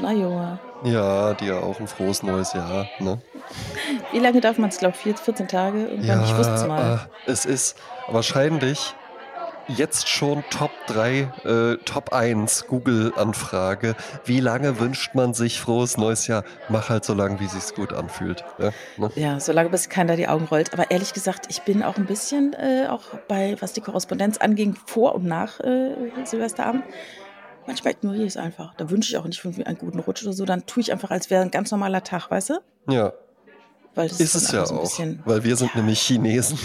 Na 0.00 0.12
Junge. 0.12 0.58
Ja, 0.84 1.34
dir 1.34 1.62
auch 1.62 1.78
ein 1.80 1.86
frohes 1.86 2.22
neues 2.22 2.52
Jahr. 2.52 2.86
Ne? 2.98 3.18
Wie 4.12 4.18
lange 4.18 4.40
darf 4.40 4.58
man 4.58 4.70
es, 4.70 4.78
glaube 4.78 4.96
ich, 5.04 5.16
14 5.16 5.48
Tage? 5.48 5.86
Irgendwann, 5.86 6.20
Ja, 6.20 6.24
ich 6.24 6.36
wusste 6.36 6.54
es 6.54 6.66
mal. 6.66 7.08
äh, 7.26 7.30
es 7.30 7.44
ist 7.44 7.76
wahrscheinlich 8.08 8.94
jetzt 9.68 10.08
schon 10.08 10.42
Top 10.50 10.70
3, 10.88 11.30
äh, 11.44 11.76
Top 11.84 12.12
1 12.12 12.66
Google-Anfrage. 12.66 13.94
Wie 14.24 14.40
lange 14.40 14.80
wünscht 14.80 15.14
man 15.14 15.34
sich 15.34 15.60
frohes 15.60 15.96
neues 15.96 16.26
Jahr? 16.26 16.42
Mach 16.68 16.88
halt 16.88 17.04
so 17.04 17.14
lange, 17.14 17.38
wie 17.40 17.46
sich's 17.46 17.72
gut 17.74 17.92
anfühlt. 17.92 18.44
Ja, 18.58 18.70
ne? 18.96 19.10
Ja, 19.14 19.40
solange 19.40 19.68
bis 19.70 19.88
keiner 19.88 20.16
die 20.16 20.26
Augen 20.28 20.46
rollt. 20.46 20.72
Aber 20.72 20.90
ehrlich 20.90 21.12
gesagt, 21.12 21.46
ich 21.48 21.62
bin 21.62 21.82
auch 21.84 21.96
ein 21.96 22.06
bisschen, 22.06 22.54
äh, 22.54 22.88
auch 22.88 23.02
bei, 23.28 23.56
was 23.60 23.72
die 23.72 23.80
Korrespondenz 23.80 24.38
anging, 24.38 24.76
vor 24.86 25.14
und 25.14 25.24
nach 25.26 25.60
äh, 25.60 25.94
Silvesterabend. 26.24 26.82
Manchmal 27.66 27.92
ignoriere 27.94 28.24
ich 28.24 28.30
es 28.30 28.36
einfach. 28.36 28.74
Da 28.76 28.90
wünsche 28.90 29.10
ich 29.10 29.16
auch 29.18 29.24
nicht 29.24 29.44
einen 29.44 29.78
guten 29.78 29.98
Rutsch 30.00 30.22
oder 30.24 30.32
so. 30.32 30.44
Dann 30.44 30.66
tue 30.66 30.80
ich 30.82 30.92
einfach, 30.92 31.10
als 31.10 31.30
wäre 31.30 31.42
ein 31.42 31.50
ganz 31.50 31.70
normaler 31.70 32.02
Tag, 32.02 32.30
weißt 32.30 32.50
du? 32.50 32.54
ja 32.88 33.12
Weil 33.94 34.08
das 34.08 34.20
ist 34.20 34.34
dann 34.34 34.42
es 34.42 34.52
ja 34.52 34.66
so 34.66 34.74
ein 34.74 34.78
auch. 34.78 34.82
bisschen- 34.82 35.22
Weil 35.24 35.44
wir 35.44 35.56
sind 35.56 35.74
nämlich 35.76 36.00
Chinesen. 36.00 36.58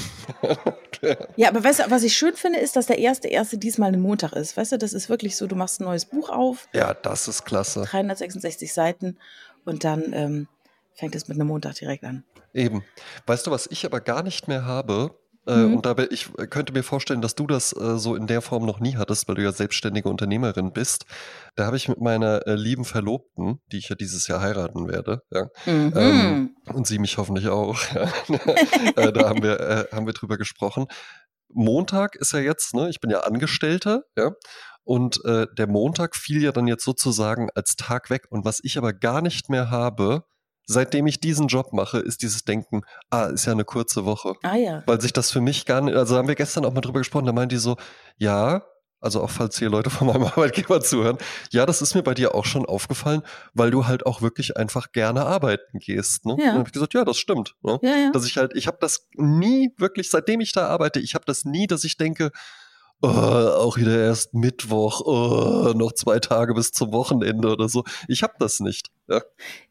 Ja, 1.36 1.50
aber 1.50 1.64
weißt 1.64 1.80
du, 1.80 1.84
was 1.92 2.02
ich 2.04 2.18
schön 2.18 2.34
finde, 2.36 2.58
ist, 2.60 2.76
dass 2.76 2.88
der 2.88 2.98
erste 2.98 3.28
erste 3.28 3.58
diesmal 3.58 3.94
ein 3.94 4.00
Montag 4.02 4.34
ist. 4.34 4.58
Weißt 4.58 4.72
du, 4.72 4.78
das 4.78 4.94
ist 4.94 5.10
wirklich 5.10 5.36
so, 5.38 5.46
du 5.46 5.56
machst 5.56 5.80
ein 5.80 5.84
neues 5.84 6.06
Buch 6.06 6.30
auf, 6.30 6.68
ja, 6.74 6.94
das 6.96 7.28
ist 7.28 7.46
klasse. 7.46 7.84
366 7.84 8.74
Seiten 8.74 9.18
und 9.66 9.84
dann 9.84 10.12
ähm, 10.14 10.48
fängt 10.96 11.14
es 11.16 11.28
mit 11.28 11.38
einem 11.38 11.48
Montag 11.48 11.76
direkt 11.76 12.04
an. 12.04 12.24
Eben. 12.54 12.84
Weißt 13.28 13.46
du, 13.46 13.52
was 13.52 13.68
ich 13.68 13.86
aber 13.86 14.00
gar 14.02 14.24
nicht 14.24 14.48
mehr 14.48 14.66
habe? 14.66 15.12
Äh, 15.48 15.56
Mhm. 15.58 15.76
Und 15.76 15.86
dabei, 15.86 16.08
ich 16.12 16.30
könnte 16.50 16.74
mir 16.74 16.84
vorstellen, 16.84 17.22
dass 17.22 17.36
du 17.36 17.48
das 17.48 17.74
äh, 17.74 17.98
so 17.98 18.16
in 18.16 18.28
der 18.28 18.42
Form 18.42 18.66
noch 18.66 18.80
nie 18.80 18.96
hattest, 18.98 19.28
weil 19.28 19.36
du 19.36 19.44
ja 19.44 19.52
selbstständige 19.52 20.10
Unternehmerin 20.10 20.72
bist. 20.74 21.06
Da 21.56 21.66
habe 21.66 21.78
ich 21.78 21.88
mit 21.88 22.00
meiner 22.02 22.46
äh, 22.48 22.56
lieben 22.56 22.86
Verlobten, 22.86 23.60
die 23.72 23.78
ich 23.78 23.90
ja 23.90 23.96
dieses 23.96 24.28
Jahr 24.28 24.42
heiraten 24.42 24.88
werde, 24.88 25.22
ja, 25.32 25.48
Mhm. 25.66 25.94
Ähm, 25.96 26.56
und 26.74 26.86
sie 26.88 27.00
mich 27.00 27.18
hoffentlich 27.18 27.48
auch, 27.48 27.78
ja, 27.94 28.04
äh, 28.96 29.12
da 29.14 29.30
haben 29.30 29.42
wir, 29.42 29.60
äh, 29.60 29.86
haben 29.96 30.06
wir 30.06 30.14
drüber 30.14 30.38
gesprochen. 30.38 30.86
Montag 31.50 32.16
ist 32.16 32.34
ja 32.34 32.40
jetzt, 32.40 32.74
ne, 32.76 32.90
ich 32.90 33.00
bin 33.00 33.10
ja 33.10 33.22
Angestellter, 33.22 34.04
ja, 34.18 34.32
und 34.84 35.24
äh, 35.26 35.48
der 35.58 35.68
Montag 35.68 36.16
fiel 36.16 36.42
ja 36.42 36.52
dann 36.54 36.68
jetzt 36.68 36.86
sozusagen 36.86 37.50
als 37.56 37.76
Tag 37.76 38.10
weg. 38.10 38.24
Und 38.30 38.46
was 38.46 38.60
ich 38.64 38.78
aber 38.78 38.94
gar 38.94 39.22
nicht 39.22 39.50
mehr 39.50 39.70
habe, 39.70 40.24
seitdem 40.68 41.08
ich 41.08 41.20
diesen 41.20 41.48
Job 41.48 41.74
mache, 41.74 41.98
ist 41.98 42.22
dieses 42.22 42.44
Denken, 42.44 42.82
ah, 43.10 43.26
ist 43.26 43.46
ja 43.46 43.54
eine 43.54 43.66
kurze 43.66 44.06
Woche. 44.06 44.34
ah 44.44 44.56
ja. 44.56 44.84
Weil 44.86 45.02
sich 45.02 45.14
das 45.14 45.32
für 45.32 45.42
mich 45.42 45.66
gar 45.66 45.82
nicht, 45.82 45.96
also 45.96 46.18
haben 46.18 46.28
wir 46.28 46.36
gestern 46.36 46.66
auch 46.66 46.74
mal 46.74 46.82
drüber 46.82 47.00
gesprochen, 47.00 47.26
da 47.26 47.34
meint 47.34 47.52
die 47.52 47.58
so, 47.58 47.78
ja, 48.18 48.64
also 49.00 49.22
auch 49.22 49.30
falls 49.30 49.58
hier 49.58 49.70
Leute 49.70 49.90
von 49.90 50.08
meinem 50.08 50.26
Arbeitgeber 50.26 50.82
zuhören, 50.82 51.18
ja, 51.52 51.66
das 51.66 51.82
ist 51.82 51.96
mir 51.96 52.04
bei 52.04 52.14
dir 52.14 52.36
auch 52.36 52.46
schon 52.46 52.66
aufgefallen, 52.66 53.22
weil 53.54 53.72
du 53.72 53.88
halt 53.88 54.06
auch 54.06 54.22
wirklich 54.22 54.58
einfach 54.58 54.92
gerne 54.92 55.26
arbeiten 55.26 55.80
gehst. 55.80 56.26
Ne? 56.26 56.32
Ja. 56.32 56.38
Und 56.38 56.46
dann 56.46 56.58
habe 56.60 56.70
ich 56.70 56.74
gesagt, 56.74 56.94
ja, 56.94 57.06
das 57.06 57.18
stimmt. 57.18 57.56
Ne? 57.62 57.80
Ja, 57.82 57.96
ja. 57.96 58.12
Dass 58.12 58.26
ich 58.26 58.38
halt, 58.38 58.56
ich 58.56 58.68
habe 58.68 58.78
das 58.82 59.08
nie 59.16 59.74
wirklich, 59.78 60.10
seitdem 60.10 60.42
ich 60.42 60.52
da 60.52 60.68
arbeite, 60.68 61.00
ich 61.00 61.16
habe 61.16 61.26
das 61.26 61.46
nie, 61.46 61.68
dass 61.68 61.84
ich 61.86 61.98
denke, 61.98 62.32
oh, 63.02 63.08
auch 63.08 63.78
wieder 63.78 63.98
erst 63.98 64.34
Mittwoch, 64.34 65.02
oh, 65.02 65.74
noch 65.76 65.94
zwei 65.94 66.20
Tage 66.20 66.54
bis 66.54 66.72
zum 66.72 66.92
Wochenende 66.92 67.50
oder 67.50 67.70
so. 67.70 67.84
Ich 68.08 68.24
habe 68.24 68.34
das 68.40 68.60
nicht. 68.60 68.90
Ja. 69.08 69.22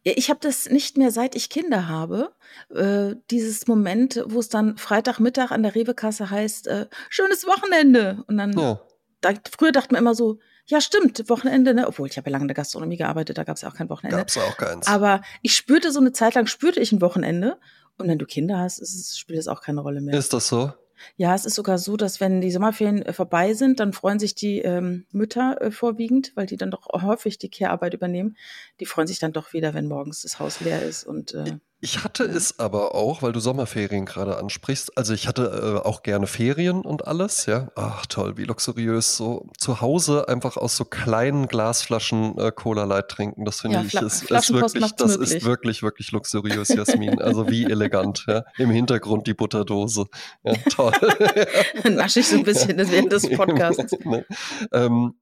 Ja, 0.05 0.13
Ich 0.17 0.31
habe 0.31 0.41
das 0.41 0.69
nicht 0.69 0.97
mehr, 0.97 1.11
seit 1.11 1.35
ich 1.35 1.51
Kinder 1.51 1.89
habe. 1.89 2.33
Äh, 2.75 3.17
dieses 3.31 3.67
Moment, 3.67 4.23
wo 4.27 4.41
es 4.41 4.49
dann 4.49 4.77
Freitagmittag 4.77 5.51
an 5.51 5.63
der 5.63 5.75
Rewe-Kasse 5.75 6.31
heißt, 6.31 6.69
äh, 6.69 6.87
schönes 7.09 7.47
Wochenende. 7.47 8.25
Und 8.27 8.39
dann, 8.39 8.59
ja. 8.59 8.81
da, 9.21 9.31
früher 9.57 9.73
dachte 9.73 9.93
man 9.93 10.03
immer 10.03 10.15
so, 10.15 10.39
ja 10.67 10.81
stimmt, 10.81 11.29
Wochenende, 11.29 11.75
ne? 11.75 11.87
Obwohl, 11.87 12.09
ich 12.09 12.17
habe 12.17 12.29
ja 12.29 12.33
lange 12.33 12.45
in 12.45 12.49
der 12.49 12.57
Gastronomie 12.57 12.97
gearbeitet, 12.97 13.39
da 13.39 13.45
gab 13.45 13.57
es 13.57 13.63
ja 13.63 13.69
auch 13.69 13.75
kein 13.75 13.89
Wochenende. 13.89 14.19
Gab's 14.19 14.37
auch 14.37 14.57
keins. 14.57 14.87
Aber 14.87 15.23
ich 15.43 15.55
spürte 15.55 15.93
so 15.93 16.01
eine 16.01 16.13
Zeit 16.13 16.35
lang, 16.35 16.47
spürte 16.47 16.81
ich 16.81 16.93
ein 16.93 17.01
Wochenende. 17.01 17.59
Und 17.99 18.09
wenn 18.09 18.19
du 18.19 18.27
Kinder 18.27 18.59
hast, 18.59 18.81
es, 18.81 19.17
spielt 19.19 19.39
es 19.39 19.49
auch 19.49 19.63
keine 19.63 19.81
Rolle 19.81 20.01
mehr. 20.01 20.19
ist 20.19 20.33
das 20.33 20.49
so? 20.49 20.73
Ja, 21.17 21.35
es 21.35 21.45
ist 21.45 21.55
sogar 21.55 21.79
so, 21.79 21.97
dass 21.97 22.21
wenn 22.21 22.41
die 22.41 22.51
Sommerferien 22.51 23.03
äh, 23.03 23.13
vorbei 23.13 23.55
sind, 23.55 23.81
dann 23.81 23.93
freuen 23.93 24.19
sich 24.19 24.35
die 24.35 24.61
ähm, 24.61 25.07
Mütter 25.13 25.61
äh, 25.61 25.71
vorwiegend, 25.71 26.33
weil 26.35 26.47
die 26.47 26.57
dann 26.57 26.71
doch 26.71 26.89
häufig 26.93 27.39
die 27.39 27.51
Care-Arbeit 27.51 27.95
übernehmen. 27.95 28.37
Die 28.81 28.87
freuen 28.87 29.07
sich 29.07 29.19
dann 29.19 29.33
doch 29.33 29.53
wieder, 29.53 29.75
wenn 29.75 29.89
morgens 29.89 30.23
das 30.23 30.39
Haus 30.39 30.61
leer 30.61 30.83
ist 30.83 31.05
und 31.05 31.35
äh, 31.35 31.59
Ich 31.81 32.03
hatte 32.03 32.25
es 32.25 32.59
aber 32.59 32.95
auch, 32.95 33.21
weil 33.21 33.33
du 33.33 33.41
Sommerferien 33.41 34.07
gerade 34.07 34.39
ansprichst. 34.39 34.97
Also 34.97 35.13
ich 35.13 35.29
hatte 35.29 35.81
äh, 35.85 35.87
auch 35.87 36.03
gerne 36.03 36.27
Ferien 36.27 36.81
und 36.81 37.07
alles, 37.07 37.45
ja. 37.45 37.69
Ach 37.77 38.07
toll, 38.07 38.39
wie 38.39 38.45
luxuriös. 38.45 39.17
So 39.19 39.47
zu 39.59 39.83
Hause 39.83 40.27
einfach 40.27 40.57
aus 40.57 40.75
so 40.77 40.87
kleinen 40.87 41.49
Glasflaschen 41.49 42.39
äh, 42.39 42.51
Cola 42.51 42.85
Light 42.85 43.09
trinken. 43.09 43.45
Das 43.45 43.61
finde 43.61 43.77
Ja, 43.77 43.83
ich 43.85 43.93
ist, 43.95 44.23
ist 44.31 44.53
wirklich, 44.55 44.95
das 44.97 45.19
möglich. 45.19 45.35
ist 45.37 45.45
wirklich, 45.45 45.83
wirklich 45.83 46.13
luxuriös, 46.13 46.69
Jasmin. 46.69 47.21
Also 47.21 47.49
wie 47.51 47.65
elegant, 47.65 48.25
ja. 48.27 48.45
Im 48.57 48.71
Hintergrund 48.71 49.27
die 49.27 49.35
Butterdose. 49.35 50.07
Ja, 50.45 50.55
toll. 50.71 50.93
nasche 51.91 52.21
ich 52.21 52.29
so 52.29 52.37
ein 52.37 52.45
bisschen 52.45 52.79
während 52.79 53.13
des 53.13 53.29
Podcasts. 53.37 53.93
ne? 54.05 54.25
ähm, 54.73 55.15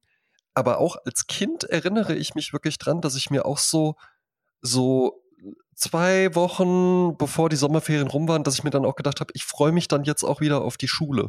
aber 0.55 0.79
auch 0.79 0.97
als 1.05 1.27
Kind 1.27 1.65
erinnere 1.65 2.15
ich 2.15 2.37
mich 2.37 2.53
wirklich 2.53 2.79
dran, 2.79 3.01
dass 3.01 3.17
ich 3.17 3.29
mir 3.29 3.45
auch 3.45 3.59
so, 3.59 3.97
so 4.63 5.21
zwei 5.75 6.35
Wochen 6.35 7.17
bevor 7.17 7.49
die 7.49 7.57
Sommerferien 7.57 8.09
rum 8.09 8.29
waren, 8.29 8.45
dass 8.45 8.55
ich 8.55 8.65
mir 8.65 8.71
dann 8.71 8.85
auch 8.85 8.97
gedacht 8.97 9.21
habe, 9.21 9.33
ich 9.35 9.45
freue 9.45 9.73
mich 9.73 9.89
dann 9.89 10.05
jetzt 10.05 10.25
auch 10.25 10.41
wieder 10.41 10.63
auf 10.63 10.77
die 10.77 10.89
Schule. 10.89 11.29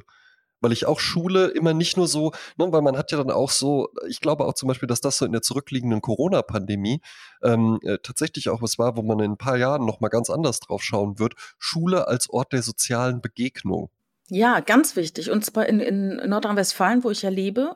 Weil 0.61 0.71
ich 0.71 0.85
auch 0.85 0.99
Schule 0.99 1.47
immer 1.47 1.73
nicht 1.73 1.97
nur 1.97 2.07
so, 2.07 2.31
ne, 2.57 2.71
weil 2.71 2.81
man 2.81 2.97
hat 2.97 3.11
ja 3.11 3.17
dann 3.17 3.29
auch 3.29 3.51
so, 3.51 3.89
ich 4.07 4.21
glaube 4.21 4.45
auch 4.45 4.53
zum 4.53 4.67
Beispiel, 4.67 4.87
dass 4.87 5.01
das 5.01 5.17
so 5.17 5.25
in 5.25 5.33
der 5.33 5.41
zurückliegenden 5.41 6.01
Corona-Pandemie 6.01 7.01
ähm, 7.43 7.79
äh, 7.83 7.97
tatsächlich 8.01 8.49
auch 8.49 8.61
was 8.61 8.79
war, 8.79 8.95
wo 8.97 9.03
man 9.03 9.19
in 9.19 9.31
ein 9.33 9.37
paar 9.37 9.57
Jahren 9.57 9.85
nochmal 9.85 10.09
ganz 10.09 10.29
anders 10.29 10.61
drauf 10.61 10.81
schauen 10.81 11.19
wird. 11.19 11.33
Schule 11.59 12.07
als 12.07 12.29
Ort 12.29 12.53
der 12.53 12.63
sozialen 12.63 13.21
Begegnung. 13.21 13.89
Ja, 14.29 14.59
ganz 14.59 14.95
wichtig. 14.95 15.29
Und 15.29 15.45
zwar 15.45 15.67
in, 15.67 15.79
in 15.79 16.15
Nordrhein-Westfalen, 16.27 17.03
wo 17.03 17.11
ich 17.11 17.21
ja 17.21 17.29
lebe, 17.29 17.75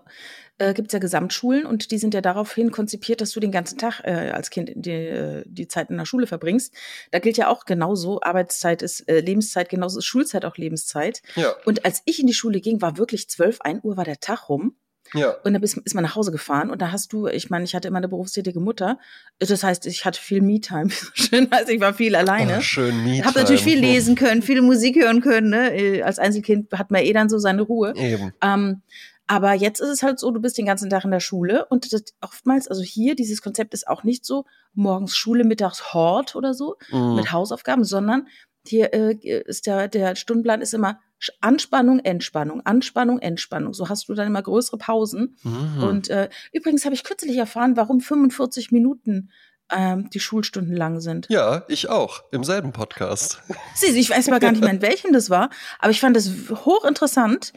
äh, 0.58 0.74
gibt 0.74 0.88
es 0.88 0.94
ja 0.94 1.00
Gesamtschulen 1.00 1.66
und 1.66 1.92
die 1.92 1.98
sind 1.98 2.14
ja 2.14 2.22
daraufhin 2.22 2.72
konzipiert, 2.72 3.22
dass 3.22 3.32
du 3.32 3.40
den 3.40 3.52
ganzen 3.52 3.78
Tag 3.78 4.02
äh, 4.04 4.32
als 4.32 4.50
Kind 4.50 4.72
die, 4.76 4.92
äh, 4.92 5.44
die 5.46 5.68
Zeit 5.68 5.90
in 5.90 5.98
der 5.98 6.06
Schule 6.06 6.28
verbringst. 6.28 6.74
Da 7.12 7.20
gilt 7.20 7.38
ja 7.38 7.48
auch 7.50 7.66
genauso, 7.66 8.22
Arbeitszeit 8.22 8.82
ist 8.82 9.08
äh, 9.08 9.20
Lebenszeit, 9.20 9.70
genauso 9.70 10.00
ist 10.00 10.06
Schulzeit 10.06 10.44
auch 10.44 10.58
Lebenszeit. 10.58 11.22
Ja, 11.36 11.54
Und 11.66 11.86
als 11.86 12.02
ich 12.06 12.20
in 12.20 12.28
die 12.28 12.34
Schule 12.34 12.62
ging, 12.62 12.82
war 12.82 12.98
wirklich 12.98 13.30
12, 13.30 13.62
1 13.62 13.84
Uhr 13.84 13.96
war 13.96 14.06
der 14.06 14.20
Tag 14.20 14.50
rum. 14.50 14.76
Ja. 15.14 15.32
Und 15.44 15.54
dann 15.54 15.64
ist, 15.64 15.78
ist 15.78 15.96
man 15.96 16.04
nach 16.04 16.16
Hause 16.16 16.32
gefahren 16.32 16.70
und 16.70 16.82
da 16.82 16.92
hast 16.92 17.14
du, 17.14 17.28
ich 17.28 17.50
meine, 17.50 17.66
ich 17.66 17.76
hatte 17.76 17.88
immer 17.88 17.98
eine 17.98 18.08
berufstätige 18.08 18.60
Mutter. 18.60 19.00
Das 19.40 19.64
heißt, 19.64 19.86
ich 19.88 20.06
hatte 20.06 20.20
viel 20.20 20.42
Me-Time. 20.42 20.90
Schön, 21.14 21.52
also 21.52 21.72
ich 21.72 21.80
war 21.82 21.94
viel 21.94 22.16
alleine. 22.16 22.56
Ah, 22.58 22.62
schön 22.62 23.04
Miet. 23.04 23.26
Habe 23.26 23.40
natürlich 23.40 23.64
viel 23.64 23.80
lesen 23.80 24.16
können, 24.16 24.42
viele 24.42 24.62
Musik 24.62 24.96
hören 25.02 25.22
können. 25.22 25.50
Ne? 25.50 25.76
Äh, 25.76 26.02
Als 26.04 26.20
Einzelkind 26.20 26.72
hat 26.74 26.92
man 26.92 27.02
eh 27.04 27.14
dann 27.14 27.30
so 27.30 27.40
seine 27.40 27.62
Ruhe. 27.62 27.94
Eben. 27.96 28.34
Ähm, 28.42 28.82
aber 29.28 29.54
jetzt 29.54 29.80
ist 29.80 29.90
es 29.90 30.02
halt 30.02 30.18
so, 30.20 30.32
du 30.32 30.42
bist 30.42 30.58
den 30.58 30.66
ganzen 30.66 30.90
Tag 30.90 31.06
in 31.06 31.12
der 31.12 31.20
Schule 31.20 31.66
und 31.66 31.94
das 31.94 32.04
oftmals, 32.20 32.68
also 32.68 32.82
hier, 32.82 33.16
dieses 33.16 33.44
Konzept 33.44 33.76
ist 33.76 33.88
auch 33.88 34.04
nicht 34.04 34.26
so 34.26 34.46
morgens 34.74 35.16
Schule, 35.16 35.44
mittags 35.44 35.94
Hort 35.94 36.36
oder 36.36 36.54
so 36.56 36.78
Mhm. 36.92 37.16
mit 37.16 37.32
Hausaufgaben, 37.32 37.84
sondern 37.84 38.28
hier 38.66 38.92
äh, 38.94 39.16
ist 39.46 39.68
der, 39.68 39.88
der 39.88 40.16
Stundenplan 40.16 40.62
ist 40.62 40.74
immer 40.74 41.00
Anspannung, 41.42 42.00
Entspannung, 42.00 42.62
Anspannung, 42.66 43.20
Entspannung. 43.20 43.74
So 43.74 43.90
hast 43.90 44.10
du 44.10 44.14
dann 44.14 44.28
immer 44.28 44.42
größere 44.42 44.78
Pausen. 44.78 45.36
Mhm. 45.44 45.84
Und 45.84 46.10
äh, 46.10 46.30
übrigens 46.52 46.86
habe 46.86 46.96
ich 46.96 47.04
kürzlich 47.04 47.38
erfahren, 47.38 47.76
warum 47.78 48.02
45 48.02 48.72
Minuten 48.72 49.30
ähm, 49.72 50.10
die 50.10 50.20
Schulstunden 50.20 50.76
lang 50.76 51.00
sind. 51.00 51.28
ja, 51.30 51.64
ich 51.68 51.90
auch. 51.90 52.24
Im 52.32 52.44
selben 52.44 52.72
Podcast. 52.72 53.42
Sieh, 53.76 53.98
ich 53.98 54.10
weiß 54.10 54.28
aber 54.30 54.40
gar 54.40 54.52
nicht 54.52 54.62
mehr, 54.62 54.72
in 54.72 54.82
welchem 54.82 55.14
das 55.14 55.30
war, 55.30 55.50
aber 55.80 55.92
ich 55.92 56.00
fand 56.00 56.16
das 56.16 56.32
hochinteressant, 56.66 57.54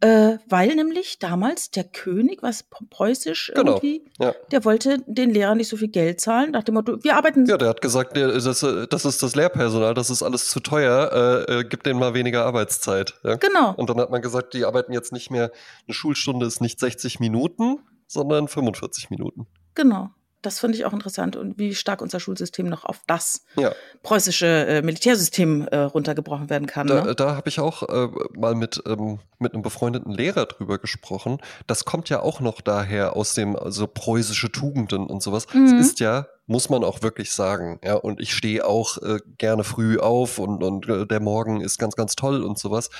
äh, 0.00 0.36
weil 0.48 0.74
nämlich 0.74 1.18
damals 1.18 1.70
der 1.70 1.84
König, 1.84 2.42
was 2.42 2.64
preußisch 2.90 3.52
Genau, 3.54 3.72
irgendwie, 3.72 4.04
ja. 4.18 4.34
der 4.50 4.64
wollte 4.64 4.98
den 5.06 5.30
Lehrern 5.30 5.56
nicht 5.56 5.68
so 5.68 5.76
viel 5.76 5.88
Geld 5.88 6.20
zahlen, 6.20 6.50
nach 6.50 6.64
dem 6.64 6.74
Motto, 6.74 7.02
wir 7.02 7.16
arbeiten 7.16 7.46
Ja, 7.46 7.56
der 7.56 7.68
hat 7.68 7.80
gesagt, 7.80 8.16
das, 8.16 8.44
das 8.44 9.04
ist 9.04 9.22
das 9.22 9.34
Lehrpersonal, 9.34 9.94
das 9.94 10.10
ist 10.10 10.22
alles 10.22 10.50
zu 10.50 10.60
teuer, 10.60 11.46
äh, 11.48 11.60
äh, 11.60 11.64
gib 11.64 11.82
denen 11.82 11.98
mal 11.98 12.12
weniger 12.12 12.44
Arbeitszeit. 12.44 13.14
Ja? 13.24 13.36
genau. 13.36 13.72
Und 13.74 13.88
dann 13.88 13.98
hat 13.98 14.10
man 14.10 14.20
gesagt, 14.20 14.52
die 14.52 14.66
arbeiten 14.66 14.92
jetzt 14.92 15.12
nicht 15.12 15.30
mehr, 15.30 15.50
eine 15.86 15.94
Schulstunde 15.94 16.44
ist 16.44 16.60
nicht 16.60 16.78
60 16.78 17.18
Minuten, 17.20 17.78
sondern 18.06 18.48
45 18.48 19.08
Minuten. 19.08 19.46
Genau. 19.74 20.10
Das 20.42 20.60
finde 20.60 20.76
ich 20.78 20.84
auch 20.84 20.92
interessant 20.92 21.34
und 21.34 21.58
wie 21.58 21.74
stark 21.74 22.02
unser 22.02 22.20
Schulsystem 22.20 22.68
noch 22.68 22.84
auf 22.84 23.00
das 23.06 23.42
Ja, 23.56 23.72
preußische 24.02 24.46
äh, 24.46 24.82
Militärsystem 24.82 25.66
äh, 25.68 25.78
runtergebrochen 25.78 26.50
werden 26.50 26.66
kann. 26.66 26.86
da, 26.86 27.04
Ne? 27.04 27.14
da 27.14 27.34
habe 27.36 27.48
ich 27.48 27.58
auch 27.58 27.82
äh, 27.82 28.08
mal 28.38 28.54
mit, 28.54 28.82
ähm, 28.86 29.18
mit 29.38 29.54
einem 29.54 29.62
befreundeten 29.62 30.12
Lehrer 30.12 30.46
drüber 30.46 30.78
gesprochen. 30.78 31.38
Das 31.66 31.84
kommt 31.84 32.08
ja 32.10 32.20
auch 32.20 32.40
noch 32.40 32.60
daher 32.60 33.16
aus 33.16 33.34
dem, 33.34 33.56
also 33.56 33.86
preußische 33.86 34.52
Tugenden 34.52 35.06
und 35.06 35.22
sowas. 35.22 35.46
Mhm. 35.52 35.64
Es 35.64 35.72
ist 35.88 36.00
ja, 36.00 36.26
muss 36.46 36.68
man 36.68 36.84
auch 36.84 37.02
wirklich 37.02 37.32
sagen, 37.32 37.80
ja, 37.82 37.94
und 37.94 38.20
ich 38.20 38.32
stehe 38.34 38.64
auch 38.66 38.98
äh, 38.98 39.18
gerne 39.38 39.64
früh 39.64 39.98
auf 39.98 40.38
und, 40.38 40.62
und 40.62 40.88
äh, 40.88 41.06
der 41.06 41.20
Morgen 41.20 41.60
ist 41.60 41.78
ganz, 41.78 41.96
ganz 41.96 42.14
toll 42.14 42.44
und 42.44 42.58
sowas. 42.58 42.90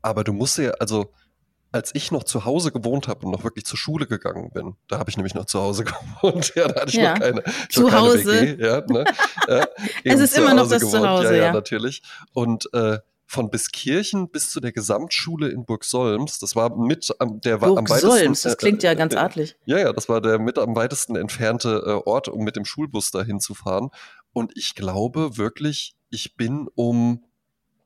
Aber 0.00 0.24
du 0.24 0.32
musst 0.32 0.58
ja, 0.58 0.70
also 0.80 1.12
als 1.74 1.90
ich 1.92 2.12
noch 2.12 2.22
zu 2.22 2.44
Hause 2.44 2.70
gewohnt 2.70 3.08
habe 3.08 3.26
und 3.26 3.32
noch 3.32 3.42
wirklich 3.42 3.66
zur 3.66 3.76
Schule 3.76 4.06
gegangen 4.06 4.52
bin, 4.52 4.76
da 4.86 5.00
habe 5.00 5.10
ich 5.10 5.16
nämlich 5.16 5.34
noch 5.34 5.46
zu 5.46 5.60
Hause 5.60 5.82
gewohnt, 6.22 6.52
ja, 6.54 6.68
da 6.68 6.82
hatte 6.82 6.90
ich 6.90 6.94
Ja. 6.94 7.14
noch 7.14 7.20
keine, 7.20 7.42
Zu 7.68 7.92
Hause. 7.92 8.26
WG, 8.26 8.64
ja, 8.64 8.80
ne? 8.86 9.04
ja, 9.48 9.66
Es 10.04 10.20
ist 10.20 10.38
immer 10.38 10.54
noch 10.54 10.68
das 10.68 10.88
Zuhause, 10.88 11.36
ja, 11.36 11.46
ja, 11.46 11.52
natürlich. 11.52 12.02
Und 12.32 12.72
äh, 12.74 12.98
von 13.26 13.50
Biskirchen 13.50 14.30
bis 14.30 14.52
zu 14.52 14.60
der 14.60 14.70
Gesamtschule 14.70 15.48
in 15.48 15.64
Burgsolms, 15.64 16.38
das 16.38 16.54
war 16.54 16.76
mit 16.76 17.12
am, 17.18 17.40
der 17.40 17.60
war 17.60 17.70
am 17.70 17.74
Burg 17.74 17.90
weitesten. 17.90 18.10
Solms, 18.18 18.42
das 18.42 18.52
äh, 18.52 18.56
klingt 18.56 18.84
ja 18.84 18.92
äh, 18.92 18.96
ganz 18.96 19.14
äh, 19.14 19.16
artlich. 19.16 19.56
Ja, 19.66 19.78
ja, 19.78 19.92
das 19.92 20.08
war 20.08 20.20
der 20.20 20.38
mit 20.38 20.58
am 20.58 20.76
weitesten 20.76 21.16
entfernte 21.16 22.06
Ort, 22.06 22.28
um 22.28 22.44
mit 22.44 22.54
dem 22.54 22.64
Schulbus 22.64 23.10
dahin 23.10 23.40
zu 23.40 23.52
fahren. 23.54 23.90
Und 24.32 24.52
ich 24.54 24.76
glaube 24.76 25.38
wirklich, 25.38 25.96
ich 26.10 26.36
bin 26.36 26.68
um 26.76 27.24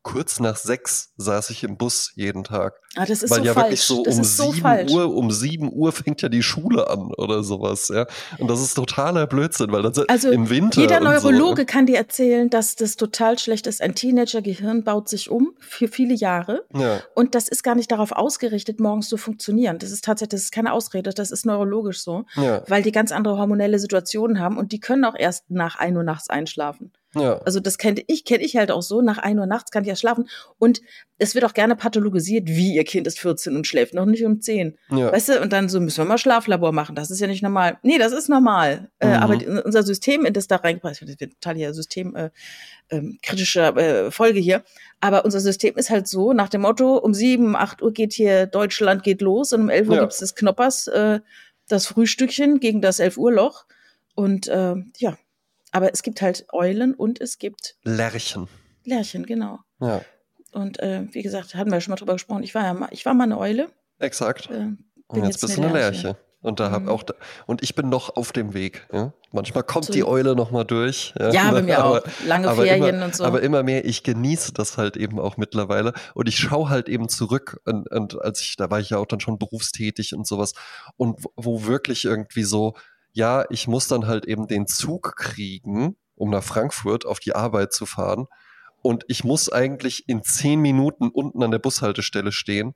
kurz 0.09 0.41
nach 0.41 0.57
sechs 0.57 1.13
saß 1.19 1.51
ich 1.51 1.65
im 1.65 1.77
Bus 1.77 2.13
jeden 2.15 2.43
Tag. 2.43 2.81
Ah, 2.97 3.05
das 3.05 3.23
ist 3.23 3.31
Weil 3.31 3.41
so 3.41 3.45
ja 3.45 3.53
falsch. 3.53 3.65
wirklich 3.67 3.83
so 3.83 4.03
das 4.05 4.15
um 4.15 4.21
ist 4.23 4.37
so 4.39 4.45
sieben 4.53 4.63
falsch. 4.63 4.91
Uhr, 4.91 5.15
um 5.15 5.31
sieben 5.31 5.71
Uhr 5.71 5.93
fängt 5.93 6.23
ja 6.23 6.31
die 6.31 6.43
Schule 6.43 6.89
an 6.89 7.13
oder 7.19 7.43
sowas, 7.43 7.89
ja. 7.89 8.07
Und 8.39 8.49
das 8.49 8.63
ist 8.63 8.73
totaler 8.73 9.27
Blödsinn, 9.27 9.71
weil 9.71 9.83
das 9.83 9.99
Also 10.09 10.31
im 10.31 10.49
Winter. 10.49 10.81
Jeder 10.81 11.01
so, 11.01 11.05
ne? 11.05 11.11
Neurologe 11.11 11.67
kann 11.67 11.85
dir 11.85 11.99
erzählen, 11.99 12.49
dass 12.49 12.75
das 12.75 12.97
total 12.97 13.39
schlecht 13.39 13.67
ist. 13.67 13.83
Ein 13.83 13.95
Teenager-Gehirn 13.95 14.83
baut 14.83 15.11
sich 15.11 15.29
um 15.31 15.53
für 15.59 15.89
viele 15.89 16.15
Jahre. 16.15 16.65
Ja, 16.75 17.01
Und 17.15 17.35
das 17.35 17.49
ist 17.49 17.63
gar 17.63 17.75
nicht 17.75 17.93
darauf 17.93 18.13
ausgerichtet, 18.13 18.81
morgens 18.81 19.11
zu 19.11 19.19
funktionieren. 19.19 19.79
Das 19.79 19.91
ist 19.91 20.05
tatsächlich, 20.07 20.31
das 20.31 20.43
ist 20.45 20.53
keine 20.53 20.73
Ausrede, 20.73 21.11
das 21.11 21.31
ist 21.31 21.45
neurologisch 21.45 22.01
so, 22.03 22.25
ja, 22.37 22.63
weil 22.67 22.83
die 22.83 22.93
ganz 22.93 23.13
andere 23.13 23.37
hormonelle 23.37 23.79
Situationen 23.79 24.41
haben 24.41 24.57
und 24.57 24.73
die 24.73 24.81
können 24.81 25.05
auch 25.05 25.15
erst 25.19 25.51
nach 25.51 25.77
ein 25.77 25.95
Uhr 25.99 26.03
nachts 26.03 26.31
einschlafen. 26.31 26.93
Ja. 27.15 27.39
Also 27.39 27.61
das 27.61 27.79
kenne 27.79 28.03
ich, 28.07 28.25
kenne 28.25 28.45
ich 28.45 28.57
halt 28.57 28.71
auch 28.71 28.83
so. 28.83 29.01
Nach 29.01 29.19
ein 29.19 29.39
Uhr 29.39 29.47
nachts 29.47 29.71
kann 29.71 29.83
ich 29.83 29.89
ja 29.89 29.97
schlafen. 29.97 30.29
Und 30.59 30.81
es 31.17 31.35
wird 31.35 31.45
auch 31.45 31.55
gerne 31.55 31.75
pathologisiert, 31.75 32.47
wie 32.49 32.75
ihr 32.75 32.85
Kind 32.85 33.07
ist 33.07 33.19
14 33.19 33.57
und 33.57 33.67
schläft 33.67 33.95
noch 33.95 34.05
nicht 34.07 34.25
um 34.25 34.41
10. 34.41 34.77
ja. 34.91 35.11
Weißt 35.13 35.31
du, 35.31 35.41
und 35.41 35.53
dann 35.53 35.69
so 35.69 35.81
müssen 35.81 35.99
wir 35.99 36.05
mal 36.05 36.19
Schlaflabor 36.19 36.73
machen. 36.73 36.95
Das 36.95 37.11
ist 37.11 37.21
ja 37.21 37.27
nicht 37.27 37.43
normal. 37.43 37.79
Nee, 37.83 37.99
das 37.99 38.13
ist 38.13 38.29
normal. 38.29 38.91
Äh, 38.99 39.07
Mhm. 39.09 39.13
aber 39.15 39.37
die, 39.37 39.47
unser 39.47 39.83
System, 39.83 40.25
in 40.27 40.33
das 40.35 40.47
da 40.49 40.57
reingebracht 40.57 41.01
wird, 41.01 41.19
total 41.19 41.57
hier 41.57 41.73
System 41.75 42.15
äh, 42.15 42.31
ähm, 42.91 43.19
kritische 43.23 43.61
äh, 43.77 44.11
Folge 44.11 44.39
hier. 44.41 44.63
Aber 45.01 45.25
unser 45.25 45.41
System 45.41 45.77
ist 45.77 45.91
halt 45.91 46.09
so, 46.09 46.33
nach 46.35 46.49
dem 46.51 46.61
Motto, 46.63 46.97
um 46.99 47.15
7, 47.15 47.57
8 47.57 47.83
Uhr 47.83 47.93
geht 47.93 48.13
hier 48.13 48.47
Deutschland 48.47 49.03
geht 49.03 49.21
los 49.23 49.53
und 49.53 49.63
um 49.63 49.69
11 49.71 49.89
Uhr 49.89 49.95
Ja. 49.97 50.01
gibt's 50.03 50.19
das 50.19 50.35
Knoppers, 50.35 50.87
äh, 50.89 51.21
das 51.69 51.87
Frühstückchen 51.87 52.61
gegen 52.61 52.81
das 52.83 52.99
11 52.99 53.17
Uhr 53.19 53.33
Loch. 53.33 53.65
Und 54.15 54.49
äh, 54.49 54.75
ja, 54.99 55.17
aber 55.73 55.93
es 55.93 56.03
gibt 56.03 56.23
halt 56.23 56.47
Eulen 56.53 56.95
und 56.95 57.21
es 57.21 57.39
gibt 57.39 57.77
Lerchen. 57.85 58.49
Lerchen, 58.85 59.27
genau. 59.27 59.59
Ja, 59.81 60.01
Und 60.53 60.79
äh, 60.81 61.07
wie 61.13 61.23
gesagt, 61.23 61.55
hatten 61.55 61.71
wir 61.71 61.77
ja 61.77 61.81
schon 61.81 61.93
mal 61.93 61.97
drüber 61.97 62.15
gesprochen. 62.15 62.43
Ich 62.43 62.55
war 62.55 62.63
ja 62.65 62.75
mal, 62.75 62.89
ich 62.93 63.05
war 63.07 63.15
mal 63.15 63.25
eine 63.25 63.39
Eule. 63.39 63.69
exakt. 63.99 64.49
Äh, 64.51 64.55
Und 65.09 65.17
jetzt, 65.17 65.27
jetzt 65.27 65.41
bist 65.43 65.57
du 65.57 65.63
eine 65.63 65.73
Lerche. 65.73 66.03
Lerche. 66.09 66.17
Und 66.41 66.61
da 66.61 66.71
hab 66.71 66.83
Mhm. 66.83 66.89
auch 66.91 67.03
da, 67.03 67.15
und 67.47 67.65
ich 67.65 67.75
bin 67.75 67.89
noch 67.89 68.15
auf 68.15 68.31
dem 68.31 68.55
Weg. 68.55 68.87
Ja? 68.93 69.13
Manchmal 69.33 69.65
kommt 69.65 69.87
So. 69.87 69.93
die 69.93 70.05
Eule 70.05 70.37
noch 70.37 70.53
mal 70.53 70.63
durch. 70.63 71.13
ja, 71.19 71.51
bei 71.51 71.63
mir 71.63 71.85
auch. 71.85 72.01
Lange 72.27 72.49
aber 72.49 72.63
Ferien 72.63 72.95
immer, 72.95 73.05
und 73.07 73.17
so. 73.17 73.25
Aber 73.25 73.43
immer 73.43 73.65
mehr, 73.65 73.85
ich 73.85 74.05
genieße 74.05 74.53
das 74.53 74.79
halt 74.79 74.97
eben 74.97 75.19
auch 75.19 75.37
mittlerweile. 75.37 75.93
Und 76.15 76.29
ich 76.29 76.39
schaue 76.39 76.69
halt 76.71 76.89
eben 76.89 77.09
zurück. 77.09 77.61
Und, 77.65 77.91
und 77.91 78.23
als 78.23 78.41
ich, 78.41 78.55
da 78.57 78.71
war 78.71 78.79
ich 78.79 78.91
ja 78.91 78.99
auch 78.99 79.07
dann 79.07 79.19
schon 79.19 79.37
berufstätig 79.37 80.15
und 80.15 80.29
sowas. 80.29 80.53
Und 80.97 81.25
wo, 81.25 81.33
wo 81.35 81.65
wirklich 81.67 82.05
irgendwie 82.05 82.45
so, 82.45 82.75
ja, 83.19 83.45
ich 83.51 83.67
muss 83.67 83.89
dann 83.89 84.07
halt 84.07 84.27
eben 84.27 84.47
den 84.47 84.69
Zug 84.69 85.17
kriegen, 85.17 85.97
um 86.15 86.31
nach 86.31 86.45
Frankfurt 86.45 87.05
auf 87.05 87.19
die 87.19 87.35
Arbeit 87.35 87.73
zu 87.73 87.85
fahren. 87.85 88.29
Und 88.81 89.05
ich 89.09 89.25
muss 89.25 89.51
eigentlich 89.51 90.09
in 90.09 90.23
zehn 90.23 90.61
Minuten 90.61 91.09
unten 91.09 91.43
an 91.43 91.51
der 91.51 91.59
Bushaltestelle 91.59 92.31
stehen. 92.31 92.75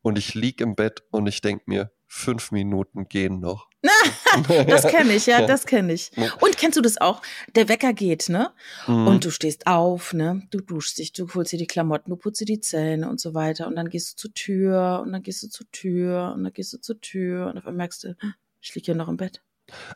Und 0.00 0.16
ich 0.16 0.34
lieg 0.34 0.62
im 0.62 0.74
Bett 0.74 1.02
und 1.10 1.26
ich 1.26 1.42
denk 1.42 1.68
mir, 1.68 1.90
fünf 2.06 2.50
Minuten 2.50 3.08
gehen 3.08 3.40
noch. 3.40 3.68
das 4.48 4.86
kenne 4.86 5.12
ich, 5.12 5.26
ja, 5.26 5.46
das 5.46 5.66
kenne 5.66 5.92
ich. 5.92 6.10
Und 6.40 6.56
kennst 6.56 6.78
du 6.78 6.80
das 6.80 6.98
auch? 6.98 7.20
Der 7.54 7.68
Wecker 7.68 7.92
geht, 7.92 8.30
ne? 8.30 8.52
Mhm. 8.86 9.06
Und 9.06 9.24
du 9.26 9.30
stehst 9.30 9.66
auf, 9.66 10.14
ne? 10.14 10.46
Du 10.50 10.60
duschst 10.60 10.96
dich, 10.96 11.12
du 11.12 11.28
holst 11.34 11.52
dir 11.52 11.58
die 11.58 11.66
Klamotten, 11.66 12.10
du 12.10 12.16
putzt 12.16 12.40
dir 12.40 12.46
die 12.46 12.60
Zähne 12.60 13.10
und 13.10 13.20
so 13.20 13.34
weiter. 13.34 13.66
Und 13.66 13.76
dann 13.76 13.90
gehst 13.90 14.12
du 14.12 14.16
zur 14.16 14.32
Tür 14.32 15.02
und 15.04 15.12
dann 15.12 15.22
gehst 15.22 15.42
du 15.42 15.48
zur 15.48 15.70
Tür 15.70 16.32
und 16.34 16.44
dann 16.44 16.54
gehst 16.54 16.72
du 16.72 16.78
zur 16.78 16.98
Tür 17.02 17.48
und 17.48 17.58
auf 17.58 17.66
einmal 17.66 17.84
merkst 17.84 18.04
du, 18.04 18.16
ich 18.62 18.74
lieg 18.74 18.86
hier 18.86 18.94
noch 18.94 19.08
im 19.08 19.18
Bett. 19.18 19.42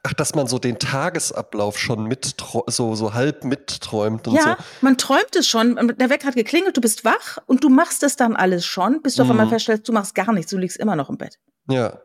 Ach, 0.03 0.13
dass 0.15 0.35
man 0.35 0.47
so 0.47 0.59
den 0.59 0.79
Tagesablauf 0.79 1.79
schon 1.79 2.05
mit 2.05 2.37
so, 2.69 2.95
so 2.95 3.15
halb 3.15 3.45
mitträumt 3.45 4.29
und 4.29 4.35
Ja, 4.35 4.57
man 4.81 4.97
träumt 4.99 5.35
es 5.37 5.47
schon. 5.49 5.77
Der 5.99 6.11
Wecker 6.11 6.29
hat 6.29 6.35
geklingelt, 6.35 6.77
du 6.77 6.81
bist 6.81 7.05
wach 7.05 7.39
und 7.47 7.65
du 7.65 7.69
machst 7.69 8.03
das 8.03 8.17
dann 8.17 8.37
alles 8.37 8.65
schon, 8.65 9.03
bis 9.03 9.17
du 9.17 9.23
auf 9.23 9.31
einmal 9.31 9.47
Mhm. 9.47 9.51
feststellst, 9.51 9.89
du 9.89 9.93
machst 9.93 10.15
gar 10.15 10.33
nichts, 10.33 10.51
du 10.51 10.59
liegst 10.59 10.77
immer 10.79 10.97
noch 10.97 11.09
im 11.11 11.17
Bett. 11.19 11.39
so. 11.67 11.75
Ja. 11.75 11.99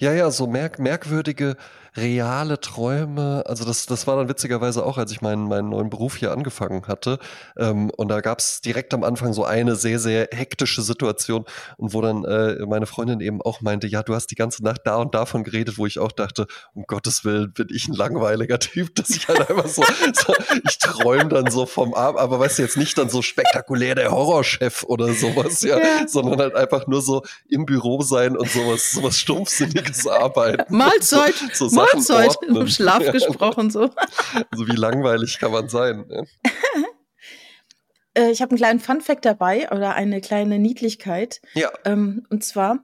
Ja, 0.00 0.12
ja, 0.12 0.30
so 0.30 0.46
merk 0.46 0.78
merkwürdige, 0.78 1.56
reale 1.96 2.60
Träume. 2.60 3.44
Also 3.46 3.64
das, 3.64 3.86
das 3.86 4.06
war 4.06 4.16
dann 4.16 4.28
witzigerweise 4.28 4.84
auch, 4.84 4.98
als 4.98 5.12
ich 5.12 5.20
meinen, 5.20 5.48
meinen 5.48 5.68
neuen 5.68 5.90
Beruf 5.90 6.16
hier 6.16 6.32
angefangen 6.32 6.86
hatte. 6.88 7.18
Ähm, 7.56 7.90
und 7.90 8.08
da 8.08 8.20
gab 8.20 8.40
es 8.40 8.60
direkt 8.60 8.92
am 8.94 9.04
Anfang 9.04 9.32
so 9.32 9.44
eine 9.44 9.76
sehr, 9.76 9.98
sehr 9.98 10.28
hektische 10.32 10.82
Situation 10.82 11.44
und 11.76 11.94
wo 11.94 12.00
dann 12.00 12.24
äh, 12.24 12.64
meine 12.66 12.86
Freundin 12.86 13.20
eben 13.20 13.40
auch 13.42 13.60
meinte, 13.60 13.86
ja, 13.86 14.02
du 14.02 14.14
hast 14.14 14.28
die 14.28 14.34
ganze 14.34 14.64
Nacht 14.64 14.82
da 14.84 14.96
und 14.96 15.14
davon 15.14 15.44
geredet, 15.44 15.78
wo 15.78 15.86
ich 15.86 15.98
auch 15.98 16.12
dachte, 16.12 16.46
um 16.74 16.84
Gottes 16.86 17.24
Willen 17.24 17.52
bin 17.52 17.68
ich 17.70 17.88
ein 17.88 17.94
langweiliger 17.94 18.58
Typ, 18.58 18.94
dass 18.96 19.10
ich 19.10 19.28
halt 19.28 19.48
einfach 19.48 19.68
so, 19.68 19.82
so 20.14 20.34
ich 20.68 20.78
träume 20.78 21.28
dann 21.28 21.50
so 21.50 21.66
vom 21.66 21.94
Abend, 21.94 22.20
aber 22.20 22.40
weißt 22.40 22.58
du 22.58 22.62
jetzt 22.62 22.76
nicht 22.76 22.98
dann 22.98 23.08
so 23.08 23.22
spektakulär 23.22 23.94
der 23.94 24.10
Horrorchef 24.10 24.82
oder 24.84 25.12
sowas, 25.12 25.62
ja, 25.62 25.78
Ja. 25.78 25.84
sondern 26.08 26.40
halt 26.40 26.54
einfach 26.54 26.86
nur 26.86 27.02
so 27.02 27.22
im 27.48 27.66
Büro 27.66 28.02
sein 28.02 28.36
und 28.36 28.50
sowas, 28.50 28.90
sowas 28.90 29.18
stumpfsinniges 29.18 30.06
arbeiten. 30.06 30.74
Mahlzeit, 30.74 31.34
So, 31.54 31.68
so 31.68 31.83
Sachen 31.86 31.98
Mahlzeit, 31.98 32.28
ordnen. 32.36 32.56
im 32.56 32.68
Schlaf 32.68 33.10
gesprochen 33.12 33.70
so. 33.70 33.90
Also 34.50 34.66
wie 34.68 34.76
langweilig 34.76 35.38
kann 35.38 35.52
man 35.52 35.68
sein? 35.68 36.06
Ne? 36.08 36.24
Äh, 38.16 38.30
ich 38.30 38.40
habe 38.42 38.50
einen 38.50 38.58
kleinen 38.58 38.78
Funfact 38.80 39.24
dabei 39.24 39.68
oder 39.72 39.94
eine 39.96 40.20
kleine 40.20 40.60
Niedlichkeit. 40.60 41.40
Ja, 41.54 41.70
Ähm, 41.84 42.24
und 42.30 42.44
zwar, 42.44 42.78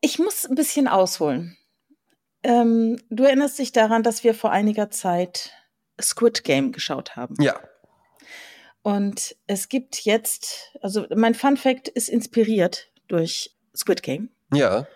ich 0.00 0.20
muss 0.20 0.46
ein 0.46 0.54
bisschen 0.54 0.86
ausholen. 0.86 1.56
Ähm, 2.44 3.00
du 3.10 3.24
erinnerst 3.24 3.58
dich 3.58 3.72
daran, 3.72 4.04
dass 4.04 4.22
wir 4.22 4.32
vor 4.34 4.52
einiger 4.52 4.90
Zeit 4.90 5.50
Squid 6.00 6.44
Game 6.44 6.70
geschaut 6.70 7.16
haben. 7.16 7.34
ja, 7.40 7.58
Und 8.82 9.34
es 9.48 9.68
gibt 9.68 10.04
jetzt, 10.04 10.70
also 10.80 11.06
mein 11.12 11.34
Fun 11.34 11.56
Fact 11.56 11.88
ist 11.88 12.08
inspiriert 12.08 12.92
durch 13.08 13.56
Squid 13.74 14.04
Game. 14.04 14.30
ja. 14.52 14.86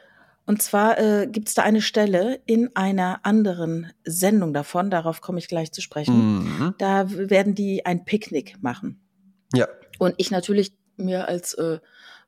Und 0.51 0.61
zwar 0.61 0.99
äh, 0.99 1.29
gibt 1.29 1.47
es 1.47 1.55
da 1.55 1.63
eine 1.63 1.81
Stelle 1.81 2.41
in 2.45 2.75
einer 2.75 3.21
anderen 3.25 3.93
Sendung 4.03 4.53
davon, 4.53 4.91
darauf 4.91 5.21
komme 5.21 5.39
ich 5.39 5.47
gleich 5.47 5.71
zu 5.71 5.81
sprechen. 5.81 6.43
Mhm. 6.43 6.75
Da 6.77 7.05
werden 7.09 7.55
die 7.55 7.87
ein 7.87 8.05
Picknick 8.05 8.61
machen. 8.61 9.01
Ja, 9.55 9.69
Und 10.01 10.15
ich 10.17 10.33
natürlich 10.33 10.73
mir 10.97 11.29
als 11.29 11.55
äh, 11.55 11.79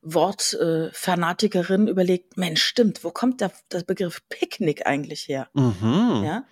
Wortfanatikerin 0.02 1.88
äh, 1.88 1.90
überlegt, 1.90 2.36
Mensch, 2.36 2.62
stimmt, 2.62 3.02
wo 3.02 3.10
kommt 3.10 3.40
der, 3.40 3.50
der 3.72 3.82
Begriff 3.82 4.22
Picknick 4.28 4.86
eigentlich 4.86 5.26
her? 5.26 5.48
mhm. 5.54 6.22
Ja. 6.24 6.44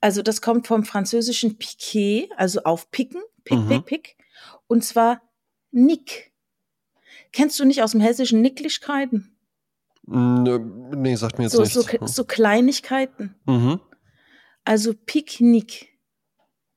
Also 0.00 0.22
das 0.22 0.40
kommt 0.40 0.66
vom 0.66 0.82
französischen 0.86 1.58
piquer, 1.58 2.26
also 2.38 2.62
aufpicken, 2.62 3.20
pick, 3.44 3.58
Mhm. 3.58 3.68
pick, 3.68 3.84
pick. 3.84 4.16
Und 4.66 4.82
zwar 4.82 5.20
Nick. 5.72 6.32
Kennst 7.32 7.60
du 7.60 7.66
nicht 7.66 7.82
aus 7.82 7.90
dem 7.92 8.00
hessischen 8.00 8.40
Nicklichkeiten? 8.40 9.36
Mm, 10.12 10.90
Nee, 11.00 11.14
sagt 11.16 11.38
mir 11.38 11.44
jetzt 11.44 11.52
So, 11.52 11.60
nichts. 11.62 11.74
so, 11.74 11.82
so 12.06 12.24
Kleinigkeiten. 12.24 13.34
mhm. 13.46 13.80
Also 14.64 14.92
Picknick. 14.94 15.88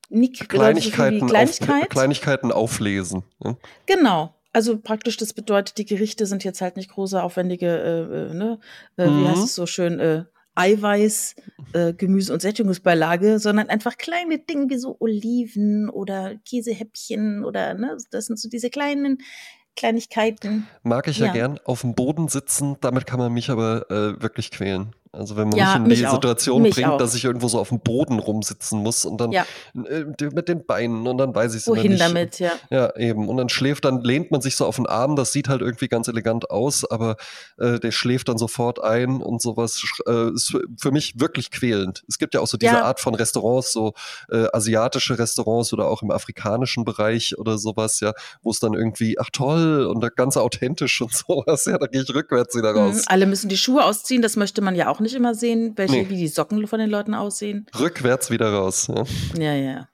Nick 0.08 0.36
so 0.38 0.44
Kleinigkeiten, 0.46 1.26
wie 1.26 1.30
Kleinigkeit. 1.30 1.82
Auf, 1.82 1.88
Kleinigkeiten 1.88 2.52
auflesen. 2.52 3.24
ne? 3.42 3.56
Genau. 3.86 4.34
Also 4.52 4.78
praktisch, 4.78 5.16
das 5.18 5.34
bedeutet, 5.34 5.76
die 5.78 5.84
Gerichte 5.84 6.24
sind 6.26 6.42
jetzt 6.44 6.60
halt 6.62 6.76
nicht 6.76 6.90
große, 6.90 7.22
aufwendige, 7.22 7.66
äh, 7.66 8.30
äh, 8.30 8.34
ne, 8.34 8.58
äh, 8.96 9.04
wie 9.04 9.10
Mhm. 9.10 9.28
heißt 9.28 9.44
es 9.44 9.54
so 9.54 9.66
schön, 9.66 10.00
äh, 10.00 10.24
Eiweiß, 10.54 11.34
äh, 11.74 11.92
Gemüse 11.92 12.32
und 12.32 12.40
Sättigungsbeilage, 12.40 13.38
sondern 13.38 13.68
einfach 13.68 13.98
kleine 13.98 14.38
Dinge 14.38 14.70
wie 14.70 14.78
so 14.78 14.96
Oliven 15.00 15.90
oder 15.90 16.36
Käsehäppchen 16.48 17.44
oder 17.44 17.74
ne, 17.74 17.98
das 18.10 18.26
sind 18.26 18.38
so 18.40 18.48
diese 18.48 18.70
kleinen 18.70 19.18
Kleinigkeiten. 19.76 20.66
Mag 20.82 21.06
ich 21.08 21.18
ja, 21.18 21.26
Ja. 21.26 21.32
gern. 21.32 21.60
Auf 21.64 21.82
dem 21.82 21.94
Boden 21.94 22.28
sitzen, 22.28 22.76
damit 22.80 23.06
kann 23.06 23.18
man 23.18 23.32
mich 23.32 23.50
aber 23.50 23.90
äh, 23.90 24.20
wirklich 24.20 24.50
quälen. 24.50 24.94
Also 25.16 25.36
wenn 25.36 25.48
man 25.48 25.58
Ja, 25.58 25.78
mich 25.78 25.98
in 25.98 26.04
die 26.04 26.06
auch. 26.06 26.14
Situation 26.14 26.62
Mich 26.62 26.74
bringt, 26.74 26.88
auch. 26.88 26.98
dass 26.98 27.14
ich 27.14 27.24
irgendwo 27.24 27.48
so 27.48 27.58
auf 27.58 27.70
dem 27.70 27.80
Boden 27.80 28.18
rumsitzen 28.18 28.80
muss 28.82 29.04
und 29.04 29.20
dann 29.20 29.32
Ja. 29.32 29.44
äh, 29.74 30.04
mit 30.32 30.48
den 30.48 30.64
Beinen 30.66 31.06
und 31.06 31.18
dann 31.18 31.34
weiß 31.34 31.54
ich 31.54 31.62
es 31.62 31.66
immer 31.66 31.76
Wohin 31.76 31.92
nicht. 31.92 32.02
damit, 32.02 32.38
ja. 32.38 32.52
Ja, 32.70 32.94
eben. 32.96 33.28
Und 33.28 33.36
dann 33.38 33.48
schläft, 33.48 33.84
dann 33.84 34.02
lehnt 34.02 34.30
man 34.30 34.40
sich 34.40 34.56
so 34.56 34.66
auf 34.66 34.76
den 34.76 34.86
Arm, 34.86 35.16
das 35.16 35.32
sieht 35.32 35.48
halt 35.48 35.60
irgendwie 35.62 35.88
ganz 35.88 36.08
elegant 36.08 36.50
aus, 36.50 36.84
aber 36.90 37.16
äh, 37.58 37.78
der 37.80 37.90
schläft 37.92 38.28
dann 38.28 38.38
sofort 38.38 38.82
ein 38.82 39.20
und 39.22 39.40
sowas 39.42 39.82
äh, 40.06 40.30
ist 40.32 40.56
für- 40.78 40.90
mich 40.92 41.18
wirklich 41.20 41.50
quälend. 41.50 42.04
Es 42.08 42.18
gibt 42.18 42.34
ja 42.34 42.40
auch 42.40 42.46
so 42.46 42.56
diese 42.56 42.72
Ja. 42.74 42.84
Art 42.84 43.00
von 43.00 43.14
Restaurants, 43.14 43.72
so 43.72 43.92
äh, 44.30 44.46
asiatische 44.52 45.18
Restaurants 45.18 45.72
oder 45.72 45.88
auch 45.88 46.02
im 46.02 46.10
afrikanischen 46.10 46.84
Bereich 46.84 47.38
oder 47.38 47.58
sowas, 47.58 48.00
ja, 48.00 48.12
wo 48.42 48.50
es 48.50 48.60
dann 48.60 48.74
irgendwie, 48.74 49.18
ach 49.18 49.30
toll, 49.32 49.86
und 49.86 50.04
ganz 50.16 50.36
authentisch 50.36 51.00
und 51.00 51.12
sowas, 51.26 51.64
ja, 51.66 51.78
da 51.78 51.86
gehe 51.86 52.02
ich 52.02 52.14
rückwärts 52.14 52.54
wieder 52.56 52.72
Mhm. 52.72 52.78
raus. 52.78 53.04
Alle 53.06 53.26
müssen 53.26 53.48
die 53.48 53.56
Schuhe 53.56 53.84
ausziehen, 53.84 54.22
das 54.22 54.36
möchte 54.36 54.60
man 54.62 54.74
ja 54.74 54.88
auch 54.88 55.00
nicht 55.00 55.05
immer 55.14 55.34
sehen, 55.34 55.72
welche, 55.76 55.94
Nee. 55.96 56.08
wie 56.08 56.16
die 56.16 56.28
Socken 56.28 56.66
von 56.66 56.78
den 56.78 56.90
Leuten 56.90 57.14
aussehen. 57.14 57.66
Rückwärts 57.78 58.30
wieder 58.30 58.52
raus. 58.52 58.88
Ja. 58.88 59.04
Ja, 59.38 59.54
ja. 59.54 59.88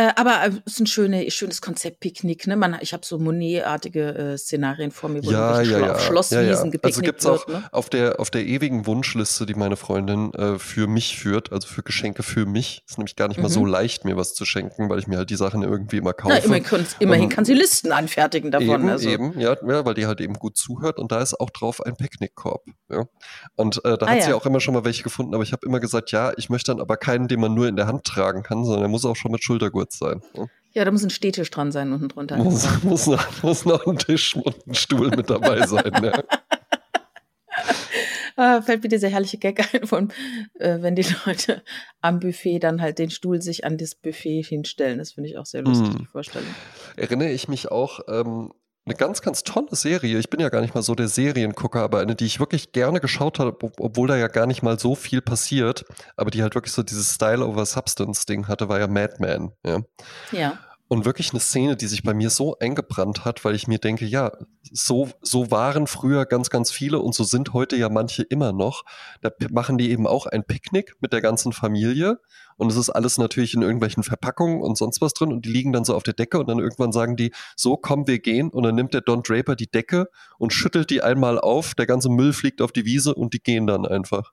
Ja. 0.00 0.08
Äh, 0.08 0.12
aber 0.16 0.44
äh, 0.44 0.50
es 0.66 0.74
ist 0.74 0.80
ein 0.80 0.86
schöne, 0.86 1.30
schönes 1.30 1.60
Konzept 1.60 2.00
Picknick. 2.00 2.46
Ne? 2.46 2.56
Man, 2.56 2.76
ich 2.80 2.92
habe 2.92 3.04
so 3.04 3.18
Monet-artige 3.18 4.14
äh, 4.34 4.38
Szenarien 4.38 4.90
vor 4.90 5.08
mir, 5.10 5.24
wo 5.24 5.30
Ja, 5.30 5.60
ja, 5.62 5.78
ja. 5.78 5.92
auf 5.92 6.00
ja, 6.00 6.06
Schlosswiesen 6.06 6.44
ja. 6.46 6.50
Also 6.58 6.70
gepicknickt 6.70 7.04
gibt's 7.04 7.26
auch 7.26 7.46
wird. 7.48 7.58
Ne? 7.60 7.68
auf 7.72 7.90
der 7.90 8.20
auf 8.20 8.30
der 8.30 8.44
ewigen 8.46 8.86
Wunschliste, 8.86 9.46
die 9.46 9.54
meine 9.54 9.76
Freundin 9.76 10.32
äh, 10.34 10.58
für 10.58 10.86
mich 10.86 11.18
führt, 11.18 11.52
also 11.52 11.66
für 11.68 11.82
Geschenke 11.82 12.22
für 12.22 12.46
mich. 12.46 12.82
Ist 12.88 12.98
nämlich 12.98 13.16
gar 13.16 13.28
nicht 13.28 13.40
mal 13.40 13.48
so 13.48 13.60
Mhm. 13.60 13.66
leicht, 13.70 14.04
mir 14.04 14.16
was 14.16 14.34
zu 14.34 14.44
schenken, 14.44 14.88
weil 14.88 14.98
ich 14.98 15.06
mir 15.06 15.18
halt 15.18 15.30
die 15.30 15.36
Sachen 15.36 15.62
irgendwie 15.62 15.96
immer 15.96 16.12
kaufe. 16.12 16.34
Na, 16.38 16.44
immerhin, 16.44 16.64
kann- 16.64 16.86
immerhin 16.98 17.24
Und- 17.24 17.30
kann 17.30 17.44
sie 17.44 17.54
Listen 17.54 17.92
anfertigen 17.92 18.50
davon. 18.50 18.68
Eben, 18.68 18.88
also. 18.88 19.08
eben, 19.08 19.38
ja, 19.40 19.56
ja, 19.66 19.84
weil 19.84 19.94
die 19.94 20.06
halt 20.06 20.20
eben 20.20 20.34
gut 20.34 20.56
zuhört 20.56 20.98
und 20.98 21.12
da 21.12 21.20
ist 21.20 21.38
auch 21.38 21.50
drauf 21.50 21.84
ein 21.84 21.96
Picknickkorb. 21.96 22.64
Ja. 22.90 23.06
Und 23.56 23.80
da 23.84 23.96
Ah, 24.00 24.06
hat 24.08 24.22
sie 24.22 24.30
ja. 24.30 24.36
auch 24.36 24.46
immer 24.46 24.60
schon 24.60 24.74
mal 24.74 24.84
welche 24.84 25.02
gefunden, 25.02 25.34
aber 25.34 25.42
ich 25.42 25.52
habe 25.52 25.66
immer 25.66 25.80
gesagt, 25.80 26.10
ja, 26.12 26.32
ich 26.36 26.48
möchte 26.50 26.70
dann 26.72 26.80
aber 26.80 26.96
keinen, 26.96 27.28
den 27.28 27.40
man 27.40 27.54
nur 27.54 27.68
in 27.68 27.76
der 27.76 27.86
Hand 27.86 28.04
tragen 28.04 28.42
kann, 28.42 28.64
sondern 28.64 28.80
der 28.82 28.88
muss 28.88 29.04
auch 29.04 29.16
schon 29.16 29.32
mit 29.32 29.42
Schultergurt 29.42 29.87
sein. 29.92 30.22
Ja. 30.34 30.46
Ja, 30.74 30.84
da 30.84 30.90
muss 30.90 31.02
ein 31.02 31.10
Stehtisch 31.10 31.50
dran 31.50 31.72
sein 31.72 31.92
unten 31.92 32.08
drunter. 32.08 32.36
Muss, 32.36 32.66
muss, 32.84 33.06
noch, 33.06 33.42
muss 33.42 33.64
noch 33.64 33.86
ein 33.86 33.98
Tisch 33.98 34.36
und 34.36 34.66
ein 34.66 34.74
Stuhl 34.74 35.08
mit 35.10 35.28
dabei 35.30 35.66
sein. 35.66 35.90
Ja. 36.02 36.22
Ah, 38.40 38.62
fällt 38.62 38.84
mir 38.84 38.88
dieser 38.88 39.08
herrliche 39.08 39.36
Gag 39.36 39.74
ein 39.74 39.84
von, 39.88 40.12
äh, 40.60 40.80
wenn 40.80 40.94
die 40.94 41.04
Leute 41.26 41.64
am 42.00 42.20
Buffet 42.20 42.60
dann 42.60 42.80
halt 42.80 43.00
den 43.00 43.10
Stuhl 43.10 43.42
sich 43.42 43.64
an 43.64 43.78
das 43.78 43.96
Buffet 43.96 44.42
hinstellen. 44.42 44.98
Das 44.98 45.10
finde 45.14 45.28
ich 45.30 45.38
auch 45.38 45.46
sehr 45.46 45.62
lustig, 45.62 45.88
Mm. 45.94 45.98
die 45.98 46.06
Vorstellung. 46.06 46.46
erinnere 46.94 47.30
ich 47.30 47.48
mich 47.48 47.72
auch 47.72 47.98
ähm, 48.06 48.52
eine 48.88 48.96
ganz, 48.96 49.22
ganz 49.22 49.42
tolle 49.42 49.68
Serie. 49.72 50.18
Ich 50.18 50.30
bin 50.30 50.40
ja 50.40 50.48
gar 50.48 50.60
nicht 50.60 50.74
mal 50.74 50.82
so 50.82 50.94
der 50.94 51.08
Seriengucker, 51.08 51.80
aber 51.80 52.00
eine, 52.00 52.16
die 52.16 52.26
ich 52.26 52.40
wirklich 52.40 52.72
gerne 52.72 53.00
geschaut 53.00 53.38
habe, 53.38 53.56
ob, 53.62 53.78
obwohl 53.78 54.08
da 54.08 54.16
ja 54.16 54.28
gar 54.28 54.46
nicht 54.46 54.62
mal 54.62 54.78
so 54.78 54.94
viel 54.94 55.20
passiert, 55.20 55.84
aber 56.16 56.30
die 56.30 56.42
halt 56.42 56.54
wirklich 56.54 56.72
so 56.72 56.82
dieses 56.82 57.14
Style 57.14 57.44
over 57.44 57.66
Substance 57.66 58.26
Ding 58.26 58.48
hatte, 58.48 58.68
war 58.68 58.78
ja 58.78 58.86
Mad 58.86 59.16
Men. 59.18 59.52
Ja. 59.64 59.80
Ja. 60.32 60.58
Und 60.90 61.04
wirklich 61.04 61.32
eine 61.32 61.40
Szene, 61.40 61.76
die 61.76 61.86
sich 61.86 62.02
bei 62.02 62.14
mir 62.14 62.30
so 62.30 62.56
eingebrannt 62.58 63.26
hat, 63.26 63.44
weil 63.44 63.54
ich 63.54 63.68
mir 63.68 63.78
denke, 63.78 64.06
ja, 64.06 64.32
so, 64.62 65.10
so 65.20 65.50
waren 65.50 65.86
früher 65.86 66.24
ganz, 66.24 66.48
ganz 66.48 66.70
viele 66.70 66.98
und 67.00 67.14
so 67.14 67.24
sind 67.24 67.52
heute 67.52 67.76
ja 67.76 67.90
manche 67.90 68.22
immer 68.22 68.52
noch. 68.52 68.84
Da 69.20 69.30
machen 69.50 69.76
die 69.76 69.90
eben 69.90 70.06
auch 70.06 70.24
ein 70.24 70.44
Picknick 70.44 70.94
mit 71.00 71.12
der 71.12 71.20
ganzen 71.20 71.52
Familie 71.52 72.18
und 72.56 72.70
es 72.70 72.76
ist 72.76 72.88
alles 72.88 73.18
natürlich 73.18 73.52
in 73.52 73.60
irgendwelchen 73.60 74.02
Verpackungen 74.02 74.62
und 74.62 74.78
sonst 74.78 75.02
was 75.02 75.12
drin 75.12 75.30
und 75.30 75.44
die 75.44 75.50
liegen 75.50 75.72
dann 75.72 75.84
so 75.84 75.94
auf 75.94 76.02
der 76.02 76.14
Decke 76.14 76.38
und 76.38 76.48
dann 76.48 76.58
irgendwann 76.58 76.92
sagen 76.92 77.16
die, 77.16 77.32
so 77.54 77.76
komm, 77.76 78.06
wir 78.06 78.18
gehen 78.18 78.48
und 78.48 78.62
dann 78.62 78.74
nimmt 78.74 78.94
der 78.94 79.02
Don 79.02 79.22
Draper 79.22 79.56
die 79.56 79.70
Decke 79.70 80.08
und 80.38 80.54
schüttelt 80.54 80.88
die 80.88 81.02
einmal 81.02 81.38
auf, 81.38 81.74
der 81.74 81.86
ganze 81.86 82.08
Müll 82.08 82.32
fliegt 82.32 82.62
auf 82.62 82.72
die 82.72 82.86
Wiese 82.86 83.14
und 83.14 83.34
die 83.34 83.40
gehen 83.40 83.66
dann 83.66 83.84
einfach. 83.86 84.32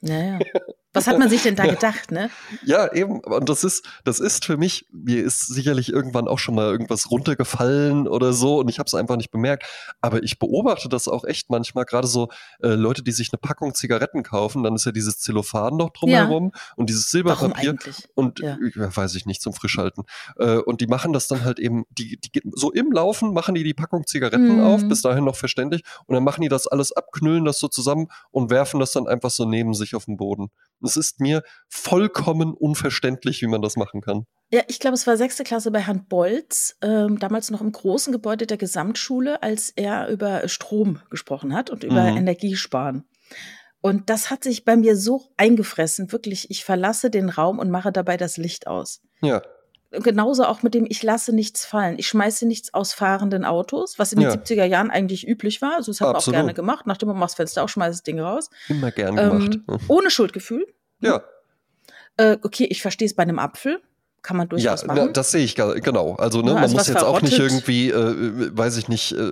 Naja. 0.00 0.38
Was 0.96 1.06
hat 1.06 1.18
man 1.18 1.28
sich 1.28 1.42
denn 1.42 1.54
da 1.56 1.66
gedacht, 1.66 2.10
ne? 2.10 2.30
Ja, 2.64 2.92
eben. 2.92 3.20
Und 3.20 3.48
das 3.48 3.64
ist, 3.64 3.84
das 4.04 4.18
ist 4.18 4.44
für 4.44 4.56
mich, 4.56 4.86
mir 4.92 5.22
ist 5.22 5.46
sicherlich 5.46 5.90
irgendwann 5.92 6.26
auch 6.28 6.38
schon 6.38 6.54
mal 6.54 6.66
irgendwas 6.70 7.10
runtergefallen 7.10 8.08
oder 8.08 8.32
so 8.32 8.58
und 8.60 8.68
ich 8.68 8.78
habe 8.78 8.86
es 8.86 8.94
einfach 8.94 9.16
nicht 9.16 9.30
bemerkt. 9.30 9.64
Aber 10.00 10.22
ich 10.22 10.38
beobachte 10.38 10.88
das 10.88 11.08
auch 11.08 11.24
echt 11.24 11.50
manchmal, 11.50 11.84
gerade 11.84 12.06
so 12.06 12.28
äh, 12.62 12.68
Leute, 12.68 13.02
die 13.02 13.12
sich 13.12 13.30
eine 13.32 13.38
Packung 13.38 13.74
Zigaretten 13.74 14.22
kaufen, 14.22 14.62
dann 14.62 14.74
ist 14.74 14.86
ja 14.86 14.92
dieses 14.92 15.18
Zellophan 15.20 15.76
noch 15.76 15.90
drumherum 15.90 16.52
und 16.76 16.88
dieses 16.88 17.10
Silberpapier 17.10 17.76
und 18.14 18.40
Ja. 18.40 18.56
ja. 18.74 18.96
weiß 18.96 19.14
ich 19.14 19.26
nicht 19.26 19.42
zum 19.42 19.52
Frischhalten. 19.52 20.04
Äh, 20.38 20.56
und 20.58 20.80
die 20.80 20.86
machen 20.86 21.12
das 21.12 21.28
dann 21.28 21.44
halt 21.44 21.58
eben, 21.58 21.84
die, 21.90 22.18
die 22.18 22.42
so 22.54 22.72
im 22.72 22.90
Laufen 22.92 23.32
machen 23.32 23.54
die 23.54 23.64
die 23.64 23.74
Packung 23.74 24.06
Zigaretten 24.06 24.56
Mhm. 24.56 24.60
auf, 24.64 24.88
bis 24.88 25.02
dahin 25.02 25.24
noch 25.24 25.36
verständlich 25.36 25.82
und 26.06 26.14
dann 26.14 26.24
machen 26.24 26.40
die 26.42 26.48
das 26.48 26.66
alles 26.66 26.92
ab, 26.92 27.10
knüllen 27.12 27.44
das 27.44 27.58
so 27.58 27.68
zusammen 27.68 28.08
und 28.30 28.50
werfen 28.50 28.80
das 28.80 28.92
dann 28.92 29.06
einfach 29.06 29.30
so 29.30 29.44
neben 29.44 29.74
sich 29.74 29.94
auf 29.94 30.04
den 30.06 30.16
Boden. 30.16 30.50
Es 30.86 30.96
ist 30.96 31.20
mir 31.20 31.42
vollkommen 31.68 32.54
unverständlich, 32.54 33.42
wie 33.42 33.46
man 33.46 33.60
das 33.62 33.76
machen 33.76 34.00
kann. 34.00 34.24
Ja, 34.50 34.62
ich 34.68 34.78
glaube, 34.78 34.94
es 34.94 35.06
war 35.06 35.16
sechste 35.16 35.42
Klasse 35.44 35.70
bei 35.70 35.80
Herrn 35.80 36.06
Bolz, 36.06 36.76
ähm, 36.80 37.18
damals 37.18 37.50
noch 37.50 37.60
im 37.60 37.72
großen 37.72 38.12
Gebäude 38.12 38.46
der 38.46 38.56
Gesamtschule, 38.56 39.42
als 39.42 39.70
er 39.70 40.08
über 40.08 40.46
Strom 40.48 41.00
gesprochen 41.10 41.52
hat 41.54 41.68
und 41.68 41.82
über 41.84 42.10
Mhm. 42.12 42.16
Energiesparen. 42.18 43.04
Und 43.80 44.08
das 44.08 44.30
hat 44.30 44.42
sich 44.44 44.64
bei 44.64 44.76
mir 44.76 44.96
so 44.96 45.26
eingefressen, 45.36 46.10
wirklich, 46.12 46.50
ich 46.50 46.64
verlasse 46.64 47.10
den 47.10 47.28
Raum 47.28 47.58
und 47.58 47.70
mache 47.70 47.92
dabei 47.92 48.16
das 48.16 48.36
Licht 48.36 48.66
aus. 48.66 49.00
Ja, 49.20 49.42
Genauso 49.92 50.44
auch 50.44 50.62
mit 50.62 50.74
dem, 50.74 50.84
ich 50.88 51.02
lasse 51.02 51.32
nichts 51.34 51.64
fallen. 51.64 51.98
Ich 51.98 52.08
schmeiße 52.08 52.46
nichts 52.46 52.74
aus 52.74 52.92
fahrenden 52.92 53.44
Autos, 53.44 53.98
was 53.98 54.12
in 54.12 54.18
den 54.20 54.28
Ja. 54.30 54.34
70er 54.34 54.64
Jahren 54.64 54.90
eigentlich 54.90 55.26
üblich 55.26 55.62
war. 55.62 55.76
Also 55.76 55.92
das 55.92 56.00
hat 56.00 56.06
man 56.08 56.14
auch 56.14 56.18
Absolut. 56.18 56.36
gerne 56.38 56.54
gemacht. 56.54 56.86
Nachdem 56.86 57.08
man 57.08 57.18
macht 57.18 57.30
das 57.30 57.34
Fenster 57.36 57.62
auf, 57.62 57.70
schmeißt 57.70 57.92
das 57.94 58.02
Ding 58.02 58.18
raus. 58.20 58.50
immer 58.68 58.90
gern 58.90 59.14
gemacht. 59.16 59.54
Ähm, 59.68 59.78
ohne 59.88 60.10
Schuldgefühl. 60.10 60.66
ja, 61.00 61.22
Äh, 62.18 62.38
okay, 62.42 62.64
ich 62.64 62.82
verstehe 62.82 63.06
es 63.06 63.14
bei 63.14 63.22
einem 63.22 63.38
Apfel. 63.38 63.80
Kann 64.26 64.38
man 64.38 64.46
ja, 64.46 64.48
durchaus 64.48 64.84
na, 64.84 64.94
machen. 64.94 65.12
das 65.12 65.30
sehe 65.30 65.44
ich 65.44 65.54
genau. 65.54 66.16
Also, 66.16 66.40
ne, 66.42 66.48
Ja, 66.48 66.54
man 66.54 66.62
also 66.64 66.74
muss 66.74 66.80
was 66.80 66.88
jetzt 66.88 67.04
auch 67.04 67.22
nicht 67.22 67.36
verrottet. 67.36 67.68
irgendwie, 67.68 67.90
äh, 67.90 68.50
weiß 68.56 68.76
ich 68.76 68.88
nicht, 68.88 69.12
äh, 69.12 69.30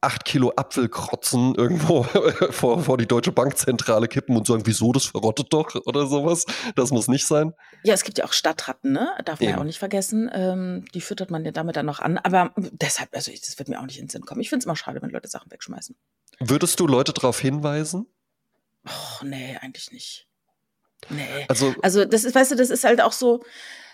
acht 0.00 0.24
Kilo 0.24 0.52
Apfelkrotzen 0.54 1.56
irgendwo 1.56 2.04
vor, 2.50 2.80
vor 2.80 2.96
die 2.96 3.08
Deutsche 3.08 3.32
Bankzentrale 3.32 4.06
kippen 4.06 4.36
und 4.36 4.46
sagen, 4.46 4.62
wieso, 4.66 4.92
das 4.92 5.06
verrottet 5.06 5.48
doch 5.52 5.74
oder 5.84 6.06
sowas. 6.06 6.46
Das 6.76 6.92
muss 6.92 7.08
nicht 7.08 7.26
sein. 7.26 7.54
Ja, 7.82 7.92
es 7.92 8.04
gibt 8.04 8.18
ja 8.18 8.24
auch 8.24 8.32
Stadtratten, 8.32 8.92
ne? 8.92 9.10
Darf 9.24 9.40
man 9.40 9.48
ja 9.48 9.54
Eben. 9.54 9.62
auch 9.62 9.66
nicht 9.66 9.80
vergessen. 9.80 10.30
Ähm, 10.32 10.84
die 10.94 11.00
füttert 11.00 11.32
man 11.32 11.44
ja 11.44 11.50
damit 11.50 11.74
dann 11.74 11.86
noch 11.86 11.98
an. 11.98 12.16
Aber 12.18 12.52
deshalb, 12.56 13.08
also 13.12 13.32
ich, 13.32 13.40
das 13.40 13.58
wird 13.58 13.68
mir 13.68 13.80
auch 13.80 13.86
nicht 13.86 13.98
in 13.98 14.04
den 14.04 14.10
Sinn 14.10 14.22
kommen. 14.24 14.40
Ich 14.40 14.48
finde 14.48 14.60
es 14.60 14.66
immer 14.66 14.76
schade, 14.76 15.02
wenn 15.02 15.10
Leute 15.10 15.28
Sachen 15.28 15.50
wegschmeißen. 15.50 15.96
Würdest 16.38 16.78
du 16.78 16.86
Leute 16.86 17.12
darauf 17.12 17.40
hinweisen? 17.40 18.06
Och, 18.86 19.24
nee, 19.24 19.58
eigentlich 19.60 19.90
nicht. 19.90 20.28
Nee. 21.08 21.22
Also, 21.48 21.74
Also, 21.82 22.04
das 22.04 22.24
ist, 22.24 22.34
weißt 22.34 22.52
du, 22.52 22.56
das 22.56 22.70
ist 22.70 22.84
halt 22.84 23.00
auch 23.00 23.12
so, 23.12 23.42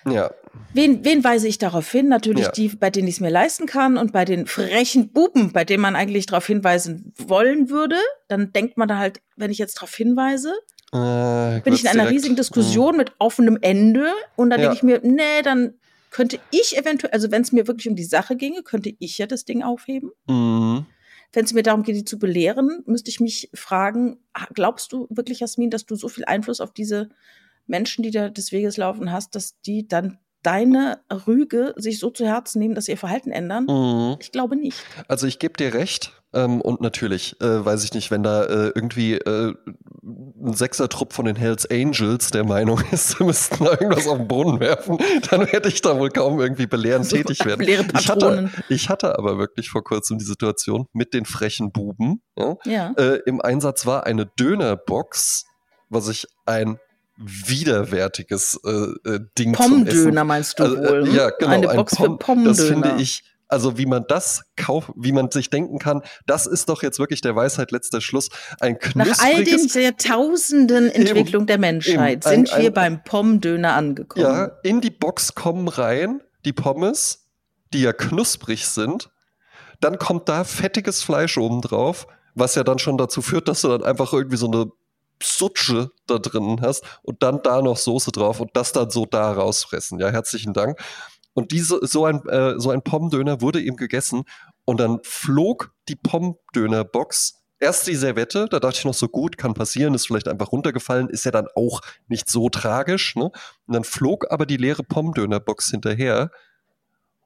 ja, 0.09 0.31
wen, 0.73 1.05
wen 1.05 1.25
weise 1.25 1.49
ich 1.49 1.59
darauf 1.59 1.91
hin? 1.91 2.09
Natürlich 2.09 2.45
Ja. 2.47 2.53
die, 2.53 2.69
bei 2.69 2.91
denen 2.91 3.09
ich 3.09 3.15
es 3.17 3.21
mir 3.21 3.31
leisten 3.31 3.67
kann 3.67 3.97
und 3.97 4.13
bei 4.13 4.25
den 4.25 4.47
frechen 4.47 5.09
Buben, 5.13 5.53
bei 5.53 5.65
denen 5.65 5.83
man 5.83 5.97
eigentlich 5.97 6.27
darauf 6.27 6.47
hinweisen 6.47 7.13
wollen 7.17 7.71
würde. 7.71 7.97
Dann 8.29 8.53
denkt 8.53 8.77
man 8.77 8.87
da 8.89 8.99
halt, 8.99 9.21
wenn 9.37 9.51
ich 9.51 9.59
jetzt 9.59 9.79
darauf 9.79 9.95
hinweise, 9.95 10.51
äh, 10.93 11.61
bin 11.61 11.73
ich 11.75 11.83
in 11.83 11.89
einer 11.89 12.03
direkt- 12.03 12.11
riesigen 12.13 12.37
Diskussion 12.37 12.97
mit 12.97 13.13
offenem 13.19 13.59
Ende 13.61 14.13
und 14.37 14.51
dann 14.51 14.61
Ja. 14.61 14.67
denke 14.69 14.77
ich 14.77 14.83
mir, 14.85 15.01
nee, 15.03 15.43
dann 15.43 15.75
könnte 16.11 16.39
ich 16.53 16.79
eventuell, 16.79 17.13
also 17.13 17.31
wenn 17.33 17.43
es 17.43 17.51
mir 17.53 17.67
wirklich 17.67 17.89
um 17.89 17.97
die 17.97 18.05
Sache 18.05 18.37
ginge, 18.37 18.63
könnte 18.63 18.93
ich 19.01 19.19
ja 19.19 19.27
das 19.27 19.45
Ding 19.45 19.63
aufheben. 19.65 20.13
Mhm. 20.29 20.87
Wenn 21.33 21.45
es 21.45 21.53
mir 21.53 21.63
darum 21.63 21.83
geht, 21.83 21.97
die 21.97 22.05
zu 22.05 22.19
belehren, 22.19 22.83
müsste 22.87 23.11
ich 23.11 23.21
mich 23.21 23.51
fragen, 23.55 24.19
glaubst 24.55 24.93
du 24.93 25.07
wirklich, 25.11 25.41
Jasmin, 25.41 25.71
dass 25.71 25.87
du 25.87 25.97
so 25.97 26.09
viel 26.09 26.25
Einfluss 26.25 26.61
auf 26.61 26.73
diese 26.73 27.09
Menschen, 27.67 28.03
die 28.03 28.11
da 28.11 28.29
des 28.29 28.53
Weges 28.53 28.77
laufen 28.77 29.13
hast, 29.13 29.35
dass 29.35 29.61
die 29.61 29.87
dann 29.87 30.19
deine 30.47 31.01
Rüge 31.27 31.75
sich 31.77 31.99
so 31.99 32.11
zu 32.11 32.25
Herzen 32.25 32.61
nehmen, 32.61 32.77
dass 32.77 32.85
sie 32.85 32.93
ihr 32.93 32.99
Verhalten 32.99 33.33
ändern? 33.33 33.65
Mhm. 33.65 34.17
Ich 34.21 34.31
glaube 34.31 34.55
nicht. 34.55 34.79
Also 35.09 35.27
ich 35.27 35.41
gebe 35.41 35.55
dir 35.55 35.75
recht. 35.75 36.13
Ähm, 36.33 36.61
und 36.61 36.81
natürlich, 36.81 37.41
äh, 37.41 37.65
weiß 37.65 37.83
ich 37.85 37.95
nicht, 37.95 38.11
wenn 38.11 38.23
da 38.23 38.45
äh, 38.45 38.73
irgendwie 38.75 39.15
äh, 39.15 39.55
ein 40.03 40.53
Sechsertrupp 40.53 41.13
von 41.13 41.25
den 41.25 41.35
Hells 41.35 41.69
Angels 41.71 42.31
der 42.31 42.45
Meinung 42.45 42.81
ist, 42.93 43.17
sie 43.17 43.25
müssten 43.25 43.65
da 43.65 43.73
irgendwas 43.73 44.07
auf 44.07 44.19
den 44.19 44.29
Brunnen 44.29 44.61
werfen, 44.61 44.99
dann 45.31 45.51
werde 45.51 45.69
ich 45.69 45.81
da 45.81 45.99
wohl 45.99 46.11
kaum 46.11 46.39
irgendwie 46.41 46.67
belehrend 46.67 47.07
So 47.07 47.17
tätig 47.17 47.45
werden. 47.45 47.67
Ich 47.99 48.09
hatte, 48.09 48.51
ich 48.69 48.89
hatte 48.89 49.19
aber 49.19 49.39
wirklich 49.39 49.71
vor 49.71 49.83
kurzem 49.83 50.19
die 50.19 50.25
Situation 50.25 50.87
mit 50.93 51.15
den 51.15 51.25
frechen 51.25 51.73
Buben. 51.73 52.23
Ja? 52.37 52.57
Ja. 52.65 52.93
Äh, 52.99 53.21
Im 53.25 53.41
Einsatz 53.41 53.87
war 53.87 54.05
eine 54.05 54.27
Dönerbox, 54.27 55.45
was 55.89 56.09
ich 56.09 56.27
ein 56.45 56.79
widerwärtiges 57.17 58.61
äh, 58.65 58.71
äh, 59.11 59.21
Ding 59.39 59.53
Pommdöner 59.53 60.25
meinst 60.25 60.59
du 60.59 60.65
also, 60.65 60.77
äh, 60.77 60.89
wohl? 60.89 61.07
hm? 61.07 61.15
ja, 61.15 61.31
genau. 61.31 61.51
Eine 61.51 61.71
ein 61.71 61.77
Box 61.77 61.97
Pom- 61.97 62.07
für 62.13 62.19
Pommdöner. 62.19 62.49
Das 62.57 62.65
finde 62.67 62.97
ich, 62.99 63.25
also 63.49 63.79
wie 63.79 63.87
man 63.87 64.05
das 64.09 64.43
kauft, 64.57 64.91
wie 64.97 65.13
man 65.13 65.31
sich 65.31 65.51
denken 65.51 65.79
kann, 65.79 66.03
das 66.27 66.47
ist 66.47 66.69
doch 66.69 66.83
jetzt 66.83 66.99
wirklich 66.99 67.21
der 67.21 67.37
Weisheit 67.37 67.71
letzter 67.71 68.01
Schluss. 68.01 68.29
Ein 68.61 68.77
Nach 68.95 69.07
all 69.21 69.45
den 69.45 69.57
knuspriges, 69.59 69.75
Jahrtausenden 69.75 70.91
Entwicklung 70.91 71.47
der 71.47 71.59
Menschheit 71.59 72.27
Eben. 72.27 72.33
Ein- 72.35 72.47
sind 72.47 72.59
wir 72.59 72.67
ein- 72.69 72.73
beim 72.75 73.05
Pommdöner 73.05 73.75
angekommen. 73.75 74.25
ja, 74.25 74.51
in 74.63 74.81
die 74.81 74.91
Box 74.91 75.35
kommen 75.35 75.69
rein, 75.69 76.21
die 76.45 76.53
Pommes, 76.53 77.29
die 77.73 77.83
ja 77.83 77.93
knusprig 77.93 78.67
sind. 78.67 79.11
Dann 79.81 79.99
kommt 79.99 80.29
da 80.29 80.45
fettiges 80.45 81.03
Fleisch 81.03 81.37
oben 81.37 81.61
drauf, 81.61 82.07
was 82.35 82.55
ja 82.55 82.65
dann 82.65 82.79
schon 82.79 82.97
dazu 82.99 83.21
führt, 83.23 83.47
dass 83.49 83.61
du 83.61 83.69
dann 83.69 83.83
einfach 83.83 84.13
irgendwie 84.13 84.37
so 84.39 84.51
eine 84.51 84.67
Sutsche 85.23 85.91
da 86.07 86.19
drin 86.19 86.61
hast 86.61 86.85
und 87.03 87.23
dann 87.23 87.43
da 87.43 87.63
noch 87.63 87.77
Soße 87.77 88.13
drauf 88.13 88.41
und 88.41 88.51
das 88.55 88.73
dann 88.73 88.91
so 88.91 89.07
da 89.07 89.33
rausfressen. 89.33 89.99
Ja, 89.99 90.11
herzlichen 90.11 90.53
Dank. 90.53 90.79
Und 91.35 91.53
diese, 91.53 91.79
so 91.83 92.07
ein, 92.07 92.27
äh, 92.29 92.59
so 92.59 92.71
ein 92.71 92.83
Pommdöner 92.83 93.41
wurde 93.41 93.61
ihm 93.61 93.77
gegessen 93.77 94.25
und 94.65 94.81
dann 94.81 95.01
flog 95.03 95.73
die 95.89 95.97
Pommdöner-Box 95.97 97.43
erst 97.59 97.87
die 97.87 97.95
Servette, 97.95 98.47
da 98.51 98.61
dachte 98.61 98.79
ich 98.79 98.85
noch 98.85 98.95
so 98.95 99.09
gut, 99.09 99.39
kann 99.39 99.55
passieren, 99.55 99.95
ist 99.95 100.07
vielleicht 100.07 100.29
einfach 100.29 100.53
runtergefallen, 100.53 101.09
ist 101.09 101.25
ja 101.25 101.31
dann 101.31 101.49
auch 101.55 101.81
nicht 102.09 102.29
so 102.29 102.49
tragisch, 102.49 103.17
ne? 103.17 103.25
Und 103.25 103.75
dann 103.75 103.85
flog 103.85 104.31
aber 104.31 104.47
die 104.47 104.57
leere 104.57 104.83
Pommdöner-Box 104.83 105.71
hinterher 105.71 106.31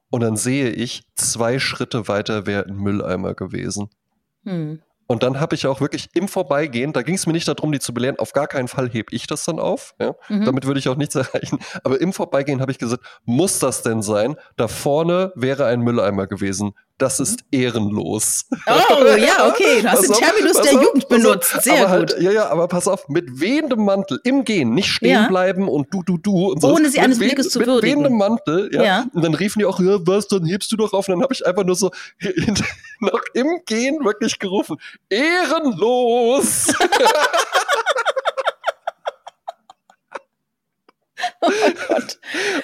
und 0.09 0.21
dann 0.21 0.35
sehe 0.35 0.69
ich, 0.69 1.03
zwei 1.15 1.59
Schritte 1.59 2.07
weiter 2.07 2.45
wäre 2.45 2.65
ein 2.65 2.75
Mülleimer 2.75 3.33
gewesen. 3.33 3.89
Hm. 4.43 4.81
Und 5.11 5.23
dann 5.23 5.41
habe 5.41 5.55
ich 5.55 5.67
auch 5.67 5.81
wirklich 5.81 6.07
im 6.13 6.29
Vorbeigehen, 6.29 6.93
da 6.93 7.01
ging 7.01 7.15
es 7.15 7.27
mir 7.27 7.33
nicht 7.33 7.45
darum, 7.45 7.73
die 7.73 7.79
zu 7.79 7.93
belehren, 7.93 8.17
auf 8.17 8.31
gar 8.31 8.47
keinen 8.47 8.69
Fall 8.69 8.89
heb 8.89 9.11
ich 9.11 9.27
das 9.27 9.43
dann 9.43 9.59
auf. 9.59 9.93
Ja? 9.99 10.15
Mhm. 10.29 10.45
Damit 10.45 10.65
würde 10.65 10.79
ich 10.79 10.87
auch 10.87 10.95
nichts 10.95 11.15
erreichen. 11.15 11.59
Aber 11.83 11.99
im 11.99 12.13
Vorbeigehen 12.13 12.61
habe 12.61 12.71
ich 12.71 12.77
gesagt, 12.77 13.03
muss 13.25 13.59
das 13.59 13.83
denn 13.83 14.01
sein? 14.01 14.37
Da 14.55 14.69
vorne 14.69 15.33
wäre 15.35 15.65
ein 15.65 15.81
Mülleimer 15.81 16.27
gewesen 16.27 16.71
das 17.01 17.19
ist 17.19 17.43
ehrenlos. 17.51 18.45
Oh, 18.67 19.05
ja, 19.17 19.47
okay. 19.47 19.81
Du 19.81 19.91
hast 19.91 20.03
den 20.03 20.13
Terminus 20.13 20.57
auf, 20.57 20.61
der 20.61 20.77
auf, 20.77 20.83
Jugend 20.83 21.09
benutzt. 21.09 21.63
Sehr 21.63 21.89
halt, 21.89 22.13
gut. 22.13 22.21
ja, 22.21 22.31
ja, 22.31 22.49
aber 22.49 22.67
pass 22.67 22.87
auf, 22.87 23.09
mit 23.09 23.39
wehendem 23.39 23.83
Mantel 23.85 24.19
im 24.23 24.43
Gehen, 24.43 24.73
nicht 24.75 24.89
stehen 24.89 25.09
ja. 25.09 25.27
bleiben 25.27 25.67
und 25.67 25.91
du, 25.91 26.03
du, 26.03 26.17
du. 26.17 26.51
Und 26.51 26.61
so. 26.61 26.73
Ohne 26.73 26.89
sie 26.89 26.99
eines 26.99 27.17
Blickes 27.17 27.49
zu 27.49 27.59
würdigen. 27.59 27.75
Mit 27.75 27.83
wehendem 27.83 28.17
Mantel, 28.17 28.69
ja. 28.73 28.83
ja. 28.83 29.05
Und 29.13 29.23
dann 29.23 29.33
riefen 29.33 29.59
die 29.59 29.65
auch, 29.65 29.79
ja, 29.79 29.97
was, 30.05 30.27
dann 30.27 30.45
hebst 30.45 30.71
du 30.71 30.77
doch 30.77 30.93
auf. 30.93 31.07
Und 31.07 31.15
dann 31.15 31.23
habe 31.23 31.33
ich 31.33 31.45
einfach 31.45 31.63
nur 31.63 31.75
so 31.75 31.89
noch 32.99 33.21
im 33.33 33.61
Gehen 33.65 34.05
wirklich 34.05 34.37
gerufen, 34.37 34.77
ehrenlos. 35.09 36.67
Oh 41.41 41.49
Gott. 41.87 42.19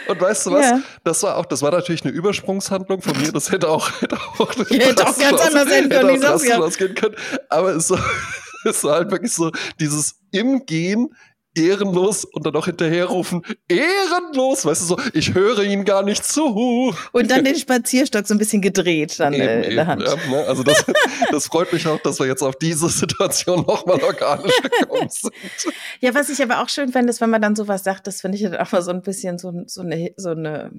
Und 0.07 0.21
weißt 0.21 0.45
du 0.45 0.51
was? 0.51 0.65
Ja. 0.65 0.81
Das 1.03 1.23
war 1.23 1.37
auch, 1.37 1.45
das 1.45 1.61
war 1.61 1.71
natürlich 1.71 2.03
eine 2.03 2.13
Übersprungshandlung 2.13 3.01
von 3.01 3.17
mir. 3.19 3.31
Das 3.31 3.51
hätte 3.51 3.69
auch, 3.69 3.89
hätte 4.01 4.17
auch, 4.17 4.55
hätte 4.69 5.07
auch 5.07 5.17
ganz 5.19 5.41
anders 5.41 5.71
enden 5.71 5.89
können. 5.89 6.09
Hätte 6.09 6.35
auch 6.35 6.43
ja. 6.43 6.59
ausgehen 6.59 6.95
können. 6.95 7.15
Aber 7.49 7.75
es 7.75 7.89
war, 7.89 8.03
es 8.65 8.83
war 8.83 8.95
halt 8.95 9.11
wirklich 9.11 9.33
so 9.33 9.51
dieses 9.79 10.15
im 10.31 10.65
Gehen 10.65 11.09
ehrenlos 11.57 12.23
und 12.25 12.45
dann 12.45 12.55
auch 12.55 12.65
hinterherrufen, 12.65 13.41
ehrenlos, 13.67 14.65
weißt 14.65 14.81
du 14.81 14.85
so, 14.85 14.99
ich 15.13 15.33
höre 15.33 15.63
ihm 15.63 15.83
gar 15.85 16.03
nicht 16.03 16.23
zu. 16.23 16.93
Und 17.11 17.31
dann 17.31 17.43
den 17.43 17.55
Spazierstock 17.55 18.27
so 18.27 18.35
ein 18.35 18.37
bisschen 18.37 18.61
gedreht 18.61 19.19
dann 19.19 19.33
eben, 19.33 19.43
äh, 19.43 19.69
in 19.69 19.75
der 19.75 19.87
Hand. 19.87 20.03
Ja, 20.03 20.15
ne? 20.15 20.45
Also 20.47 20.63
das, 20.63 20.85
das 21.31 21.47
freut 21.47 21.73
mich 21.73 21.87
auch, 21.87 21.99
dass 21.99 22.19
wir 22.19 22.27
jetzt 22.27 22.43
auf 22.43 22.55
diese 22.55 22.89
Situation 22.89 23.61
nochmal 23.65 24.01
organisch 24.01 24.61
gekommen 24.61 25.09
sind. 25.09 25.33
Ja, 25.99 26.13
was 26.13 26.29
ich 26.29 26.41
aber 26.41 26.61
auch 26.61 26.69
schön 26.69 26.91
fände, 26.91 27.09
ist, 27.09 27.21
wenn 27.21 27.29
man 27.29 27.41
dann 27.41 27.55
sowas 27.55 27.83
sagt, 27.83 28.07
das 28.07 28.21
finde 28.21 28.37
ich 28.37 28.45
halt 28.45 28.59
auch 28.59 28.71
mal 28.71 28.81
so 28.81 28.91
ein 28.91 29.01
bisschen 29.01 29.37
so, 29.39 29.51
so, 29.65 29.81
eine, 29.81 30.11
so, 30.15 30.29
eine, 30.29 30.71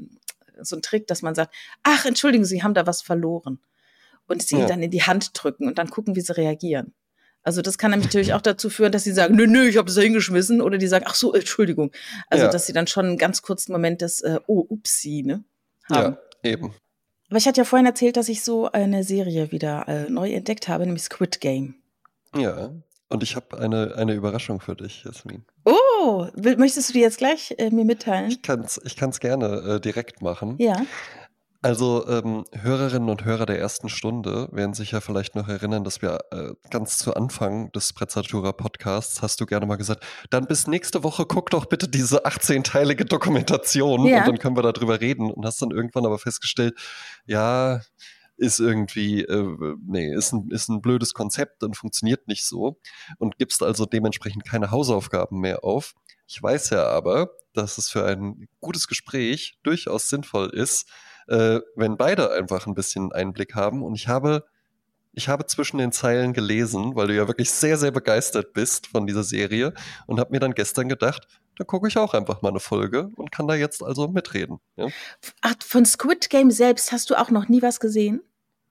so 0.61 0.77
ein 0.77 0.83
Trick, 0.83 1.07
dass 1.07 1.23
man 1.23 1.35
sagt, 1.35 1.53
ach, 1.83 2.05
entschuldigen 2.05 2.45
Sie, 2.45 2.63
haben 2.63 2.75
da 2.75 2.87
was 2.87 3.03
verloren. 3.03 3.59
Und 4.27 4.43
sie 4.43 4.59
ja. 4.59 4.67
dann 4.67 4.83
in 4.83 4.91
die 4.91 5.03
Hand 5.03 5.31
drücken 5.35 5.67
und 5.67 5.79
dann 5.79 5.89
gucken, 5.89 6.15
wie 6.15 6.21
sie 6.21 6.37
reagieren. 6.37 6.93
Also 7.49 7.63
das 7.63 7.79
kann 7.79 7.93
natürlich 7.93 8.35
auch 8.35 8.43
dazu 8.43 8.69
führen, 8.69 8.93
dass 8.93 9.05
sie 9.05 9.13
sagen, 9.13 9.35
nö, 9.35 9.47
nö, 9.47 9.67
ich 9.67 9.79
habe 9.79 9.87
das 9.87 9.95
da 9.95 10.03
hingeschmissen. 10.03 10.61
Oder 10.61 10.77
die 10.77 10.87
sagen, 10.87 11.07
ach 11.09 11.15
so, 11.15 11.33
Entschuldigung. 11.33 11.93
Also 12.29 12.45
ja. 12.45 12.51
dass 12.51 12.67
sie 12.67 12.75
dann 12.75 12.87
schon 12.87 13.07
einen 13.07 13.17
ganz 13.17 13.41
kurzen 13.41 13.73
Moment 13.73 14.03
des, 14.03 14.21
äh, 14.21 14.39
oh, 14.47 14.67
upsi, 14.69 15.23
ne? 15.25 15.45
Haben. 15.89 16.19
Ja, 16.45 16.51
eben. 16.51 16.75
Aber 17.31 17.39
ich 17.39 17.49
hatte 17.49 17.63
ja 17.63 17.65
vorhin 17.65 17.87
erzählt, 17.87 18.19
dass 18.19 18.29
ich 18.29 18.43
so 18.45 18.71
eine 18.71 19.03
Serie 19.03 19.51
wieder 19.51 19.89
äh, 19.89 20.11
neu 20.11 20.31
entdeckt 20.31 20.69
habe, 20.69 20.85
nämlich 20.85 21.05
Squid 21.05 21.41
Game. 21.41 21.77
Ja, 22.37 22.71
und 23.09 23.23
ich 23.23 23.35
habe 23.35 23.59
eine, 23.59 23.95
eine 23.97 24.13
Überraschung 24.13 24.61
für 24.61 24.77
dich, 24.77 25.05
Jasmin. 25.05 25.47
Oh, 25.65 26.27
möchtest 26.37 26.91
du 26.91 26.93
die 26.93 27.01
jetzt 27.01 27.17
gleich 27.17 27.55
äh, 27.57 27.71
mir 27.71 27.87
mitteilen? 27.87 28.31
Ich 28.31 28.43
kann 28.43 28.61
es 28.61 28.79
ich 28.85 28.95
kann's 28.95 29.21
gerne 29.21 29.77
äh, 29.77 29.81
direkt 29.81 30.21
machen. 30.21 30.57
Ja. 30.59 30.83
Also 31.61 32.07
ähm, 32.07 32.45
Hörerinnen 32.53 33.09
und 33.09 33.25
Hörer 33.25 33.45
der 33.45 33.59
ersten 33.59 33.89
Stunde 33.89 34.49
werden 34.53 34.75
sich 34.75 34.93
ja 34.93 35.01
vielleicht 35.01 35.35
noch 35.35 35.49
erinnern, 35.49 35.83
dass 35.83 36.03
wir 36.03 36.21
äh, 36.31 36.53
ganz 36.71 36.99
zu 36.99 37.15
Anfang 37.15 37.73
des 37.73 37.93
Prezzatura 37.93 38.53
Podcasts 38.53 39.23
hast 39.23 39.41
du 39.41 39.47
gerne 39.47 39.67
mal 39.67 39.75
gesagt, 39.75 40.05
dann 40.31 40.47
bis 40.47 40.69
nächste 40.69 41.03
Woche 41.03 41.27
guck 41.27 41.51
doch 41.51 41.67
bitte 41.67 41.89
diese 41.89 42.25
18-teilige 42.27 43.05
Dokumentation 43.05 44.07
ja. 44.07 44.19
und 44.19 44.29
dann 44.29 44.39
können 44.39 44.57
wir 44.57 44.63
darüber 44.63 45.01
reden 45.01 45.33
und 45.33 45.45
hast 45.45 45.61
dann 45.61 45.73
irgendwann 45.73 46.07
aber 46.07 46.21
festgestellt, 46.21 46.79
ja, 47.27 47.81
ist 48.37 48.61
irgendwie, 48.61 49.23
äh, 49.23 49.57
nee, 49.85 50.15
ist 50.15 50.33
ein, 50.33 50.51
ist 50.53 50.69
ein 50.69 50.81
blödes 50.81 51.13
Konzept 51.13 51.65
und 51.65 51.77
funktioniert 51.77 52.29
nicht 52.29 52.45
so 52.47 52.79
und 53.19 53.37
gibst 53.37 53.65
also 53.65 53.85
dementsprechend 53.85 54.45
keine 54.45 54.71
Hausaufgaben 54.71 55.41
mehr 55.41 55.65
auf. 55.65 55.95
Ich 56.29 56.41
weiß 56.41 56.71
ja 56.71 56.87
aber, 56.87 57.31
dass 57.53 57.79
es 57.79 57.91
für 57.91 58.05
ein 58.07 58.47
gutes 58.61 58.87
Gespräch 58.87 59.59
durchaus 59.65 60.09
sinnvoll 60.09 60.51
ist, 60.51 60.89
äh, 61.29 61.61
wenn 61.77 61.97
beide 61.97 62.33
einfach 62.33 62.67
ein 62.67 62.75
bisschen 62.75 63.13
Einblick 63.13 63.55
haben. 63.55 63.83
Und 63.83 63.95
ich 63.95 64.09
habe, 64.09 64.45
ich 65.13 65.29
habe 65.29 65.47
zwischen 65.47 65.79
den 65.79 65.93
Zeilen 65.93 66.33
gelesen, 66.33 66.95
weil 66.95 67.09
du 67.09 67.15
ja 67.15 67.29
wirklich 67.29 67.51
sehr, 67.51 67.77
sehr 67.77 67.91
begeistert 67.91 68.53
bist 68.53 68.87
von 68.89 69.07
dieser 69.07 69.25
Serie 69.25 69.75
und 70.07 70.21
habe 70.21 70.33
mir 70.33 70.41
dann 70.41 70.55
gestern 70.55 70.89
gedacht, 70.89 71.27
da 71.57 71.65
gucke 71.65 71.89
ich 71.89 71.97
auch 71.99 72.15
einfach 72.15 72.41
mal 72.41 72.51
eine 72.51 72.61
Folge 72.61 73.11
und 73.17 73.33
kann 73.33 73.49
da 73.49 73.55
jetzt 73.55 73.83
also 73.83 74.09
mitreden. 74.09 74.61
Ja? 74.77 74.89
Ach, 75.43 75.55
von 75.61 75.85
Squid 75.85 76.31
Game 76.31 76.51
selbst 76.51 76.93
hast 76.93 77.11
du 77.11 77.17
auch 77.17 77.31
noch 77.31 77.49
nie 77.49 77.63
was 77.63 77.81
gesehen? 77.81 78.23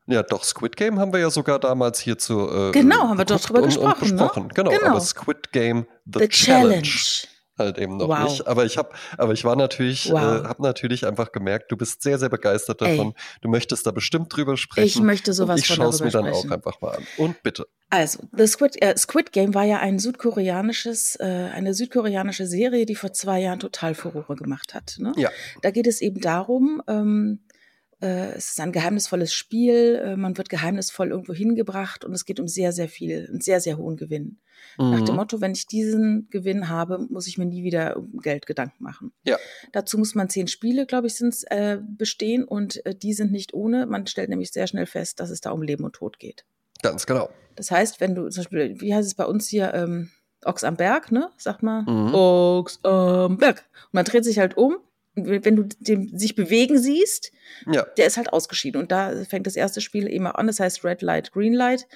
Ja, 0.09 0.23
doch, 0.23 0.45
Squid 0.45 0.77
Game 0.77 0.99
haben 0.99 1.11
wir 1.11 1.19
ja 1.19 1.29
sogar 1.29 1.59
damals 1.59 1.99
hier 1.99 2.17
zu. 2.17 2.49
Äh, 2.49 2.71
genau, 2.71 3.09
haben 3.09 3.17
wir 3.17 3.25
doch 3.25 3.41
drüber 3.41 3.59
und, 3.59 3.65
gesprochen. 3.65 3.87
Und 3.89 3.99
besprochen. 3.99 4.43
Ne? 4.43 4.53
Genau, 4.55 4.71
genau, 4.71 4.87
aber 4.91 5.01
Squid 5.01 5.51
Game 5.51 5.85
The, 6.05 6.19
The 6.19 6.29
Challenge. 6.29 6.81
Challenge 6.81 7.36
halt 7.57 7.77
eben 7.77 7.97
noch 7.97 8.07
wow. 8.07 8.23
nicht. 8.23 8.47
Aber 8.47 8.65
ich 8.65 8.77
habe, 8.77 8.89
aber 9.17 9.33
ich 9.33 9.43
war 9.43 9.55
natürlich, 9.55 10.09
äh, 10.09 10.13
wow. 10.13 10.21
äh, 10.21 10.47
habe 10.47 10.61
natürlich 10.61 11.05
einfach 11.05 11.31
gemerkt, 11.31 11.71
du 11.71 11.77
bist 11.77 12.01
sehr, 12.01 12.19
sehr 12.19 12.29
begeistert 12.29 12.81
davon. 12.81 13.07
Ey. 13.07 13.39
Du 13.41 13.49
möchtest 13.49 13.85
da 13.85 13.91
bestimmt 13.91 14.35
drüber 14.35 14.57
sprechen. 14.57 14.87
Ich 14.87 14.99
möchte 14.99 15.33
sowas 15.33 15.59
ich 15.59 15.67
von 15.67 15.77
darüber 15.77 16.05
mir 16.05 16.11
dann 16.11 16.25
sprechen. 16.27 16.49
auch 16.49 16.55
einfach 16.55 16.81
mal 16.81 16.95
an. 16.97 17.07
Und 17.17 17.41
bitte. 17.43 17.67
Also, 17.89 18.19
The 18.33 18.47
Squid, 18.47 18.81
äh, 18.81 18.97
Squid 18.97 19.31
Game 19.31 19.53
war 19.53 19.63
ja 19.63 19.79
ein 19.79 19.97
südkoreanisches, 19.97 21.15
äh, 21.21 21.23
eine 21.23 21.73
südkoreanische 21.73 22.45
Serie, 22.45 22.85
die 22.85 22.95
vor 22.95 23.13
zwei 23.13 23.39
Jahren 23.39 23.59
total 23.59 23.95
Furore 23.95 24.35
gemacht 24.35 24.73
hat. 24.73 24.97
Ne? 24.99 25.13
Ja. 25.15 25.29
Da 25.61 25.71
geht 25.71 25.87
es 25.87 26.01
eben 26.01 26.19
darum, 26.19 26.81
ähm, 26.87 27.39
äh, 27.46 27.46
es 28.05 28.51
ist 28.51 28.59
ein 28.59 28.71
geheimnisvolles 28.71 29.33
Spiel, 29.33 30.01
äh, 30.03 30.15
man 30.15 30.37
wird 30.37 30.49
geheimnisvoll 30.49 31.09
irgendwo 31.09 31.33
hingebracht 31.33 32.05
und 32.05 32.13
es 32.13 32.25
geht 32.25 32.39
um 32.39 32.47
sehr, 32.47 32.71
sehr 32.71 32.89
viel, 32.89 33.27
einen 33.27 33.41
sehr, 33.41 33.59
sehr 33.59 33.77
hohen 33.77 33.97
Gewinn. 33.97 34.37
Mhm. 34.77 34.91
Nach 34.91 35.01
dem 35.01 35.13
mhm. 35.13 35.15
Motto, 35.15 35.41
wenn 35.41 35.53
ich 35.53 35.65
diesen 35.65 36.29
Gewinn 36.29 36.69
habe, 36.69 36.99
muss 37.09 37.27
ich 37.27 37.37
mir 37.37 37.45
nie 37.45 37.63
wieder 37.63 37.97
um 37.97 38.19
Geld 38.19 38.45
Gedanken 38.45 38.83
machen. 38.83 39.13
Ja. 39.23 39.37
Dazu 39.71 39.97
muss 39.97 40.13
man 40.13 40.29
zehn 40.29 40.47
Spiele, 40.47 40.85
glaube 40.85 41.07
ich, 41.07 41.15
sind 41.15 41.35
äh, 41.49 41.79
bestehen 41.81 42.43
und 42.43 42.85
äh, 42.85 42.93
die 42.93 43.13
sind 43.13 43.31
nicht 43.31 43.53
ohne. 43.53 43.87
Man 43.87 44.05
stellt 44.05 44.29
nämlich 44.29 44.51
sehr 44.51 44.67
schnell 44.67 44.85
fest, 44.85 45.19
dass 45.19 45.31
es 45.31 45.41
da 45.41 45.51
um 45.51 45.63
Leben 45.63 45.83
und 45.83 45.93
Tod 45.93 46.19
geht. 46.19 46.45
Ganz 46.83 47.07
genau. 47.07 47.29
Das 47.55 47.71
heißt, 47.71 47.99
wenn 47.99 48.13
du 48.13 48.29
zum 48.29 48.43
Beispiel, 48.43 48.79
wie 48.79 48.93
heißt 48.93 49.07
es 49.07 49.15
bei 49.15 49.25
uns 49.25 49.47
hier, 49.47 49.73
ähm, 49.73 50.11
Ochs 50.45 50.63
am 50.63 50.77
Berg, 50.77 51.11
ne? 51.11 51.31
Sagt 51.37 51.63
man. 51.63 51.83
Mhm. 51.85 52.13
Ochs 52.13 52.79
am 52.83 53.37
Berg. 53.37 53.65
Und 53.85 53.93
man 53.93 54.05
dreht 54.05 54.23
sich 54.23 54.37
halt 54.37 54.55
um 54.55 54.77
wenn 55.25 55.55
du 55.55 55.63
den 55.79 56.17
sich 56.17 56.35
bewegen 56.35 56.77
siehst, 56.77 57.31
ja. 57.65 57.85
der 57.97 58.05
ist 58.05 58.17
halt 58.17 58.31
ausgeschieden. 58.33 58.81
Und 58.81 58.91
da 58.91 59.13
fängt 59.25 59.47
das 59.47 59.55
erste 59.55 59.81
Spiel 59.81 60.07
immer 60.07 60.37
an. 60.37 60.47
Das 60.47 60.59
heißt 60.59 60.83
Red 60.83 61.01
Light, 61.01 61.31
Green 61.31 61.53
Light. 61.53 61.87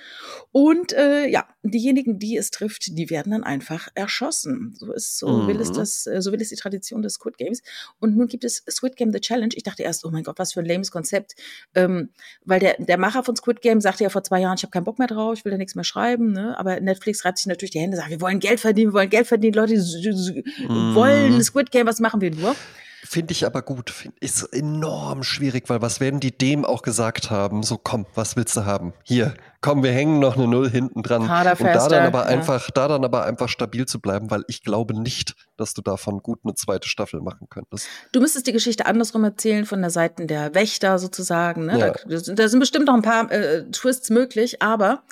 Und 0.51 0.93
äh, 0.93 1.27
ja, 1.27 1.47
diejenigen, 1.63 2.19
die 2.19 2.37
es 2.37 2.51
trifft, 2.51 2.97
die 2.97 3.09
werden 3.09 3.31
dann 3.31 3.43
einfach 3.43 3.87
erschossen. 3.95 4.73
So 4.77 4.91
ist 4.91 5.17
so 5.17 5.27
mhm. 5.29 5.47
will 5.47 5.61
es 5.61 5.71
das, 5.71 6.07
äh, 6.07 6.21
so 6.21 6.31
will 6.31 6.41
es 6.41 6.49
die 6.49 6.55
Tradition 6.55 7.01
des 7.01 7.13
Squid 7.13 7.37
Games. 7.37 7.61
Und 7.99 8.17
nun 8.17 8.27
gibt 8.27 8.43
es 8.43 8.63
Squid 8.69 8.95
Game 8.95 9.11
The 9.11 9.19
Challenge. 9.19 9.53
Ich 9.55 9.63
dachte 9.63 9.83
erst, 9.83 10.05
oh 10.05 10.11
mein 10.11 10.23
Gott, 10.23 10.39
was 10.39 10.53
für 10.53 10.61
ein 10.61 10.65
lames 10.65 10.91
Konzept. 10.91 11.35
Ähm, 11.75 12.09
weil 12.43 12.59
der, 12.59 12.75
der 12.79 12.97
Macher 12.97 13.23
von 13.23 13.35
Squid 13.35 13.61
Game 13.61 13.81
sagte 13.81 14.03
ja 14.03 14.09
vor 14.09 14.23
zwei 14.23 14.41
Jahren, 14.41 14.55
ich 14.57 14.63
habe 14.63 14.71
keinen 14.71 14.83
Bock 14.83 14.99
mehr 14.99 15.07
drauf, 15.07 15.37
ich 15.37 15.45
will 15.45 15.51
da 15.51 15.57
nichts 15.57 15.75
mehr 15.75 15.83
schreiben. 15.83 16.31
Ne? 16.31 16.57
Aber 16.57 16.79
Netflix 16.79 17.25
reibt 17.25 17.37
sich 17.37 17.47
natürlich 17.47 17.71
die 17.71 17.79
Hände, 17.79 17.97
sagt, 17.97 18.09
wir 18.09 18.21
wollen 18.21 18.39
Geld 18.39 18.59
verdienen, 18.59 18.91
wir 18.91 18.99
wollen 18.99 19.09
Geld 19.09 19.27
verdienen. 19.27 19.53
Leute 19.53 19.75
mhm. 19.75 20.95
wollen 20.95 21.43
Squid 21.43 21.71
Game, 21.71 21.87
was 21.87 21.99
machen 21.99 22.21
wir 22.21 22.31
nur? 22.31 22.55
Finde 23.03 23.31
ich 23.31 23.45
aber 23.45 23.63
gut. 23.63 23.93
Ist 24.19 24.43
enorm 24.53 25.23
schwierig, 25.23 25.69
weil 25.69 25.81
was 25.81 25.99
werden 25.99 26.19
die 26.19 26.37
dem 26.37 26.65
auch 26.65 26.83
gesagt 26.83 27.31
haben? 27.31 27.63
So, 27.63 27.77
komm, 27.77 28.05
was 28.13 28.35
willst 28.35 28.55
du 28.55 28.65
haben? 28.65 28.93
Hier, 29.03 29.33
komm, 29.59 29.81
wir 29.81 29.91
hängen 29.91 30.19
noch 30.19 30.37
eine 30.37 30.47
Null 30.47 30.69
hinten 30.69 31.01
dran. 31.01 31.23
Und 31.23 31.29
da 31.29 31.55
dann 31.87 32.05
aber 32.05 32.19
ja. 32.19 32.25
einfach, 32.25 32.69
da 32.69 32.87
dann 32.87 33.03
aber 33.03 33.25
einfach 33.25 33.49
stabil 33.49 33.87
zu 33.87 33.99
bleiben, 33.99 34.29
weil 34.29 34.43
ich 34.47 34.63
glaube 34.63 34.93
nicht, 34.93 35.35
dass 35.57 35.73
du 35.73 35.81
davon 35.81 36.19
gut 36.19 36.41
eine 36.43 36.53
zweite 36.53 36.87
Staffel 36.87 37.21
machen 37.21 37.47
könntest. 37.49 37.87
Du 38.11 38.21
müsstest 38.21 38.45
die 38.45 38.53
Geschichte 38.53 38.85
andersrum 38.85 39.23
erzählen, 39.23 39.65
von 39.65 39.81
der 39.81 39.89
Seite 39.89 40.27
der 40.27 40.53
Wächter 40.53 40.99
sozusagen. 40.99 41.65
Ne? 41.65 41.79
Ja. 41.79 41.93
Da, 42.07 42.33
da, 42.33 42.47
sind 42.47 42.59
bestimmt 42.59 42.85
noch 42.85 42.95
ein 42.95 43.01
paar 43.01 43.31
äh, 43.31 43.63
Twists 43.71 44.11
möglich, 44.11 44.61
aber 44.61 45.03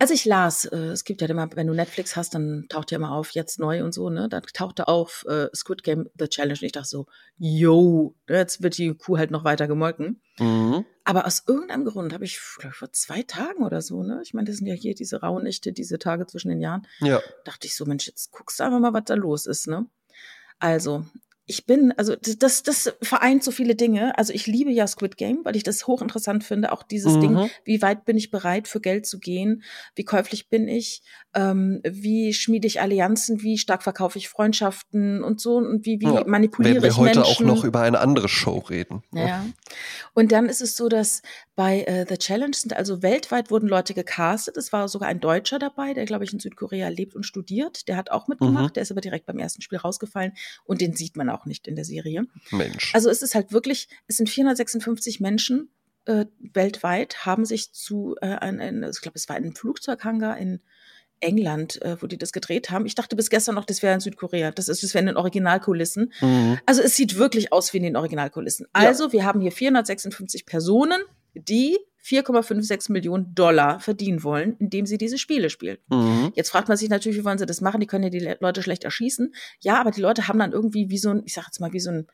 als 0.00 0.10
ich 0.12 0.24
las, 0.24 0.64
äh, 0.64 0.76
es 0.76 1.04
gibt 1.04 1.20
ja 1.20 1.28
immer, 1.28 1.48
wenn 1.56 1.66
du 1.66 1.74
Netflix 1.74 2.14
hast, 2.14 2.34
dann 2.34 2.66
taucht 2.68 2.92
ja 2.92 2.96
immer 2.96 3.12
auf, 3.12 3.30
jetzt 3.30 3.58
neu 3.58 3.82
und 3.82 3.92
so, 3.92 4.10
ne? 4.10 4.28
Dann 4.28 4.42
tauchte 4.54 4.86
auf 4.86 5.26
äh, 5.28 5.48
Squid 5.54 5.82
Game 5.82 6.08
The 6.18 6.28
Challenge 6.28 6.58
und 6.60 6.66
ich 6.66 6.72
dachte 6.72 6.88
so, 6.88 7.06
yo, 7.36 8.14
jetzt 8.28 8.62
wird 8.62 8.78
die 8.78 8.94
Kuh 8.94 9.18
halt 9.18 9.32
noch 9.32 9.42
weiter 9.42 9.66
gemolken. 9.66 10.22
Mhm. 10.38 10.84
Aber 11.04 11.26
aus 11.26 11.42
irgendeinem 11.48 11.84
Grund 11.84 12.12
habe 12.12 12.24
ich, 12.24 12.38
glaube 12.58 12.72
ich, 12.74 12.78
vor 12.78 12.92
zwei 12.92 13.22
Tagen 13.22 13.64
oder 13.64 13.82
so, 13.82 14.04
ne? 14.04 14.20
Ich 14.22 14.34
meine, 14.34 14.46
das 14.46 14.58
sind 14.58 14.68
ja 14.68 14.74
hier 14.74 14.94
diese 14.94 15.20
Rauhnächte, 15.20 15.72
diese 15.72 15.98
Tage 15.98 16.26
zwischen 16.26 16.50
den 16.50 16.60
Jahren. 16.60 16.86
Ja. 17.00 17.20
Dachte 17.44 17.66
ich 17.66 17.74
so, 17.74 17.84
Mensch, 17.84 18.06
jetzt 18.06 18.30
guckst 18.30 18.60
du 18.60 18.64
einfach 18.64 18.78
mal, 18.78 18.92
was 18.92 19.04
da 19.06 19.14
los 19.14 19.46
ist, 19.46 19.66
ne? 19.66 19.86
Also, 20.60 21.04
ich 21.48 21.64
bin, 21.64 21.92
also 21.96 22.14
das, 22.14 22.62
das 22.62 22.92
vereint 23.00 23.42
so 23.42 23.50
viele 23.50 23.74
Dinge. 23.74 24.16
Also 24.18 24.34
ich 24.34 24.46
liebe 24.46 24.70
ja 24.70 24.86
Squid 24.86 25.16
Game, 25.16 25.40
weil 25.44 25.56
ich 25.56 25.62
das 25.62 25.86
hochinteressant 25.86 26.44
finde. 26.44 26.72
Auch 26.72 26.82
dieses 26.82 27.14
mhm. 27.14 27.20
Ding, 27.20 27.50
wie 27.64 27.80
weit 27.80 28.04
bin 28.04 28.18
ich 28.18 28.30
bereit, 28.30 28.68
für 28.68 28.80
Geld 28.80 29.06
zu 29.06 29.18
gehen? 29.18 29.62
Wie 29.94 30.04
käuflich 30.04 30.50
bin 30.50 30.68
ich? 30.68 31.02
Ähm, 31.34 31.80
wie 31.84 32.34
schmiede 32.34 32.66
ich 32.66 32.82
Allianzen? 32.82 33.42
Wie 33.42 33.56
stark 33.56 33.82
verkaufe 33.82 34.18
ich 34.18 34.28
Freundschaften 34.28 35.24
und 35.24 35.40
so? 35.40 35.56
Und 35.56 35.86
wie, 35.86 36.00
wie 36.00 36.04
ja, 36.04 36.24
manipuliere 36.26 36.82
wir 36.82 36.90
ich 36.90 36.96
heute 36.98 37.20
Menschen? 37.20 37.48
auch 37.48 37.56
noch 37.56 37.64
über 37.64 37.80
eine 37.80 37.98
andere 37.98 38.28
Show 38.28 38.58
reden. 38.58 39.02
Ne? 39.10 39.28
Ja. 39.28 39.46
Und 40.12 40.32
dann 40.32 40.50
ist 40.50 40.60
es 40.60 40.76
so, 40.76 40.90
dass 40.90 41.22
bei 41.56 41.80
äh, 41.82 42.04
The 42.08 42.18
Challenge 42.18 42.54
sind 42.54 42.76
also 42.76 43.02
weltweit 43.02 43.50
wurden 43.50 43.68
Leute 43.68 43.94
gecastet. 43.94 44.56
Es 44.56 44.72
war 44.72 44.86
sogar 44.88 45.08
ein 45.08 45.20
Deutscher 45.20 45.58
dabei, 45.58 45.94
der, 45.94 46.04
glaube 46.04 46.24
ich, 46.24 46.32
in 46.32 46.40
Südkorea 46.40 46.88
lebt 46.88 47.16
und 47.16 47.24
studiert. 47.24 47.88
Der 47.88 47.96
hat 47.96 48.10
auch 48.10 48.28
mitgemacht. 48.28 48.70
Mhm. 48.70 48.72
Der 48.74 48.82
ist 48.82 48.90
aber 48.90 49.00
direkt 49.00 49.26
beim 49.26 49.38
ersten 49.38 49.62
Spiel 49.62 49.78
rausgefallen. 49.78 50.34
Und 50.64 50.80
den 50.80 50.94
sieht 50.94 51.16
man 51.16 51.30
auch 51.30 51.37
nicht 51.46 51.66
in 51.66 51.76
der 51.76 51.84
Serie. 51.84 52.26
Mensch. 52.50 52.94
Also 52.94 53.10
es 53.10 53.22
ist 53.22 53.34
halt 53.34 53.52
wirklich, 53.52 53.88
es 54.06 54.16
sind 54.16 54.28
456 54.28 55.20
Menschen 55.20 55.70
äh, 56.06 56.26
weltweit, 56.38 57.26
haben 57.26 57.44
sich 57.44 57.72
zu, 57.72 58.16
äh, 58.20 58.26
ein, 58.26 58.60
ein, 58.60 58.82
ich 58.82 59.00
glaube, 59.00 59.16
es 59.16 59.28
war 59.28 59.36
ein 59.36 59.54
Flugzeughangar 59.54 60.38
in 60.38 60.60
England, 61.20 61.82
äh, 61.82 62.00
wo 62.00 62.06
die 62.06 62.18
das 62.18 62.32
gedreht 62.32 62.70
haben. 62.70 62.86
Ich 62.86 62.94
dachte 62.94 63.16
bis 63.16 63.30
gestern 63.30 63.54
noch, 63.54 63.64
das 63.64 63.82
wäre 63.82 63.94
in 63.94 64.00
Südkorea. 64.00 64.50
Das 64.50 64.68
ist, 64.68 64.82
das 64.82 64.94
wären 64.94 65.08
in 65.08 65.14
den 65.14 65.16
Originalkulissen. 65.16 66.12
Mhm. 66.20 66.58
Also 66.66 66.82
es 66.82 66.96
sieht 66.96 67.16
wirklich 67.16 67.52
aus 67.52 67.72
wie 67.72 67.78
in 67.78 67.82
den 67.82 67.96
Originalkulissen. 67.96 68.66
Also 68.72 69.06
ja. 69.06 69.12
wir 69.12 69.24
haben 69.24 69.40
hier 69.40 69.52
456 69.52 70.46
Personen, 70.46 71.00
die 71.34 71.78
4,56 72.08 72.92
Millionen 72.92 73.34
Dollar 73.34 73.80
verdienen 73.80 74.22
wollen, 74.22 74.56
indem 74.58 74.86
sie 74.86 74.96
diese 74.98 75.18
Spiele 75.18 75.50
spielen. 75.50 75.78
Mhm. 75.90 76.32
Jetzt 76.34 76.50
fragt 76.50 76.68
man 76.68 76.76
sich 76.76 76.88
natürlich, 76.88 77.18
wie 77.18 77.24
wollen 77.24 77.38
sie 77.38 77.46
das 77.46 77.60
machen? 77.60 77.80
Die 77.80 77.86
können 77.86 78.04
ja 78.04 78.10
die 78.10 78.36
Leute 78.40 78.62
schlecht 78.62 78.84
erschießen. 78.84 79.34
Ja, 79.60 79.80
aber 79.80 79.90
die 79.90 80.00
Leute 80.00 80.28
haben 80.28 80.38
dann 80.38 80.52
irgendwie 80.52 80.88
wie 80.88 80.98
so 80.98 81.10
ein, 81.10 81.22
ich 81.26 81.34
sag 81.34 81.44
jetzt 81.46 81.60
mal, 81.60 81.72
wie 81.72 81.80
so 81.80 81.90
ein 81.90 82.06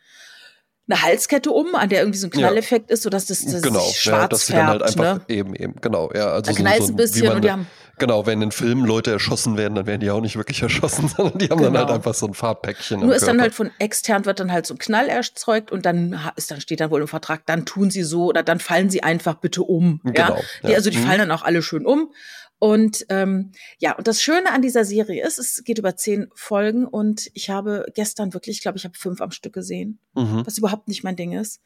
eine 0.88 1.02
Halskette 1.02 1.50
um, 1.50 1.74
an 1.74 1.88
der 1.88 2.00
irgendwie 2.00 2.18
so 2.18 2.26
ein 2.26 2.30
Knalleffekt 2.30 2.90
ja. 2.90 2.94
ist, 2.94 3.02
sodass 3.02 3.26
das, 3.26 3.44
das 3.44 3.62
genau, 3.62 3.80
sich 3.80 4.00
schwarz 4.00 4.22
ja, 4.22 4.28
dass 4.28 4.44
färbt. 4.44 4.60
Dann 4.60 4.68
halt 4.68 4.82
einfach 4.82 5.28
ne? 5.28 5.34
eben, 5.34 5.54
eben, 5.54 5.74
genau, 5.80 6.10
ja. 6.14 6.26
Also 6.32 6.52
da 6.52 6.58
knallt 6.58 6.80
so, 6.80 6.86
so, 6.86 6.92
ein 6.92 6.96
bisschen 6.96 7.26
man, 7.26 7.36
und 7.36 7.44
die 7.44 7.50
haben 7.50 7.66
Genau, 7.98 8.26
wenn 8.26 8.42
in 8.42 8.50
Filmen 8.50 8.84
Leute 8.84 9.12
erschossen 9.12 9.56
werden, 9.56 9.76
dann 9.76 9.86
werden 9.86 10.00
die 10.00 10.10
auch 10.10 10.20
nicht 10.20 10.36
wirklich 10.36 10.62
erschossen, 10.62 11.08
sondern 11.08 11.38
die 11.38 11.48
haben 11.48 11.58
genau. 11.58 11.70
dann 11.70 11.78
halt 11.78 11.86
genau. 11.88 11.96
einfach 11.96 12.14
so 12.14 12.26
ein 12.26 12.34
Farbpäckchen. 12.34 13.00
Nur 13.00 13.14
ist 13.14 13.20
Körper. 13.20 13.32
dann 13.32 13.42
halt 13.42 13.54
von 13.54 13.70
extern 13.78 14.24
wird 14.24 14.40
dann 14.40 14.52
halt 14.52 14.66
so 14.66 14.74
ein 14.74 14.78
Knall 14.78 15.08
erzeugt 15.08 15.70
und 15.70 15.86
dann 15.86 16.18
ist 16.36 16.50
dann 16.50 16.60
steht 16.60 16.80
dann 16.80 16.90
wohl 16.90 17.00
im 17.00 17.08
Vertrag, 17.08 17.46
dann 17.46 17.64
tun 17.64 17.90
sie 17.90 18.02
so 18.02 18.26
oder 18.26 18.42
dann 18.42 18.58
fallen 18.58 18.90
sie 18.90 19.02
einfach 19.02 19.36
bitte 19.36 19.62
um. 19.62 20.00
Genau. 20.02 20.14
Ja? 20.14 20.68
Die, 20.68 20.74
also 20.74 20.90
die 20.90 20.98
mhm. 20.98 21.04
fallen 21.04 21.18
dann 21.20 21.30
auch 21.30 21.42
alle 21.42 21.62
schön 21.62 21.86
um. 21.86 22.10
Und 22.58 23.04
ähm, 23.08 23.52
ja, 23.78 23.96
und 23.96 24.06
das 24.06 24.22
Schöne 24.22 24.52
an 24.52 24.62
dieser 24.62 24.84
Serie 24.84 25.26
ist, 25.26 25.38
es 25.38 25.64
geht 25.64 25.78
über 25.78 25.96
zehn 25.96 26.28
Folgen 26.34 26.86
und 26.86 27.30
ich 27.34 27.50
habe 27.50 27.86
gestern 27.94 28.32
wirklich, 28.32 28.56
ich 28.56 28.62
glaube, 28.62 28.78
ich 28.78 28.84
habe 28.84 28.96
fünf 28.96 29.20
am 29.20 29.32
Stück 29.32 29.52
gesehen, 29.52 29.98
mhm. 30.14 30.42
was 30.46 30.58
überhaupt 30.58 30.88
nicht 30.88 31.04
mein 31.04 31.16
Ding 31.16 31.32
ist. 31.32 31.60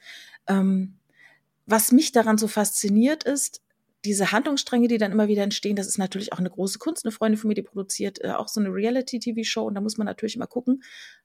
Ähm, 0.48 0.98
was 1.66 1.92
mich 1.92 2.12
daran 2.12 2.38
so 2.38 2.48
fasziniert 2.48 3.24
ist, 3.24 3.60
diese 4.04 4.32
Handlungsstränge, 4.32 4.88
die 4.88 4.98
dann 4.98 5.12
immer 5.12 5.28
wieder 5.28 5.42
entstehen, 5.42 5.76
das 5.76 5.86
ist 5.86 5.98
natürlich 5.98 6.32
auch 6.32 6.38
eine 6.38 6.50
große 6.50 6.78
Kunst. 6.78 7.04
Eine 7.04 7.12
Freundin 7.12 7.38
von 7.38 7.48
mir, 7.48 7.54
die 7.54 7.62
produziert 7.62 8.24
äh, 8.24 8.30
auch 8.30 8.48
so 8.48 8.60
eine 8.60 8.72
Reality-TV-Show 8.72 9.64
und 9.64 9.74
da 9.74 9.80
muss 9.80 9.98
man 9.98 10.06
natürlich 10.06 10.36
immer 10.36 10.46
gucken. 10.46 10.82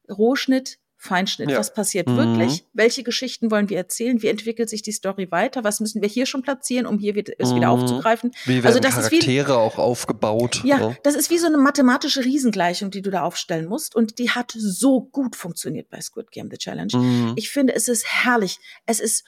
Rohschnitt, 0.10 0.80
Feinschnitt. 1.04 1.52
Ja. 1.52 1.60
Was 1.60 1.74
passiert 1.74 2.08
mhm. 2.08 2.16
wirklich? 2.16 2.66
Welche 2.72 3.04
Geschichten 3.04 3.52
wollen 3.52 3.70
wir 3.70 3.78
erzählen? 3.78 4.22
Wie 4.22 4.28
entwickelt 4.28 4.70
sich 4.70 4.82
die 4.84 4.94
Story 4.94 5.30
weiter? 5.32 5.64
Was 5.66 5.82
müssen 5.82 6.02
wir 6.02 6.08
hier 6.08 6.26
schon 6.26 6.44
platzieren, 6.44 6.86
um 6.86 6.98
hier 6.98 7.14
es 7.38 7.52
mhm. 7.52 7.58
wieder 7.58 7.72
aufzugreifen? 7.72 8.32
Wie 8.46 8.56
werden 8.56 8.68
also 8.68 8.80
das 8.80 8.96
Charaktere 8.96 9.42
ist 9.44 9.50
wie, 9.50 9.52
auch 9.52 9.78
aufgebaut? 9.78 10.62
Ja, 10.64 10.80
ja, 10.80 10.96
das 11.04 11.16
ist 11.16 11.30
wie 11.30 11.38
so 11.38 11.48
eine 11.48 11.58
mathematische 11.58 12.24
Riesengleichung, 12.24 12.90
die 12.90 13.02
du 13.02 13.12
da 13.12 13.24
aufstellen 13.24 13.68
musst. 13.68 13.96
Und 13.96 14.18
die 14.18 14.30
hat 14.30 14.54
so 14.56 15.02
gut 15.02 15.36
funktioniert 15.36 15.90
bei 15.90 16.00
Squid 16.00 16.32
Game 16.32 16.50
The 16.50 16.58
Challenge. 16.58 16.96
Mhm. 16.96 17.34
Ich 17.36 17.50
finde, 17.50 17.76
es 17.76 17.90
ist 17.90 18.06
herrlich. 18.08 18.60
Es 18.86 19.02
ist 19.02 19.26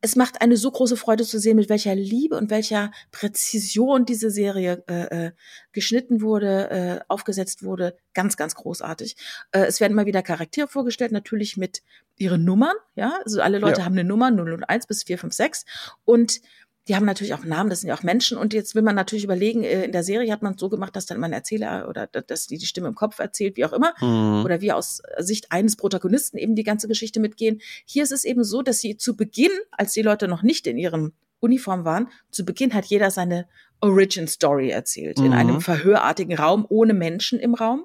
es 0.00 0.14
macht 0.16 0.40
eine 0.40 0.56
so 0.56 0.70
große 0.70 0.96
Freude 0.96 1.24
zu 1.24 1.38
sehen, 1.38 1.56
mit 1.56 1.68
welcher 1.68 1.94
Liebe 1.94 2.36
und 2.36 2.50
welcher 2.50 2.92
Präzision 3.10 4.04
diese 4.04 4.30
Serie 4.30 4.84
äh, 4.88 5.26
äh, 5.26 5.32
geschnitten 5.72 6.20
wurde, 6.20 6.70
äh, 6.70 7.00
aufgesetzt 7.08 7.64
wurde. 7.64 7.96
Ganz, 8.14 8.36
ganz 8.36 8.54
großartig. 8.54 9.16
Äh, 9.50 9.64
es 9.64 9.80
werden 9.80 9.92
immer 9.92 10.06
wieder 10.06 10.22
Charaktere 10.22 10.68
vorgestellt, 10.68 11.10
natürlich 11.10 11.56
mit 11.56 11.82
ihren 12.16 12.44
Nummern. 12.44 12.76
Ja, 12.94 13.18
also 13.24 13.40
alle 13.40 13.58
Leute 13.58 13.80
ja. 13.80 13.86
haben 13.86 13.94
eine 13.94 14.04
Nummer 14.04 14.30
0 14.30 14.52
und 14.52 14.64
1 14.64 14.86
bis 14.86 15.02
4, 15.02 15.18
5, 15.18 15.34
6. 15.34 15.64
Und 16.04 16.40
die 16.88 16.96
haben 16.96 17.04
natürlich 17.04 17.34
auch 17.34 17.44
Namen, 17.44 17.68
das 17.68 17.80
sind 17.80 17.88
ja 17.88 17.94
auch 17.94 18.02
Menschen. 18.02 18.38
Und 18.38 18.54
jetzt 18.54 18.74
will 18.74 18.82
man 18.82 18.94
natürlich 18.94 19.24
überlegen, 19.24 19.62
äh, 19.62 19.84
in 19.84 19.92
der 19.92 20.02
Serie 20.02 20.32
hat 20.32 20.42
man 20.42 20.54
es 20.54 20.60
so 20.60 20.68
gemacht, 20.68 20.96
dass 20.96 21.06
dann 21.06 21.18
immer 21.18 21.26
ein 21.26 21.32
Erzähler 21.32 21.88
oder 21.88 22.06
dass 22.06 22.46
die 22.46 22.58
die 22.58 22.66
Stimme 22.66 22.88
im 22.88 22.94
Kopf 22.94 23.18
erzählt, 23.18 23.56
wie 23.56 23.64
auch 23.64 23.72
immer. 23.72 23.94
Mhm. 24.00 24.44
Oder 24.44 24.60
wie 24.60 24.72
aus 24.72 25.02
Sicht 25.18 25.52
eines 25.52 25.76
Protagonisten 25.76 26.38
eben 26.38 26.54
die 26.54 26.64
ganze 26.64 26.88
Geschichte 26.88 27.20
mitgehen. 27.20 27.60
Hier 27.84 28.02
ist 28.02 28.12
es 28.12 28.24
eben 28.24 28.42
so, 28.42 28.62
dass 28.62 28.80
sie 28.80 28.96
zu 28.96 29.16
Beginn, 29.16 29.52
als 29.70 29.92
die 29.92 30.02
Leute 30.02 30.28
noch 30.28 30.42
nicht 30.42 30.66
in 30.66 30.78
ihrem 30.78 31.12
Uniform 31.40 31.84
waren, 31.84 32.08
zu 32.30 32.44
Beginn 32.44 32.74
hat 32.74 32.86
jeder 32.86 33.10
seine 33.10 33.46
Origin 33.80 34.26
Story 34.26 34.70
erzählt. 34.70 35.18
Mhm. 35.18 35.26
In 35.26 35.32
einem 35.34 35.60
verhörartigen 35.60 36.36
Raum, 36.36 36.66
ohne 36.68 36.94
Menschen 36.94 37.38
im 37.38 37.54
Raum 37.54 37.84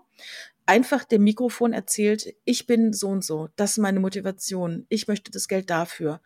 einfach 0.65 1.03
dem 1.03 1.23
Mikrofon 1.23 1.73
erzählt, 1.73 2.33
ich 2.45 2.67
bin 2.67 2.93
so 2.93 3.09
und 3.09 3.23
so, 3.23 3.49
das 3.55 3.71
ist 3.71 3.77
meine 3.77 3.99
Motivation, 3.99 4.85
ich 4.89 5.07
möchte 5.07 5.31
das 5.31 5.47
Geld 5.47 5.69
dafür, 5.69 6.21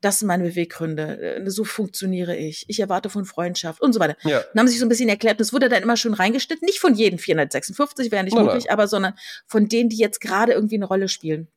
das 0.00 0.18
sind 0.18 0.28
meine 0.28 0.44
Beweggründe, 0.44 1.20
äh, 1.20 1.50
so 1.50 1.64
funktioniere 1.64 2.36
ich, 2.36 2.64
ich 2.68 2.80
erwarte 2.80 3.10
von 3.10 3.24
Freundschaft 3.24 3.80
und 3.80 3.92
so 3.92 4.00
weiter. 4.00 4.16
Ja. 4.22 4.42
Dann 4.52 4.60
haben 4.60 4.68
sich 4.68 4.78
so 4.78 4.86
ein 4.86 4.88
bisschen 4.88 5.08
erklärt, 5.08 5.40
es 5.40 5.52
wurde 5.52 5.68
dann 5.68 5.82
immer 5.82 5.96
schön 5.96 6.14
reingeschnitten, 6.14 6.66
nicht 6.66 6.80
von 6.80 6.94
jedem 6.94 7.18
456, 7.18 8.12
wäre 8.12 8.24
nicht 8.24 8.36
möglich, 8.36 8.70
aber 8.70 8.88
sondern 8.88 9.14
von 9.46 9.68
denen, 9.68 9.88
die 9.88 9.98
jetzt 9.98 10.20
gerade 10.20 10.52
irgendwie 10.52 10.76
eine 10.76 10.86
Rolle 10.86 11.08
spielen. 11.08 11.48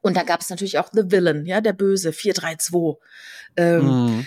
Und 0.00 0.16
da 0.16 0.22
gab 0.22 0.40
es 0.40 0.50
natürlich 0.50 0.78
auch 0.78 0.90
The 0.92 1.10
Villain, 1.10 1.44
ja, 1.44 1.60
der 1.60 1.72
Böse, 1.72 2.12
432. 2.12 3.02
Ähm, 3.56 3.84
mhm 3.84 4.26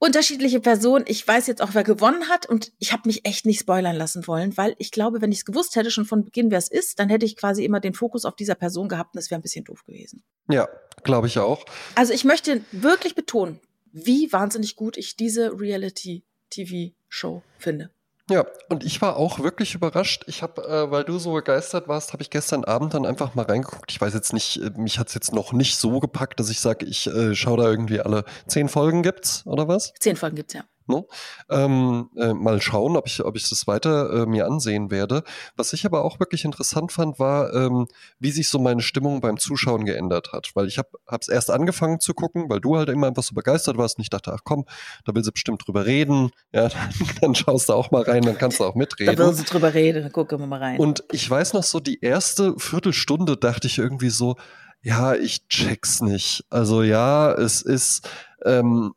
unterschiedliche 0.00 0.60
Personen. 0.60 1.04
Ich 1.06 1.26
weiß 1.28 1.46
jetzt 1.46 1.62
auch, 1.62 1.74
wer 1.74 1.84
gewonnen 1.84 2.28
hat 2.28 2.46
und 2.46 2.72
ich 2.78 2.92
habe 2.92 3.02
mich 3.06 3.24
echt 3.24 3.46
nicht 3.46 3.60
spoilern 3.60 3.94
lassen 3.94 4.26
wollen, 4.26 4.56
weil 4.56 4.74
ich 4.78 4.90
glaube, 4.90 5.20
wenn 5.20 5.30
ich 5.30 5.38
es 5.38 5.44
gewusst 5.44 5.76
hätte 5.76 5.92
schon 5.92 6.06
von 6.06 6.24
Beginn, 6.24 6.50
wer 6.50 6.58
es 6.58 6.68
ist, 6.68 6.98
dann 6.98 7.08
hätte 7.08 7.26
ich 7.26 7.36
quasi 7.36 7.64
immer 7.64 7.78
den 7.78 7.94
Fokus 7.94 8.24
auf 8.24 8.34
dieser 8.34 8.56
Person 8.56 8.88
gehabt 8.88 9.14
und 9.14 9.18
das 9.18 9.30
wäre 9.30 9.38
ein 9.38 9.42
bisschen 9.42 9.64
doof 9.64 9.84
gewesen. 9.84 10.24
Ja, 10.50 10.68
glaube 11.04 11.28
ich 11.28 11.38
auch. 11.38 11.64
Also 11.94 12.12
ich 12.12 12.24
möchte 12.24 12.62
wirklich 12.72 13.14
betonen, 13.14 13.60
wie 13.92 14.32
wahnsinnig 14.32 14.74
gut 14.74 14.96
ich 14.96 15.16
diese 15.16 15.60
Reality-TV-Show 15.60 17.42
finde. 17.58 17.90
Ja, 18.30 18.46
und 18.68 18.84
ich 18.84 19.02
war 19.02 19.16
auch 19.16 19.40
wirklich 19.40 19.74
überrascht. 19.74 20.22
Ich 20.28 20.42
habe, 20.42 20.62
äh, 20.62 20.90
weil 20.90 21.02
du 21.02 21.18
so 21.18 21.32
begeistert 21.32 21.88
warst, 21.88 22.12
habe 22.12 22.22
ich 22.22 22.30
gestern 22.30 22.64
Abend 22.64 22.94
dann 22.94 23.04
einfach 23.04 23.34
mal 23.34 23.44
reingeguckt. 23.44 23.90
Ich 23.90 24.00
weiß 24.00 24.14
jetzt 24.14 24.32
nicht, 24.32 24.62
äh, 24.62 24.70
mich 24.76 25.00
hat 25.00 25.08
es 25.08 25.14
jetzt 25.14 25.34
noch 25.34 25.52
nicht 25.52 25.76
so 25.76 25.98
gepackt, 25.98 26.38
dass 26.38 26.48
ich 26.48 26.60
sage, 26.60 26.86
ich 26.86 27.08
äh, 27.08 27.34
schaue 27.34 27.58
da 27.58 27.68
irgendwie 27.68 28.00
alle 28.00 28.24
zehn 28.46 28.68
Folgen 28.68 29.02
gibt's 29.02 29.44
oder 29.46 29.66
was? 29.66 29.92
Zehn 29.98 30.14
Folgen 30.14 30.36
gibt's 30.36 30.54
ja. 30.54 30.62
Ne? 30.86 31.04
Ähm, 31.48 32.10
äh, 32.16 32.32
mal 32.34 32.60
schauen, 32.60 32.96
ob 32.96 33.06
ich, 33.06 33.24
ob 33.24 33.36
ich 33.36 33.48
das 33.48 33.66
weiter 33.66 34.22
äh, 34.22 34.26
mir 34.26 34.46
ansehen 34.46 34.90
werde. 34.90 35.22
Was 35.56 35.72
ich 35.72 35.86
aber 35.86 36.04
auch 36.04 36.20
wirklich 36.20 36.44
interessant 36.44 36.92
fand, 36.92 37.18
war, 37.18 37.54
ähm, 37.54 37.86
wie 38.18 38.30
sich 38.30 38.48
so 38.48 38.58
meine 38.58 38.82
Stimmung 38.82 39.20
beim 39.20 39.38
Zuschauen 39.38 39.84
geändert 39.84 40.32
hat. 40.32 40.50
Weil 40.54 40.66
ich 40.66 40.78
habe 40.78 40.88
es 41.20 41.28
erst 41.28 41.50
angefangen 41.50 42.00
zu 42.00 42.14
gucken, 42.14 42.48
weil 42.48 42.60
du 42.60 42.76
halt 42.76 42.88
immer 42.88 43.06
einfach 43.06 43.22
so 43.22 43.34
begeistert 43.34 43.76
warst 43.76 43.98
und 43.98 44.02
ich 44.02 44.10
dachte, 44.10 44.32
ach 44.34 44.40
komm, 44.44 44.64
da 45.04 45.14
will 45.14 45.24
sie 45.24 45.32
bestimmt 45.32 45.66
drüber 45.66 45.86
reden. 45.86 46.30
Ja, 46.52 46.68
dann, 46.68 46.90
dann 47.20 47.34
schaust 47.34 47.68
du 47.68 47.74
auch 47.74 47.90
mal 47.90 48.02
rein, 48.02 48.22
dann 48.22 48.38
kannst 48.38 48.60
du 48.60 48.64
auch 48.64 48.74
mitreden. 48.74 49.16
Da 49.16 49.26
will 49.26 49.34
sie 49.34 49.44
drüber 49.44 49.72
reden, 49.74 50.02
dann 50.02 50.12
gucken 50.12 50.38
wir 50.38 50.46
mal 50.46 50.58
rein. 50.58 50.78
Und 50.78 51.04
ich 51.12 51.28
weiß 51.28 51.52
noch 51.52 51.62
so, 51.62 51.80
die 51.80 52.00
erste 52.00 52.54
Viertelstunde 52.58 53.36
dachte 53.36 53.66
ich 53.66 53.78
irgendwie 53.78 54.10
so, 54.10 54.36
ja, 54.82 55.14
ich 55.14 55.46
check's 55.48 56.00
nicht. 56.00 56.44
Also 56.50 56.82
ja, 56.82 57.32
es 57.32 57.62
ist, 57.62 58.08
ähm, 58.44 58.94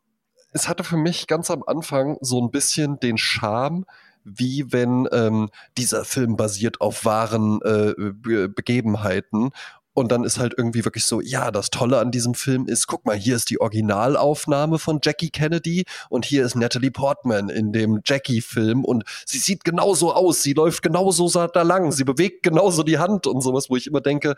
es 0.54 0.68
hatte 0.68 0.84
für 0.84 0.96
mich 0.96 1.26
ganz 1.26 1.50
am 1.50 1.62
Anfang 1.66 2.16
so 2.20 2.40
ein 2.40 2.50
bisschen 2.50 2.98
den 3.00 3.18
Charme, 3.18 3.84
wie 4.24 4.72
wenn 4.72 5.06
ähm, 5.12 5.50
dieser 5.76 6.04
Film 6.04 6.36
basiert 6.36 6.80
auf 6.80 7.04
wahren 7.04 7.60
äh, 7.62 7.92
Be 7.96 8.48
Begebenheiten. 8.48 9.50
Und 9.96 10.10
dann 10.10 10.24
ist 10.24 10.38
halt 10.38 10.54
irgendwie 10.56 10.84
wirklich 10.84 11.04
so, 11.04 11.20
ja, 11.20 11.52
das 11.52 11.70
Tolle 11.70 11.98
an 11.98 12.10
diesem 12.10 12.34
Film 12.34 12.66
ist, 12.66 12.88
guck 12.88 13.04
mal, 13.04 13.16
hier 13.16 13.36
ist 13.36 13.50
die 13.50 13.60
Originalaufnahme 13.60 14.78
von 14.78 15.00
Jackie 15.02 15.30
Kennedy 15.30 15.84
und 16.08 16.24
hier 16.24 16.44
ist 16.44 16.56
Natalie 16.56 16.90
Portman 16.90 17.48
in 17.48 17.72
dem 17.72 18.00
Jackie-Film 18.04 18.84
und 18.84 19.04
sie 19.24 19.38
sieht 19.38 19.64
genauso 19.64 20.12
aus, 20.12 20.42
sie 20.42 20.52
läuft 20.52 20.82
genauso 20.82 21.28
da 21.46 21.62
lang, 21.62 21.92
sie 21.92 22.02
bewegt 22.02 22.42
genauso 22.42 22.82
die 22.82 22.98
Hand 22.98 23.28
und 23.28 23.40
sowas, 23.40 23.70
wo 23.70 23.76
ich 23.76 23.86
immer 23.86 24.00
denke, 24.00 24.34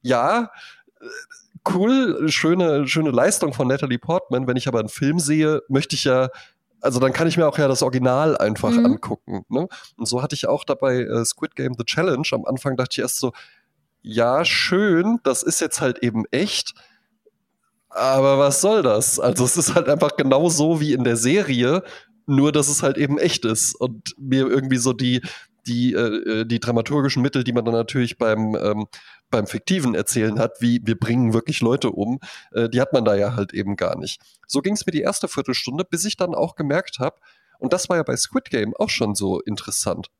ja, 0.00 0.50
cool, 1.74 2.28
schöne, 2.28 2.86
schöne 2.86 3.10
Leistung 3.10 3.52
von 3.52 3.68
Natalie 3.68 3.98
Portman. 3.98 4.46
Wenn 4.46 4.56
ich 4.56 4.68
aber 4.68 4.80
einen 4.80 4.88
Film 4.88 5.18
sehe, 5.18 5.62
möchte 5.68 5.96
ich 5.96 6.04
ja 6.04 6.28
also 6.80 7.00
dann 7.00 7.12
kann 7.12 7.26
ich 7.26 7.36
mir 7.36 7.48
auch 7.48 7.58
ja 7.58 7.68
das 7.68 7.82
Original 7.82 8.36
einfach 8.36 8.70
mhm. 8.70 8.86
angucken. 8.86 9.44
Ne? 9.48 9.66
Und 9.96 10.06
so 10.06 10.22
hatte 10.22 10.34
ich 10.34 10.46
auch 10.46 10.64
dabei 10.64 11.00
äh, 11.00 11.24
Squid 11.24 11.56
Game 11.56 11.74
The 11.76 11.84
Challenge. 11.84 12.26
Am 12.32 12.44
Anfang 12.44 12.76
dachte 12.76 12.90
ich 12.92 12.98
erst 13.00 13.18
so, 13.18 13.32
ja, 14.02 14.44
schön, 14.44 15.18
das 15.24 15.42
ist 15.42 15.60
jetzt 15.60 15.80
halt 15.80 15.98
eben 16.02 16.24
echt. 16.30 16.74
Aber 17.88 18.38
was 18.38 18.60
soll 18.60 18.82
das? 18.82 19.18
Also 19.18 19.44
es 19.44 19.56
ist 19.56 19.74
halt 19.74 19.88
einfach 19.88 20.16
genau 20.16 20.48
so 20.48 20.80
wie 20.80 20.92
in 20.92 21.02
der 21.02 21.16
Serie, 21.16 21.82
nur 22.26 22.52
dass 22.52 22.68
es 22.68 22.82
halt 22.82 22.98
eben 22.98 23.18
echt 23.18 23.44
ist 23.44 23.74
und 23.74 24.14
mir 24.18 24.46
irgendwie 24.46 24.76
so 24.76 24.92
die 24.92 25.22
die 25.66 25.94
äh, 25.94 26.44
die 26.44 26.60
dramaturgischen 26.60 27.22
Mittel, 27.22 27.42
die 27.42 27.52
man 27.52 27.64
dann 27.64 27.74
natürlich 27.74 28.18
beim 28.18 28.54
ähm, 28.54 28.86
beim 29.30 29.46
fiktiven 29.46 29.94
Erzählen 29.94 30.38
hat, 30.38 30.60
wie 30.60 30.80
wir 30.84 30.98
bringen 30.98 31.32
wirklich 31.32 31.60
Leute 31.60 31.90
um, 31.90 32.20
äh, 32.52 32.68
die 32.68 32.80
hat 32.80 32.92
man 32.92 33.04
da 33.04 33.14
ja 33.14 33.34
halt 33.34 33.52
eben 33.52 33.76
gar 33.76 33.98
nicht. 33.98 34.20
So 34.46 34.60
ging 34.60 34.74
es 34.74 34.86
mir 34.86 34.92
die 34.92 35.02
erste 35.02 35.28
Viertelstunde, 35.28 35.84
bis 35.84 36.04
ich 36.04 36.16
dann 36.16 36.34
auch 36.34 36.54
gemerkt 36.54 36.98
habe, 36.98 37.16
und 37.58 37.72
das 37.72 37.88
war 37.88 37.96
ja 37.96 38.02
bei 38.02 38.16
Squid 38.16 38.50
Game 38.50 38.74
auch 38.76 38.90
schon 38.90 39.14
so 39.14 39.40
interessant. 39.40 40.10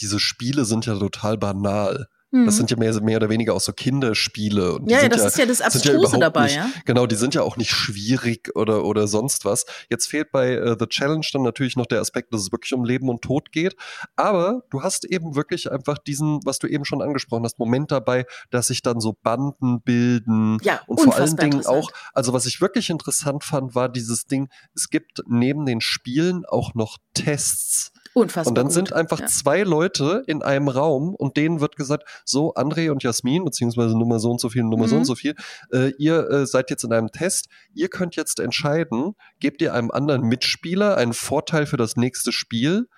Diese 0.00 0.18
Spiele 0.18 0.64
sind 0.64 0.86
ja 0.86 0.98
total 0.98 1.38
banal. 1.38 2.08
Das 2.32 2.40
Mhm. 2.40 2.50
sind 2.50 2.70
ja 2.70 2.76
mehr, 2.76 3.00
mehr 3.02 3.16
oder 3.16 3.28
weniger 3.28 3.54
auch 3.54 3.60
so 3.60 3.72
Kinderspiele. 3.72 4.74
Und 4.74 4.88
Ja, 4.90 5.02
ja, 5.02 5.08
das 5.08 5.24
ist 5.24 5.38
ja 5.38 5.46
das 5.46 5.60
Abstruse 5.60 5.96
überhaupt 5.96 6.22
dabei, 6.22 6.44
nicht, 6.44 6.56
ja. 6.56 6.70
Genau, 6.84 7.06
die 7.06 7.16
sind 7.16 7.34
ja 7.34 7.42
auch 7.42 7.56
nicht 7.56 7.72
schwierig 7.72 8.50
oder, 8.54 8.84
oder 8.84 9.08
sonst 9.08 9.44
was. 9.44 9.66
Jetzt 9.90 10.06
fehlt 10.06 10.30
bei 10.30 10.52
äh, 10.52 10.76
The 10.78 10.86
Challenge 10.86 11.26
dann 11.32 11.42
natürlich 11.42 11.74
noch 11.76 11.86
der 11.86 12.00
Aspekt, 12.00 12.32
dass 12.32 12.42
es 12.42 12.52
wirklich 12.52 12.72
um 12.72 12.84
Leben 12.84 13.08
und 13.08 13.22
Tod 13.22 13.50
geht. 13.50 13.74
Aber 14.14 14.62
du 14.70 14.82
hast 14.82 15.04
eben 15.04 15.34
wirklich 15.34 15.72
einfach 15.72 15.98
diesen, 15.98 16.38
was 16.44 16.60
du 16.60 16.68
eben 16.68 16.84
schon 16.84 17.02
angesprochen 17.02 17.42
hast, 17.44 17.58
Moment 17.58 17.90
dabei, 17.90 18.26
dass 18.50 18.68
sich 18.68 18.82
dann 18.82 19.00
so 19.00 19.16
Banden 19.22 19.82
bilden. 19.82 20.58
Ja, 20.62 20.80
Und 20.86 21.00
vor 21.00 21.16
allen 21.16 21.36
Dingen 21.36 21.66
auch, 21.66 21.90
also 22.12 22.32
was 22.32 22.46
ich 22.46 22.60
wirklich 22.60 22.90
interessant 22.90 23.42
fand, 23.42 23.74
war 23.74 23.88
dieses 23.88 24.26
Ding, 24.26 24.48
es 24.74 24.88
gibt 24.88 25.22
neben 25.26 25.66
den 25.66 25.80
Spielen 25.80 26.44
auch 26.46 26.74
noch 26.74 26.98
Tests. 27.14 27.90
Unfassbar. 28.20 28.50
Und 28.50 28.54
dann 28.56 28.66
gut. 28.66 28.74
sind 28.74 28.92
einfach 28.92 29.20
ja. 29.20 29.26
zwei 29.26 29.62
Leute 29.62 30.22
in 30.26 30.42
einem 30.42 30.68
Raum 30.68 31.14
und 31.14 31.36
denen 31.36 31.60
wird 31.60 31.76
gesagt, 31.76 32.04
so 32.24 32.54
André 32.54 32.90
und 32.90 33.02
Jasmin, 33.02 33.44
beziehungsweise 33.44 33.96
Nummer 33.98 34.18
so 34.18 34.30
und 34.30 34.40
so 34.40 34.48
viel, 34.48 34.62
Nummer 34.62 34.88
so 34.88 34.96
Mhm. 34.96 35.00
und 35.00 35.04
so 35.06 35.14
viel, 35.14 35.34
äh, 35.72 35.92
ihr 35.98 36.28
äh, 36.30 36.46
seid 36.46 36.70
jetzt 36.70 36.84
in 36.84 36.92
einem 36.92 37.10
Test, 37.10 37.48
ihr 37.74 37.88
könnt 37.88 38.16
jetzt 38.16 38.40
entscheiden, 38.40 39.14
gebt 39.38 39.62
ihr 39.62 39.74
einem 39.74 39.90
anderen 39.90 40.22
Mitspieler 40.22 40.96
einen 40.96 41.12
Vorteil 41.12 41.66
für 41.66 41.76
das 41.76 41.96
nächste 41.96 42.32
Spiel 42.32 42.88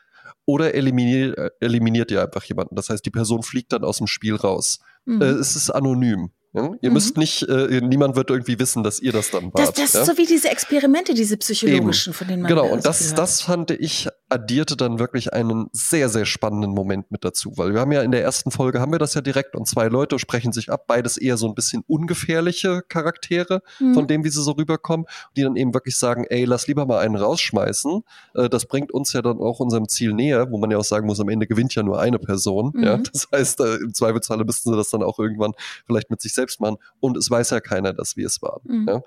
oder 0.44 0.74
eliminiert, 0.74 1.38
äh, 1.38 1.50
eliminiert 1.60 2.10
ihr 2.10 2.22
einfach 2.22 2.44
jemanden. 2.44 2.74
Das 2.74 2.90
heißt, 2.90 3.04
die 3.04 3.10
Person 3.10 3.42
fliegt 3.42 3.72
dann 3.72 3.84
aus 3.84 3.98
dem 3.98 4.06
Spiel 4.06 4.34
raus. 4.34 4.80
Mhm. 5.04 5.22
Äh, 5.22 5.26
es 5.26 5.56
ist 5.56 5.70
anonym. 5.70 6.30
Ja? 6.54 6.70
Ihr 6.80 6.90
Mhm. 6.90 6.94
müsst 6.94 7.16
nicht, 7.16 7.42
äh, 7.48 7.80
niemand 7.80 8.14
wird 8.16 8.28
irgendwie 8.30 8.58
wissen, 8.58 8.82
dass 8.82 9.00
ihr 9.00 9.12
das 9.12 9.30
dann 9.30 9.44
wart. 9.54 9.58
das 9.58 9.72
das 9.72 9.92
ja? 9.94 10.00
ist 10.02 10.06
so 10.06 10.18
wie 10.18 10.26
diese 10.26 10.50
Experimente, 10.50 11.14
diese 11.14 11.36
psychologischen, 11.38 12.12
von 12.12 12.28
denen 12.28 12.42
man 12.42 12.48
Genau, 12.50 12.66
und 12.66 12.84
das, 12.84 13.14
das 13.14 13.40
fand 13.40 13.70
ich, 13.70 14.08
addierte 14.28 14.76
dann 14.76 14.98
wirklich 14.98 15.32
einen 15.32 15.68
sehr, 15.72 16.08
sehr 16.08 16.24
spannenden 16.26 16.72
Moment 16.72 17.10
mit 17.10 17.24
dazu, 17.24 17.52
weil 17.56 17.72
wir 17.74 17.80
haben 17.80 17.92
ja 17.92 18.02
in 18.02 18.10
der 18.12 18.22
ersten 18.22 18.50
Folge 18.50 18.80
haben 18.80 18.92
wir 18.92 18.98
das 18.98 19.14
ja 19.14 19.20
direkt 19.20 19.54
und 19.56 19.66
zwei 19.66 19.88
Leute 19.88 20.18
sprechen 20.18 20.52
sich 20.52 20.70
ab, 20.70 20.86
beides 20.86 21.16
eher 21.16 21.36
so 21.36 21.46
ein 21.48 21.54
bisschen 21.54 21.84
ungefährliche 21.86 22.82
Charaktere 22.88 23.62
Mhm. 23.80 23.94
von 23.94 24.06
dem, 24.06 24.24
wie 24.24 24.28
sie 24.28 24.42
so 24.42 24.52
rüberkommen, 24.52 25.06
die 25.36 25.42
dann 25.42 25.56
eben 25.56 25.74
wirklich 25.74 25.96
sagen, 25.96 26.24
ey, 26.28 26.44
lass 26.44 26.66
lieber 26.66 26.86
mal 26.86 26.98
einen 26.98 27.16
rausschmeißen, 27.16 28.02
äh, 28.34 28.48
das 28.48 28.66
bringt 28.66 28.92
uns 28.92 29.12
ja 29.12 29.22
dann 29.22 29.38
auch 29.38 29.60
unserem 29.60 29.88
Ziel 29.88 30.12
näher, 30.12 30.50
wo 30.50 30.58
man 30.58 30.70
ja 30.70 30.78
auch 30.78 30.84
sagen 30.84 31.06
muss, 31.06 31.20
am 31.20 31.28
Ende 31.28 31.46
gewinnt 31.46 31.74
ja 31.74 31.82
nur 31.82 32.00
eine 32.00 32.18
Person, 32.18 32.72
Mhm. 32.74 32.82
ja, 32.84 32.96
das 32.98 33.28
heißt, 33.32 33.60
äh, 33.60 33.74
im 33.76 33.94
Zweifelsfalle 33.94 34.44
müssten 34.44 34.70
sie 34.70 34.76
das 34.76 34.90
dann 34.90 35.02
auch 35.02 35.18
irgendwann 35.18 35.52
vielleicht 35.86 36.10
mit 36.10 36.20
sich 36.20 36.32
selbst 36.34 36.41
machen 36.60 36.76
und 37.00 37.16
es 37.16 37.30
weiß 37.30 37.50
ja 37.50 37.60
keiner, 37.60 37.92
dass 37.92 38.16
wir 38.16 38.26
es 38.26 38.40
waren, 38.42 38.60
Mhm. 38.64 38.88
ja. 38.88 39.00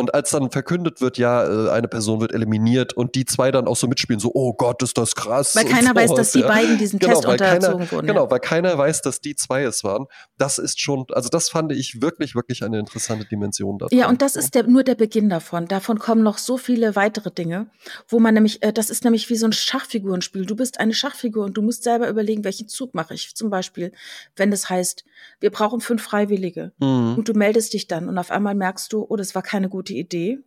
Und 0.00 0.14
als 0.14 0.30
dann 0.30 0.50
verkündet 0.50 1.00
wird, 1.00 1.18
ja, 1.18 1.66
äh, 1.66 1.70
eine 1.70 1.86
Person 1.88 2.20
wird 2.20 2.32
eliminiert 2.32 2.92
und 2.94 3.14
die 3.14 3.24
zwei 3.24 3.50
dann 3.50 3.66
auch 3.68 3.76
so 3.76 3.86
mitspielen, 3.86 4.18
so, 4.18 4.30
oh 4.34 4.54
Gott, 4.54 4.82
ist 4.82 4.96
das 4.98 5.14
krass. 5.14 5.54
Weil 5.54 5.66
keiner 5.66 5.94
weiß, 5.94 6.08
sowas, 6.08 6.18
dass 6.18 6.32
die 6.32 6.40
ja. 6.40 6.48
beiden 6.48 6.78
diesen 6.78 6.98
Genau, 6.98 7.14
Test 7.14 7.26
weil 7.26 7.36
keiner- 7.36 7.54
unterzogen 7.54 7.90
wurden. 7.92 8.06
Genau, 8.06 8.24
ja. 8.24 8.30
weil 8.30 8.40
keiner 8.40 8.76
weiß, 8.76 9.02
dass 9.02 9.20
die 9.20 9.36
zwei 9.36 9.62
es 9.62 9.84
waren. 9.84 10.06
Das 10.38 10.58
ist 10.58 10.80
schon, 10.80 11.04
also 11.12 11.28
das 11.28 11.48
fand 11.50 11.72
ich 11.72 12.00
wirklich, 12.02 12.34
wirklich 12.34 12.64
eine 12.64 12.78
interessante 12.78 13.26
Dimension 13.26 13.78
da. 13.78 13.86
Ja, 13.90 14.08
und 14.08 14.22
das 14.22 14.36
ist 14.36 14.54
der, 14.54 14.64
nur 14.64 14.82
der 14.84 14.94
Beginn 14.94 15.28
davon. 15.28 15.66
Davon 15.66 15.98
kommen 15.98 16.22
noch 16.22 16.38
so 16.38 16.56
viele 16.56 16.96
weitere 16.96 17.30
Dinge, 17.30 17.66
wo 18.08 18.18
man 18.20 18.34
nämlich, 18.34 18.62
äh, 18.62 18.72
das 18.72 18.90
ist 18.90 19.04
nämlich 19.04 19.28
wie 19.30 19.36
so 19.36 19.46
ein 19.46 19.52
Schachfigurenspiel. 19.52 20.46
Du 20.46 20.56
bist 20.56 20.80
eine 20.80 20.94
Schachfigur 20.94 21.44
und 21.44 21.54
du 21.56 21.62
musst 21.62 21.82
selber 21.84 22.08
überlegen, 22.08 22.42
welchen 22.44 22.68
Zug 22.68 22.94
mache 22.94 23.14
ich. 23.14 23.34
Zum 23.36 23.50
Beispiel, 23.50 23.92
wenn 24.36 24.52
es 24.52 24.70
heißt, 24.70 25.04
wir 25.40 25.50
brauchen 25.50 25.80
fünf 25.80 26.02
Freiwillige 26.02 26.72
Mhm. 26.78 27.16
und 27.18 27.28
du 27.28 27.34
meldest 27.34 27.72
dich 27.74 27.86
dann 27.86 28.08
und 28.08 28.16
auf 28.18 28.30
einmal 28.30 28.54
merkst 28.54 28.92
du, 28.92 29.04
oh, 29.08 29.16
das 29.16 29.34
war 29.34 29.42
keine 29.42 29.68
gute 29.68 29.89
Idee. 29.98 30.38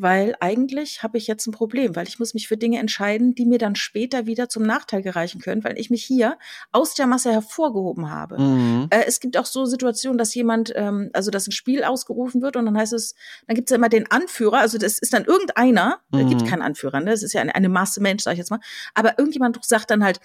Weil 0.00 0.34
eigentlich 0.40 1.02
habe 1.02 1.18
ich 1.18 1.26
jetzt 1.26 1.46
ein 1.46 1.52
Problem, 1.52 1.96
weil 1.96 2.06
ich 2.06 2.18
muss 2.18 2.34
mich 2.34 2.46
für 2.46 2.56
Dinge 2.56 2.78
entscheiden, 2.78 3.34
die 3.34 3.46
mir 3.46 3.58
dann 3.58 3.74
später 3.74 4.26
wieder 4.26 4.48
zum 4.48 4.62
Nachteil 4.62 5.02
gereichen 5.02 5.40
können, 5.40 5.64
weil 5.64 5.78
ich 5.78 5.90
mich 5.90 6.04
hier 6.04 6.38
aus 6.70 6.94
der 6.94 7.06
Masse 7.06 7.32
hervorgehoben 7.32 8.10
habe. 8.10 8.38
Mhm. 8.40 8.86
Äh, 8.90 9.04
es 9.06 9.18
gibt 9.18 9.36
auch 9.36 9.46
so 9.46 9.64
Situationen, 9.64 10.16
dass 10.18 10.34
jemand, 10.34 10.72
ähm, 10.76 11.10
also 11.12 11.30
dass 11.30 11.46
ein 11.48 11.52
Spiel 11.52 11.82
ausgerufen 11.82 12.42
wird 12.42 12.56
und 12.56 12.66
dann 12.66 12.78
heißt 12.78 12.92
es, 12.92 13.14
dann 13.46 13.56
gibt 13.56 13.68
es 13.68 13.72
ja 13.72 13.76
immer 13.76 13.88
den 13.88 14.10
Anführer, 14.10 14.58
also 14.58 14.78
das 14.78 14.98
ist 14.98 15.12
dann 15.12 15.24
irgendeiner, 15.24 16.00
da 16.10 16.18
Mhm. 16.18 16.28
gibt 16.28 16.46
keinen 16.46 16.62
Anführer, 16.62 17.00
ne? 17.00 17.10
das 17.10 17.22
ist 17.22 17.32
ja 17.32 17.40
eine, 17.40 17.54
eine 17.54 17.68
Masse 17.68 18.00
Mensch, 18.00 18.22
sag 18.22 18.32
ich 18.32 18.38
jetzt 18.38 18.50
mal, 18.50 18.60
aber 18.94 19.18
irgendjemand 19.18 19.58
sagt 19.64 19.90
dann 19.90 20.04
halt, 20.04 20.20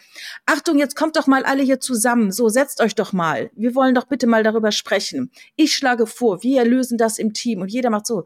Achtung, 0.46 0.78
jetzt 0.78 0.96
kommt 0.96 1.16
doch 1.16 1.26
mal 1.28 1.44
alle 1.46 1.64
hier 1.64 1.80
zusammen, 1.80 2.32
so 2.32 2.50
setzt 2.50 2.80
euch 2.80 2.96
doch 2.96 3.12
mal, 3.14 3.50
wir 3.56 3.74
wollen 3.76 3.96
doch 3.96 4.06
bitte 4.06 4.28
mal 4.28 4.44
darüber 4.44 4.72
sprechen. 4.72 5.32
Ich 5.56 5.74
schlage 5.74 6.06
vor, 6.06 6.44
wir 6.44 6.64
lösen 6.66 6.98
das 6.98 7.18
im 7.18 7.34
Team 7.34 7.62
und 7.62 7.72
jeder 7.72 7.90
macht 7.90 8.06
so. 8.06 8.26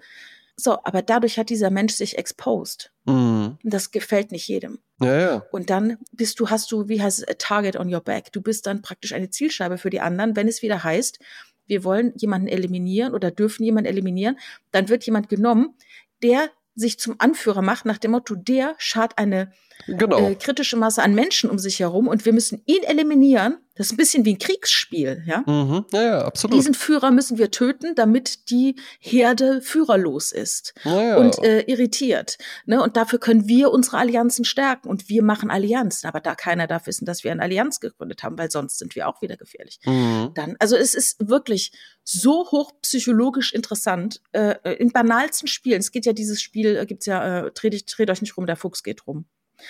So, 0.60 0.80
aber 0.84 1.04
dadurch 1.04 1.38
hat 1.38 1.50
dieser 1.50 1.70
Mensch 1.70 1.94
sich 1.94 2.18
exposed. 2.18 2.92
Mhm. 3.06 3.58
Das 3.64 3.92
gefällt 3.92 4.32
nicht 4.32 4.48
jedem. 4.48 4.80
Ja, 5.00 5.20
ja. 5.20 5.46
Und 5.52 5.70
dann 5.70 5.98
bist 6.12 6.40
du, 6.40 6.50
hast 6.50 6.72
du, 6.72 6.90
wie 6.90 7.02
heißt 7.02 7.20
es, 7.20 7.28
a 7.28 7.34
target 7.38 7.76
on 7.76 7.94
your 7.94 8.02
back. 8.02 8.32
Du 8.32 8.42
bist 8.42 8.66
dann 8.66 8.82
praktisch 8.82 9.14
eine 9.14 9.30
Zielscheibe 9.30 9.78
für 9.78 9.92
die 9.92 10.02
anderen. 10.02 10.36
Wenn 10.36 10.48
es 10.48 10.64
wieder 10.64 10.84
heißt, 10.84 11.20
wir 11.68 11.84
wollen 11.84 12.14
jemanden 12.16 12.48
eliminieren 12.48 13.14
oder 13.14 13.30
dürfen 13.30 13.64
jemanden 13.64 13.90
eliminieren, 13.90 14.40
dann 14.72 14.90
wird 14.90 15.06
jemand 15.06 15.30
genommen, 15.30 15.76
der 16.24 16.50
sich 16.74 17.00
zum 17.00 17.16
Anführer 17.20 17.62
macht 17.62 17.86
nach 17.86 17.98
dem 18.00 18.12
Motto, 18.12 18.36
der 18.36 18.76
schart 18.78 19.18
eine 19.18 19.52
Genau. 19.86 20.18
äh, 20.18 20.36
kritische 20.36 20.76
Masse 20.76 21.04
an 21.04 21.14
Menschen 21.14 21.50
um 21.50 21.60
sich 21.60 21.80
herum 21.80 22.08
und 22.08 22.26
wir 22.26 22.34
müssen 22.34 22.62
ihn 22.66 22.84
eliminieren. 22.84 23.58
Das 23.78 23.88
ist 23.88 23.94
ein 23.94 23.98
bisschen 23.98 24.26
wie 24.26 24.34
ein 24.34 24.40
Kriegsspiel, 24.40 25.24
ja. 25.28 25.44
mhm. 25.46 25.86
Ja, 25.94 26.02
ja, 26.02 26.26
absolut. 26.26 26.58
Diesen 26.58 26.74
Führer 26.74 27.12
müssen 27.12 27.38
wir 27.38 27.52
töten, 27.52 27.94
damit 27.94 28.50
die 28.50 28.76
Herde 29.00 29.62
führerlos 29.62 30.32
ist 30.32 30.74
ja, 30.84 31.18
und 31.18 31.38
äh, 31.44 31.62
irritiert. 31.62 32.40
Ne? 32.66 32.82
Und 32.82 32.98
dafür 32.98 33.20
können 33.20 33.48
wir 33.48 33.72
unsere 33.72 33.98
Allianzen 33.98 34.46
stärken. 34.46 34.90
Und 34.90 35.10
wir 35.10 35.22
machen 35.22 35.52
Allianzen. 35.52 36.08
Aber 36.08 36.22
da 36.22 36.34
keiner 36.34 36.66
darf 36.66 36.88
wissen, 36.88 37.06
dass 37.06 37.24
wir 37.24 37.32
eine 37.32 37.44
Allianz 37.44 37.80
gegründet 37.80 38.24
haben, 38.24 38.38
weil 38.40 38.50
sonst 38.50 38.80
sind 38.80 38.96
wir 38.96 39.08
auch 39.08 39.22
wieder 39.22 39.38
gefährlich. 39.38 39.80
mhm. 39.86 40.32
Dann, 40.34 40.56
also 40.58 40.76
es 40.76 40.96
ist 40.96 41.30
wirklich 41.30 41.72
so 42.04 42.50
hochpsychologisch 42.50 43.54
interessant. 43.54 44.22
Äh, 44.32 44.56
in 44.80 44.92
banalsten 44.92 45.48
Spielen, 45.48 45.80
es 45.80 45.92
geht 45.92 46.08
ja 46.08 46.14
dieses 46.14 46.42
Spiel, 46.42 46.78
äh, 46.78 46.86
gibt's 46.88 47.06
ja, 47.06 47.46
äh, 47.46 47.52
dreht, 47.52 47.94
dreht 47.96 48.10
euch 48.10 48.22
nicht 48.22 48.38
rum, 48.38 48.48
der 48.48 48.56
Fuchs 48.56 48.82
geht 48.82 49.06
rum. 49.06 49.26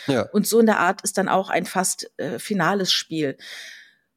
Ja. 0.07 0.23
Und 0.31 0.47
so 0.47 0.59
in 0.59 0.65
der 0.65 0.79
Art 0.79 1.01
ist 1.01 1.17
dann 1.17 1.29
auch 1.29 1.49
ein 1.49 1.65
fast 1.65 2.11
äh, 2.17 2.39
finales 2.39 2.91
Spiel. 2.91 3.37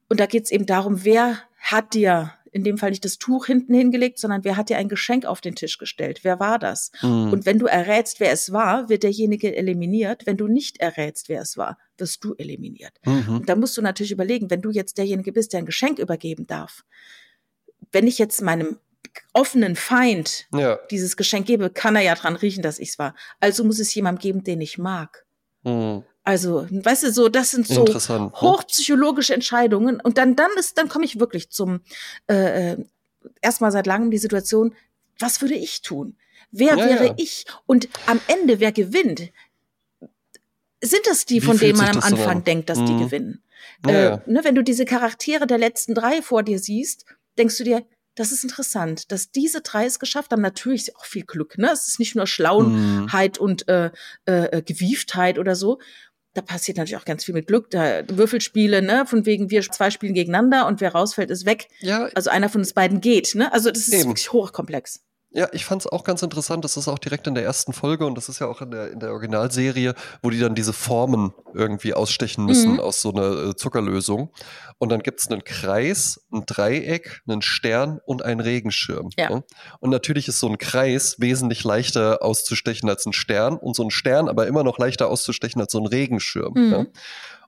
Und 0.09 0.19
da 0.19 0.25
geht's 0.25 0.51
eben 0.51 0.65
darum, 0.65 1.05
wer 1.05 1.39
hat 1.59 1.93
dir 1.93 2.33
in 2.51 2.63
dem 2.65 2.77
Fall 2.77 2.89
nicht 2.89 3.05
das 3.05 3.17
Tuch 3.17 3.45
hinten 3.45 3.73
hingelegt, 3.73 4.19
sondern 4.19 4.43
wer 4.43 4.57
hat 4.57 4.69
dir 4.69 4.77
ein 4.77 4.89
Geschenk 4.89 5.25
auf 5.25 5.39
den 5.39 5.55
Tisch 5.55 5.77
gestellt? 5.77 6.19
Wer 6.23 6.39
war 6.39 6.59
das? 6.59 6.91
Mhm. 7.01 7.31
Und 7.31 7.45
wenn 7.45 7.59
du 7.59 7.65
errätst, 7.65 8.19
wer 8.19 8.31
es 8.31 8.51
war, 8.51 8.89
wird 8.89 9.03
derjenige 9.03 9.55
eliminiert. 9.55 10.25
Wenn 10.25 10.35
du 10.35 10.47
nicht 10.47 10.81
errätst, 10.81 11.29
wer 11.29 11.41
es 11.41 11.55
war, 11.55 11.77
wirst 11.97 12.23
du 12.23 12.35
eliminiert. 12.37 12.93
Mhm. 13.05 13.37
Und 13.37 13.49
da 13.49 13.55
musst 13.55 13.77
du 13.77 13.81
natürlich 13.81 14.11
überlegen, 14.11 14.49
wenn 14.49 14.61
du 14.61 14.69
jetzt 14.69 14.97
derjenige 14.97 15.31
bist, 15.31 15.53
der 15.53 15.59
ein 15.59 15.65
Geschenk 15.65 15.97
übergeben 15.97 16.45
darf, 16.45 16.83
wenn 17.93 18.05
ich 18.05 18.17
jetzt 18.17 18.41
meinem 18.41 18.79
offenen 19.33 19.75
Feind 19.75 20.47
Ja. 20.53 20.77
dieses 20.89 21.15
Geschenk 21.15 21.47
gebe, 21.47 21.69
kann 21.69 21.95
er 21.95 22.01
ja 22.01 22.15
dran 22.15 22.35
riechen, 22.35 22.63
dass 22.63 22.79
ich 22.79 22.89
es 22.89 22.99
war. 22.99 23.15
Also 23.39 23.63
muss 23.63 23.79
es 23.79 23.93
jemandem 23.93 24.21
geben, 24.21 24.43
den 24.43 24.61
ich 24.61 24.77
mag. 24.77 25.25
Mhm. 25.63 26.03
Also, 26.23 26.67
weißt 26.69 27.03
du, 27.03 27.11
so, 27.11 27.29
das 27.29 27.51
sind 27.51 27.67
so 27.67 27.83
ne? 27.83 27.99
hochpsychologische 28.35 29.33
Entscheidungen. 29.33 29.99
Und 29.99 30.17
dann, 30.17 30.35
dann 30.35 30.51
ist, 30.57 30.77
dann 30.77 30.87
komme 30.87 31.05
ich 31.05 31.19
wirklich 31.19 31.49
zum 31.49 31.81
äh, 32.29 32.73
äh, 32.73 32.85
erstmal 33.41 33.71
seit 33.71 33.87
langem 33.87 34.11
die 34.11 34.19
Situation, 34.19 34.75
was 35.19 35.41
würde 35.41 35.55
ich 35.55 35.81
tun? 35.81 36.15
Wer 36.51 36.77
Ja, 36.77 36.85
wäre 36.85 37.05
ja. 37.07 37.13
ich? 37.17 37.45
Und 37.65 37.89
am 38.05 38.19
Ende, 38.27 38.59
wer 38.59 38.71
gewinnt? 38.71 39.31
Sind 40.83 41.05
das 41.07 41.25
die, 41.25 41.41
Wie 41.41 41.45
von 41.45 41.57
denen 41.57 41.77
man 41.77 41.87
am 41.89 42.01
so 42.01 42.07
Anfang 42.07 42.37
an? 42.37 42.43
denkt, 42.43 42.69
dass 42.69 42.79
die 42.79 42.93
Mhm. 42.93 42.99
gewinnen? 42.99 43.43
Ja, 43.87 44.15
Äh, 44.15 44.19
ne, 44.31 44.43
wenn 44.43 44.55
du 44.55 44.63
diese 44.63 44.85
Charaktere 44.85 45.47
der 45.47 45.57
letzten 45.57 45.93
drei 45.95 46.21
vor 46.21 46.43
dir 46.43 46.59
siehst, 46.59 47.05
denkst 47.37 47.57
du 47.57 47.63
dir, 47.63 47.85
das 48.15 48.31
ist 48.31 48.43
interessant, 48.43 49.11
dass 49.11 49.31
diese 49.31 49.61
drei 49.61 49.85
es 49.85 49.99
geschafft 49.99 50.31
haben. 50.31 50.41
Natürlich 50.41 50.95
auch 50.97 51.05
viel 51.05 51.23
Glück, 51.23 51.57
ne? 51.57 51.69
Es 51.71 51.87
ist 51.87 51.99
nicht 51.99 52.15
nur 52.15 52.27
Schlauenheit 52.27 53.37
Mhm. 53.39 53.43
und 53.45 53.67
äh, 53.67 53.91
äh, 54.25 54.61
Gewieftheit 54.61 55.39
oder 55.39 55.55
so. 55.55 55.79
Da 56.33 56.41
passiert 56.41 56.77
natürlich 56.77 56.95
auch 57.01 57.05
ganz 57.05 57.25
viel 57.25 57.33
mit 57.33 57.47
Glück. 57.47 57.69
Da 57.71 58.03
Würfelspiele, 58.07 58.81
ne, 58.81 59.05
von 59.05 59.25
wegen 59.25 59.49
wir 59.49 59.61
zwei 59.63 59.91
spielen 59.91 60.13
gegeneinander 60.13 60.65
und 60.67 60.79
wer 60.79 60.93
rausfällt, 60.93 61.29
ist 61.29 61.45
weg. 61.45 61.67
Ja, 61.79 62.09
Also 62.15 62.29
einer 62.29 62.47
von 62.49 62.61
uns 62.61 62.71
beiden 62.73 63.01
geht, 63.01 63.35
ne? 63.35 63.51
Also 63.51 63.69
das 63.69 63.87
ist 63.87 63.93
Eben. 63.93 64.09
wirklich 64.11 64.31
hochkomplex. 64.31 65.01
Ja, 65.33 65.47
ich 65.53 65.63
fand 65.63 65.81
es 65.83 65.87
auch 65.87 66.03
ganz 66.03 66.21
interessant. 66.23 66.65
Das 66.65 66.75
ist 66.75 66.89
auch 66.89 66.99
direkt 66.99 67.25
in 67.25 67.35
der 67.35 67.45
ersten 67.45 67.71
Folge 67.71 68.05
und 68.05 68.15
das 68.15 68.27
ist 68.27 68.39
ja 68.39 68.47
auch 68.47 68.61
in 68.61 68.71
der, 68.71 68.91
in 68.91 68.99
der 68.99 69.11
Originalserie, 69.13 69.95
wo 70.21 70.29
die 70.29 70.39
dann 70.39 70.55
diese 70.55 70.73
Formen 70.73 71.33
irgendwie 71.53 71.93
ausstechen 71.93 72.43
müssen 72.45 72.73
Mhm. 72.73 72.79
aus 72.81 73.01
so 73.01 73.13
einer 73.13 73.49
äh, 73.49 73.55
Zuckerlösung. 73.55 74.33
Und 74.77 74.89
dann 74.89 75.01
gibt's 75.01 75.29
einen 75.29 75.45
Kreis, 75.45 76.19
ein 76.33 76.43
Dreieck, 76.45 77.21
einen 77.27 77.41
Stern 77.41 78.01
und 78.05 78.23
einen 78.23 78.41
Regenschirm. 78.41 79.09
Ja. 79.17 79.29
ne? 79.29 79.43
Und 79.79 79.89
natürlich 79.91 80.27
ist 80.27 80.39
so 80.41 80.49
ein 80.49 80.57
Kreis 80.57 81.15
wesentlich 81.19 81.63
leichter 81.63 82.21
auszustechen 82.21 82.89
als 82.89 83.05
ein 83.05 83.13
Stern 83.13 83.55
und 83.57 83.75
so 83.75 83.83
ein 83.83 83.91
Stern 83.91 84.27
aber 84.27 84.47
immer 84.47 84.63
noch 84.63 84.79
leichter 84.79 85.07
auszustechen 85.07 85.61
als 85.61 85.71
so 85.71 85.79
ein 85.79 85.85
Regenschirm. 85.85 86.53
Mhm. 86.55 86.71
Ja? 86.71 86.85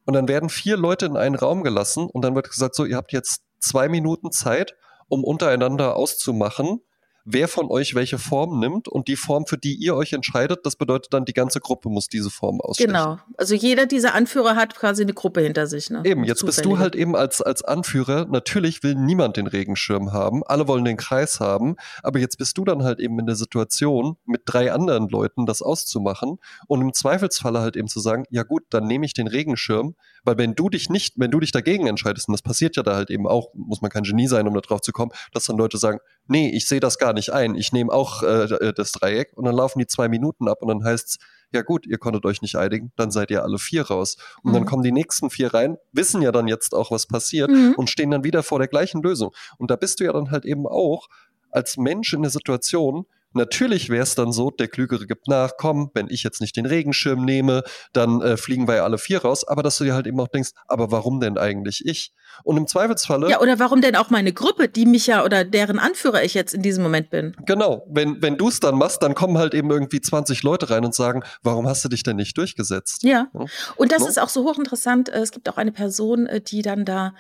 Und 0.05 0.13
dann 0.13 0.29
werden 0.29 0.47
vier 0.49 0.77
Leute 0.77 1.05
in 1.05 1.17
einen 1.17 1.35
Raum 1.35 1.63
gelassen 1.63 2.05
und 2.07 2.21
dann 2.23 2.33
wird 2.35 2.49
gesagt, 2.49 2.75
so, 2.75 2.85
ihr 2.85 2.95
habt 2.95 3.11
jetzt 3.11 3.41
zwei 3.59 3.89
Minuten 3.89 4.31
Zeit, 4.31 4.75
um 5.09 5.23
untereinander 5.25 5.95
auszumachen, 5.97 6.79
wer 7.25 7.47
von 7.47 7.69
euch 7.69 7.95
welche 7.95 8.17
Form 8.17 8.59
nimmt 8.59 8.87
und 8.87 9.07
die 9.07 9.15
Form, 9.15 9.45
für 9.45 9.57
die 9.57 9.75
ihr 9.75 9.95
euch 9.95 10.13
entscheidet, 10.13 10.65
das 10.65 10.75
bedeutet 10.75 11.13
dann, 11.13 11.25
die 11.25 11.33
ganze 11.33 11.59
Gruppe 11.59 11.89
muss 11.89 12.07
diese 12.07 12.29
Form 12.29 12.61
ausstechen. 12.61 12.91
Genau. 12.91 13.19
Also 13.37 13.55
jeder 13.55 13.85
dieser 13.85 14.13
Anführer 14.13 14.55
hat 14.55 14.75
quasi 14.75 15.03
eine 15.03 15.13
Gruppe 15.13 15.41
hinter 15.41 15.67
sich. 15.67 15.89
Ne? 15.89 16.01
Eben, 16.03 16.23
jetzt 16.23 16.45
bist 16.45 16.59
du 16.59 16.63
Zufällige. 16.63 16.81
halt 16.81 16.95
eben 16.95 17.15
als, 17.15 17.41
als 17.41 17.63
Anführer, 17.63 18.25
natürlich 18.25 18.83
will 18.83 18.95
niemand 18.95 19.37
den 19.37 19.47
Regenschirm 19.47 20.11
haben, 20.11 20.43
alle 20.43 20.67
wollen 20.67 20.85
den 20.85 20.97
Kreis 20.97 21.39
haben, 21.39 21.75
aber 22.01 22.19
jetzt 22.19 22.37
bist 22.37 22.57
du 22.57 22.65
dann 22.65 22.83
halt 22.83 22.99
eben 22.99 23.17
in 23.19 23.25
der 23.25 23.35
Situation, 23.35 24.17
mit 24.25 24.41
drei 24.45 24.71
anderen 24.71 25.09
Leuten 25.09 25.45
das 25.45 25.61
auszumachen 25.61 26.37
und 26.67 26.81
im 26.81 26.93
Zweifelsfalle 26.93 27.59
halt 27.59 27.75
eben 27.75 27.87
zu 27.87 27.99
sagen, 27.99 28.25
ja 28.29 28.43
gut, 28.43 28.63
dann 28.69 28.87
nehme 28.87 29.05
ich 29.05 29.13
den 29.13 29.27
Regenschirm, 29.27 29.95
weil 30.23 30.37
wenn 30.37 30.55
du 30.55 30.69
dich 30.69 30.89
nicht, 30.89 31.13
wenn 31.17 31.31
du 31.31 31.39
dich 31.39 31.51
dagegen 31.51 31.87
entscheidest, 31.87 32.27
und 32.27 32.33
das 32.33 32.41
passiert 32.41 32.75
ja 32.75 32.83
da 32.83 32.95
halt 32.95 33.09
eben 33.09 33.27
auch, 33.27 33.49
muss 33.53 33.81
man 33.81 33.91
kein 33.91 34.03
Genie 34.03 34.27
sein, 34.27 34.47
um 34.47 34.53
da 34.53 34.61
drauf 34.61 34.81
zu 34.81 34.91
kommen, 34.91 35.11
dass 35.33 35.45
dann 35.45 35.57
Leute 35.57 35.77
sagen, 35.77 35.99
nee, 36.27 36.49
ich 36.49 36.67
sehe 36.67 36.79
das 36.79 36.97
gar 36.97 37.13
nicht 37.13 37.31
ein, 37.31 37.55
ich 37.55 37.71
nehme 37.73 37.91
auch 37.91 38.23
äh, 38.23 38.73
das 38.73 38.91
Dreieck 38.93 39.31
und 39.35 39.45
dann 39.45 39.55
laufen 39.55 39.79
die 39.79 39.87
zwei 39.87 40.07
Minuten 40.09 40.47
ab 40.47 40.59
und 40.61 40.69
dann 40.69 40.83
heißt's, 40.83 41.17
ja 41.51 41.61
gut, 41.61 41.85
ihr 41.85 41.99
konntet 41.99 42.25
euch 42.25 42.41
nicht 42.41 42.55
einigen, 42.55 42.91
dann 42.95 43.11
seid 43.11 43.29
ihr 43.29 43.43
alle 43.43 43.59
vier 43.59 43.83
raus. 43.83 44.17
Und 44.41 44.53
dann 44.53 44.63
Mhm. 44.63 44.67
kommen 44.67 44.83
die 44.83 44.91
nächsten 44.91 45.29
vier 45.29 45.53
rein, 45.53 45.77
wissen 45.91 46.21
ja 46.23 46.31
dann 46.31 46.47
jetzt 46.47 46.73
auch, 46.73 46.89
was 46.89 47.05
passiert 47.05 47.51
Mhm. 47.51 47.75
und 47.77 47.91
stehen 47.91 48.09
dann 48.09 48.23
wieder 48.23 48.41
vor 48.41 48.57
der 48.57 48.67
gleichen 48.67 49.03
Lösung. 49.03 49.31
Und 49.59 49.69
da 49.69 49.75
bist 49.75 49.99
du 49.99 50.03
ja 50.05 50.13
dann 50.13 50.31
halt 50.31 50.45
eben 50.45 50.65
auch 50.65 51.07
als 51.51 51.77
Mensch 51.77 52.11
in 52.13 52.23
der 52.23 52.31
Situation, 52.31 53.05
Natürlich 53.33 53.89
wäre 53.89 54.03
es 54.03 54.15
dann 54.15 54.31
so, 54.31 54.51
der 54.51 54.67
Klügere 54.67 55.05
gibt 55.07 55.27
nach, 55.27 55.51
komm, 55.57 55.91
wenn 55.93 56.07
ich 56.09 56.23
jetzt 56.23 56.41
nicht 56.41 56.55
den 56.55 56.65
Regenschirm 56.65 57.23
nehme, 57.25 57.63
dann 57.93 58.21
äh, 58.21 58.37
fliegen 58.37 58.67
wir 58.67 58.75
ja 58.75 58.83
alle 58.83 58.97
vier 58.97 59.21
raus, 59.23 59.47
aber 59.47 59.63
dass 59.63 59.77
du 59.77 59.83
dir 59.83 59.93
halt 59.93 60.07
eben 60.07 60.19
auch 60.19 60.27
denkst, 60.27 60.51
aber 60.67 60.91
warum 60.91 61.19
denn 61.19 61.37
eigentlich 61.37 61.83
ich? 61.85 62.13
Und 62.43 62.57
im 62.57 62.67
Zweifelsfalle, 62.67 63.29
Ja, 63.29 63.39
oder 63.41 63.59
warum 63.59 63.81
denn 63.81 63.95
auch 63.95 64.09
meine 64.09 64.33
Gruppe, 64.33 64.67
die 64.67 64.85
mich 64.85 65.07
ja 65.07 65.23
oder 65.23 65.43
deren 65.43 65.79
Anführer 65.79 66.23
ich 66.23 66.33
jetzt 66.33 66.53
in 66.53 66.61
diesem 66.61 66.83
Moment 66.83 67.09
bin? 67.09 67.35
genau, 67.45 67.85
wenn, 67.89 68.21
wenn 68.21 68.37
du 68.37 68.47
es 68.49 68.59
dann 68.59 68.75
machst, 68.75 69.03
dann 69.03 69.13
kommen 69.15 69.37
halt 69.37 69.53
eben 69.53 69.69
irgendwie 69.69 70.01
20 70.01 70.43
Leute 70.43 70.69
rein 70.69 70.83
und 70.85 70.95
sagen, 70.95 71.23
warum 71.43 71.67
hast 71.67 71.83
du 71.85 71.89
dich 71.89 72.03
denn 72.03 72.15
nicht 72.15 72.37
durchgesetzt? 72.37 73.03
Ja. 73.03 73.27
Ja. 73.33 73.45
Und 73.75 73.91
das 73.91 74.01
No? 74.01 74.07
ist 74.07 74.19
auch 74.19 74.29
so 74.29 74.43
hochinteressant. 74.45 75.09
Äh, 75.09 75.19
Es 75.19 75.31
gibt 75.31 75.47
auch 75.49 75.57
eine 75.57 75.71
Person, 75.71 76.25
äh, 76.27 76.41
die 76.41 76.61
dann 76.63 76.83
da 76.85 77.13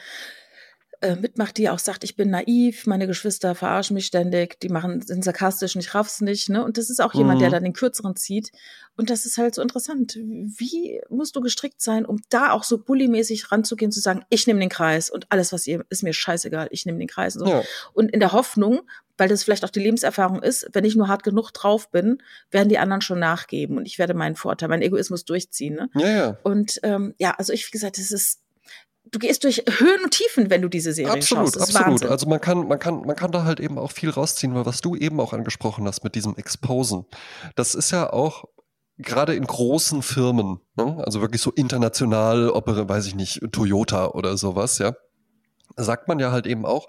äh, 1.03 1.15
mitmacht, 1.15 1.57
die 1.57 1.69
auch 1.69 1.79
sagt, 1.79 2.03
ich 2.03 2.15
bin 2.15 2.29
naiv, 2.31 2.87
meine 2.87 3.05
Geschwister 3.07 3.53
verarschen 3.55 3.93
mich 3.93 4.05
ständig, 4.05 4.59
die 4.61 4.69
machen, 4.69 5.01
sind 5.01 5.23
sarkastisch 5.23 5.75
und 5.75 5.81
ich 5.81 5.93
raff's 5.93 6.21
nicht. 6.21 6.49
Ne? 6.49 6.63
Und 6.63 6.77
das 6.77 6.89
ist 6.89 7.01
auch 7.01 7.13
jemand, 7.13 7.37
Mhm. 7.37 7.41
der 7.41 7.49
dann 7.51 7.63
den 7.63 7.73
Kürzeren 7.73 8.15
zieht. 8.15 8.51
Und 8.95 9.09
das 9.09 9.25
ist 9.25 9.37
halt 9.37 9.55
so 9.55 9.61
interessant. 9.61 10.15
Wie 10.15 11.01
musst 11.09 11.35
du 11.35 11.41
gestrickt 11.41 11.81
sein, 11.81 12.05
um 12.05 12.19
da 12.29 12.51
auch 12.51 12.63
so 12.63 12.77
bullymäßig 12.77 13.51
ranzugehen, 13.51 13.91
zu 13.91 13.99
sagen, 13.99 14.23
ich 14.29 14.45
nehme 14.47 14.59
den 14.59 14.69
Kreis 14.69 15.09
und 15.09 15.25
alles, 15.31 15.51
was 15.51 15.65
ihr, 15.67 15.83
ist 15.89 16.03
mir 16.03 16.13
scheißegal, 16.13 16.67
ich 16.71 16.85
nehme 16.85 16.99
den 16.99 17.07
Kreis. 17.07 17.35
Und, 17.35 17.45
so. 17.47 17.51
Ja. 17.51 17.63
und 17.93 18.11
in 18.11 18.19
der 18.19 18.31
Hoffnung, 18.33 18.81
weil 19.17 19.29
das 19.29 19.43
vielleicht 19.43 19.65
auch 19.65 19.69
die 19.71 19.79
Lebenserfahrung 19.79 20.41
ist, 20.43 20.67
wenn 20.73 20.85
ich 20.85 20.95
nur 20.95 21.07
hart 21.07 21.23
genug 21.23 21.51
drauf 21.51 21.89
bin, 21.91 22.19
werden 22.51 22.69
die 22.69 22.77
anderen 22.77 23.01
schon 23.01 23.19
nachgeben 23.19 23.77
und 23.77 23.85
ich 23.87 23.97
werde 23.99 24.13
meinen 24.13 24.35
Vorteil, 24.35 24.69
meinen 24.69 24.81
Egoismus 24.83 25.25
durchziehen. 25.25 25.75
Ne? 25.75 25.89
Ja, 25.95 26.07
ja. 26.09 26.37
Und 26.43 26.79
ähm, 26.83 27.13
ja, 27.17 27.31
also 27.31 27.51
ich, 27.51 27.67
wie 27.67 27.71
gesagt, 27.71 27.97
es 27.97 28.11
ist, 28.11 28.41
du 29.11 29.19
gehst 29.19 29.43
durch 29.43 29.63
Höhen 29.77 30.03
und 30.03 30.11
Tiefen, 30.11 30.49
wenn 30.49 30.61
du 30.61 30.69
diese 30.69 30.93
Serie 30.93 31.13
Absolut, 31.13 31.45
schaust. 31.45 31.55
Das 31.55 31.61
absolut. 31.63 31.87
Wahnsinn. 31.87 32.09
Also 32.09 32.27
man 32.27 32.41
kann, 32.41 32.67
man 32.67 32.79
kann, 32.79 33.01
man 33.01 33.15
kann 33.15 33.31
da 33.31 33.43
halt 33.43 33.59
eben 33.59 33.77
auch 33.77 33.91
viel 33.91 34.09
rausziehen, 34.09 34.55
weil 34.55 34.65
was 34.65 34.81
du 34.81 34.95
eben 34.95 35.19
auch 35.19 35.33
angesprochen 35.33 35.85
hast 35.87 36.03
mit 36.03 36.15
diesem 36.15 36.35
Exposen, 36.35 37.05
das 37.55 37.75
ist 37.75 37.91
ja 37.91 38.11
auch 38.11 38.45
gerade 38.97 39.35
in 39.35 39.45
großen 39.45 40.01
Firmen, 40.01 40.59
ne? 40.75 41.01
also 41.03 41.21
wirklich 41.21 41.41
so 41.41 41.51
international, 41.51 42.49
ob, 42.49 42.67
weiß 42.67 43.07
ich 43.07 43.15
nicht, 43.15 43.41
Toyota 43.51 44.07
oder 44.07 44.37
sowas, 44.37 44.77
ja, 44.77 44.93
sagt 45.75 46.07
man 46.07 46.19
ja 46.19 46.31
halt 46.31 46.45
eben 46.45 46.65
auch, 46.65 46.87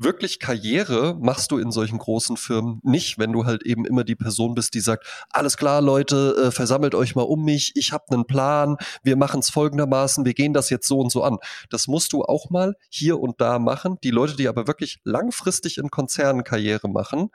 wirklich 0.00 0.38
Karriere 0.40 1.16
machst 1.20 1.50
du 1.50 1.58
in 1.58 1.70
solchen 1.70 1.98
großen 1.98 2.36
Firmen 2.36 2.80
nicht, 2.82 3.18
wenn 3.18 3.32
du 3.32 3.44
halt 3.44 3.62
eben 3.64 3.84
immer 3.84 4.02
die 4.02 4.16
Person 4.16 4.54
bist, 4.54 4.74
die 4.74 4.80
sagt, 4.80 5.06
alles 5.30 5.56
klar, 5.56 5.82
Leute, 5.82 6.34
äh, 6.46 6.50
versammelt 6.50 6.94
euch 6.94 7.14
mal 7.14 7.22
um 7.22 7.44
mich, 7.44 7.72
ich 7.76 7.92
habe 7.92 8.04
einen 8.10 8.26
Plan, 8.26 8.76
wir 9.02 9.16
machen 9.16 9.40
es 9.40 9.50
folgendermaßen, 9.50 10.24
wir 10.24 10.34
gehen 10.34 10.54
das 10.54 10.70
jetzt 10.70 10.88
so 10.88 10.98
und 10.98 11.12
so 11.12 11.22
an. 11.22 11.38
Das 11.68 11.86
musst 11.86 12.12
du 12.12 12.22
auch 12.24 12.50
mal 12.50 12.74
hier 12.88 13.20
und 13.20 13.40
da 13.40 13.58
machen. 13.58 13.98
Die 14.02 14.10
Leute, 14.10 14.36
die 14.36 14.48
aber 14.48 14.66
wirklich 14.66 15.00
langfristig 15.04 15.78
in 15.78 15.90
Konzernen 15.90 16.44
Karriere 16.44 16.88
machen, 16.88 17.30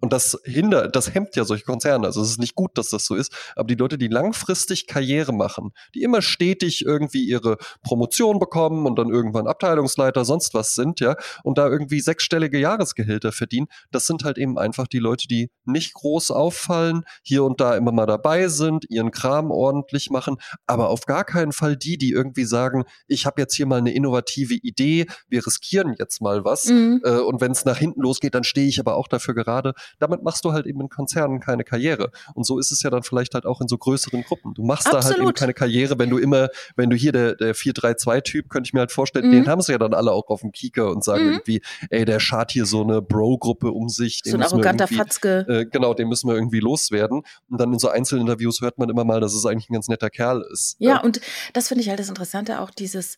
und 0.00 0.12
das 0.12 0.38
hindert, 0.44 0.96
das 0.96 1.14
hemmt 1.14 1.36
ja 1.36 1.44
solche 1.44 1.64
Konzerne. 1.64 2.06
Also 2.06 2.22
es 2.22 2.30
ist 2.30 2.38
nicht 2.38 2.54
gut, 2.54 2.76
dass 2.78 2.88
das 2.88 3.04
so 3.04 3.14
ist. 3.14 3.32
Aber 3.54 3.66
die 3.66 3.74
Leute, 3.74 3.98
die 3.98 4.08
langfristig 4.08 4.86
Karriere 4.86 5.32
machen, 5.32 5.72
die 5.94 6.02
immer 6.02 6.22
stetig 6.22 6.84
irgendwie 6.84 7.24
ihre 7.24 7.58
Promotion 7.82 8.38
bekommen 8.38 8.86
und 8.86 8.98
dann 8.98 9.10
irgendwann 9.10 9.46
Abteilungsleiter, 9.46 10.24
sonst 10.24 10.54
was 10.54 10.74
sind, 10.74 11.00
ja, 11.00 11.16
und 11.44 11.58
da 11.58 11.68
irgendwie 11.68 12.00
sechsstellige 12.00 12.58
Jahresgehälter 12.58 13.32
verdienen, 13.32 13.66
das 13.90 14.06
sind 14.06 14.24
halt 14.24 14.38
eben 14.38 14.58
einfach 14.58 14.86
die 14.86 14.98
Leute, 14.98 15.28
die 15.28 15.50
nicht 15.64 15.94
groß 15.94 16.30
auffallen, 16.30 17.04
hier 17.22 17.44
und 17.44 17.60
da 17.60 17.76
immer 17.76 17.92
mal 17.92 18.06
dabei 18.06 18.48
sind, 18.48 18.86
ihren 18.88 19.10
Kram 19.10 19.50
ordentlich 19.50 20.10
machen, 20.10 20.36
aber 20.66 20.88
auf 20.88 21.06
gar 21.06 21.24
keinen 21.24 21.52
Fall 21.52 21.76
die, 21.76 21.98
die 21.98 22.10
irgendwie 22.10 22.44
sagen, 22.44 22.84
ich 23.06 23.26
habe 23.26 23.40
jetzt 23.40 23.54
hier 23.54 23.66
mal 23.66 23.78
eine 23.78 23.92
innovative 23.92 24.54
Idee, 24.54 25.06
wir 25.28 25.46
riskieren 25.46 25.94
jetzt 25.98 26.20
mal 26.22 26.44
was. 26.44 26.66
Mhm. 26.66 27.02
Äh, 27.04 27.18
und 27.18 27.40
wenn 27.40 27.52
es 27.52 27.64
nach 27.64 27.78
hinten 27.78 28.00
losgeht, 28.00 28.34
dann 28.34 28.44
stehe 28.44 28.68
ich 28.68 28.80
aber 28.80 28.96
auch 28.96 29.08
dafür 29.08 29.34
gerade. 29.34 29.74
Damit 29.98 30.22
machst 30.22 30.44
du 30.44 30.52
halt 30.52 30.66
eben 30.66 30.80
in 30.80 30.88
Konzernen 30.88 31.40
keine 31.40 31.64
Karriere. 31.64 32.10
Und 32.34 32.44
so 32.44 32.58
ist 32.58 32.72
es 32.72 32.82
ja 32.82 32.90
dann 32.90 33.02
vielleicht 33.02 33.34
halt 33.34 33.46
auch 33.46 33.60
in 33.60 33.68
so 33.68 33.76
größeren 33.78 34.22
Gruppen. 34.22 34.54
Du 34.54 34.62
machst 34.64 34.86
da 34.86 34.92
halt 34.92 35.04
eben 35.04 35.12
Absolut. 35.14 35.36
keine 35.36 35.54
Karriere, 35.54 35.98
wenn 35.98 36.10
du 36.10 36.18
immer, 36.18 36.48
wenn 36.76 36.90
du 36.90 36.96
hier 36.96 37.12
der, 37.12 37.34
der 37.34 37.54
4-3-2-Typ, 37.54 38.48
könnte 38.48 38.68
ich 38.68 38.72
mir 38.72 38.80
halt 38.80 38.92
vorstellen, 38.92 39.26
Mhm. 39.28 39.32
den 39.32 39.48
haben 39.48 39.60
sie 39.62 39.72
ja 39.72 39.78
dann 39.78 39.94
alle 39.94 40.12
auch 40.12 40.28
auf 40.28 40.40
dem 40.40 40.52
Kieker 40.52 40.90
und 40.90 41.02
sagen 41.04 41.24
Mhm. 41.24 41.32
irgendwie, 41.32 41.62
ey, 41.90 42.04
der 42.04 42.20
schart 42.20 42.50
hier 42.52 42.66
so 42.66 42.82
eine 42.82 43.02
Bro-Gruppe 43.02 43.70
um 43.70 43.88
sich. 43.88 44.22
den 44.22 44.32
So 44.32 44.36
ein 44.38 44.42
arroganter 44.42 44.86
Fatzke. 44.88 45.46
äh, 45.48 45.66
genau, 45.66 45.94
den 45.94 46.08
müssen 46.08 46.28
wir 46.28 46.34
irgendwie 46.34 46.60
loswerden. 46.60 47.22
Und 47.48 47.60
dann 47.60 47.72
in 47.72 47.78
so 47.78 47.88
Einzelinterviews 47.88 48.60
hört 48.60 48.78
man 48.78 48.88
immer 48.90 49.04
mal, 49.04 49.20
dass 49.20 49.34
es 49.34 49.46
eigentlich 49.46 49.70
ein 49.70 49.74
ganz 49.74 49.88
netter 49.88 50.10
Kerl 50.10 50.44
ist. 50.52 50.76
Ja, 50.78 51.00
und 51.00 51.20
das 51.52 51.68
finde 51.68 51.82
ich 51.82 51.88
halt 51.88 51.98
das 52.00 52.08
Interessante, 52.08 52.60
auch 52.60 52.70
dieses, 52.70 53.16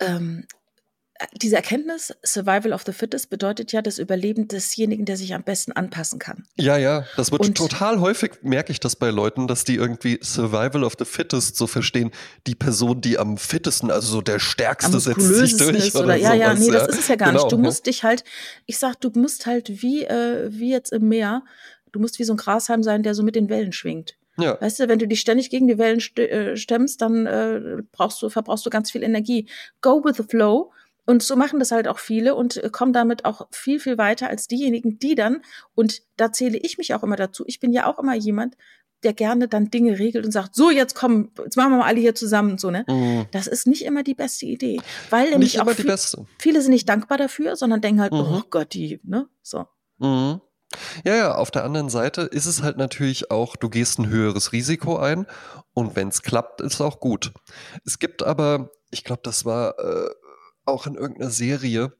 ähm, 0.00 0.44
diese 1.40 1.56
Erkenntnis, 1.56 2.14
Survival 2.24 2.72
of 2.72 2.82
the 2.84 2.92
Fittest, 2.92 3.30
bedeutet 3.30 3.72
ja 3.72 3.82
das 3.82 3.98
Überleben 3.98 4.48
desjenigen, 4.48 5.04
der 5.04 5.16
sich 5.16 5.34
am 5.34 5.42
besten 5.42 5.72
anpassen 5.72 6.18
kann. 6.18 6.44
Ja, 6.56 6.76
ja, 6.76 7.04
das 7.16 7.32
wird 7.32 7.42
Und- 7.42 7.56
total 7.56 8.00
häufig, 8.00 8.32
merke 8.42 8.72
ich 8.72 8.80
das 8.80 8.96
bei 8.96 9.10
Leuten, 9.10 9.46
dass 9.46 9.64
die 9.64 9.76
irgendwie 9.76 10.18
Survival 10.22 10.84
of 10.84 10.94
the 10.98 11.04
Fittest 11.04 11.56
so 11.56 11.66
verstehen, 11.66 12.10
die 12.46 12.54
Person, 12.54 13.00
die 13.00 13.18
am 13.18 13.36
fittesten, 13.38 13.90
also 13.90 14.12
so 14.12 14.20
der 14.20 14.38
Stärkste 14.38 14.98
setzt 15.00 15.20
sich 15.20 15.56
durch 15.56 15.94
oder, 15.94 16.04
oder, 16.04 16.16
ja, 16.16 16.34
ja, 16.34 16.56
sowas, 16.56 16.66
nee, 16.66 16.72
das 16.72 16.88
ist 16.88 16.98
es 17.00 17.08
ja 17.08 17.16
gar 17.16 17.28
Genau, 17.30 17.42
nicht. 17.44 17.52
Du 17.52 17.56
ja. 17.56 17.62
musst 17.62 17.86
dich 17.86 18.04
halt, 18.04 18.24
ich 18.66 18.78
sag, 18.78 19.00
du 19.00 19.10
musst 19.14 19.46
halt 19.46 19.82
wie, 19.82 20.04
äh, 20.04 20.48
wie 20.50 20.70
jetzt 20.70 20.92
im 20.92 21.08
Meer, 21.08 21.42
du 21.92 22.00
musst 22.00 22.18
wie 22.18 22.24
so 22.24 22.32
ein 22.34 22.38
Grashalm 22.38 22.82
sein, 22.82 23.02
der 23.02 23.14
so 23.14 23.22
mit 23.22 23.36
den 23.36 23.48
Wellen 23.48 23.72
schwingt. 23.72 24.16
Ja, 24.38 24.58
Weißt 24.60 24.80
du, 24.80 24.88
wenn 24.88 24.98
du 24.98 25.06
dich 25.06 25.20
ständig 25.20 25.50
gegen 25.50 25.68
die 25.68 25.76
Wellen 25.76 26.00
äh, 26.16 26.56
stemmst, 26.56 27.02
dann 27.02 27.26
äh, 27.26 27.82
brauchst 27.92 28.22
du, 28.22 28.30
verbrauchst 28.30 28.64
du 28.64 28.70
ganz 28.70 28.90
viel 28.90 29.02
Energie. 29.02 29.46
Go 29.82 30.02
with 30.02 30.16
the 30.16 30.22
flow. 30.22 30.72
Und 31.04 31.22
so 31.22 31.34
machen 31.36 31.58
das 31.58 31.72
halt 31.72 31.88
auch 31.88 31.98
viele 31.98 32.34
und 32.34 32.56
äh, 32.62 32.70
kommen 32.70 32.92
damit 32.92 33.24
auch 33.24 33.48
viel, 33.50 33.80
viel 33.80 33.98
weiter 33.98 34.28
als 34.28 34.46
diejenigen, 34.46 34.98
die 34.98 35.14
dann, 35.14 35.42
und 35.74 36.02
da 36.16 36.32
zähle 36.32 36.58
ich 36.58 36.78
mich 36.78 36.94
auch 36.94 37.02
immer 37.02 37.16
dazu, 37.16 37.44
ich 37.46 37.58
bin 37.60 37.72
ja 37.72 37.86
auch 37.86 37.98
immer 37.98 38.14
jemand, 38.14 38.56
der 39.02 39.12
gerne 39.12 39.48
dann 39.48 39.68
Dinge 39.68 39.98
regelt 39.98 40.24
und 40.24 40.30
sagt, 40.30 40.54
so, 40.54 40.70
jetzt 40.70 40.94
komm, 40.94 41.32
jetzt 41.44 41.56
machen 41.56 41.72
wir 41.72 41.78
mal 41.78 41.86
alle 41.86 41.98
hier 41.98 42.14
zusammen, 42.14 42.56
so, 42.58 42.70
ne? 42.70 42.84
Mhm. 42.88 43.26
Das 43.32 43.48
ist 43.48 43.66
nicht 43.66 43.84
immer 43.84 44.04
die 44.04 44.14
beste 44.14 44.46
Idee. 44.46 44.80
Weil 45.10 45.30
nämlich 45.30 45.60
auch 45.60 45.68
viel, 45.70 45.84
beste. 45.86 46.24
viele 46.38 46.62
sind 46.62 46.70
nicht 46.70 46.88
dankbar 46.88 47.18
dafür, 47.18 47.56
sondern 47.56 47.80
denken 47.80 48.00
halt, 48.00 48.12
Mhm. 48.12 48.18
oh 48.20 48.42
Gott, 48.48 48.74
die, 48.74 49.00
ne? 49.02 49.26
So. 49.42 49.66
Mhm. 49.98 50.40
Ja, 51.04 51.16
ja, 51.16 51.34
auf 51.34 51.50
der 51.50 51.64
anderen 51.64 51.90
Seite 51.90 52.22
ist 52.22 52.46
es 52.46 52.62
halt 52.62 52.78
natürlich 52.78 53.30
auch, 53.30 53.56
du 53.56 53.68
gehst 53.68 53.98
ein 53.98 54.08
höheres 54.08 54.52
Risiko 54.52 54.96
ein 54.98 55.26
und 55.74 55.96
wenn 55.96 56.08
es 56.08 56.22
klappt, 56.22 56.60
ist 56.60 56.74
es 56.74 56.80
auch 56.80 57.00
gut. 57.00 57.32
Es 57.84 57.98
gibt 57.98 58.22
aber, 58.22 58.70
ich 58.90 59.04
glaube, 59.04 59.20
das 59.24 59.44
war 59.44 59.78
äh, 59.78 60.08
auch 60.64 60.86
in 60.86 60.94
irgendeiner 60.94 61.30
Serie 61.30 61.92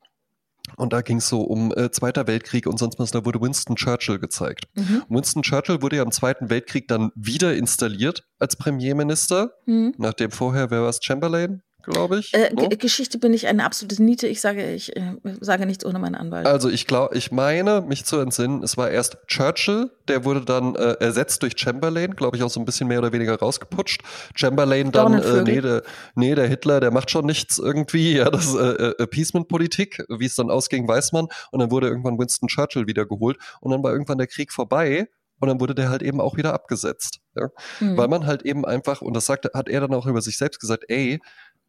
und 0.77 0.93
da 0.93 1.03
ging 1.03 1.19
es 1.19 1.29
so 1.29 1.43
um 1.43 1.73
äh, 1.77 1.91
Zweiter 1.91 2.27
Weltkrieg 2.27 2.67
und 2.67 2.79
sonst 2.79 2.99
was, 2.99 3.11
da 3.11 3.25
wurde 3.25 3.41
Winston 3.41 3.77
Churchill 3.77 4.19
gezeigt. 4.19 4.67
Mhm. 4.75 5.03
Winston 5.09 5.43
Churchill 5.43 5.83
wurde 5.83 5.97
ja 5.97 6.03
im 6.03 6.13
Zweiten 6.13 6.51
Weltkrieg 6.51 6.89
dann 6.89 7.11
wieder 7.15 7.55
installiert 7.57 8.25
als 8.39 8.57
Premierminister, 8.57 9.53
Mhm. 9.67 9.95
nachdem 9.99 10.31
vorher, 10.31 10.71
wer 10.71 10.83
war 10.83 10.89
es, 10.89 11.01
Chamberlain? 11.03 11.63
Glaube 11.83 12.19
ich. 12.19 12.33
Äh, 12.35 12.53
ne? 12.55 12.69
Geschichte 12.77 13.19
bin 13.19 13.35
ich 13.35 13.47
eine 13.47 13.65
absolute 13.65 14.03
Niete. 14.03 14.27
Ich 14.27 14.41
sage, 14.41 14.73
ich 14.73 14.97
äh, 14.97 15.15
sage 15.41 15.67
nichts 15.67 15.85
ohne 15.85 15.99
meinen 15.99 16.15
Anwalt. 16.15 16.47
Also 16.47 16.69
ich 16.69 16.87
glaube, 16.87 17.17
ich 17.17 17.33
meine, 17.33 17.81
mich 17.81 18.05
zu 18.05 18.19
entsinnen, 18.19 18.63
es 18.63 18.77
war 18.77 18.91
erst 18.91 19.19
Churchill, 19.27 19.91
der 20.09 20.25
wurde 20.25 20.45
dann 20.45 20.75
äh, 20.75 20.95
ersetzt 21.01 21.43
durch 21.43 21.55
Chamberlain, 21.57 22.15
glaube 22.15 22.37
ich, 22.37 22.43
auch 22.43 22.51
so 22.51 22.61
ein 22.61 22.65
bisschen 22.65 22.89
mehr 22.89 22.99
oder 22.99 23.13
weniger 23.13 23.39
rausgeputscht. 23.39 24.03
Chamberlain 24.35 24.93
dann, 24.93 25.15
äh, 25.15 25.43
nee, 25.43 25.61
der, 25.61 25.83
nee, 26.15 26.35
der 26.35 26.49
Hitler, 26.49 26.81
der 26.81 26.91
macht 26.91 27.11
schon 27.11 27.27
nichts 27.27 27.59
irgendwie, 27.59 28.15
ja, 28.17 28.31
das 28.31 28.55
äh, 28.55 28.59
äh, 28.59 29.03
Appeasement-Politik, 29.03 30.05
wie 30.09 30.27
es 30.27 30.35
dann 30.35 30.51
ausging, 30.51 30.87
weiß 30.89 31.13
man. 31.13 31.27
Und 31.51 31.61
dann 31.61 31.71
wurde 31.71 31.89
irgendwann 31.89 32.19
Winston 32.19 32.49
Churchill 32.49 32.87
wiedergeholt 32.87 33.39
und 33.61 33.71
dann 33.71 33.83
war 33.83 33.93
irgendwann 33.93 34.19
der 34.19 34.27
Krieg 34.27 34.53
vorbei 34.53 35.09
und 35.43 35.49
dann 35.49 35.59
wurde 35.59 35.75
der 35.75 35.91
halt 35.91 36.03
eben 36.03 36.21
auch 36.21 36.37
wieder 36.37 36.55
abgesetzt. 36.55 37.19
Ja? 37.35 37.49
Mhm. 37.81 37.97
Weil 37.97 38.07
man 38.07 38.27
halt 38.27 38.43
eben 38.43 38.65
einfach, 38.65 39.03
und 39.03 39.15
das 39.15 39.27
sagt, 39.27 39.49
hat 39.53 39.69
er 39.69 39.81
dann 39.81 39.93
auch 39.93 40.07
über 40.07 40.23
sich 40.23 40.39
selbst 40.39 40.61
gesagt, 40.61 40.85
ey, 40.87 41.21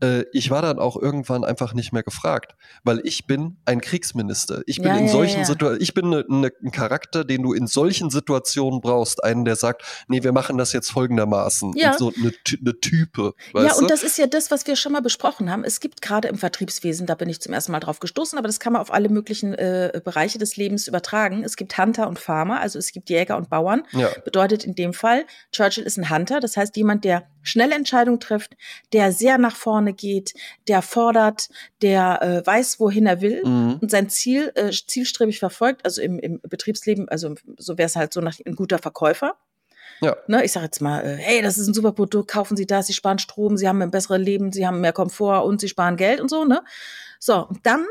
äh, 0.02 0.26
ich 0.34 0.50
war 0.50 0.62
dann 0.62 0.80
auch 0.80 0.98
irgendwann 0.98 1.44
einfach 1.44 1.74
nicht 1.74 1.94
mehr 1.94 2.04
gefragt, 2.04 2.56
weil 2.84 3.02
ich 3.04 3.28
bin 3.28 3.58
ein 3.66 3.82
Kriegsminister. 3.82 4.62
Ich 4.66 4.78
bin 4.78 4.88
ja, 4.88 4.98
in 4.98 5.08
solchen 5.08 5.40
ja, 5.40 5.46
Situationen, 5.46 5.82
ich 5.82 5.94
bin 5.94 6.10
ne, 6.10 6.26
ne, 6.28 6.52
ein 6.64 6.72
Charakter, 6.72 7.24
den 7.24 7.44
du 7.44 7.54
in 7.54 7.68
solchen 7.68 8.10
Situationen 8.10 8.82
brauchst. 8.82 9.24
Einen, 9.24 9.46
der 9.46 9.56
sagt, 9.56 9.84
nee, 10.08 10.24
wir 10.24 10.32
machen 10.32 10.58
das 10.58 10.74
jetzt 10.74 10.92
folgendermaßen. 10.92 11.74
Ja. 11.76 11.92
Und 11.92 12.00
so 12.00 12.14
eine, 12.18 12.34
eine 12.60 12.80
Type. 12.80 13.34
ja, 13.54 13.74
und 13.74 13.84
du? 13.84 13.88
das 13.88 14.04
ist 14.04 14.18
ja 14.18 14.28
das, 14.28 14.52
was 14.52 14.68
wir 14.68 14.76
schon 14.76 14.92
mal 14.92 15.02
besprochen 15.02 15.50
haben. 15.50 15.64
Es 15.64 15.80
gibt 15.80 16.02
gerade 16.02 16.28
im 16.28 16.38
Vertriebswesen, 16.38 17.06
da 17.06 17.16
bin 17.16 17.30
ich 17.30 17.40
zum 17.40 17.54
ersten 17.54 17.72
Mal 17.72 17.80
drauf 17.80 18.00
gestoßen, 18.00 18.38
aber 18.38 18.48
das 18.48 18.60
kann 18.60 18.74
man 18.74 18.82
auf 18.82 18.94
alle 18.94 19.10
möglichen 19.10 19.54
äh, 19.54 20.02
Bereiche 20.04 20.38
des 20.38 20.58
Lebens 20.58 20.88
übertragen. 20.88 21.44
Es 21.44 21.56
gibt 21.56 21.78
Hunter 21.78 22.08
und 22.08 22.20
Farmer, 22.20 22.60
also 22.60 22.80
es 22.80 22.92
gibt 22.92 23.10
Jäger 23.10 23.38
und 23.38 23.50
Bauern. 23.50 23.84
Ja. 23.92 24.10
Bedeutet 24.26 24.66
in 24.66 24.76
dem 24.76 24.94
Fall, 24.94 25.26
Churchill 25.52 25.84
ist 25.84 25.98
ein 25.98 26.10
Hunter, 26.10 26.40
das 26.40 26.58
heißt 26.58 26.76
jemand, 26.76 27.06
der 27.06 27.24
schnelle 27.42 27.76
Entscheidungen 27.76 28.20
trifft, 28.20 28.56
der 28.94 29.12
sehr 29.12 29.38
nach 29.38 29.56
vorne 29.56 29.83
geht, 29.92 30.34
der 30.70 30.82
fordert, 30.82 31.50
der 31.82 32.22
äh, 32.22 32.46
weiß, 32.48 32.80
wohin 32.80 33.06
er 33.06 33.20
will 33.20 33.44
mhm. 33.44 33.80
und 33.82 33.92
sein 33.92 34.10
Ziel 34.10 34.52
äh, 34.56 34.72
zielstrebig 34.72 35.40
verfolgt, 35.40 35.84
also 35.84 36.02
im, 36.02 36.20
im 36.20 36.40
Betriebsleben, 36.48 37.10
also 37.10 37.36
so 37.58 37.78
wäre 37.78 37.88
es 37.88 37.98
halt 37.98 38.14
so 38.14 38.22
nach 38.22 38.38
ein 38.46 38.56
guter 38.56 38.80
Verkäufer. 38.80 39.36
Ja. 40.00 40.16
Ne, 40.28 40.44
ich 40.44 40.52
sage 40.52 40.66
jetzt 40.66 40.82
mal, 40.82 41.04
äh, 41.04 41.18
hey, 41.18 41.42
das 41.42 41.58
ist 41.58 41.68
ein 41.68 41.74
super 41.74 41.92
Produkt, 41.92 42.30
kaufen 42.30 42.56
Sie 42.56 42.66
das, 42.66 42.88
Sie 42.88 42.94
sparen 42.94 43.20
Strom, 43.20 43.58
Sie 43.58 43.68
haben 43.68 43.82
ein 43.82 43.92
besseres 43.92 44.20
Leben, 44.20 44.52
Sie 44.52 44.66
haben 44.66 44.82
mehr 44.82 44.94
Komfort 44.94 45.46
und 45.46 45.60
Sie 45.60 45.68
sparen 45.68 45.98
Geld 45.98 46.22
und 46.22 46.30
so, 46.30 46.46
ne? 46.46 46.64
So, 47.20 47.48
und 47.48 47.66
dann 47.66 47.86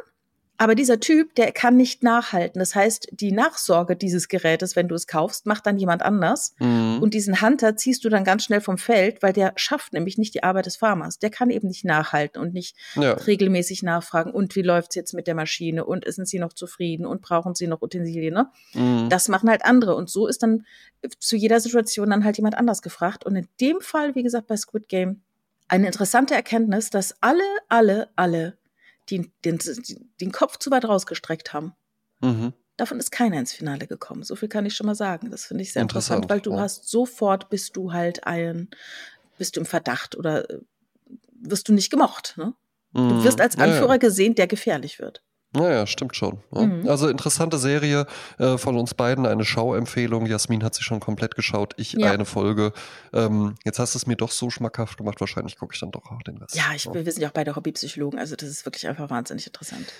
aber 0.62 0.76
dieser 0.76 1.00
Typ, 1.00 1.34
der 1.34 1.50
kann 1.50 1.76
nicht 1.76 2.04
nachhalten. 2.04 2.60
Das 2.60 2.76
heißt, 2.76 3.08
die 3.10 3.32
Nachsorge 3.32 3.96
dieses 3.96 4.28
Gerätes, 4.28 4.76
wenn 4.76 4.86
du 4.86 4.94
es 4.94 5.08
kaufst, 5.08 5.44
macht 5.44 5.66
dann 5.66 5.76
jemand 5.76 6.02
anders. 6.02 6.54
Mhm. 6.60 7.00
Und 7.02 7.14
diesen 7.14 7.42
Hunter 7.42 7.74
ziehst 7.74 8.04
du 8.04 8.08
dann 8.08 8.22
ganz 8.22 8.44
schnell 8.44 8.60
vom 8.60 8.78
Feld, 8.78 9.24
weil 9.24 9.32
der 9.32 9.54
schafft 9.56 9.92
nämlich 9.92 10.18
nicht 10.18 10.34
die 10.34 10.44
Arbeit 10.44 10.66
des 10.66 10.76
Farmers. 10.76 11.18
Der 11.18 11.30
kann 11.30 11.50
eben 11.50 11.66
nicht 11.66 11.84
nachhalten 11.84 12.40
und 12.40 12.54
nicht 12.54 12.76
ja. 12.94 13.14
regelmäßig 13.14 13.82
nachfragen. 13.82 14.30
Und 14.30 14.54
wie 14.54 14.62
läuft's 14.62 14.94
jetzt 14.94 15.14
mit 15.14 15.26
der 15.26 15.34
Maschine? 15.34 15.84
Und 15.84 16.04
sind 16.06 16.28
sie 16.28 16.38
noch 16.38 16.52
zufrieden? 16.52 17.06
Und 17.06 17.22
brauchen 17.22 17.56
sie 17.56 17.66
noch 17.66 17.82
Utensilien? 17.82 18.34
Ne? 18.34 18.48
Mhm. 18.74 19.08
Das 19.08 19.26
machen 19.26 19.50
halt 19.50 19.64
andere. 19.64 19.96
Und 19.96 20.10
so 20.10 20.28
ist 20.28 20.44
dann 20.44 20.64
zu 21.18 21.34
jeder 21.34 21.58
Situation 21.58 22.08
dann 22.08 22.24
halt 22.24 22.36
jemand 22.36 22.56
anders 22.56 22.82
gefragt. 22.82 23.26
Und 23.26 23.34
in 23.34 23.48
dem 23.60 23.80
Fall, 23.80 24.14
wie 24.14 24.22
gesagt, 24.22 24.46
bei 24.46 24.56
Squid 24.56 24.88
Game, 24.88 25.22
eine 25.66 25.86
interessante 25.86 26.34
Erkenntnis, 26.34 26.90
dass 26.90 27.16
alle, 27.20 27.42
alle, 27.68 28.10
alle 28.14 28.58
die 29.08 29.30
den, 29.44 29.58
den 30.20 30.32
Kopf 30.32 30.58
zu 30.58 30.70
weit 30.70 30.84
rausgestreckt 30.84 31.52
haben. 31.52 31.74
Mhm. 32.20 32.52
Davon 32.76 32.98
ist 32.98 33.12
keiner 33.12 33.38
ins 33.38 33.52
Finale 33.52 33.86
gekommen. 33.86 34.22
So 34.22 34.34
viel 34.34 34.48
kann 34.48 34.64
ich 34.64 34.74
schon 34.74 34.86
mal 34.86 34.94
sagen. 34.94 35.30
Das 35.30 35.44
finde 35.44 35.62
ich 35.62 35.72
sehr 35.72 35.82
interessant, 35.82 36.24
interessant, 36.24 36.30
weil 36.30 36.40
du 36.40 36.56
ja. 36.56 36.62
hast 36.62 36.88
sofort 36.88 37.50
bist 37.50 37.76
du 37.76 37.92
halt 37.92 38.26
ein, 38.26 38.68
bist 39.38 39.56
du 39.56 39.60
im 39.60 39.66
Verdacht 39.66 40.16
oder 40.16 40.48
äh, 40.48 40.58
wirst 41.34 41.68
du 41.68 41.72
nicht 41.72 41.90
gemocht. 41.90 42.34
Ne? 42.36 42.54
Mhm. 42.92 43.08
Du 43.08 43.24
wirst 43.24 43.40
als 43.40 43.58
Anführer 43.58 43.86
ja, 43.86 43.92
ja. 43.92 43.96
gesehen, 43.98 44.34
der 44.34 44.46
gefährlich 44.46 44.98
wird. 44.98 45.22
Naja, 45.54 45.86
stimmt 45.86 46.16
schon. 46.16 46.38
Ja. 46.54 46.62
Mhm. 46.62 46.88
Also 46.88 47.08
interessante 47.08 47.58
Serie 47.58 48.06
äh, 48.38 48.56
von 48.56 48.76
uns 48.76 48.94
beiden, 48.94 49.26
eine 49.26 49.44
Schauempfehlung. 49.44 50.26
Jasmin 50.26 50.64
hat 50.64 50.74
sie 50.74 50.82
schon 50.82 51.00
komplett 51.00 51.34
geschaut, 51.34 51.74
ich 51.76 51.92
ja. 51.92 52.10
eine 52.10 52.24
Folge. 52.24 52.72
Ähm, 53.12 53.56
jetzt 53.64 53.78
hast 53.78 53.94
du 53.94 53.98
es 53.98 54.06
mir 54.06 54.16
doch 54.16 54.30
so 54.30 54.48
schmackhaft 54.48 54.96
gemacht, 54.96 55.20
wahrscheinlich 55.20 55.58
gucke 55.58 55.74
ich 55.74 55.80
dann 55.80 55.90
doch 55.90 56.10
auch 56.10 56.22
den 56.22 56.38
Rest. 56.38 56.54
Ja, 56.54 56.72
ich, 56.74 56.86
wir 56.86 57.04
sind 57.04 57.20
ja 57.20 57.28
auch 57.28 57.32
beide 57.32 57.54
Hobbypsychologen, 57.54 58.18
also 58.18 58.34
das 58.34 58.48
ist 58.48 58.64
wirklich 58.64 58.88
einfach 58.88 59.10
wahnsinnig 59.10 59.46
interessant. 59.46 59.92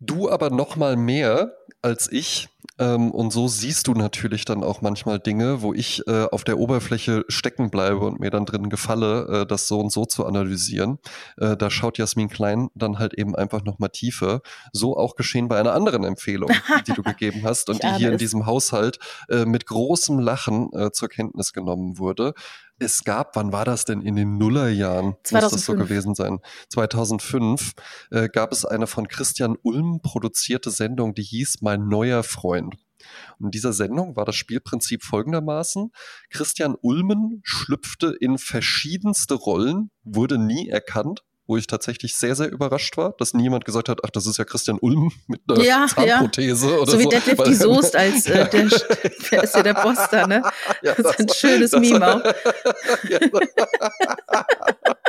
Du 0.00 0.30
aber 0.30 0.48
noch 0.48 0.76
mal 0.76 0.96
mehr 0.96 1.52
als 1.82 2.10
ich. 2.10 2.48
Ähm, 2.78 3.10
und 3.10 3.32
so 3.32 3.48
siehst 3.48 3.86
du 3.86 3.94
natürlich 3.94 4.44
dann 4.44 4.62
auch 4.62 4.80
manchmal 4.80 5.18
Dinge, 5.18 5.62
wo 5.62 5.72
ich 5.72 6.06
äh, 6.06 6.26
auf 6.30 6.44
der 6.44 6.58
Oberfläche 6.58 7.24
stecken 7.28 7.70
bleibe 7.70 8.00
und 8.00 8.20
mir 8.20 8.30
dann 8.30 8.46
drin 8.46 8.70
gefalle, 8.70 9.42
äh, 9.42 9.46
das 9.46 9.68
so 9.68 9.80
und 9.80 9.90
so 9.92 10.04
zu 10.04 10.26
analysieren. 10.26 10.98
Äh, 11.36 11.56
da 11.56 11.70
schaut 11.70 11.98
Jasmin 11.98 12.28
Klein 12.28 12.68
dann 12.74 12.98
halt 12.98 13.14
eben 13.14 13.34
einfach 13.34 13.64
noch 13.64 13.78
mal 13.78 13.88
tiefer. 13.88 14.40
So 14.72 14.96
auch 14.96 15.14
geschehen 15.16 15.48
bei 15.48 15.58
einer 15.58 15.74
anderen 15.74 16.04
Empfehlung, 16.04 16.50
die 16.86 16.92
du 16.92 17.02
gegeben 17.02 17.42
hast 17.44 17.68
und 17.70 17.82
die 17.82 17.92
hier 17.94 18.12
in 18.12 18.18
diesem 18.18 18.46
Haushalt 18.46 18.98
äh, 19.28 19.44
mit 19.44 19.66
großem 19.66 20.18
Lachen 20.18 20.72
äh, 20.72 20.90
zur 20.92 21.08
Kenntnis 21.08 21.52
genommen 21.52 21.98
wurde 21.98 22.34
es 22.80 23.04
gab, 23.04 23.36
wann 23.36 23.52
war 23.52 23.64
das 23.64 23.84
denn 23.84 24.00
in 24.00 24.16
den 24.16 24.38
Nullerjahren? 24.38 25.14
2005. 25.24 25.42
Muss 25.42 25.52
das 25.52 25.66
so 25.66 25.74
gewesen 25.74 26.14
sein. 26.14 26.40
2005 26.70 27.72
äh, 28.10 28.28
gab 28.28 28.52
es 28.52 28.64
eine 28.64 28.86
von 28.86 29.06
Christian 29.06 29.56
Ulm 29.62 30.00
produzierte 30.02 30.70
Sendung, 30.70 31.14
die 31.14 31.22
hieß 31.22 31.60
Mein 31.60 31.88
neuer 31.88 32.22
Freund. 32.22 32.49
Und 32.58 33.46
in 33.46 33.50
dieser 33.50 33.72
Sendung 33.72 34.16
war 34.16 34.24
das 34.24 34.36
Spielprinzip 34.36 35.02
folgendermaßen. 35.02 35.90
Christian 36.30 36.76
Ulmen 36.80 37.40
schlüpfte 37.44 38.14
in 38.20 38.38
verschiedenste 38.38 39.34
Rollen, 39.34 39.90
wurde 40.04 40.38
nie 40.38 40.68
erkannt, 40.68 41.22
wo 41.46 41.56
ich 41.56 41.66
tatsächlich 41.66 42.14
sehr, 42.14 42.36
sehr 42.36 42.52
überrascht 42.52 42.96
war, 42.96 43.14
dass 43.18 43.34
niemand 43.34 43.64
gesagt 43.64 43.88
hat, 43.88 44.00
ach, 44.04 44.10
das 44.10 44.26
ist 44.26 44.38
ja 44.38 44.44
Christian 44.44 44.78
Ulm 44.78 45.10
mit 45.26 45.40
einer 45.48 45.64
ja, 45.64 45.86
Zahnprothese 45.88 46.70
ja. 46.70 46.76
oder 46.76 46.92
so. 46.92 46.98
So 46.98 47.00
wie 47.00 47.08
Deadlift 47.08 47.44
die 47.44 47.54
Soest 47.54 47.96
als 47.96 48.26
äh, 48.26 48.48
der, 48.48 48.68
der 49.30 49.42
ist 49.42 49.54
ja 49.56 49.62
der 49.64 49.74
Boss 49.74 49.98
da, 50.12 50.28
ne? 50.28 50.44
Ja, 50.82 50.94
das, 50.94 50.96
das, 50.96 51.16
ist 51.16 51.18
ein 51.18 51.28
schönes 51.34 51.70
das, 51.72 51.80
Meme 51.80 52.14
auch. 52.14 52.22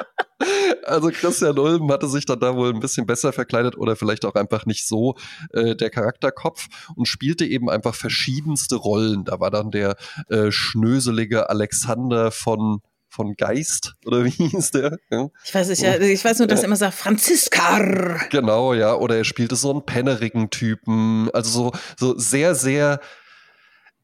Also 0.84 1.10
Christian 1.12 1.58
Ulm 1.58 1.92
hatte 1.92 2.08
sich 2.08 2.26
dann 2.26 2.40
da 2.40 2.56
wohl 2.56 2.74
ein 2.74 2.80
bisschen 2.80 3.06
besser 3.06 3.34
verkleidet 3.34 3.78
oder 3.78 3.96
vielleicht 3.96 4.26
auch 4.26 4.36
einfach 4.36 4.66
nicht 4.66 4.88
so 4.88 5.16
äh, 5.52 5.76
der 5.76 5.90
Charakterkopf 5.90 6.68
und 6.96 7.08
spielte 7.08 7.46
eben 7.46 7.70
einfach 7.70 7.96
verschiedenste 7.96 8.76
Rollen. 8.76 9.24
Da 9.24 9.40
war 9.40 9.52
dann 9.52 9.72
der 9.72 9.96
äh, 10.30 10.52
schnöselige 10.52 11.50
Alexander 11.50 12.32
von 12.32 12.82
von 13.12 13.36
Geist 13.36 13.94
oder 14.06 14.24
wie 14.24 14.30
hieß 14.30 14.72
der? 14.72 14.98
Ja. 15.12 15.28
Ich 15.44 15.54
weiß 15.54 15.68
nicht, 15.68 15.82
ja, 15.82 16.00
ich 16.00 16.24
weiß 16.24 16.40
nur, 16.40 16.48
dass 16.48 16.62
er 16.62 16.66
immer 16.66 16.78
sagt 16.78 16.94
Franziska. 16.94 18.18
Genau, 18.30 18.74
ja, 18.74 18.96
oder 18.96 19.18
er 19.18 19.26
spielte 19.26 19.58
so 19.58 19.70
einen 19.72 19.86
pennerigen 19.86 20.50
Typen, 20.50 21.30
also 21.32 21.50
so 21.50 21.72
so 22.00 22.18
sehr 22.18 22.56
sehr 22.56 23.02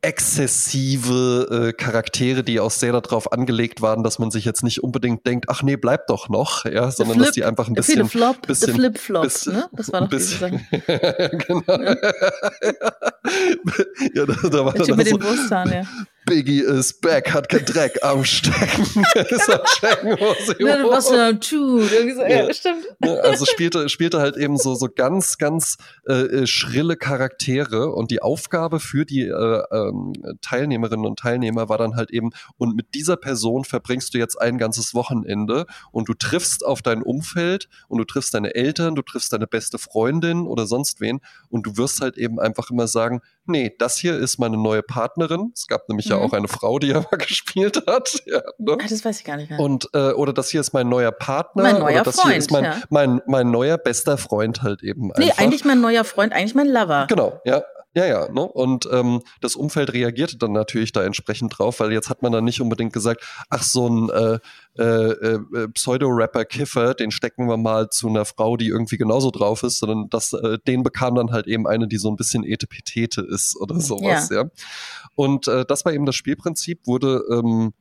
exzessive 0.02 1.70
äh, 1.70 1.74
Charaktere, 1.74 2.43
die 2.43 2.60
auch 2.60 2.72
sehr 2.72 2.91
darauf 2.93 3.32
angelegt 3.32 3.82
waren, 3.82 4.04
dass 4.04 4.20
man 4.20 4.32
sich 4.32 4.45
jetzt 4.45 4.64
nicht 4.64 4.84
unbedingt 4.84 5.26
denkt, 5.26 5.48
ach 5.50 5.64
nee, 5.64 5.76
bleib 5.76 6.08
doch 6.08 6.30
noch, 6.30 6.66
ja, 6.66 6.91
sondern 6.91 7.16
Flip, 7.16 7.26
dass 7.26 7.36
die 7.36 7.43
einfach 7.45 7.68
ein 7.68 7.74
bisschen, 7.74 8.08
Flop, 8.08 8.45
bisschen 8.45 8.76
Flip 8.76 8.98
Flop, 8.98 9.24
ne? 9.48 9.68
Das 9.72 9.91
war 9.91 10.02
doch 10.02 10.10
bisschen, 10.10 10.66
genau. 10.72 11.64
Ja. 11.68 11.95
ja, 14.14 14.26
da, 14.26 14.50
da 14.50 14.66
war 14.66 14.74
dann 14.74 14.98
mit 14.98 15.08
so, 15.08 15.18
den 15.18 15.20
Brusthahn, 15.20 15.72
ja. 15.72 15.84
Biggie 16.28 16.59
is 16.59 16.99
back, 16.99 17.34
hat 17.34 17.47
kein 17.47 17.63
Dreck 17.63 18.03
am 18.03 18.25
Stecken. 18.25 19.03
ist 19.30 19.49
am 19.49 19.65
Stecken, 19.65 20.09
ne, 20.09 20.86
was 20.89 21.09
er 21.09 21.39
tut. 21.39 21.89
So, 21.89 22.21
ja, 22.21 22.28
ja, 22.28 22.53
stimmt. 22.53 22.86
Also 23.01 23.45
spielte, 23.45 23.88
spielte 23.88 24.19
halt 24.19 24.36
eben 24.36 24.57
so, 24.57 24.75
so 24.75 24.89
ganz, 24.93 25.38
ganz 25.38 25.78
äh, 26.05 26.13
äh, 26.13 26.47
schrille 26.47 26.97
Charaktere 26.97 27.93
und 27.93 28.11
die 28.11 28.21
Aufgabe 28.21 28.82
für 28.82 29.05
die 29.05 29.21
äh, 29.21 29.63
ähm, 29.71 30.13
Teilnehmerinnen 30.41 31.05
und 31.05 31.17
Teilnehmer 31.19 31.69
war 31.69 31.78
dann 31.78 31.95
halt 31.95 32.11
eben, 32.11 32.32
und 32.57 32.75
mit 32.75 32.93
dieser 32.93 33.15
Person 33.15 33.63
verbringst 33.63 34.13
du 34.13 34.17
jetzt 34.17 34.39
ein 34.39 34.57
ganzes 34.57 34.93
Wochenende 34.93 35.65
und 35.91 36.09
du 36.09 36.13
triffst 36.13 36.65
auf 36.65 36.82
dein 36.82 37.03
Umfeld 37.03 37.69
und 37.88 37.99
du 37.99 38.03
triffst 38.03 38.34
deine 38.34 38.53
Eltern, 38.53 38.95
du 38.95 39.01
triffst 39.01 39.32
deine 39.32 39.47
beste 39.47 39.78
Freundin 39.78 40.45
oder 40.45 40.67
sonst 40.67 40.99
wen 40.99 41.21
und 41.49 41.65
du 41.65 41.78
wirst 41.78 42.01
halt 42.01 42.17
eben 42.17 42.38
einfach 42.38 42.69
immer 42.69 42.88
sagen, 42.88 43.21
nee, 43.45 43.73
das 43.80 43.97
hier 43.97 44.17
ist 44.17 44.39
meine 44.39 44.57
neue 44.57 44.84
Partnerin. 44.84 45.51
Es 45.53 45.67
gab 45.67 45.88
nämlich 45.88 46.09
mhm. 46.09 46.16
Ja 46.18 46.26
auch 46.26 46.34
eine 46.34 46.47
Frau, 46.47 46.80
die 46.80 46.91
er 46.91 47.01
mal 47.01 47.18
gespielt 47.18 47.84
hat. 47.88 48.15
Ja, 48.28 48.41
ne? 48.57 48.78
ah, 48.82 48.86
das 48.89 49.05
weiß 49.05 49.20
ich 49.20 49.26
gar 49.26 49.38
nicht 49.38 49.49
mehr. 49.49 49.59
Und, 49.59 49.89
äh, 49.93 50.11
oder 50.11 50.34
das 50.34 50.49
hier 50.49 50.59
ist 50.59 50.74
mein 50.74 50.89
neuer 50.89 51.11
Partner. 51.11 51.63
Mein 51.63 51.80
neuer 51.80 51.95
oder 51.95 52.03
das 52.03 52.15
Freund, 52.15 52.32
hier 52.32 52.38
ist 52.38 52.51
mein, 52.51 52.63
ja. 52.63 52.78
mein, 52.89 53.22
mein 53.26 53.51
neuer 53.51 53.78
bester 53.78 54.18
Freund 54.18 54.63
halt 54.63 54.84
eben 54.84 55.13
einfach. 55.13 55.20
Nee, 55.20 55.32
eigentlich 55.38 55.63
mein 55.63 55.80
neuer 55.80 56.03
Freund, 56.03 56.34
eigentlich 56.34 56.55
mein 56.55 56.68
Lover. 56.68 57.05
Genau, 57.07 57.39
ja. 57.45 57.63
Ja, 57.98 58.06
ja, 58.06 58.32
ne? 58.32 58.41
Und 58.41 58.88
ähm, 58.91 59.24
das 59.41 59.56
Umfeld 59.56 59.91
reagierte 59.91 60.38
dann 60.38 60.52
natürlich 60.52 60.91
da 60.91 61.04
entsprechend 61.04 61.58
drauf, 61.58 61.80
weil 61.80 61.91
jetzt 61.91 62.12
hat 62.12 62.22
man 62.22 62.32
dann 62.32 62.43
nicht 62.43 62.62
unbedingt 62.62 62.93
gesagt, 62.93 63.26
ach, 63.50 63.64
so 63.64 63.89
ein 63.89 64.10
äh, 64.12 64.38
äh, 64.78 64.84
äh, 64.84 65.68
Pseudo-Rapper 65.70 66.45
Kiffer, 66.45 66.93
den 66.93 67.10
stecken 67.10 67.48
wir 67.48 67.58
mal 67.58 67.89
zu 67.89 68.08
einer 68.08 68.26
Frau, 68.26 68.56
die 68.56 68.68
irgendwie 68.68 68.98
genauso 68.98 69.32
drauf 69.32 69.64
ist, 69.64 69.80
sondern 69.80 70.12
das, 70.12 70.34
äh, 70.34 70.60
den 70.68 70.84
bekam 70.84 71.16
dann 71.16 71.32
halt 71.32 71.48
eben 71.48 71.66
eine, 71.66 71.88
die 71.88 71.98
so 71.98 72.12
ein 72.12 72.18
bisschen 72.18 72.43
Etepetete 72.43 73.22
ist 73.22 73.60
oder 73.60 73.80
sowas, 73.80 74.30
ja. 74.30 74.43
ja. 74.43 74.50
Und 75.16 75.48
äh, 75.48 75.66
das 75.66 75.84
war 75.84 75.91
eben 75.91 76.06
das 76.06 76.14
Spielprinzip, 76.14 76.86
wurde 76.86 77.24
ähm, 77.32 77.74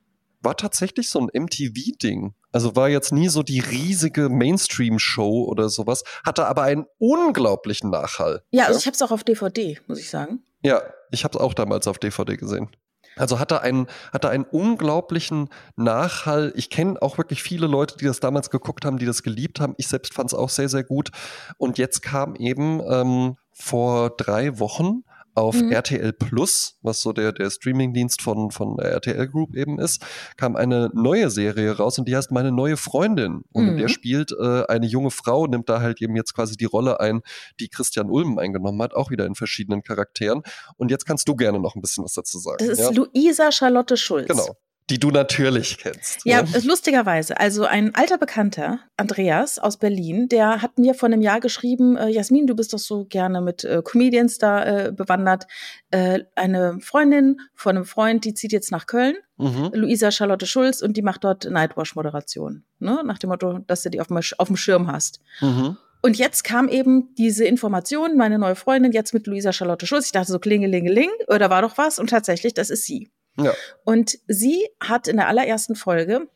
war 0.46 0.56
tatsächlich 0.56 1.10
so 1.10 1.18
ein 1.18 1.28
MTV-Ding. 1.32 2.32
Also 2.52 2.76
war 2.76 2.88
jetzt 2.88 3.12
nie 3.12 3.26
so 3.28 3.42
die 3.42 3.58
riesige 3.58 4.28
Mainstream-Show 4.28 5.44
oder 5.44 5.68
sowas, 5.68 6.04
hatte 6.24 6.46
aber 6.46 6.62
einen 6.62 6.86
unglaublichen 6.98 7.90
Nachhall. 7.90 8.44
Ja, 8.52 8.66
also 8.66 8.78
ich 8.78 8.86
habe 8.86 8.94
es 8.94 9.02
auch 9.02 9.10
auf 9.10 9.24
DVD, 9.24 9.80
muss 9.88 9.98
ich 9.98 10.08
sagen. 10.08 10.44
Ja, 10.62 10.82
ich 11.10 11.24
habe 11.24 11.36
es 11.36 11.40
auch 11.40 11.52
damals 11.52 11.88
auf 11.88 11.98
DVD 11.98 12.36
gesehen. 12.36 12.68
Also 13.16 13.40
hat 13.40 13.50
er 13.50 13.62
einen, 13.62 13.88
hat 14.12 14.22
er 14.22 14.30
einen 14.30 14.44
unglaublichen 14.44 15.48
Nachhall. 15.74 16.52
Ich 16.54 16.70
kenne 16.70 17.02
auch 17.02 17.18
wirklich 17.18 17.42
viele 17.42 17.66
Leute, 17.66 17.96
die 17.96 18.04
das 18.04 18.20
damals 18.20 18.48
geguckt 18.50 18.84
haben, 18.84 18.98
die 18.98 19.06
das 19.06 19.24
geliebt 19.24 19.58
haben. 19.58 19.74
Ich 19.78 19.88
selbst 19.88 20.14
fand 20.14 20.30
es 20.30 20.38
auch 20.38 20.50
sehr, 20.50 20.68
sehr 20.68 20.84
gut. 20.84 21.10
Und 21.58 21.76
jetzt 21.76 22.02
kam 22.02 22.36
eben 22.36 22.80
ähm, 22.88 23.36
vor 23.52 24.10
drei 24.10 24.60
Wochen 24.60 25.02
auf 25.36 25.54
mhm. 25.54 25.70
RTL 25.70 26.14
Plus, 26.14 26.78
was 26.80 27.02
so 27.02 27.12
der, 27.12 27.32
der 27.32 27.50
Streamingdienst 27.50 28.22
von, 28.22 28.50
von 28.50 28.76
der 28.78 28.90
RTL 28.92 29.28
Group 29.28 29.54
eben 29.54 29.78
ist, 29.78 30.04
kam 30.38 30.56
eine 30.56 30.90
neue 30.94 31.30
Serie 31.30 31.76
raus 31.76 31.98
und 31.98 32.08
die 32.08 32.16
heißt 32.16 32.32
Meine 32.32 32.52
neue 32.52 32.78
Freundin. 32.78 33.42
Und 33.52 33.74
mhm. 33.74 33.76
der 33.76 33.88
spielt 33.88 34.32
äh, 34.32 34.64
eine 34.66 34.86
junge 34.86 35.10
Frau, 35.10 35.46
nimmt 35.46 35.68
da 35.68 35.80
halt 35.80 36.00
eben 36.00 36.16
jetzt 36.16 36.34
quasi 36.34 36.56
die 36.56 36.64
Rolle 36.64 37.00
ein, 37.00 37.20
die 37.60 37.68
Christian 37.68 38.10
Ulm 38.10 38.38
eingenommen 38.38 38.80
hat, 38.80 38.94
auch 38.94 39.10
wieder 39.10 39.26
in 39.26 39.34
verschiedenen 39.34 39.82
Charakteren. 39.82 40.42
Und 40.78 40.90
jetzt 40.90 41.04
kannst 41.04 41.28
du 41.28 41.36
gerne 41.36 41.60
noch 41.60 41.76
ein 41.76 41.82
bisschen 41.82 42.02
was 42.02 42.14
dazu 42.14 42.38
sagen. 42.38 42.56
Das 42.58 42.68
ist 42.68 42.80
ja? 42.80 42.90
Luisa 42.90 43.52
Charlotte 43.52 43.96
Schulz. 43.98 44.28
Genau 44.28 44.56
die 44.88 45.00
du 45.00 45.10
natürlich 45.10 45.78
kennst. 45.78 46.20
Ja, 46.24 46.42
ne? 46.42 46.62
lustigerweise. 46.64 47.38
Also 47.40 47.64
ein 47.64 47.94
alter 47.94 48.18
Bekannter, 48.18 48.78
Andreas 48.96 49.58
aus 49.58 49.78
Berlin, 49.78 50.28
der 50.28 50.62
hat 50.62 50.78
mir 50.78 50.94
vor 50.94 51.08
einem 51.08 51.20
Jahr 51.20 51.40
geschrieben, 51.40 51.96
äh, 51.96 52.08
Jasmin, 52.08 52.46
du 52.46 52.54
bist 52.54 52.72
doch 52.72 52.78
so 52.78 53.04
gerne 53.04 53.40
mit 53.40 53.64
äh, 53.64 53.82
Comedians 53.82 54.38
da 54.38 54.64
äh, 54.64 54.92
bewandert. 54.92 55.46
Äh, 55.90 56.20
eine 56.36 56.78
Freundin 56.80 57.40
von 57.54 57.76
einem 57.76 57.84
Freund, 57.84 58.24
die 58.24 58.34
zieht 58.34 58.52
jetzt 58.52 58.70
nach 58.70 58.86
Köln, 58.86 59.16
mhm. 59.38 59.70
Luisa 59.72 60.12
Charlotte 60.12 60.46
Schulz, 60.46 60.82
und 60.82 60.96
die 60.96 61.02
macht 61.02 61.24
dort 61.24 61.50
Nightwash-Moderation. 61.50 62.62
Ne? 62.78 63.02
Nach 63.04 63.18
dem 63.18 63.30
Motto, 63.30 63.58
dass 63.66 63.82
du 63.82 63.90
die 63.90 64.00
auf 64.00 64.06
dem, 64.06 64.20
auf 64.38 64.46
dem 64.46 64.56
Schirm 64.56 64.90
hast. 64.90 65.20
Mhm. 65.40 65.76
Und 66.02 66.18
jetzt 66.18 66.44
kam 66.44 66.68
eben 66.68 67.12
diese 67.16 67.44
Information, 67.44 68.16
meine 68.16 68.38
neue 68.38 68.54
Freundin, 68.54 68.92
jetzt 68.92 69.12
mit 69.12 69.26
Luisa 69.26 69.52
Charlotte 69.52 69.86
Schulz. 69.86 70.06
Ich 70.06 70.12
dachte 70.12 70.30
so, 70.30 70.38
klingelingeling, 70.38 71.10
oder 71.26 71.50
war 71.50 71.62
doch 71.62 71.76
was? 71.78 71.98
Und 71.98 72.10
tatsächlich, 72.10 72.54
das 72.54 72.70
ist 72.70 72.84
sie. 72.84 73.10
Ja. 73.38 73.52
Und 73.84 74.18
sie 74.26 74.68
hat 74.80 75.08
in 75.08 75.16
der 75.16 75.28
allerersten 75.28 75.76
Folge 75.76 76.28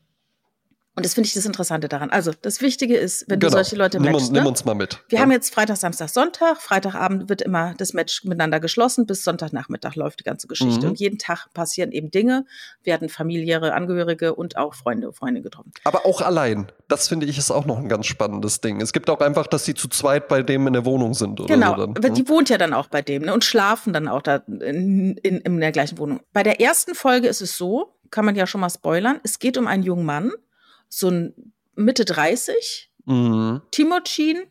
und 0.97 1.07
das 1.07 1.15
finde 1.15 1.29
ich 1.29 1.35
das 1.35 1.47
Interessante 1.47 1.89
daran. 1.89 2.11
Also, 2.11 2.33
das 2.43 2.61
Wichtige 2.61 2.97
ist, 2.97 3.25
wenn 3.29 3.39
genau. 3.39 3.53
du 3.53 3.57
solche 3.57 3.77
Leute 3.77 3.99
nimm 3.99 4.13
matchst. 4.13 4.29
Uns, 4.29 4.33
ne? 4.33 4.41
Nimm 4.41 4.49
uns 4.49 4.65
mal 4.65 4.75
mit. 4.75 5.01
Wir 5.09 5.17
ja. 5.17 5.23
haben 5.23 5.31
jetzt 5.31 5.55
Freitag, 5.55 5.77
Samstag, 5.77 6.09
Sonntag. 6.09 6.61
Freitagabend 6.61 7.29
wird 7.29 7.43
immer 7.43 7.75
das 7.79 7.95
Match 7.95 8.25
miteinander 8.25 8.61
geschlossen. 8.61 9.07
Bis 9.07 9.23
Sonntagnachmittag 9.25 9.95
läuft 9.95 10.21
die 10.21 10.25
ganze 10.25 10.49
Geschichte. 10.49 10.83
Mhm. 10.83 10.91
Und 10.91 11.01
jeden 11.01 11.19
Tag 11.19 11.47
passieren 11.55 11.93
eben 11.93 12.11
Dinge, 12.11 12.45
werden 12.83 13.09
familiäre 13.09 13.73
Angehörige 13.73 14.35
und 14.35 14.57
auch 14.57 14.75
Freunde, 14.75 15.09
und 15.09 15.15
Freunde 15.15 15.43
getroffen. 15.43 15.73
Aber 15.85 16.05
auch 16.05 16.21
allein. 16.21 16.71
Das 16.91 17.09
finde 17.09 17.27
ich 17.27 17.39
ist 17.39 17.51
auch 17.51 17.67
noch 17.67 17.79
ein 17.79 17.89
ganz 17.89 18.07
spannendes 18.07 18.61
Ding. 18.61 18.81
Es 18.81 18.93
gibt 18.93 19.09
auch 19.09 19.21
einfach, 19.21 19.47
dass 19.47 19.65
sie 19.65 19.75
zu 19.75 19.89
zweit 19.89 20.27
bei 20.29 20.43
dem 20.43 20.67
in 20.67 20.73
der 20.73 20.85
Wohnung 20.85 21.15
sind. 21.15 21.41
Oder 21.41 21.55
genau. 21.55 21.77
So 21.77 21.87
dann. 21.87 22.11
Mhm. 22.11 22.15
Die 22.15 22.29
wohnt 22.29 22.49
ja 22.49 22.59
dann 22.59 22.75
auch 22.75 22.89
bei 22.89 23.01
dem 23.01 23.23
ne? 23.23 23.33
und 23.33 23.45
schlafen 23.45 23.93
dann 23.93 24.09
auch 24.09 24.23
da 24.23 24.37
in, 24.47 25.17
in, 25.19 25.39
in 25.39 25.61
der 25.61 25.73
gleichen 25.73 25.99
Wohnung. 25.99 26.21
Bei 26.33 26.43
der 26.43 26.61
ersten 26.61 26.95
Folge 26.95 27.29
ist 27.29 27.41
es 27.41 27.57
so, 27.57 27.95
kann 28.11 28.25
man 28.25 28.35
ja 28.35 28.47
schon 28.47 28.61
mal 28.61 28.71
spoilern. 28.71 29.21
Es 29.23 29.39
geht 29.39 29.57
um 29.57 29.69
einen 29.69 29.85
jungen 29.85 30.05
Mann, 30.05 30.33
so 30.89 31.09
ein 31.09 31.53
Mitte 31.77 32.05
30. 32.05 32.91
Mhm. 33.07 33.63
Timocin, 33.71 34.43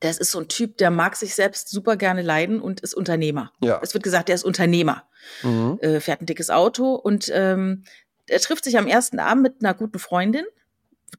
das 0.00 0.18
ist 0.18 0.30
so 0.30 0.40
ein 0.40 0.48
Typ, 0.48 0.76
der 0.78 0.90
mag 0.90 1.16
sich 1.16 1.34
selbst 1.34 1.68
super 1.68 1.96
gerne 1.96 2.22
leiden 2.22 2.60
und 2.60 2.80
ist 2.80 2.94
Unternehmer. 2.94 3.52
Ja. 3.62 3.80
Es 3.82 3.94
wird 3.94 4.04
gesagt, 4.04 4.28
der 4.28 4.34
ist 4.34 4.44
Unternehmer, 4.44 5.04
mhm. 5.42 5.78
äh, 5.80 6.00
fährt 6.00 6.22
ein 6.22 6.26
dickes 6.26 6.50
Auto 6.50 6.94
und 6.94 7.30
ähm, 7.34 7.84
er 8.26 8.40
trifft 8.40 8.64
sich 8.64 8.78
am 8.78 8.86
ersten 8.86 9.18
Abend 9.18 9.42
mit 9.42 9.54
einer 9.60 9.74
guten 9.74 9.98
Freundin, 9.98 10.44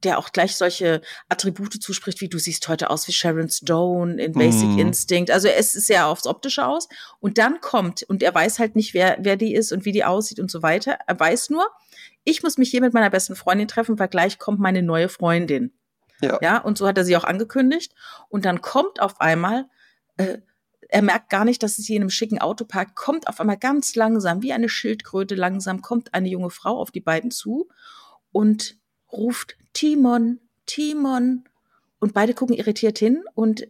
der 0.02 0.18
auch 0.18 0.32
gleich 0.32 0.56
solche 0.56 1.00
Attribute 1.28 1.82
zuspricht, 1.82 2.20
wie 2.20 2.28
du 2.28 2.38
siehst 2.38 2.68
heute 2.68 2.90
aus 2.90 3.06
wie 3.08 3.12
Sharon 3.12 3.48
Stone 3.48 4.22
in 4.22 4.32
Basic 4.32 4.68
mm. 4.68 4.78
Instinct. 4.78 5.30
Also 5.30 5.48
es 5.48 5.74
ist 5.74 5.86
sehr 5.86 6.06
aufs 6.06 6.26
Optische 6.26 6.66
aus. 6.66 6.88
Und 7.20 7.38
dann 7.38 7.60
kommt, 7.60 8.02
und 8.04 8.22
er 8.22 8.34
weiß 8.34 8.58
halt 8.58 8.76
nicht, 8.76 8.94
wer, 8.94 9.18
wer 9.20 9.36
die 9.36 9.54
ist 9.54 9.72
und 9.72 9.84
wie 9.84 9.92
die 9.92 10.04
aussieht 10.04 10.40
und 10.40 10.50
so 10.50 10.62
weiter. 10.62 10.98
Er 11.06 11.18
weiß 11.18 11.50
nur, 11.50 11.66
ich 12.24 12.42
muss 12.42 12.58
mich 12.58 12.70
hier 12.70 12.80
mit 12.80 12.94
meiner 12.94 13.10
besten 13.10 13.36
Freundin 13.36 13.68
treffen, 13.68 13.98
weil 13.98 14.08
gleich 14.08 14.38
kommt 14.38 14.60
meine 14.60 14.82
neue 14.82 15.08
Freundin. 15.08 15.72
Ja. 16.20 16.38
ja, 16.40 16.58
und 16.58 16.78
so 16.78 16.86
hat 16.86 16.96
er 16.96 17.04
sie 17.04 17.16
auch 17.16 17.24
angekündigt. 17.24 17.92
Und 18.28 18.44
dann 18.44 18.60
kommt 18.60 19.00
auf 19.00 19.20
einmal, 19.20 19.66
äh, 20.16 20.38
er 20.88 21.02
merkt 21.02 21.30
gar 21.30 21.44
nicht, 21.44 21.62
dass 21.62 21.78
es 21.78 21.86
hier 21.86 21.96
in 21.96 22.02
einem 22.02 22.10
schicken 22.10 22.38
Auto 22.38 22.64
parkt, 22.64 22.94
kommt 22.94 23.26
auf 23.26 23.40
einmal 23.40 23.56
ganz 23.56 23.96
langsam, 23.96 24.42
wie 24.42 24.52
eine 24.52 24.68
Schildkröte 24.68 25.34
langsam, 25.34 25.82
kommt 25.82 26.14
eine 26.14 26.28
junge 26.28 26.50
Frau 26.50 26.78
auf 26.78 26.90
die 26.90 27.00
beiden 27.00 27.30
zu 27.30 27.68
und 28.30 28.76
ruft 29.12 29.56
Timon, 29.72 30.40
Timon. 30.66 31.44
Und 31.98 32.14
beide 32.14 32.34
gucken 32.34 32.56
irritiert 32.56 32.98
hin 32.98 33.22
und 33.34 33.68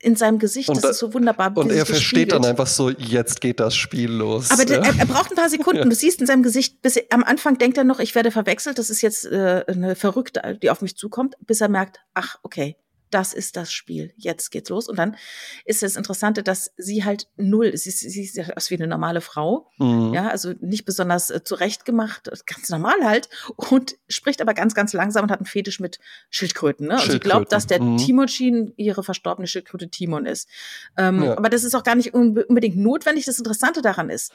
in 0.00 0.16
seinem 0.16 0.38
Gesicht, 0.38 0.68
und 0.68 0.76
das 0.76 0.92
ist 0.92 0.98
so 0.98 1.12
wunderbar. 1.12 1.56
Und 1.56 1.72
er 1.72 1.84
versteht 1.84 2.32
dann 2.32 2.44
einfach 2.44 2.66
so, 2.66 2.90
jetzt 2.90 3.40
geht 3.40 3.58
das 3.58 3.74
Spiel 3.74 4.10
los. 4.10 4.50
Aber 4.50 4.64
ja. 4.68 4.82
er, 4.82 4.98
er, 4.98 5.06
braucht 5.06 5.32
ein 5.32 5.36
paar 5.36 5.48
Sekunden. 5.48 5.78
Ja. 5.78 5.84
Du 5.84 5.94
siehst 5.94 6.20
in 6.20 6.26
seinem 6.26 6.42
Gesicht, 6.42 6.82
bis 6.82 6.96
er, 6.96 7.04
am 7.10 7.22
Anfang 7.22 7.58
denkt 7.58 7.78
er 7.78 7.84
noch, 7.84 8.00
ich 8.00 8.14
werde 8.14 8.30
verwechselt, 8.30 8.78
das 8.78 8.90
ist 8.90 9.00
jetzt 9.00 9.26
äh, 9.26 9.64
eine 9.66 9.96
Verrückte, 9.96 10.58
die 10.60 10.70
auf 10.70 10.82
mich 10.82 10.96
zukommt, 10.96 11.36
bis 11.46 11.60
er 11.60 11.68
merkt, 11.68 12.00
ach, 12.14 12.38
okay, 12.42 12.76
das 13.10 13.32
ist 13.32 13.56
das 13.56 13.72
Spiel. 13.72 14.12
Jetzt 14.16 14.50
geht's 14.50 14.70
los. 14.70 14.88
Und 14.88 14.98
dann 14.98 15.16
ist 15.64 15.82
das 15.82 15.96
Interessante, 15.96 16.42
dass 16.42 16.72
sie 16.76 17.04
halt 17.04 17.28
null, 17.36 17.76
sie, 17.76 17.90
sie 17.90 18.08
sieht 18.08 18.56
aus 18.56 18.70
wie 18.70 18.76
eine 18.76 18.86
normale 18.86 19.20
Frau. 19.20 19.70
Mhm. 19.78 20.12
Ja, 20.14 20.28
also 20.28 20.54
nicht 20.60 20.84
besonders 20.84 21.30
äh, 21.30 21.42
zurechtgemacht, 21.42 22.30
ganz 22.46 22.68
normal 22.68 23.04
halt. 23.04 23.28
Und 23.56 23.96
spricht 24.08 24.40
aber 24.40 24.54
ganz, 24.54 24.74
ganz 24.74 24.92
langsam 24.92 25.24
und 25.24 25.30
hat 25.30 25.40
einen 25.40 25.46
Fetisch 25.46 25.80
mit 25.80 25.98
Schildkröten. 26.30 26.88
Ne? 26.88 26.94
Und 26.94 27.10
sie 27.10 27.20
glaubt, 27.20 27.52
dass 27.52 27.66
der 27.66 27.82
mhm. 27.82 27.98
Timocin 27.98 28.72
ihre 28.76 29.02
verstorbene 29.02 29.46
Schildkröte 29.46 29.88
Timon 29.88 30.26
ist. 30.26 30.48
Ähm, 30.96 31.22
ja. 31.22 31.36
Aber 31.36 31.48
das 31.48 31.64
ist 31.64 31.74
auch 31.74 31.84
gar 31.84 31.94
nicht 31.94 32.14
unbedingt 32.14 32.76
notwendig. 32.76 33.24
Das 33.24 33.38
Interessante 33.38 33.82
daran 33.82 34.10
ist, 34.10 34.32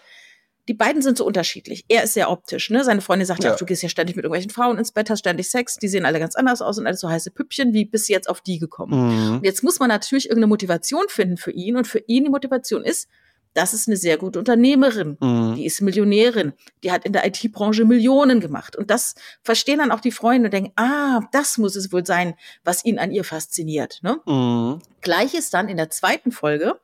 die 0.67 0.73
beiden 0.73 1.01
sind 1.01 1.17
so 1.17 1.25
unterschiedlich. 1.25 1.83
Er 1.89 2.03
ist 2.03 2.13
sehr 2.13 2.29
optisch, 2.29 2.69
ne? 2.69 2.83
Seine 2.83 3.01
Freundin 3.01 3.25
sagt 3.25 3.43
ja, 3.43 3.51
ja 3.51 3.55
du 3.55 3.65
gehst 3.65 3.83
ja 3.83 3.89
ständig 3.89 4.15
mit 4.15 4.23
irgendwelchen 4.23 4.51
Frauen 4.51 4.77
ins 4.77 4.91
Bett, 4.91 5.09
hast 5.09 5.19
ständig 5.19 5.49
Sex, 5.49 5.77
die 5.77 5.87
sehen 5.87 6.05
alle 6.05 6.19
ganz 6.19 6.35
anders 6.35 6.61
aus 6.61 6.77
und 6.77 6.87
alles 6.87 7.01
so 7.01 7.09
heiße 7.09 7.31
Püppchen. 7.31 7.73
Wie 7.73 7.85
bist 7.85 8.07
du 8.07 8.13
jetzt 8.13 8.29
auf 8.29 8.41
die 8.41 8.59
gekommen? 8.59 8.93
Mhm. 8.93 9.35
Und 9.37 9.45
jetzt 9.45 9.63
muss 9.63 9.79
man 9.79 9.89
natürlich 9.89 10.25
irgendeine 10.25 10.47
Motivation 10.47 11.03
finden 11.09 11.37
für 11.37 11.51
ihn 11.51 11.75
und 11.75 11.87
für 11.87 11.99
ihn 11.99 12.23
die 12.23 12.29
Motivation 12.29 12.83
ist, 12.83 13.09
das 13.53 13.73
ist 13.73 13.87
eine 13.87 13.97
sehr 13.97 14.17
gute 14.17 14.39
Unternehmerin, 14.39 15.17
mhm. 15.19 15.55
die 15.55 15.65
ist 15.65 15.81
Millionärin, 15.81 16.53
die 16.83 16.91
hat 16.91 17.05
in 17.05 17.13
der 17.13 17.25
IT-Branche 17.27 17.85
Millionen 17.85 18.39
gemacht. 18.39 18.75
Und 18.75 18.89
das 18.89 19.15
verstehen 19.43 19.77
dann 19.77 19.91
auch 19.91 19.99
die 19.99 20.11
Freunde 20.11 20.47
und 20.47 20.53
denken, 20.53 20.71
ah, 20.75 21.21
das 21.31 21.57
muss 21.57 21.75
es 21.75 21.91
wohl 21.91 22.05
sein, 22.05 22.33
was 22.63 22.83
ihn 22.83 22.99
an 22.99 23.11
ihr 23.11 23.23
fasziniert. 23.23 23.99
Ne? 24.01 24.19
Mhm. 24.25 24.79
Gleiches 25.01 25.49
dann 25.49 25.69
in 25.69 25.77
der 25.77 25.89
zweiten 25.89 26.31
Folge 26.31 26.79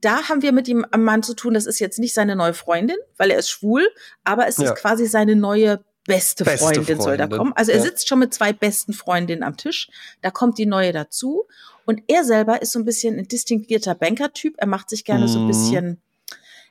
da 0.00 0.28
haben 0.28 0.42
wir 0.42 0.52
mit 0.52 0.68
ihm 0.68 0.86
am 0.90 1.02
Mann 1.04 1.22
zu 1.22 1.34
tun, 1.34 1.54
das 1.54 1.66
ist 1.66 1.78
jetzt 1.78 1.98
nicht 1.98 2.14
seine 2.14 2.36
neue 2.36 2.54
Freundin, 2.54 2.96
weil 3.16 3.30
er 3.30 3.38
ist 3.38 3.50
schwul, 3.50 3.88
aber 4.24 4.46
es 4.46 4.56
ja. 4.56 4.64
ist 4.64 4.76
quasi 4.76 5.06
seine 5.06 5.36
neue 5.36 5.84
beste, 6.06 6.44
beste 6.44 6.64
Freundin, 6.64 6.84
Freundin, 6.84 7.00
soll 7.02 7.16
da 7.16 7.26
kommen. 7.26 7.52
Also 7.54 7.72
er 7.72 7.80
sitzt 7.80 8.08
schon 8.08 8.18
mit 8.18 8.32
zwei 8.32 8.52
besten 8.52 8.92
Freundinnen 8.92 9.42
am 9.42 9.56
Tisch, 9.56 9.90
da 10.22 10.30
kommt 10.30 10.58
die 10.58 10.66
neue 10.66 10.92
dazu 10.92 11.46
und 11.84 12.02
er 12.08 12.24
selber 12.24 12.62
ist 12.62 12.72
so 12.72 12.78
ein 12.78 12.84
bisschen 12.84 13.18
ein 13.18 13.28
distinguierter 13.28 13.94
Banker-Typ, 13.94 14.54
er 14.56 14.66
macht 14.66 14.90
sich 14.90 15.04
gerne 15.04 15.26
mhm. 15.26 15.28
so 15.28 15.38
ein 15.38 15.44
mhm. 15.44 15.48
bisschen 15.48 16.02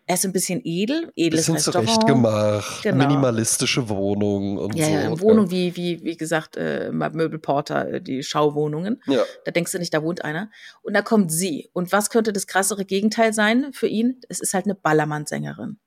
er 0.09 0.15
ist 0.15 0.25
ein 0.25 0.33
bisschen 0.33 0.59
edel, 0.63 1.11
edles 1.15 1.41
bisschen 1.41 1.53
Restaurant. 1.53 1.87
zurechtgemacht, 1.87 2.81
genau. 2.81 3.07
minimalistische 3.07 3.89
Wohnung 3.89 4.57
und 4.57 4.73
ja, 4.73 4.85
so. 4.85 4.91
Ja, 4.91 5.21
Wohnung 5.21 5.51
wie, 5.51 5.75
wie, 5.75 6.03
wie 6.03 6.17
gesagt, 6.17 6.57
äh, 6.57 6.89
Möbelporter, 6.91 7.87
äh, 7.93 8.01
die 8.01 8.23
Schauwohnungen. 8.23 9.03
Ja. 9.05 9.21
Da 9.45 9.51
denkst 9.51 9.71
du 9.71 9.77
nicht, 9.77 9.93
da 9.93 10.01
wohnt 10.01 10.25
einer. 10.25 10.49
Und 10.81 10.95
da 10.95 11.03
kommt 11.03 11.31
sie. 11.31 11.69
Und 11.73 11.91
was 11.91 12.09
könnte 12.09 12.33
das 12.33 12.47
krassere 12.47 12.85
Gegenteil 12.85 13.33
sein 13.33 13.67
für 13.71 13.85
ihn? 13.85 14.19
Es 14.29 14.39
ist 14.39 14.55
halt 14.55 14.65
eine 14.65 14.73
Ballermann-Sängerin. 14.73 15.77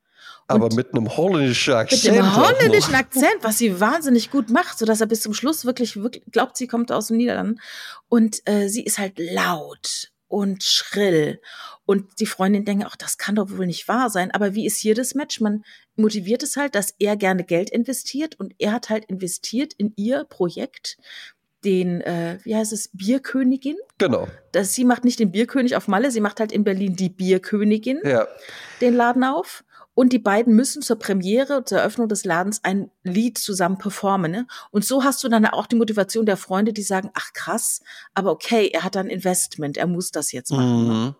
Aber 0.46 0.72
mit 0.72 0.94
einem 0.94 1.16
holländischen 1.16 1.74
Akzent. 1.74 2.04
Mit 2.04 2.12
einem 2.12 2.36
holländischen 2.36 2.94
Akzent, 2.94 3.38
was 3.40 3.58
sie 3.58 3.80
wahnsinnig 3.80 4.30
gut 4.30 4.50
macht, 4.50 4.78
sodass 4.78 5.00
er 5.00 5.08
bis 5.08 5.22
zum 5.22 5.34
Schluss 5.34 5.64
wirklich, 5.64 5.96
wirklich 5.96 6.22
glaubt, 6.30 6.56
sie 6.56 6.68
kommt 6.68 6.92
aus 6.92 7.08
den 7.08 7.16
Niederlanden. 7.16 7.60
Und 8.08 8.38
äh, 8.44 8.68
sie 8.68 8.84
ist 8.84 8.98
halt 8.98 9.18
laut 9.18 10.11
und 10.32 10.62
schrill. 10.62 11.40
Und 11.84 12.20
die 12.20 12.26
Freundin 12.26 12.64
denkt, 12.64 12.86
ach, 12.88 12.96
das 12.96 13.18
kann 13.18 13.34
doch 13.34 13.50
wohl 13.50 13.66
nicht 13.66 13.86
wahr 13.86 14.08
sein. 14.08 14.30
Aber 14.30 14.54
wie 14.54 14.64
ist 14.64 14.78
hier 14.78 14.94
das 14.94 15.14
Match? 15.14 15.40
Man 15.40 15.62
motiviert 15.94 16.42
es 16.42 16.56
halt, 16.56 16.74
dass 16.74 16.94
er 16.98 17.16
gerne 17.16 17.44
Geld 17.44 17.68
investiert 17.68 18.40
und 18.40 18.54
er 18.58 18.72
hat 18.72 18.88
halt 18.88 19.04
investiert 19.04 19.74
in 19.74 19.92
ihr 19.96 20.24
Projekt 20.24 20.96
den, 21.64 22.00
äh, 22.00 22.38
wie 22.44 22.56
heißt 22.56 22.72
es, 22.72 22.88
Bierkönigin. 22.94 23.76
Genau. 23.98 24.26
Das, 24.52 24.74
sie 24.74 24.84
macht 24.84 25.04
nicht 25.04 25.20
den 25.20 25.32
Bierkönig 25.32 25.76
auf 25.76 25.86
Malle, 25.86 26.10
sie 26.10 26.22
macht 26.22 26.40
halt 26.40 26.50
in 26.50 26.64
Berlin 26.64 26.96
die 26.96 27.10
Bierkönigin, 27.10 28.00
ja. 28.02 28.26
den 28.80 28.94
Laden 28.94 29.24
auf. 29.24 29.64
Und 29.94 30.12
die 30.12 30.18
beiden 30.18 30.54
müssen 30.54 30.80
zur 30.80 30.98
Premiere, 30.98 31.64
zur 31.64 31.78
Eröffnung 31.78 32.08
des 32.08 32.24
Ladens 32.24 32.60
ein 32.62 32.90
Lied 33.02 33.36
zusammen 33.38 33.78
performen. 33.78 34.32
Ne? 34.32 34.46
Und 34.70 34.84
so 34.84 35.04
hast 35.04 35.22
du 35.22 35.28
dann 35.28 35.44
auch 35.46 35.66
die 35.66 35.76
Motivation 35.76 36.24
der 36.24 36.36
Freunde, 36.38 36.72
die 36.72 36.82
sagen, 36.82 37.10
ach 37.14 37.32
krass, 37.34 37.82
aber 38.14 38.30
okay, 38.30 38.70
er 38.72 38.84
hat 38.84 38.96
ein 38.96 39.08
Investment, 39.08 39.76
er 39.76 39.86
muss 39.86 40.10
das 40.10 40.32
jetzt 40.32 40.50
machen. 40.50 40.88
Ne? 40.88 40.94
Mhm. 40.94 41.14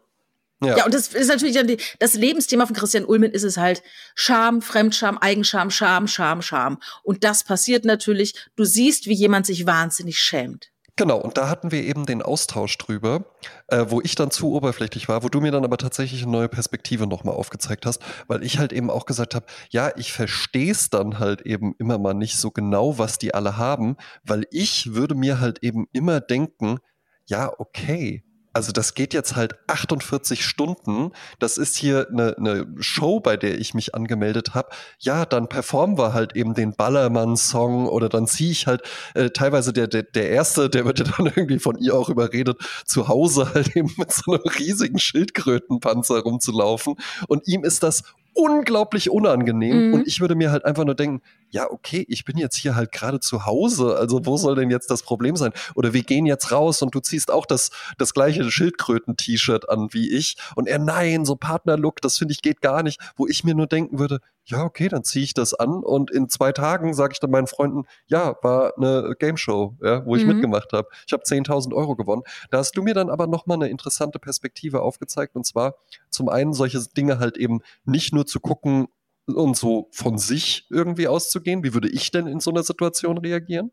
Ja. 0.65 0.77
ja, 0.77 0.85
und 0.85 0.95
das 0.95 1.09
ist 1.09 1.27
natürlich 1.27 1.57
dann 1.57 1.67
die, 1.67 1.79
das 1.99 2.15
Lebensthema 2.15 2.67
von 2.67 2.77
Christian 2.77 3.05
Ulmen 3.05 3.33
ist 3.33 3.43
es 3.43 3.57
halt 3.57 3.83
Scham, 4.15 4.63
Fremdscham, 4.63 5.19
Eigenscham, 5.19 5.71
Scham, 5.71 6.07
Scham, 6.07 6.41
Scham. 6.41 6.79
Und 7.03 7.25
das 7.25 7.43
passiert 7.43 7.85
natürlich, 7.85 8.35
du 8.55 8.65
siehst, 8.65 9.07
wie 9.07 9.15
jemand 9.15 9.45
sich 9.47 9.67
wahnsinnig 9.67 10.21
schämt. 10.21 10.72
Genau, 10.97 11.17
und 11.19 11.39
da 11.39 11.49
hatten 11.49 11.73
wir 11.73 11.83
eben 11.85 12.05
den 12.05 12.21
Austausch 12.21 12.77
drüber, 12.77 13.25
äh, 13.69 13.87
wo 13.89 14.03
ich 14.03 14.15
dann 14.15 14.31
zu 14.31 14.53
oberflächlich 14.53 15.09
war, 15.09 15.23
wo 15.23 15.31
du 15.31 15.41
mir 15.41 15.51
dann 15.51 15.65
aber 15.65 15.79
tatsächlich 15.79 16.23
eine 16.23 16.33
neue 16.33 16.49
Perspektive 16.51 17.07
nochmal 17.07 17.35
aufgezeigt 17.35 17.87
hast, 17.87 18.03
weil 18.29 18.43
ich 18.43 18.59
halt 18.59 18.75
eben 18.75 18.91
auch 18.91 19.07
gesagt 19.07 19.35
habe, 19.35 19.47
ja, 19.71 19.91
ich 19.97 20.13
verstehe 20.13 20.71
es 20.71 20.91
dann 20.91 21.19
halt 21.19 21.41
eben 21.43 21.75
immer 21.79 21.97
mal 21.99 22.13
nicht 22.13 22.37
so 22.37 22.51
genau, 22.51 22.99
was 22.99 23.17
die 23.17 23.33
alle 23.33 23.57
haben, 23.57 23.97
weil 24.23 24.47
ich 24.51 24.93
würde 24.93 25.15
mir 25.15 25.41
halt 25.41 25.63
eben 25.63 25.87
immer 25.93 26.21
denken, 26.21 26.79
ja, 27.27 27.51
okay, 27.59 28.23
also 28.53 28.73
das 28.73 28.95
geht 28.95 29.15
jetzt 29.15 29.37
halt 29.37 29.55
48 29.67 30.45
Stunden. 30.45 31.13
Das 31.39 31.57
ist 31.57 31.77
hier 31.77 32.09
eine, 32.11 32.37
eine 32.37 32.67
Show, 32.79 33.21
bei 33.21 33.37
der 33.37 33.59
ich 33.59 33.75
mich 33.75 33.95
angemeldet 33.95 34.55
habe. 34.55 34.71
Ja, 34.99 35.25
dann 35.25 35.49
performen 35.49 35.99
wir 35.99 36.13
halt 36.13 36.37
eben 36.37 36.55
den 36.55 36.75
Ballermann-Song 36.75 37.89
oder 37.89 38.09
dann 38.09 38.27
ziehe 38.27 38.51
ich 38.51 38.67
halt 38.67 38.83
äh, 39.15 39.31
teilweise 39.31 39.73
der, 39.73 39.89
der, 39.89 40.03
der 40.03 40.31
Erste, 40.31 40.69
der 40.69 40.85
wird 40.85 40.99
ja 40.99 41.07
dann 41.17 41.27
irgendwie 41.35 41.59
von 41.59 41.79
ihr 41.79 41.95
auch 41.95 42.09
überredet, 42.09 42.59
zu 42.85 43.09
Hause 43.09 43.53
halt 43.55 43.75
eben 43.77 43.93
mit 43.97 44.13
so 44.13 44.33
einem 44.33 44.45
riesigen 44.59 44.99
Schildkrötenpanzer 44.99 46.21
rumzulaufen. 46.21 46.97
Und 47.29 47.49
ihm 47.49 47.65
ist 47.65 47.83
das 47.83 48.03
unglaublich 48.35 49.11
unangenehm. 49.11 49.89
Mhm. 49.89 49.95
Und 49.95 50.07
ich 50.07 50.21
würde 50.21 50.35
mir 50.35 50.51
halt 50.51 50.65
einfach 50.65 50.85
nur 50.85 50.95
denken, 50.95 51.23
ja, 51.51 51.71
okay, 51.71 52.05
ich 52.09 52.25
bin 52.25 52.39
jetzt 52.39 52.57
hier 52.57 52.75
halt 52.75 52.93
gerade 52.93 53.21
zu 53.21 53.45
Hause, 53.45 53.97
also 53.97 54.25
wo 54.25 54.37
soll 54.37 54.55
denn 54.55 54.71
jetzt 54.71 54.91
das 54.91 55.03
Problem 55.03 55.37
sein? 55.37 55.53
Oder 55.75 55.93
wir 55.93 56.03
gehen 56.03 56.25
jetzt 56.25 56.51
raus 56.51 56.81
und 56.83 56.95
du 56.95 57.01
ziehst 57.01 57.31
auch 57.31 57.45
das, 57.45 57.71
das 57.99 58.15
gleiche 58.15 58.51
Schildkröten-T-Shirt 58.51 59.69
an 59.69 59.89
wie 59.93 60.11
ich. 60.11 60.37
Und 60.57 60.67
er, 60.67 60.79
nein, 60.79 61.25
so 61.25 61.37
Partnerlook, 61.37 62.01
das 62.01 62.17
finde 62.17 62.33
ich 62.33 62.43
geht 62.43 62.63
gar 62.63 62.83
nicht. 62.83 63.01
Wo 63.17 63.27
ich 63.27 63.45
mir 63.45 63.55
nur 63.55 63.67
denken 63.67 63.99
würde, 63.99 64.21
ja, 64.45 64.65
okay, 64.65 64.89
dann 64.89 65.05
ziehe 65.05 65.25
ich 65.25 65.35
das 65.35 65.55
an 65.55 65.85
und 65.85 66.11
in 66.11 66.29
zwei 66.29 66.53
Tagen 66.53 66.95
sage 66.95 67.13
ich 67.13 67.21
dann 67.21 67.31
meinen 67.31 67.47
Freunden, 67.47 67.85
ja, 68.07 68.35
war 68.43 68.73
eine 68.77 69.15
Game 69.19 69.37
Show, 69.37 69.77
ja, 69.81 70.05
wo 70.05 70.17
ich 70.17 70.23
mhm. 70.23 70.33
mitgemacht 70.33 70.73
habe. 70.73 70.89
Ich 71.07 71.13
habe 71.13 71.23
10.000 71.23 71.73
Euro 71.75 71.95
gewonnen. 71.95 72.23
Da 72.51 72.59
hast 72.59 72.77
du 72.77 72.83
mir 72.83 72.95
dann 72.95 73.09
aber 73.09 73.27
nochmal 73.27 73.57
eine 73.57 73.69
interessante 73.69 74.19
Perspektive 74.19 74.83
aufgezeigt 74.83 75.37
und 75.37 75.47
zwar 75.47 75.77
zum 76.11 76.29
einen 76.29 76.55
solche 76.55 76.81
Dinge 76.97 77.19
halt 77.19 77.37
eben 77.37 77.61
nicht 77.85 78.13
nur 78.13 78.22
zu 78.25 78.41
gucken, 78.41 78.89
und 79.27 79.57
so 79.57 79.89
von 79.93 80.19
sich 80.19 80.67
irgendwie 80.71 81.09
auszugehen. 81.09 81.63
Wie 81.63 81.75
würde 81.75 81.89
ich 81.89 82.11
denn 82.11 82.27
in 82.27 82.41
so 82.41 82.51
einer 82.51 82.63
Situation 82.63 83.19
reagieren? 83.19 83.71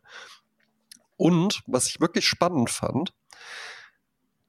Und 1.18 1.62
was 1.68 1.88
ich 1.88 2.00
wirklich 2.00 2.28
spannend 2.28 2.70
fand, 2.70 3.14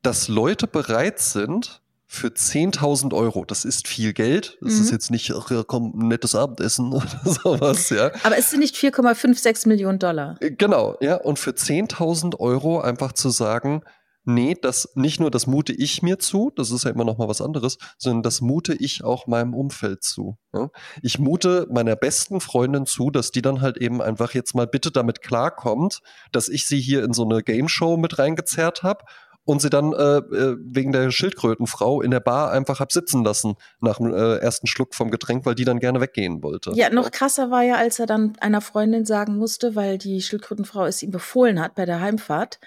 dass 0.03 0.29
Leute 0.29 0.67
bereit 0.67 1.19
sind, 1.19 1.83
für 2.13 2.27
10.000 2.27 3.15
Euro, 3.15 3.45
das 3.45 3.65
ist 3.65 3.87
viel 3.87 4.13
Geld. 4.13 4.59
Das 4.61 4.75
mhm. 4.75 4.81
ist 4.81 4.91
jetzt 4.91 5.11
nicht, 5.13 5.33
ach 5.33 5.49
komm, 5.69 5.93
ein 5.95 6.09
nettes 6.09 6.35
Abendessen 6.35 6.93
oder 6.93 7.21
sowas, 7.25 7.89
ja. 7.91 8.11
Aber 8.25 8.37
es 8.37 8.51
sind 8.51 8.59
nicht 8.59 8.75
4,56 8.75 9.69
Millionen 9.69 10.01
Dollar. 10.01 10.37
Genau, 10.41 10.97
ja. 11.01 11.17
Und 11.17 11.39
für 11.39 11.53
10.000 11.53 12.41
Euro 12.41 12.81
einfach 12.81 13.13
zu 13.13 13.31
sagen, 13.31 13.83
nee, 14.25 14.57
das 14.61 14.91
nicht 14.95 15.21
nur 15.21 15.31
das 15.31 15.47
mute 15.47 15.73
ich 15.73 16.03
mir 16.03 16.19
zu, 16.19 16.53
das 16.55 16.71
ist 16.71 16.85
ja 16.85 16.91
immer 16.91 17.05
noch 17.05 17.19
mal 17.19 17.29
was 17.29 17.41
anderes, 17.41 17.79
sondern 17.99 18.23
das 18.23 18.41
mute 18.41 18.75
ich 18.75 19.05
auch 19.05 19.27
meinem 19.27 19.55
Umfeld 19.55 20.03
zu. 20.03 20.37
Ja? 20.55 20.71
Ich 21.03 21.19
mute 21.19 21.67
meiner 21.71 21.97
besten 21.97 22.41
Freundin 22.41 22.87
zu, 22.87 23.11
dass 23.11 23.31
die 23.31 23.43
dann 23.43 23.61
halt 23.61 23.77
eben 23.79 24.03
einfach 24.03 24.35
jetzt 24.35 24.55
mal 24.55 24.67
bitte 24.67 24.91
damit 24.91 25.23
klarkommt, 25.23 26.01
dass 26.33 26.49
ich 26.49 26.67
sie 26.67 26.81
hier 26.81 27.05
in 27.05 27.13
so 27.13 27.25
eine 27.25 27.43
Game 27.43 27.69
Show 27.69 27.97
mit 27.97 28.19
reingezerrt 28.19 28.83
habe 28.83 29.05
und 29.45 29.61
sie 29.61 29.71
dann 29.71 29.93
äh, 29.93 30.19
äh, 30.19 30.57
wegen 30.61 30.93
der 30.93 31.11
Schildkrötenfrau 31.11 32.03
in 32.03 32.11
der 32.11 32.21
Bar 32.21 32.53
einfach 32.53 32.79
hab 32.79 32.93
sitzen 32.93 33.25
lassen 33.25 33.55
nach 33.81 33.97
dem 33.97 34.13
äh, 34.13 34.37
ersten 34.37 34.67
Schluck 34.67 34.95
vom 34.95 35.11
Getränk, 35.11 35.47
weil 35.47 35.55
die 35.55 35.65
dann 35.65 35.81
gerne 35.81 36.01
weggehen 36.01 36.43
wollte. 36.43 36.73
Ja, 36.75 36.91
noch 36.91 37.11
krasser 37.11 37.51
war 37.51 37.63
ja, 37.63 37.77
als 37.77 37.99
er 37.99 38.07
dann 38.07 38.35
einer 38.41 38.61
Freundin 38.61 39.07
sagen 39.07 39.37
musste, 39.37 39.75
weil 39.75 39.99
die 39.99 40.21
Schildkrötenfrau 40.21 40.87
es 40.87 41.03
ihm 41.03 41.11
befohlen 41.11 41.61
hat 41.61 41.75
bei 41.75 41.85
der 41.85 42.01
Heimfahrt, 42.01 42.61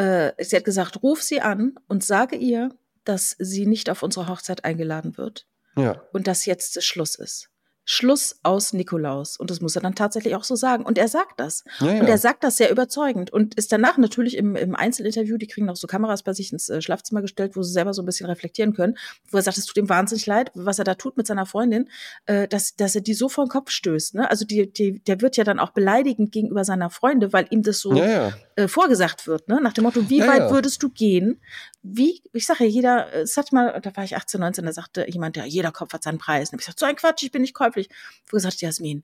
äh, 0.00 0.32
sie 0.38 0.56
hat 0.56 0.64
gesagt, 0.64 1.02
ruf 1.02 1.22
sie 1.22 1.42
an 1.42 1.74
und 1.86 2.02
sage 2.02 2.36
ihr, 2.36 2.70
dass 3.04 3.36
sie 3.38 3.66
nicht 3.66 3.90
auf 3.90 4.02
unsere 4.02 4.28
Hochzeit 4.28 4.64
eingeladen 4.64 5.18
wird. 5.18 5.46
Ja. 5.76 6.02
Und 6.12 6.26
dass 6.26 6.46
jetzt 6.46 6.82
Schluss 6.82 7.16
ist. 7.16 7.49
Schluss 7.84 8.38
aus 8.42 8.72
Nikolaus. 8.72 9.36
Und 9.36 9.50
das 9.50 9.60
muss 9.60 9.74
er 9.74 9.82
dann 9.82 9.94
tatsächlich 9.94 10.34
auch 10.34 10.44
so 10.44 10.54
sagen. 10.54 10.84
Und 10.84 10.98
er 10.98 11.08
sagt 11.08 11.40
das. 11.40 11.64
Ja, 11.80 11.92
ja. 11.92 12.00
Und 12.00 12.08
er 12.08 12.18
sagt 12.18 12.44
das 12.44 12.56
sehr 12.56 12.70
überzeugend 12.70 13.32
und 13.32 13.54
ist 13.54 13.72
danach 13.72 13.98
natürlich 13.98 14.36
im, 14.36 14.54
im 14.54 14.76
Einzelinterview, 14.76 15.38
die 15.38 15.46
kriegen 15.46 15.66
noch 15.66 15.76
so 15.76 15.86
Kameras 15.86 16.22
bei 16.22 16.32
sich 16.32 16.52
ins 16.52 16.68
äh, 16.68 16.82
Schlafzimmer 16.82 17.22
gestellt, 17.22 17.56
wo 17.56 17.62
sie 17.62 17.72
selber 17.72 17.92
so 17.94 18.02
ein 18.02 18.06
bisschen 18.06 18.26
reflektieren 18.26 18.74
können, 18.74 18.96
wo 19.30 19.38
er 19.38 19.42
sagt, 19.42 19.58
es 19.58 19.66
tut 19.66 19.76
ihm 19.76 19.88
wahnsinnig 19.88 20.26
leid, 20.26 20.50
was 20.54 20.78
er 20.78 20.84
da 20.84 20.94
tut 20.94 21.16
mit 21.16 21.26
seiner 21.26 21.46
Freundin, 21.46 21.88
äh, 22.26 22.46
dass, 22.48 22.76
dass 22.76 22.94
er 22.94 23.00
die 23.00 23.14
so 23.14 23.28
vor 23.28 23.44
den 23.44 23.50
Kopf 23.50 23.70
stößt. 23.70 24.14
Ne? 24.14 24.30
Also 24.30 24.44
die, 24.44 24.72
die, 24.72 25.00
der 25.00 25.20
wird 25.20 25.36
ja 25.36 25.44
dann 25.44 25.58
auch 25.58 25.70
beleidigend 25.70 26.32
gegenüber 26.32 26.64
seiner 26.64 26.90
Freunde, 26.90 27.32
weil 27.32 27.46
ihm 27.50 27.62
das 27.62 27.80
so 27.80 27.94
ja, 27.94 28.32
äh, 28.56 28.68
vorgesagt 28.68 29.26
wird. 29.26 29.48
Ne? 29.48 29.60
Nach 29.60 29.72
dem 29.72 29.84
Motto, 29.84 30.08
wie 30.08 30.20
weit 30.20 30.50
würdest 30.50 30.82
du 30.82 30.90
gehen? 30.90 31.40
Wie, 31.82 32.22
ich 32.32 32.46
sage 32.46 32.64
ja, 32.64 32.70
jeder, 32.70 33.12
es 33.14 33.36
hat 33.36 33.52
mal, 33.52 33.80
da 33.80 33.96
war 33.96 34.04
ich 34.04 34.16
18, 34.16 34.40
19, 34.40 34.66
da 34.66 34.72
sagte 34.72 35.06
jemand, 35.08 35.36
ja, 35.36 35.44
jeder 35.44 35.72
Kopf 35.72 35.94
hat 35.94 36.02
seinen 36.02 36.18
Preis. 36.18 36.50
Und 36.50 36.58
ich 36.58 36.66
gesagt, 36.66 36.78
so 36.78 36.86
ein 36.86 36.96
Quatsch, 36.96 37.22
ich 37.22 37.32
bin 37.32 37.42
nicht 37.42 37.54
käuflich. 37.54 37.88
Wo 38.28 38.36
gesagt, 38.36 38.60
Jasmin, 38.60 39.02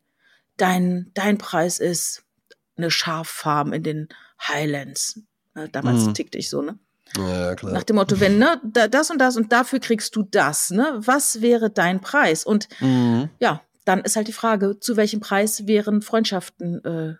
dein, 0.56 1.10
dein 1.14 1.38
Preis 1.38 1.78
ist 1.78 2.24
eine 2.76 2.90
Schaffarm 2.90 3.72
in 3.72 3.82
den 3.82 4.08
Highlands. 4.46 5.20
Damals 5.72 6.04
mhm. 6.04 6.14
tickte 6.14 6.36
ich 6.36 6.50
so, 6.50 6.60
ne? 6.60 6.78
Ja, 7.16 7.54
klar. 7.54 7.72
Nach 7.72 7.84
dem 7.84 7.96
Motto, 7.96 8.20
wenn, 8.20 8.38
ne, 8.38 8.60
das 8.64 9.10
und 9.10 9.18
das 9.18 9.36
und 9.36 9.52
dafür 9.52 9.78
kriegst 9.78 10.14
du 10.16 10.22
das, 10.22 10.70
ne? 10.70 10.98
Was 10.98 11.40
wäre 11.40 11.70
dein 11.70 12.00
Preis? 12.00 12.44
Und 12.44 12.68
mhm. 12.80 13.30
ja, 13.38 13.62
dann 13.86 14.00
ist 14.00 14.16
halt 14.16 14.28
die 14.28 14.32
Frage, 14.32 14.80
zu 14.80 14.96
welchem 14.96 15.20
Preis 15.20 15.66
wären 15.66 16.02
Freundschaften 16.02 16.84
äh, 16.84 17.14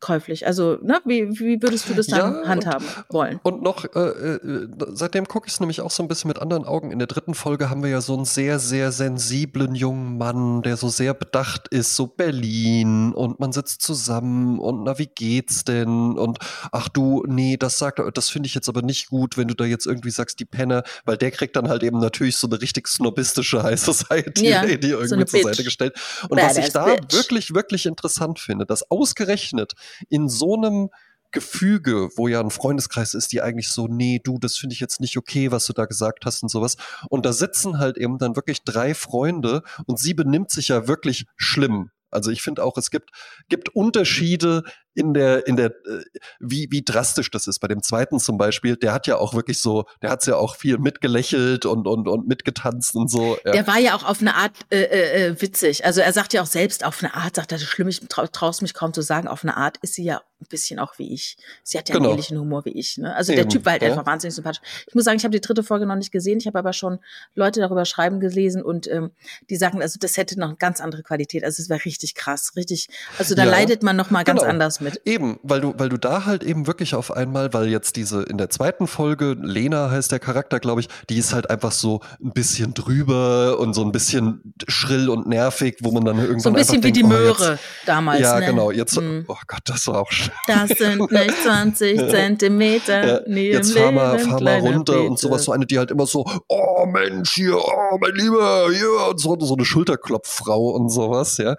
käuflich? 0.00 0.46
Also, 0.46 0.78
ne, 0.82 1.00
wie, 1.04 1.28
wie 1.38 1.62
würdest 1.62 1.88
du 1.88 1.94
das 1.94 2.06
dann 2.06 2.42
ja, 2.42 2.48
handhaben 2.48 2.86
und, 2.86 3.14
wollen? 3.14 3.40
Und 3.42 3.62
noch, 3.62 3.84
äh, 3.94 3.98
äh, 3.98 4.68
seitdem 4.92 5.26
gucke 5.26 5.46
ich 5.46 5.54
es 5.54 5.60
nämlich 5.60 5.80
auch 5.80 5.90
so 5.90 6.02
ein 6.02 6.08
bisschen 6.08 6.28
mit 6.28 6.38
anderen 6.38 6.64
Augen. 6.64 6.90
In 6.90 6.98
der 6.98 7.08
dritten 7.08 7.34
Folge 7.34 7.70
haben 7.70 7.82
wir 7.82 7.90
ja 7.90 8.00
so 8.00 8.14
einen 8.14 8.24
sehr, 8.24 8.58
sehr 8.58 8.92
sensiblen 8.92 9.74
jungen 9.74 10.18
Mann, 10.18 10.62
der 10.62 10.76
so 10.76 10.88
sehr 10.88 11.14
bedacht 11.14 11.68
ist, 11.68 11.96
so 11.96 12.06
Berlin 12.06 13.12
und 13.12 13.40
man 13.40 13.52
sitzt 13.52 13.82
zusammen 13.82 14.58
und 14.58 14.84
na, 14.84 14.98
wie 14.98 15.06
geht's 15.06 15.64
denn? 15.64 16.18
Und 16.18 16.38
ach 16.72 16.88
du, 16.88 17.24
nee, 17.26 17.56
das 17.56 17.78
sagt, 17.78 18.00
das 18.14 18.28
finde 18.28 18.46
ich 18.46 18.54
jetzt 18.54 18.68
aber 18.68 18.82
nicht 18.82 19.08
gut, 19.08 19.36
wenn 19.36 19.48
du 19.48 19.54
da 19.54 19.64
jetzt 19.64 19.86
irgendwie 19.86 20.10
sagst, 20.10 20.40
die 20.40 20.44
Penner, 20.44 20.82
weil 21.04 21.16
der 21.16 21.30
kriegt 21.30 21.56
dann 21.56 21.68
halt 21.68 21.82
eben 21.82 21.98
natürlich 21.98 22.36
so 22.36 22.46
eine 22.46 22.60
richtig 22.60 22.88
snobistische 22.88 23.62
High 23.62 23.80
Society, 23.80 24.48
ja, 24.48 24.64
irgendwie 24.64 25.06
so 25.06 25.24
zur 25.24 25.42
Seite 25.42 25.64
gestellt. 25.64 25.94
Und 26.28 26.36
Badass 26.36 26.56
was 26.56 26.66
ich 26.66 26.72
da 26.72 26.84
Bitch. 26.84 27.12
wirklich, 27.14 27.54
wirklich 27.54 27.86
interessant 27.86 28.38
finde, 28.38 28.66
dass 28.66 28.90
ausgerechnet 28.90 29.74
in 30.08 30.28
so 30.28 30.56
einem 30.56 30.90
Gefüge, 31.30 32.08
wo 32.16 32.26
ja 32.28 32.40
ein 32.40 32.50
Freundeskreis 32.50 33.14
ist, 33.14 33.32
die 33.32 33.42
eigentlich 33.42 33.68
so, 33.68 33.86
nee, 33.86 34.20
du, 34.22 34.38
das 34.38 34.56
finde 34.56 34.72
ich 34.72 34.80
jetzt 34.80 35.00
nicht 35.00 35.16
okay, 35.18 35.50
was 35.50 35.66
du 35.66 35.72
da 35.72 35.84
gesagt 35.84 36.24
hast 36.24 36.42
und 36.42 36.48
sowas. 36.48 36.76
Und 37.10 37.26
da 37.26 37.32
sitzen 37.32 37.78
halt 37.78 37.98
eben 37.98 38.18
dann 38.18 38.34
wirklich 38.36 38.62
drei 38.62 38.94
Freunde 38.94 39.62
und 39.86 39.98
sie 39.98 40.14
benimmt 40.14 40.50
sich 40.50 40.68
ja 40.68 40.88
wirklich 40.88 41.26
schlimm. 41.36 41.90
Also 42.10 42.30
ich 42.30 42.40
finde 42.40 42.64
auch, 42.64 42.78
es 42.78 42.90
gibt, 42.90 43.10
gibt 43.50 43.68
Unterschiede 43.74 44.62
in 44.98 45.14
der, 45.14 45.46
in 45.46 45.56
der, 45.56 45.66
äh, 45.66 46.02
wie, 46.40 46.68
wie 46.70 46.82
drastisch 46.82 47.30
das 47.30 47.46
ist. 47.46 47.60
Bei 47.60 47.68
dem 47.68 47.82
zweiten 47.82 48.18
zum 48.18 48.36
Beispiel, 48.36 48.76
der 48.76 48.92
hat 48.92 49.06
ja 49.06 49.16
auch 49.16 49.32
wirklich 49.32 49.58
so, 49.58 49.84
der 50.02 50.10
hat's 50.10 50.26
ja 50.26 50.36
auch 50.36 50.56
viel 50.56 50.78
mitgelächelt 50.78 51.66
und, 51.66 51.86
und, 51.86 52.08
und 52.08 52.26
mitgetanzt 52.26 52.96
und 52.96 53.08
so. 53.08 53.38
Ja. 53.44 53.52
Der 53.52 53.66
war 53.66 53.78
ja 53.78 53.94
auch 53.94 54.04
auf 54.04 54.20
eine 54.20 54.34
Art 54.34 54.52
äh, 54.70 54.82
äh, 54.82 55.26
äh 55.28 55.40
witzig. 55.40 55.84
Also 55.84 56.00
er 56.00 56.12
sagt 56.12 56.32
ja 56.32 56.42
auch 56.42 56.46
selbst 56.46 56.84
auf 56.84 57.02
eine 57.02 57.14
Art, 57.14 57.36
sagt 57.36 57.52
er, 57.52 57.58
schlimm, 57.58 57.88
ich 57.88 58.00
trau, 58.08 58.26
traust 58.26 58.60
mich 58.62 58.74
kaum 58.74 58.92
zu 58.92 59.02
sagen, 59.02 59.28
auf 59.28 59.44
eine 59.44 59.56
Art 59.56 59.76
ist 59.78 59.94
sie 59.94 60.04
ja 60.04 60.20
ein 60.40 60.46
bisschen 60.48 60.78
auch 60.78 60.98
wie 60.98 61.12
ich. 61.12 61.36
Sie 61.64 61.78
hat 61.78 61.88
ja 61.88 61.94
genau. 61.94 62.06
einen 62.06 62.14
ähnlichen 62.14 62.38
Humor 62.38 62.64
wie 62.64 62.70
ich. 62.70 62.96
Ne? 62.98 63.14
Also 63.14 63.32
Eben, 63.32 63.42
der 63.42 63.48
Typ 63.48 63.64
war 63.64 63.72
halt 63.72 63.82
ja. 63.82 63.88
einfach 63.88 64.06
wahnsinnig 64.06 64.34
sympathisch. 64.34 64.62
Ich 64.86 64.94
muss 64.94 65.04
sagen, 65.04 65.16
ich 65.16 65.24
habe 65.24 65.32
die 65.32 65.40
dritte 65.40 65.64
Folge 65.64 65.84
noch 65.84 65.96
nicht 65.96 66.12
gesehen. 66.12 66.38
Ich 66.38 66.46
habe 66.46 66.58
aber 66.58 66.72
schon 66.72 67.00
Leute 67.34 67.60
darüber 67.60 67.84
schreiben 67.84 68.20
gelesen 68.20 68.62
und 68.62 68.86
ähm, 68.88 69.10
die 69.50 69.56
sagen, 69.56 69.82
also 69.82 69.98
das 70.00 70.16
hätte 70.16 70.38
noch 70.38 70.48
eine 70.48 70.56
ganz 70.56 70.80
andere 70.80 71.02
Qualität. 71.02 71.42
Also 71.42 71.60
es 71.62 71.68
wäre 71.68 71.84
richtig 71.84 72.14
krass, 72.14 72.52
richtig. 72.54 72.88
Also 73.18 73.34
da 73.34 73.44
ja, 73.44 73.50
leidet 73.50 73.82
man 73.82 73.96
noch 73.96 74.10
mal 74.10 74.22
ganz 74.22 74.40
genau. 74.40 74.50
anders 74.50 74.80
mit 74.80 74.87
mit. 74.90 75.06
Eben, 75.06 75.38
weil 75.42 75.60
du, 75.60 75.74
weil 75.76 75.88
du 75.88 75.96
da 75.96 76.24
halt 76.24 76.42
eben 76.42 76.66
wirklich 76.66 76.94
auf 76.94 77.10
einmal, 77.10 77.52
weil 77.52 77.68
jetzt 77.68 77.96
diese 77.96 78.22
in 78.22 78.38
der 78.38 78.50
zweiten 78.50 78.86
Folge, 78.86 79.36
Lena 79.40 79.90
heißt 79.90 80.12
der 80.12 80.18
Charakter, 80.18 80.60
glaube 80.60 80.80
ich, 80.80 80.88
die 81.08 81.18
ist 81.18 81.32
halt 81.32 81.50
einfach 81.50 81.72
so 81.72 82.00
ein 82.22 82.32
bisschen 82.32 82.74
drüber 82.74 83.58
und 83.58 83.74
so 83.74 83.82
ein 83.82 83.92
bisschen 83.92 84.54
schrill 84.66 85.08
und 85.08 85.26
nervig, 85.26 85.78
wo 85.82 85.92
man 85.92 86.04
dann 86.04 86.18
irgendwann. 86.18 86.40
So 86.40 86.48
ein 86.50 86.54
bisschen 86.54 86.78
wie 86.78 86.92
denkt, 86.92 86.96
die 86.96 87.02
Möhre 87.04 87.36
oh, 87.38 87.50
jetzt, 87.50 87.62
damals. 87.86 88.20
Ja, 88.20 88.40
ne? 88.40 88.46
genau. 88.46 88.70
Jetzt, 88.70 88.96
hm. 88.96 89.24
oh 89.28 89.36
Gott, 89.46 89.62
das 89.64 89.86
war 89.86 90.02
auch 90.02 90.10
schön. 90.10 90.32
Das 90.46 90.68
sind 90.70 91.10
nicht 91.10 91.42
20 91.42 91.98
Zentimeter. 92.10 93.26
Ja, 93.28 93.36
jetzt 93.36 93.76
fahr 93.76 93.92
mal, 93.92 94.18
fahr 94.18 94.42
mal 94.42 94.58
runter 94.60 94.94
Peter. 94.94 95.06
und 95.08 95.18
sowas. 95.18 95.44
So 95.44 95.52
eine, 95.52 95.66
die 95.66 95.78
halt 95.78 95.90
immer 95.90 96.06
so, 96.06 96.24
oh 96.48 96.86
Mensch, 96.86 97.34
hier, 97.34 97.56
oh 97.56 97.98
mein 98.00 98.14
Lieber, 98.14 98.68
hier, 98.70 99.10
und 99.10 99.20
so, 99.20 99.36
so 99.40 99.54
eine 99.54 99.64
Schulterklopffrau 99.64 100.70
und 100.70 100.90
sowas, 100.90 101.38
ja. 101.38 101.56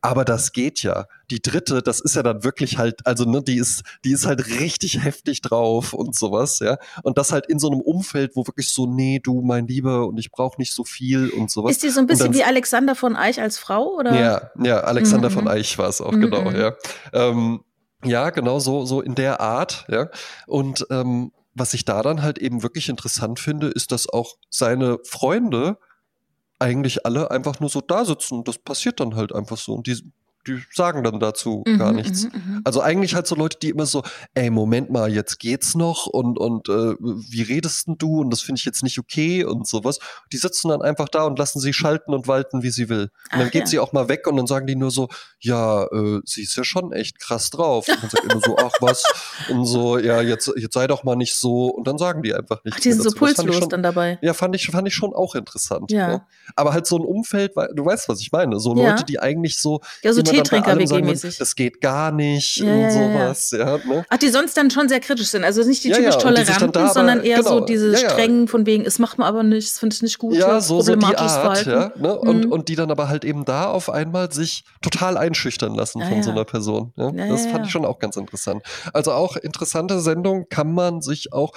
Aber 0.00 0.24
das 0.24 0.52
geht 0.52 0.82
ja. 0.82 1.06
Die 1.30 1.40
dritte, 1.40 1.82
das 1.82 2.00
ist 2.00 2.14
ja 2.14 2.22
dann 2.22 2.44
wirklich 2.44 2.78
halt, 2.78 3.06
also 3.06 3.24
ne, 3.24 3.42
die 3.42 3.56
ist, 3.56 3.82
die 4.04 4.12
ist 4.12 4.26
halt 4.26 4.46
richtig 4.60 5.02
heftig 5.02 5.40
drauf 5.40 5.92
und 5.92 6.14
sowas, 6.14 6.60
ja. 6.60 6.78
Und 7.02 7.18
das 7.18 7.32
halt 7.32 7.46
in 7.46 7.58
so 7.58 7.70
einem 7.70 7.80
Umfeld, 7.80 8.36
wo 8.36 8.46
wirklich 8.46 8.70
so, 8.70 8.86
nee, 8.86 9.20
du, 9.22 9.42
mein 9.42 9.66
Lieber, 9.66 10.06
und 10.06 10.18
ich 10.18 10.30
brauche 10.30 10.58
nicht 10.60 10.72
so 10.72 10.84
viel 10.84 11.30
und 11.30 11.50
sowas. 11.50 11.72
Ist 11.72 11.82
die 11.82 11.90
so 11.90 12.00
ein 12.00 12.06
bisschen 12.06 12.32
wie 12.32 12.44
Alexander 12.44 12.94
von 12.94 13.16
Eich 13.16 13.40
als 13.40 13.58
Frau, 13.58 13.96
oder? 13.96 14.14
Ja, 14.18 14.50
ja, 14.62 14.80
Alexander 14.80 15.30
mhm. 15.30 15.34
von 15.34 15.48
Eich 15.48 15.76
war 15.78 15.88
es 15.88 16.00
auch, 16.00 16.12
mhm. 16.12 16.20
genau, 16.20 16.50
ja. 16.52 16.74
Ähm, 17.12 17.64
ja, 18.04 18.30
genau 18.30 18.60
so, 18.60 18.84
so 18.84 19.00
in 19.00 19.16
der 19.16 19.40
Art, 19.40 19.84
ja. 19.88 20.08
Und 20.46 20.86
ähm, 20.90 21.32
was 21.54 21.74
ich 21.74 21.84
da 21.84 22.02
dann 22.02 22.22
halt 22.22 22.38
eben 22.38 22.62
wirklich 22.62 22.88
interessant 22.88 23.40
finde, 23.40 23.68
ist, 23.68 23.90
dass 23.90 24.08
auch 24.08 24.36
seine 24.48 24.98
Freunde 25.04 25.78
eigentlich 26.58 27.06
alle 27.06 27.30
einfach 27.30 27.60
nur 27.60 27.68
so 27.70 27.80
da 27.80 28.04
sitzen. 28.04 28.44
Das 28.44 28.58
passiert 28.58 29.00
dann 29.00 29.14
halt 29.16 29.34
einfach 29.34 29.56
so. 29.56 29.74
Und 29.74 29.86
die 29.86 30.02
die 30.46 30.62
sagen 30.72 31.04
dann 31.04 31.20
dazu 31.20 31.62
mhm, 31.66 31.78
gar 31.78 31.92
nichts. 31.92 32.24
Mhm, 32.24 32.30
mhm, 32.32 32.60
also 32.64 32.80
eigentlich 32.80 33.14
halt 33.14 33.26
so 33.26 33.34
Leute, 33.34 33.58
die 33.60 33.70
immer 33.70 33.86
so, 33.86 34.02
ey, 34.34 34.50
Moment 34.50 34.90
mal, 34.90 35.12
jetzt 35.12 35.38
geht's 35.38 35.74
noch 35.74 36.06
und, 36.06 36.38
und 36.38 36.68
äh, 36.68 36.94
wie 36.98 37.42
redest 37.42 37.86
denn 37.86 37.98
du 37.98 38.20
und 38.20 38.30
das 38.30 38.40
finde 38.40 38.58
ich 38.58 38.64
jetzt 38.64 38.82
nicht 38.82 38.98
okay 38.98 39.44
und 39.44 39.66
sowas. 39.66 39.98
Die 40.32 40.36
sitzen 40.36 40.68
dann 40.68 40.82
einfach 40.82 41.08
da 41.08 41.24
und 41.24 41.38
lassen 41.38 41.60
sie 41.60 41.72
schalten 41.72 42.14
und 42.14 42.28
walten, 42.28 42.62
wie 42.62 42.70
sie 42.70 42.88
will. 42.88 43.02
Und 43.02 43.10
Ach, 43.30 43.38
dann 43.38 43.50
geht 43.50 43.62
ja. 43.62 43.66
sie 43.66 43.78
auch 43.78 43.92
mal 43.92 44.08
weg 44.08 44.26
und 44.26 44.36
dann 44.36 44.46
sagen 44.46 44.66
die 44.66 44.76
nur 44.76 44.90
so, 44.90 45.08
ja, 45.40 45.84
äh, 45.84 46.20
sie 46.24 46.42
ist 46.42 46.56
ja 46.56 46.64
schon 46.64 46.92
echt 46.92 47.18
krass 47.20 47.50
drauf. 47.50 47.86
Und 47.88 48.02
dann 48.02 48.10
sagt 48.10 48.24
immer 48.24 48.40
so, 48.44 48.56
ach 48.58 48.72
was, 48.80 49.04
und 49.48 49.66
so, 49.66 49.98
ja, 49.98 50.20
jetzt, 50.20 50.50
jetzt 50.56 50.74
sei 50.74 50.86
doch 50.86 51.04
mal 51.04 51.16
nicht 51.16 51.36
so. 51.36 51.66
Und 51.66 51.86
dann 51.86 51.98
sagen 51.98 52.22
die 52.22 52.34
einfach 52.34 52.62
nicht. 52.64 52.76
Ach, 52.76 52.80
die 52.80 52.92
sind 52.92 53.02
so 53.02 53.10
pulslos 53.10 53.56
schon, 53.56 53.68
dann 53.68 53.82
dabei. 53.82 54.18
Ja, 54.22 54.34
fand 54.34 54.54
ich, 54.54 54.66
fand 54.66 54.88
ich 54.88 54.94
schon 54.94 55.14
auch 55.14 55.34
interessant. 55.34 55.90
Ja. 55.90 56.08
Ne? 56.08 56.26
Aber 56.56 56.72
halt 56.72 56.86
so 56.86 56.96
ein 56.96 57.04
Umfeld, 57.04 57.52
du 57.74 57.84
weißt, 57.84 58.08
was 58.08 58.20
ich 58.20 58.32
meine. 58.32 58.58
So 58.58 58.76
ja. 58.76 58.90
Leute, 58.90 59.04
die 59.04 59.18
eigentlich 59.18 59.58
so, 59.58 59.80
ja, 60.02 60.12
so 60.12 60.22
Teetrinker 60.30 60.78
WG-mäßig. 60.78 61.38
Das 61.38 61.54
geht 61.54 61.80
gar 61.80 62.12
nicht 62.12 62.56
ja, 62.56 62.72
und 62.72 62.90
sowas. 62.90 63.50
Ja, 63.50 63.76
ja 63.76 63.84
ne? 63.84 64.04
Ach, 64.08 64.16
die 64.16 64.28
sonst 64.28 64.56
dann 64.56 64.70
schon 64.70 64.88
sehr 64.88 65.00
kritisch 65.00 65.28
sind. 65.28 65.44
Also 65.44 65.64
nicht 65.64 65.84
die 65.84 65.90
typisch 65.90 66.16
Toleranten, 66.16 66.72
da, 66.72 66.92
sondern 66.92 67.22
eher 67.22 67.38
genau, 67.38 67.58
so 67.58 67.60
diese 67.60 67.96
strengen 67.96 68.48
von 68.48 68.66
wegen, 68.66 68.84
es 68.84 68.98
macht 68.98 69.18
man 69.18 69.26
aber 69.26 69.42
nicht, 69.42 69.68
es 69.68 69.78
finde 69.78 69.94
ich 69.94 70.02
nicht 70.02 70.18
gut. 70.18 70.34
Ja, 70.34 70.60
so, 70.60 70.80
so 70.80 70.94
die 70.94 71.04
Art. 71.04 71.66
Ja, 71.66 71.92
ne? 71.96 72.18
und, 72.18 72.46
mhm. 72.46 72.52
und 72.52 72.68
die 72.68 72.76
dann 72.76 72.90
aber 72.90 73.08
halt 73.08 73.24
eben 73.24 73.44
da 73.44 73.66
auf 73.66 73.90
einmal 73.90 74.32
sich 74.32 74.64
total 74.82 75.16
einschüchtern 75.16 75.74
lassen 75.74 76.02
von 76.02 76.22
so 76.22 76.30
einer 76.30 76.44
Person. 76.44 76.92
Das 76.96 77.46
fand 77.46 77.66
ich 77.66 77.72
schon 77.72 77.84
auch 77.84 77.98
ganz 77.98 78.16
interessant. 78.16 78.62
Also 78.92 79.12
auch 79.12 79.36
interessante 79.36 80.00
Sendung 80.00 80.48
kann 80.48 80.72
man 80.72 81.00
sich 81.00 81.32
auch 81.32 81.52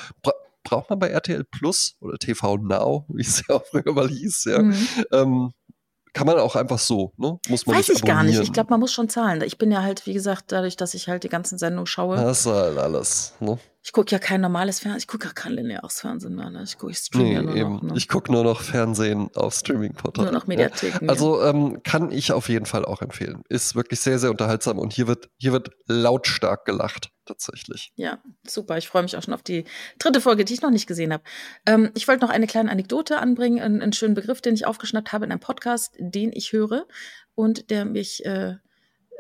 braucht 0.64 0.90
man 0.90 1.00
bei 1.00 1.10
RTL 1.10 1.44
Plus 1.44 1.96
oder 2.00 2.18
TV 2.18 2.58
Now, 2.58 3.06
wie 3.10 3.22
es 3.22 3.44
ja 3.48 3.56
auch 3.56 3.66
früher 3.66 3.94
mal 3.94 4.08
hieß, 4.08 4.46
ja. 4.46 4.62
Mhm. 4.62 4.88
Ähm, 5.12 5.54
kann 6.14 6.28
man 6.28 6.38
auch 6.40 6.56
einfach 6.56 6.80
so, 6.80 7.14
ne? 7.18 7.40
Muss 7.48 7.66
man 7.66 7.78
Weiß 7.78 7.90
ich 7.90 8.02
gar 8.04 8.24
nicht. 8.24 8.40
Ich 8.40 8.52
glaube, 8.52 8.70
man 8.70 8.80
muss 8.80 8.92
schon 8.92 9.10
zahlen. 9.10 9.42
Ich 9.44 9.58
bin 9.58 9.72
ja 9.72 9.82
halt, 9.82 10.06
wie 10.06 10.14
gesagt, 10.14 10.52
dadurch, 10.52 10.76
dass 10.76 10.94
ich 10.94 11.08
halt 11.08 11.24
die 11.24 11.30
ganzen 11.30 11.58
Sendungen 11.58 11.88
schaue. 11.88 12.18
Das 12.18 12.42
ist 12.42 12.46
halt 12.48 12.78
alles, 12.78 13.34
ne? 13.40 13.58
Ich 13.84 13.94
gucke 13.94 14.12
ja 14.12 14.20
kein 14.20 14.42
normales 14.42 14.80
Fernsehen, 14.80 15.00
ich 15.00 15.08
gucke 15.08 15.26
gar 15.26 15.34
kein 15.34 15.54
lineares 15.54 16.02
Fernsehen 16.02 16.36
mehr. 16.36 16.52
Ne? 16.52 16.64
Ich 16.64 16.78
gucke, 16.78 16.94
nee, 17.16 17.34
ja 17.34 17.42
nur 17.42 17.56
eben. 17.56 17.74
noch. 17.74 17.82
Ne? 17.82 17.94
Ich 17.96 18.08
gucke 18.08 18.32
nur 18.32 18.44
noch 18.44 18.62
Fernsehen 18.62 19.30
auf 19.36 19.56
Streaming-Portalen. 19.56 20.32
Nur 20.32 20.40
noch 20.40 20.46
Mediatheken. 20.46 21.06
Ja. 21.06 21.10
Also 21.10 21.42
ähm, 21.42 21.82
kann 21.82 22.12
ich 22.12 22.32
auf 22.32 22.48
jeden 22.48 22.68
Fall 22.68 22.86
auch 22.86 23.02
empfehlen. 23.02 23.42
Ist 23.50 23.76
wirklich 23.76 24.00
sehr, 24.00 24.20
sehr 24.20 24.30
unterhaltsam 24.30 24.78
und 24.78 24.94
hier 24.94 25.08
wird, 25.08 25.30
hier 25.38 25.52
wird 25.52 25.72
lautstark 25.88 26.66
gelacht, 26.66 27.10
tatsächlich. 27.26 27.92
Ja, 27.96 28.20
super. 28.48 28.78
Ich 28.78 28.88
freue 28.88 29.02
mich 29.02 29.18
auch 29.18 29.24
schon 29.24 29.34
auf 29.34 29.44
die 29.44 29.66
dritte 29.98 30.22
Folge, 30.22 30.46
die 30.46 30.54
ich 30.54 30.62
noch 30.62 30.70
nicht 30.70 30.86
gesehen 30.86 31.12
habe. 31.12 31.24
Ähm, 31.66 31.90
ich 31.96 32.08
wollte 32.08 32.24
noch 32.24 32.32
eine 32.32 32.46
kleine 32.46 32.70
Anekdote 32.70 33.18
anbringen, 33.18 33.60
einen, 33.60 33.82
einen, 33.82 33.94
schönen 33.94 34.14
Begriff, 34.14 34.42
den 34.42 34.54
ich 34.54 34.68
aufgeschnappt 34.68 35.12
habe 35.12 35.26
in 35.26 35.32
einem 35.32 35.42
Podcast, 35.42 35.96
den 35.98 36.32
ich 36.34 36.54
höre 36.54 36.86
und 37.34 37.72
der 37.72 37.86
mich 37.86 38.24
äh, 38.26 38.58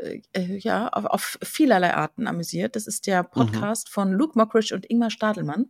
äh, 0.01 0.21
äh, 0.33 0.57
ja, 0.57 0.87
auf, 0.89 1.05
auf, 1.05 1.39
vielerlei 1.43 1.93
Arten 1.93 2.27
amüsiert. 2.27 2.75
Das 2.75 2.87
ist 2.87 3.07
der 3.07 3.23
mhm. 3.23 3.27
Podcast 3.31 3.87
mhm. 3.89 3.93
von 3.93 4.11
Luke 4.13 4.37
Mockridge 4.37 4.73
und 4.73 4.89
Ingmar 4.89 5.11
Stadelmann. 5.11 5.69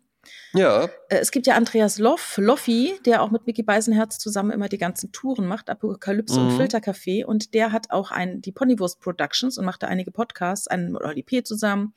Ja. 0.53 0.85
Äh, 1.09 1.17
es 1.17 1.31
gibt 1.31 1.47
ja 1.47 1.55
Andreas 1.55 1.97
Loff, 1.97 2.37
Loffi, 2.37 2.99
der 3.05 3.21
auch 3.21 3.31
mit 3.31 3.47
Mickey 3.47 3.63
Beisenherz 3.63 4.19
zusammen 4.19 4.51
immer 4.51 4.69
die 4.69 4.77
ganzen 4.77 5.11
Touren 5.11 5.47
macht, 5.47 5.69
Apokalypse 5.69 6.39
mhm. 6.39 6.47
und 6.47 6.61
Filtercafé. 6.61 7.25
Und 7.25 7.53
der 7.53 7.71
hat 7.71 7.91
auch 7.91 8.11
ein, 8.11 8.41
die 8.41 8.51
Ponywurst 8.51 8.99
Productions 8.99 9.57
und 9.57 9.65
macht 9.65 9.83
da 9.83 9.87
einige 9.87 10.11
Podcasts, 10.11 10.67
einen 10.67 10.93
mit 10.93 11.01
Olli 11.01 11.23
P. 11.23 11.43
zusammen. 11.43 11.93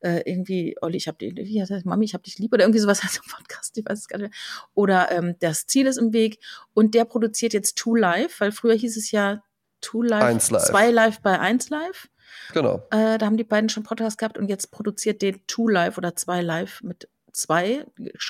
Äh, 0.00 0.22
irgendwie, 0.26 0.76
Olli, 0.82 0.98
ich 0.98 1.08
hab 1.08 1.18
dich, 1.18 1.34
wie 1.34 1.60
heißt 1.60 1.70
das, 1.70 1.84
Mami, 1.84 2.04
ich 2.04 2.14
hab 2.14 2.22
dich 2.22 2.38
lieb 2.38 2.52
oder 2.52 2.64
irgendwie 2.64 2.80
sowas 2.80 3.00
als 3.02 3.20
Podcast, 3.26 3.76
ich 3.78 3.84
weiß 3.84 3.98
es 3.98 4.08
gar 4.08 4.18
nicht 4.18 4.30
mehr. 4.30 4.68
Oder 4.74 5.10
ähm, 5.10 5.36
das 5.40 5.66
Ziel 5.66 5.86
ist 5.86 5.96
im 5.96 6.12
Weg. 6.12 6.38
Und 6.74 6.94
der 6.94 7.04
produziert 7.04 7.52
jetzt 7.52 7.76
Two 7.76 7.96
Live, 7.96 8.40
weil 8.40 8.52
früher 8.52 8.74
hieß 8.74 8.96
es 8.96 9.10
ja 9.10 9.42
Two 9.80 10.02
Live, 10.02 10.38
zwei 10.42 10.90
Live 10.90 11.20
bei 11.20 11.38
eins 11.38 11.70
Live. 11.70 12.08
Genau. 12.52 12.82
Äh, 12.90 13.18
da 13.18 13.26
haben 13.26 13.36
die 13.36 13.44
beiden 13.44 13.68
schon 13.68 13.82
Podcast 13.82 14.18
gehabt 14.18 14.38
und 14.38 14.48
jetzt 14.48 14.70
produziert 14.70 15.22
den 15.22 15.46
Two 15.46 15.68
Live 15.68 15.98
oder 15.98 16.16
zwei 16.16 16.42
Live 16.42 16.82
mit 16.82 17.08
zwei, 17.32 17.84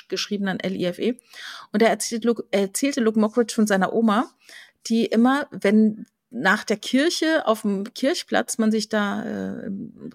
geschrieben 0.09 0.47
an 0.47 0.59
L-I-F-E. 0.59 1.17
Und 1.71 1.81
er 1.81 1.89
erzählte 1.89 2.27
Luke, 2.27 2.43
erzählte 2.51 3.01
Luke 3.01 3.19
Mockridge 3.19 3.55
von 3.55 3.67
seiner 3.67 3.93
Oma, 3.93 4.29
die 4.87 5.05
immer, 5.05 5.47
wenn 5.51 6.05
nach 6.29 6.63
der 6.65 6.77
Kirche 6.77 7.47
auf 7.47 7.61
dem 7.61 7.93
Kirchplatz 7.93 8.57
man 8.57 8.71
sich 8.71 8.89
da, 8.89 9.23
äh, 9.23 9.69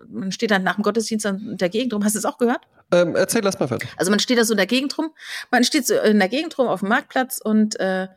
man 0.09 0.31
steht 0.31 0.51
dann 0.51 0.63
nach 0.63 0.75
dem 0.75 0.83
Gottesdienst 0.83 1.25
in 1.25 1.57
der 1.57 1.71
Gegend 1.71 1.95
rum. 1.95 2.05
Hast 2.05 2.15
du 2.15 2.19
es 2.19 2.25
auch 2.25 2.39
gehört? 2.39 2.61
Ähm, 2.93 3.17
erzähl, 3.17 3.43
lass 3.43 3.59
mal 3.59 3.69
fertig. 3.69 3.89
Also 3.97 4.11
man 4.11 4.21
steht 4.21 4.39
da 4.39 4.45
so 4.45 4.53
in 4.53 4.59
der 4.59 4.67
Gegend 4.67 4.97
rum, 4.99 5.13
man 5.51 5.65
steht 5.65 5.87
so 5.87 5.95
in 5.95 6.19
der 6.19 6.29
Gegend 6.29 6.57
rum 6.59 6.69
auf 6.69 6.81
dem 6.81 6.91
Marktplatz 6.91 7.41
und 7.43 7.81
äh, 7.81 8.09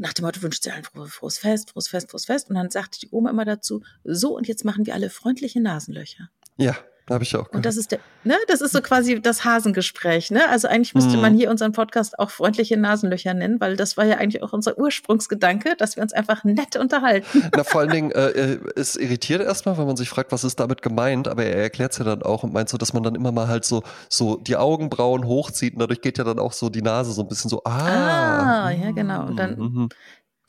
nach 0.00 0.14
dem 0.14 0.24
Motto 0.24 0.40
wünscht 0.40 0.62
sie 0.64 0.70
allen 0.70 0.84
frohes 0.84 1.38
Fest, 1.38 1.70
frohes 1.70 1.88
Fest, 1.88 2.10
frohes 2.10 2.24
Fest. 2.24 2.48
Und 2.48 2.56
dann 2.56 2.70
sagte 2.70 2.98
die 2.98 3.10
Oma 3.10 3.30
immer 3.30 3.44
dazu, 3.44 3.82
so 4.02 4.34
und 4.34 4.48
jetzt 4.48 4.64
machen 4.64 4.86
wir 4.86 4.94
alle 4.94 5.10
freundliche 5.10 5.60
Nasenlöcher. 5.60 6.30
Ja. 6.56 6.76
Habe 7.10 7.24
ich 7.24 7.34
auch. 7.34 7.40
Gehört. 7.40 7.56
Und 7.56 7.66
das 7.66 7.76
ist 7.76 7.90
der, 7.90 7.98
ne, 8.22 8.36
das 8.46 8.60
ist 8.60 8.72
so 8.72 8.80
quasi 8.80 9.20
das 9.20 9.44
Hasengespräch, 9.44 10.30
ne? 10.30 10.48
Also 10.48 10.68
eigentlich 10.68 10.94
müsste 10.94 11.16
mhm. 11.16 11.22
man 11.22 11.34
hier 11.34 11.50
unseren 11.50 11.72
Podcast 11.72 12.18
auch 12.20 12.30
freundliche 12.30 12.76
Nasenlöcher 12.76 13.34
nennen, 13.34 13.60
weil 13.60 13.76
das 13.76 13.96
war 13.96 14.04
ja 14.04 14.18
eigentlich 14.18 14.42
auch 14.44 14.52
unser 14.52 14.78
Ursprungsgedanke, 14.78 15.74
dass 15.76 15.96
wir 15.96 16.04
uns 16.04 16.12
einfach 16.12 16.44
nett 16.44 16.76
unterhalten. 16.76 17.50
Na, 17.56 17.64
vor 17.64 17.80
allen 17.80 17.90
Dingen, 17.90 18.10
äh, 18.12 18.58
es 18.76 18.94
irritiert 18.94 19.42
erstmal, 19.42 19.76
wenn 19.76 19.86
man 19.86 19.96
sich 19.96 20.08
fragt, 20.08 20.30
was 20.30 20.44
ist 20.44 20.60
damit 20.60 20.82
gemeint, 20.82 21.26
aber 21.26 21.44
er 21.44 21.62
erklärt 21.62 21.92
es 21.92 21.98
ja 21.98 22.04
dann 22.04 22.22
auch 22.22 22.44
und 22.44 22.52
meint 22.52 22.68
so, 22.68 22.78
dass 22.78 22.92
man 22.92 23.02
dann 23.02 23.16
immer 23.16 23.32
mal 23.32 23.48
halt 23.48 23.64
so, 23.64 23.82
so 24.08 24.36
die 24.36 24.56
Augenbrauen 24.56 25.26
hochzieht 25.26 25.74
und 25.74 25.80
dadurch 25.80 26.02
geht 26.02 26.16
ja 26.16 26.24
dann 26.24 26.38
auch 26.38 26.52
so 26.52 26.68
die 26.68 26.82
Nase 26.82 27.12
so 27.12 27.22
ein 27.22 27.28
bisschen 27.28 27.50
so, 27.50 27.62
ah. 27.64 28.66
Ah, 28.66 28.70
ja, 28.70 28.92
genau. 28.92 29.26
Und 29.26 29.36
dann, 29.36 29.58
mhm. 29.58 29.88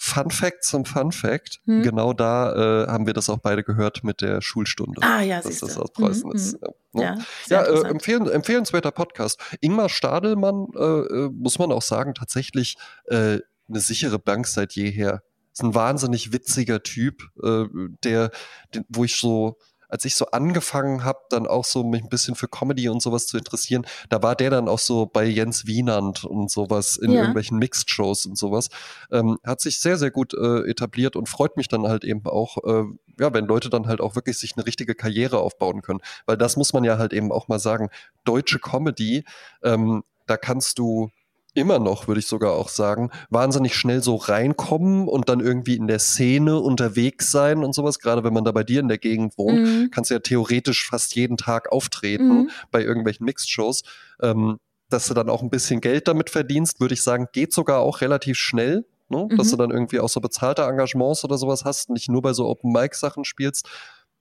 Fun 0.03 0.31
Fact 0.31 0.63
zum 0.63 0.83
Fun 0.83 1.11
Fact. 1.11 1.61
Hm. 1.65 1.83
Genau 1.83 2.11
da 2.13 2.85
äh, 2.85 2.87
haben 2.87 3.05
wir 3.05 3.13
das 3.13 3.29
auch 3.29 3.37
beide 3.37 3.63
gehört 3.63 4.03
mit 4.03 4.21
der 4.21 4.41
Schulstunde. 4.41 4.99
Ah 5.03 5.21
ja, 5.21 5.39
dass 5.41 5.59
das 5.59 5.77
aus 5.77 5.91
Preußen 5.93 6.27
mhm. 6.27 6.35
ist. 6.35 6.59
Mhm. 6.91 7.01
Ja, 7.01 7.13
ja, 7.13 7.23
ja 7.49 7.63
äh, 7.65 7.87
empfehlen, 7.87 8.27
empfehlenswerter 8.27 8.89
Podcast. 8.89 9.39
Ingmar 9.59 9.89
Stadelmann, 9.89 10.69
äh, 10.75 10.79
äh, 10.81 11.29
muss 11.29 11.59
man 11.59 11.71
auch 11.71 11.83
sagen, 11.83 12.15
tatsächlich 12.15 12.77
äh, 13.05 13.37
eine 13.69 13.79
sichere 13.79 14.17
Bank 14.17 14.47
seit 14.47 14.73
jeher. 14.73 15.21
Ist 15.53 15.61
ein 15.61 15.75
wahnsinnig 15.75 16.33
witziger 16.33 16.81
Typ, 16.81 17.21
äh, 17.43 17.65
der, 18.03 18.31
den, 18.73 18.85
wo 18.89 19.03
ich 19.03 19.17
so 19.17 19.59
als 19.91 20.05
ich 20.05 20.15
so 20.15 20.27
angefangen 20.27 21.03
habe, 21.03 21.19
dann 21.29 21.45
auch 21.45 21.65
so 21.65 21.83
mich 21.83 22.01
ein 22.01 22.09
bisschen 22.09 22.35
für 22.35 22.47
Comedy 22.47 22.89
und 22.89 23.01
sowas 23.01 23.27
zu 23.27 23.37
interessieren, 23.37 23.85
da 24.09 24.23
war 24.23 24.35
der 24.35 24.49
dann 24.49 24.67
auch 24.67 24.79
so 24.79 25.05
bei 25.05 25.25
Jens 25.25 25.67
Wienand 25.67 26.23
und 26.23 26.49
sowas 26.49 26.95
in 26.97 27.11
ja. 27.11 27.19
irgendwelchen 27.19 27.59
Mixed-Shows 27.59 28.25
und 28.25 28.37
sowas. 28.37 28.69
Ähm, 29.11 29.37
hat 29.45 29.61
sich 29.61 29.79
sehr, 29.79 29.97
sehr 29.97 30.09
gut 30.09 30.33
äh, 30.33 30.69
etabliert 30.69 31.15
und 31.15 31.27
freut 31.29 31.57
mich 31.57 31.67
dann 31.67 31.87
halt 31.87 32.03
eben 32.05 32.25
auch, 32.25 32.57
äh, 32.63 32.85
ja, 33.19 33.33
wenn 33.33 33.45
Leute 33.45 33.69
dann 33.69 33.87
halt 33.87 34.01
auch 34.01 34.15
wirklich 34.15 34.37
sich 34.37 34.55
eine 34.55 34.65
richtige 34.65 34.95
Karriere 34.95 35.39
aufbauen 35.39 35.81
können. 35.81 35.99
Weil 36.25 36.37
das 36.37 36.55
muss 36.55 36.73
man 36.73 36.83
ja 36.83 36.97
halt 36.97 37.11
eben 37.11 37.31
auch 37.31 37.49
mal 37.49 37.59
sagen. 37.59 37.89
Deutsche 38.23 38.59
Comedy, 38.59 39.25
ähm, 39.61 40.03
da 40.25 40.37
kannst 40.37 40.79
du 40.79 41.11
immer 41.53 41.79
noch, 41.79 42.07
würde 42.07 42.19
ich 42.19 42.27
sogar 42.27 42.53
auch 42.53 42.69
sagen, 42.69 43.09
wahnsinnig 43.29 43.75
schnell 43.75 44.01
so 44.01 44.15
reinkommen 44.15 45.07
und 45.07 45.29
dann 45.29 45.39
irgendwie 45.39 45.75
in 45.75 45.87
der 45.87 45.99
Szene 45.99 46.59
unterwegs 46.59 47.31
sein 47.31 47.63
und 47.63 47.73
sowas. 47.73 47.99
Gerade 47.99 48.23
wenn 48.23 48.33
man 48.33 48.45
da 48.45 48.51
bei 48.51 48.63
dir 48.63 48.79
in 48.79 48.87
der 48.87 48.97
Gegend 48.97 49.37
wohnt, 49.37 49.59
mhm. 49.59 49.91
kannst 49.91 50.09
du 50.09 50.15
ja 50.15 50.19
theoretisch 50.19 50.87
fast 50.87 51.15
jeden 51.15 51.37
Tag 51.37 51.71
auftreten 51.71 52.43
mhm. 52.43 52.49
bei 52.71 52.81
irgendwelchen 52.81 53.25
Mixed-Shows. 53.25 53.83
Ähm, 54.21 54.57
dass 54.89 55.07
du 55.07 55.13
dann 55.13 55.29
auch 55.29 55.41
ein 55.41 55.49
bisschen 55.49 55.79
Geld 55.79 56.09
damit 56.09 56.29
verdienst, 56.29 56.81
würde 56.81 56.93
ich 56.93 57.01
sagen, 57.01 57.27
geht 57.31 57.53
sogar 57.53 57.79
auch 57.79 58.01
relativ 58.01 58.37
schnell. 58.37 58.85
Ne? 59.07 59.27
Mhm. 59.29 59.37
Dass 59.37 59.51
du 59.51 59.57
dann 59.57 59.71
irgendwie 59.71 59.99
auch 59.99 60.09
so 60.09 60.19
bezahlte 60.19 60.63
Engagements 60.63 61.23
oder 61.23 61.37
sowas 61.37 61.65
hast, 61.65 61.89
nicht 61.89 62.09
nur 62.09 62.21
bei 62.21 62.33
so 62.33 62.47
Open-Mic-Sachen 62.47 63.23
spielst 63.25 63.67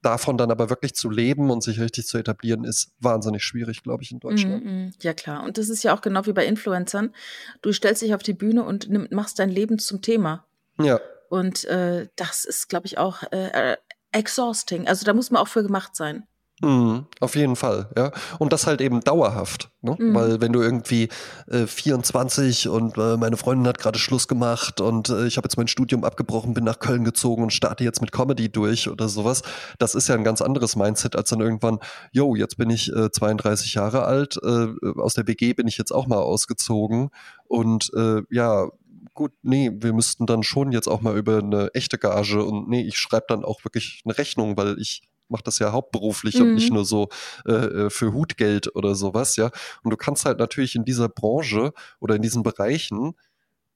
davon 0.01 0.37
dann 0.37 0.51
aber 0.51 0.69
wirklich 0.69 0.93
zu 0.93 1.09
leben 1.09 1.51
und 1.51 1.63
sich 1.63 1.79
richtig 1.79 2.07
zu 2.07 2.17
etablieren, 2.17 2.63
ist 2.63 2.91
wahnsinnig 2.99 3.43
schwierig, 3.43 3.83
glaube 3.83 4.03
ich, 4.03 4.11
in 4.11 4.19
Deutschland. 4.19 4.65
Mm, 4.65 4.69
mm, 4.69 4.93
ja, 5.01 5.13
klar. 5.13 5.43
Und 5.43 5.57
das 5.57 5.69
ist 5.69 5.83
ja 5.83 5.93
auch 5.93 6.01
genau 6.01 6.25
wie 6.25 6.33
bei 6.33 6.45
Influencern. 6.45 7.13
Du 7.61 7.71
stellst 7.71 8.01
dich 8.01 8.13
auf 8.13 8.23
die 8.23 8.33
Bühne 8.33 8.63
und 8.63 8.89
nimm, 8.89 9.07
machst 9.11 9.39
dein 9.39 9.49
Leben 9.49 9.79
zum 9.79 10.01
Thema. 10.01 10.45
Ja. 10.79 10.99
Und 11.29 11.65
äh, 11.65 12.07
das 12.15 12.45
ist, 12.45 12.67
glaube 12.67 12.87
ich, 12.87 12.97
auch 12.97 13.23
äh, 13.31 13.77
exhausting. 14.11 14.87
Also 14.87 15.05
da 15.05 15.13
muss 15.13 15.31
man 15.31 15.41
auch 15.41 15.47
für 15.47 15.63
gemacht 15.63 15.95
sein. 15.95 16.27
Mhm, 16.61 17.05
auf 17.19 17.35
jeden 17.35 17.55
Fall, 17.55 17.89
ja. 17.97 18.11
Und 18.37 18.53
das 18.53 18.67
halt 18.67 18.81
eben 18.81 19.01
dauerhaft, 19.01 19.71
ne? 19.81 19.95
Mhm. 19.97 20.13
Weil 20.13 20.41
wenn 20.41 20.53
du 20.53 20.61
irgendwie 20.61 21.09
äh, 21.47 21.65
24 21.65 22.69
und 22.69 22.97
äh, 22.97 23.17
meine 23.17 23.37
Freundin 23.37 23.67
hat 23.67 23.79
gerade 23.79 23.97
Schluss 23.97 24.27
gemacht 24.27 24.79
und 24.79 25.09
äh, 25.09 25.25
ich 25.25 25.37
habe 25.37 25.45
jetzt 25.45 25.57
mein 25.57 25.67
Studium 25.67 26.03
abgebrochen, 26.03 26.53
bin 26.53 26.63
nach 26.63 26.79
Köln 26.79 27.03
gezogen 27.03 27.43
und 27.43 27.51
starte 27.51 27.83
jetzt 27.83 28.01
mit 28.01 28.11
Comedy 28.11 28.51
durch 28.51 28.89
oder 28.89 29.09
sowas, 29.09 29.41
das 29.79 29.95
ist 29.95 30.07
ja 30.07 30.15
ein 30.15 30.23
ganz 30.23 30.41
anderes 30.41 30.75
Mindset 30.75 31.15
als 31.15 31.29
dann 31.29 31.41
irgendwann, 31.41 31.79
yo, 32.11 32.35
jetzt 32.35 32.57
bin 32.57 32.69
ich 32.69 32.91
32 32.91 33.75
äh, 33.75 33.79
Jahre 33.79 34.03
alt, 34.03 34.37
äh, 34.43 34.67
aus 34.99 35.15
der 35.15 35.27
WG 35.27 35.53
bin 35.53 35.67
ich 35.67 35.77
jetzt 35.77 35.91
auch 35.91 36.05
mal 36.05 36.19
ausgezogen 36.19 37.09
und 37.47 37.91
äh, 37.95 38.21
ja, 38.29 38.69
gut, 39.13 39.31
nee, 39.41 39.71
wir 39.73 39.93
müssten 39.93 40.25
dann 40.25 40.43
schon 40.43 40.71
jetzt 40.71 40.87
auch 40.87 41.01
mal 41.01 41.17
über 41.17 41.39
eine 41.39 41.69
echte 41.73 41.97
Gage 41.97 42.43
und 42.43 42.69
nee, 42.69 42.81
ich 42.81 42.97
schreibe 42.97 43.25
dann 43.29 43.43
auch 43.43 43.63
wirklich 43.63 44.01
eine 44.05 44.17
Rechnung, 44.17 44.57
weil 44.57 44.79
ich 44.79 45.03
mache 45.31 45.43
das 45.43 45.59
ja 45.59 45.71
hauptberuflich 45.71 46.35
mhm. 46.35 46.41
und 46.41 46.53
nicht 46.55 46.69
mhm. 46.69 46.75
nur 46.75 46.85
so 46.85 47.09
äh, 47.45 47.51
äh, 47.51 47.89
für 47.89 48.13
Hutgeld 48.13 48.75
oder 48.75 48.95
sowas, 48.95 49.35
ja. 49.35 49.49
Und 49.83 49.91
du 49.91 49.97
kannst 49.97 50.25
halt 50.25 50.39
natürlich 50.39 50.75
in 50.75 50.85
dieser 50.85 51.09
Branche 51.09 51.73
oder 51.99 52.15
in 52.15 52.21
diesen 52.21 52.43
Bereichen 52.43 53.13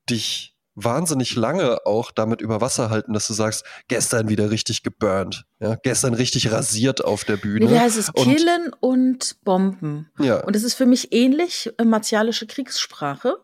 dich 0.09 0.55
wahnsinnig 0.75 1.35
lange 1.35 1.85
auch 1.85 2.11
damit 2.11 2.41
über 2.41 2.61
Wasser 2.61 2.89
halten, 2.89 3.13
dass 3.13 3.27
du 3.27 3.33
sagst, 3.33 3.63
gestern 3.87 4.29
wieder 4.29 4.51
richtig 4.51 4.83
geburnt, 4.83 5.45
ja, 5.59 5.75
gestern 5.75 6.13
richtig 6.13 6.51
rasiert 6.51 7.03
auf 7.03 7.23
der 7.23 7.37
Bühne. 7.37 7.73
Ja, 7.73 7.85
es 7.85 7.95
ist 7.95 8.13
Killen 8.13 8.73
und, 8.81 9.09
und 9.09 9.43
Bomben. 9.43 10.11
Ja. 10.19 10.43
Und 10.43 10.55
es 10.55 10.63
ist 10.63 10.75
für 10.75 10.85
mich 10.85 11.13
ähnlich 11.13 11.71
äh, 11.77 11.85
martialische 11.85 12.45
Kriegssprache. 12.45 13.37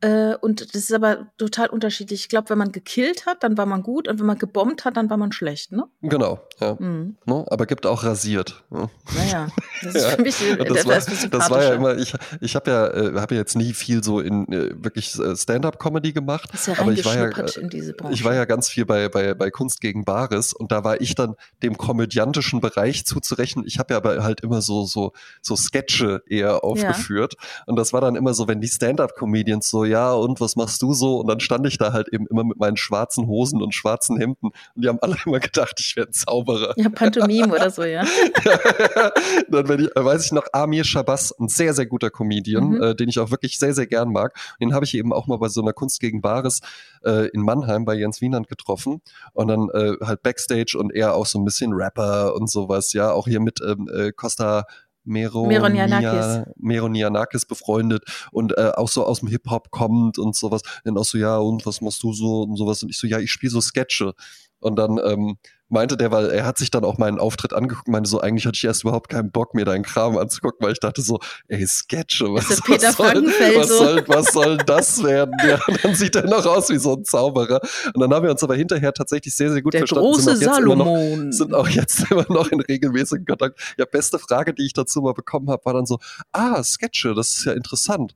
Äh, 0.00 0.36
und 0.36 0.60
das 0.60 0.82
ist 0.82 0.92
aber 0.92 1.26
total 1.38 1.68
unterschiedlich. 1.70 2.20
Ich 2.20 2.28
glaube, 2.28 2.50
wenn 2.50 2.58
man 2.58 2.70
gekillt 2.70 3.26
hat, 3.26 3.42
dann 3.42 3.58
war 3.58 3.66
man 3.66 3.82
gut 3.82 4.06
und 4.06 4.20
wenn 4.20 4.26
man 4.26 4.38
gebombt 4.38 4.84
hat, 4.84 4.96
dann 4.96 5.10
war 5.10 5.16
man 5.16 5.32
schlecht, 5.32 5.72
ne? 5.72 5.86
Genau, 6.02 6.40
ja. 6.60 6.76
Mhm. 6.78 7.16
Ne? 7.24 7.44
Aber 7.50 7.66
gibt 7.66 7.84
auch 7.84 8.04
rasiert. 8.04 8.62
Ne? 8.70 8.88
Naja, 9.16 9.48
das 9.82 9.94
ist 9.96 10.04
ja. 10.04 10.10
für 10.10 10.22
mich 10.22 10.36
das, 10.36 10.86
war, 10.86 11.28
das 11.30 11.50
war 11.50 11.64
ja 11.64 11.74
immer, 11.74 11.96
ich, 11.96 12.14
ich 12.40 12.54
habe 12.54 12.70
ja, 12.70 12.86
äh, 12.86 13.20
hab 13.20 13.32
ja 13.32 13.38
jetzt 13.38 13.56
nie 13.56 13.72
viel 13.72 14.04
so 14.04 14.20
in 14.20 14.46
äh, 14.52 14.70
wirklich 14.84 15.18
äh, 15.18 15.34
Stand-up-Comedy 15.34 16.12
gemacht. 16.12 16.48
Das 16.52 16.60
ist 16.60 16.66
ja 16.68 16.80
aber 16.80 16.92
ich 16.92 17.04
war 17.04 17.16
ja, 17.16 17.46
in 17.60 17.68
diese 17.68 17.92
Branche. 17.92 18.14
ich 18.14 18.22
war 18.22 18.34
ja 18.34 18.44
ganz 18.44 18.68
viel 18.68 18.86
bei, 18.86 19.08
bei, 19.08 19.34
bei 19.34 19.50
Kunst 19.50 19.80
gegen 19.80 20.04
Bares 20.04 20.52
und 20.52 20.70
da 20.70 20.84
war 20.84 21.00
ich 21.00 21.16
dann 21.16 21.34
dem 21.64 21.76
komödiantischen 21.76 22.60
Bereich 22.60 23.04
zuzurechnen. 23.04 23.66
Ich 23.66 23.80
habe 23.80 23.94
ja 23.94 23.96
aber 23.96 24.22
halt 24.22 24.42
immer 24.42 24.62
so, 24.62 24.84
so, 24.84 25.12
so 25.42 25.56
Sketche 25.56 26.22
eher 26.28 26.62
aufgeführt. 26.62 27.34
Ja. 27.36 27.64
Und 27.66 27.76
das 27.76 27.92
war 27.92 28.00
dann 28.00 28.14
immer 28.14 28.32
so, 28.32 28.46
wenn 28.46 28.60
die 28.60 28.68
Stand-up-Comedians 28.68 29.68
so 29.68 29.87
ja, 29.88 30.12
und 30.12 30.40
was 30.40 30.56
machst 30.56 30.82
du 30.82 30.92
so? 30.92 31.20
Und 31.20 31.28
dann 31.28 31.40
stand 31.40 31.66
ich 31.66 31.78
da 31.78 31.92
halt 31.92 32.08
eben 32.12 32.26
immer 32.26 32.44
mit 32.44 32.58
meinen 32.58 32.76
schwarzen 32.76 33.26
Hosen 33.26 33.62
und 33.62 33.74
schwarzen 33.74 34.18
Hemden 34.18 34.46
und 34.74 34.84
die 34.84 34.88
haben 34.88 34.98
alle 35.00 35.16
immer 35.26 35.40
gedacht, 35.40 35.74
ich 35.78 35.96
wäre 35.96 36.08
ein 36.08 36.12
Zauberer. 36.12 36.74
Ja, 36.76 36.88
Pantomime 36.88 37.54
oder 37.54 37.70
so, 37.70 37.82
ja. 37.82 38.04
ja, 38.44 38.58
dann 39.50 39.80
ich, 39.80 39.90
weiß 39.94 40.26
ich 40.26 40.32
noch, 40.32 40.46
Amir 40.52 40.84
Shabazz, 40.84 41.34
ein 41.38 41.48
sehr, 41.48 41.74
sehr 41.74 41.86
guter 41.86 42.10
Comedian, 42.10 42.70
mhm. 42.70 42.82
äh, 42.82 42.94
den 42.94 43.08
ich 43.08 43.18
auch 43.18 43.30
wirklich 43.30 43.58
sehr, 43.58 43.74
sehr 43.74 43.86
gern 43.86 44.10
mag. 44.12 44.38
Den 44.60 44.74
habe 44.74 44.84
ich 44.84 44.94
eben 44.94 45.12
auch 45.12 45.26
mal 45.26 45.38
bei 45.38 45.48
so 45.48 45.60
einer 45.60 45.72
Kunst 45.72 46.00
gegen 46.00 46.20
Bares 46.20 46.60
äh, 47.04 47.28
in 47.28 47.42
Mannheim 47.42 47.84
bei 47.84 47.94
Jens 47.94 48.20
Wienand 48.20 48.48
getroffen 48.48 49.00
und 49.32 49.48
dann 49.48 49.68
äh, 49.70 49.94
halt 50.04 50.22
Backstage 50.22 50.76
und 50.78 50.94
er 50.94 51.14
auch 51.14 51.26
so 51.26 51.38
ein 51.38 51.44
bisschen 51.44 51.72
Rapper 51.72 52.34
und 52.34 52.50
sowas, 52.50 52.92
ja, 52.92 53.10
auch 53.10 53.26
hier 53.26 53.40
mit 53.40 53.60
ähm, 53.60 53.88
äh, 53.92 54.12
Costa 54.12 54.64
Meronianakis. 55.08 56.46
Meronianakis 56.56 57.46
befreundet 57.46 58.04
und 58.32 58.56
äh, 58.56 58.72
auch 58.76 58.88
so 58.88 59.04
aus 59.04 59.20
dem 59.20 59.28
Hip-Hop 59.28 59.70
kommt 59.70 60.18
und 60.18 60.36
sowas. 60.36 60.62
Dann 60.84 60.96
auch 60.98 61.04
so, 61.04 61.18
ja, 61.18 61.38
und 61.38 61.66
was 61.66 61.80
machst 61.80 62.02
du 62.02 62.12
so 62.12 62.42
und 62.42 62.56
sowas? 62.56 62.82
Und 62.82 62.90
ich 62.90 62.98
so, 62.98 63.06
ja, 63.06 63.18
ich 63.18 63.30
spiele 63.30 63.50
so 63.50 63.60
Sketche. 63.60 64.14
Und 64.60 64.76
dann 64.76 64.98
ähm, 65.04 65.38
meinte 65.68 65.96
der, 65.96 66.10
weil 66.10 66.30
er 66.30 66.46
hat 66.46 66.58
sich 66.58 66.70
dann 66.70 66.84
auch 66.84 66.98
meinen 66.98 67.18
Auftritt 67.18 67.52
angeguckt, 67.52 67.88
meinte 67.88 68.08
so, 68.08 68.20
eigentlich 68.20 68.46
hatte 68.46 68.56
ich 68.56 68.64
erst 68.64 68.82
überhaupt 68.82 69.10
keinen 69.10 69.30
Bock, 69.30 69.54
mir 69.54 69.64
deinen 69.64 69.84
Kram 69.84 70.16
anzugucken, 70.16 70.64
weil 70.64 70.72
ich 70.72 70.80
dachte 70.80 71.02
so, 71.02 71.20
ey, 71.48 71.66
Sketche, 71.66 72.32
was, 72.32 72.50
was, 72.50 72.62
Peter 72.62 72.92
soll, 72.92 73.26
was, 73.56 73.68
soll, 73.68 74.04
was 74.08 74.32
soll 74.32 74.56
das 74.58 75.02
werden? 75.02 75.34
Ja, 75.46 75.60
und 75.66 75.84
dann 75.84 75.94
sieht 75.94 76.16
er 76.16 76.26
noch 76.26 76.44
aus 76.46 76.68
wie 76.70 76.78
so 76.78 76.94
ein 76.94 77.04
Zauberer. 77.04 77.60
Und 77.94 78.00
dann 78.00 78.12
haben 78.12 78.24
wir 78.24 78.30
uns 78.30 78.42
aber 78.42 78.56
hinterher 78.56 78.92
tatsächlich 78.92 79.34
sehr, 79.34 79.52
sehr 79.52 79.62
gut 79.62 79.74
Der 79.74 79.80
verstanden. 79.80 80.06
Große 80.06 80.36
sind 80.36 80.52
Salomon. 80.52 81.26
Noch, 81.26 81.32
sind 81.32 81.54
auch 81.54 81.68
jetzt 81.68 82.10
immer 82.10 82.26
noch 82.28 82.50
in 82.50 82.60
regelmäßigen 82.60 83.26
Kontakt. 83.26 83.74
Ja, 83.78 83.84
beste 83.84 84.18
Frage, 84.18 84.54
die 84.54 84.66
ich 84.66 84.72
dazu 84.72 85.02
mal 85.02 85.14
bekommen 85.14 85.50
habe, 85.50 85.64
war 85.64 85.74
dann 85.74 85.86
so, 85.86 85.98
ah, 86.32 86.62
Sketche, 86.62 87.14
das 87.14 87.36
ist 87.36 87.44
ja 87.44 87.52
interessant. 87.52 88.14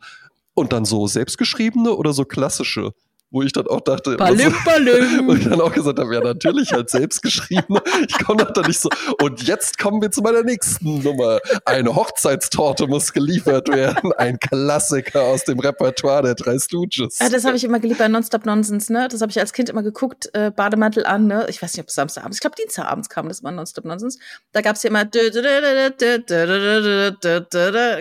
Und 0.55 0.73
dann 0.73 0.85
so 0.85 1.07
selbstgeschriebene 1.07 1.93
oder 1.95 2.13
so 2.13 2.25
klassische? 2.25 2.93
Wo 3.33 3.43
ich 3.43 3.53
dann 3.53 3.67
auch 3.67 3.81
dachte, 3.81 4.17
Palim, 4.17 4.53
Palim. 4.65 5.27
wo 5.27 5.33
ich 5.33 5.45
dann 5.45 5.61
auch 5.61 5.73
gesagt 5.73 5.99
habe, 5.99 6.15
ja 6.15 6.21
natürlich 6.21 6.73
halt 6.73 6.91
selbst 6.91 7.23
geschrieben. 7.23 7.79
Ich 8.07 8.19
komme 8.25 8.45
doch 8.45 8.53
da 8.53 8.61
nicht 8.63 8.81
so. 8.81 8.91
Und 9.23 9.43
jetzt 9.47 9.79
kommen 9.79 10.03
wir 10.03 10.11
zu 10.11 10.21
meiner 10.21 10.43
nächsten 10.43 11.03
Nummer. 11.03 11.39
Eine 11.65 11.95
Hochzeitstorte 11.95 12.87
muss 12.87 13.13
geliefert 13.13 13.69
werden. 13.69 14.13
Ein 14.13 14.39
Klassiker 14.39 15.23
aus 15.23 15.45
dem 15.45 15.59
Repertoire 15.59 16.23
der 16.23 16.35
drei 16.35 16.59
Stooges. 16.59 17.19
Ja, 17.21 17.29
das 17.31 17.45
habe 17.45 17.57
ich 17.57 17.65
immer 17.65 17.81
geliebt 17.81 17.99
bei 17.99 18.09
Nonstop 18.09 18.45
Nonsense, 18.45 18.93
ne? 18.93 19.09
Das 19.11 19.23
habe 19.23 19.31
ich 19.31 19.41
als 19.41 19.53
Kind 19.53 19.71
immer 19.71 19.83
geguckt, 19.83 20.29
äh, 20.35 20.51
Bademantel 20.51 21.07
an, 21.07 21.27
ne? 21.27 21.47
Ich 21.49 21.63
weiß 21.63 21.73
nicht, 21.73 21.83
ob 21.83 21.89
es 21.89 21.95
Samstagabends, 21.95 22.37
ich 22.37 22.41
glaube 22.41 22.57
Dienstagabends 22.57 23.09
kam 23.09 23.29
das 23.29 23.41
mal 23.43 23.53
Nonstop 23.53 23.85
Nonsense. 23.85 24.19
Da 24.53 24.61
gab 24.61 24.77
es 24.77 24.83
ja 24.83 24.91
immer 24.91 25.05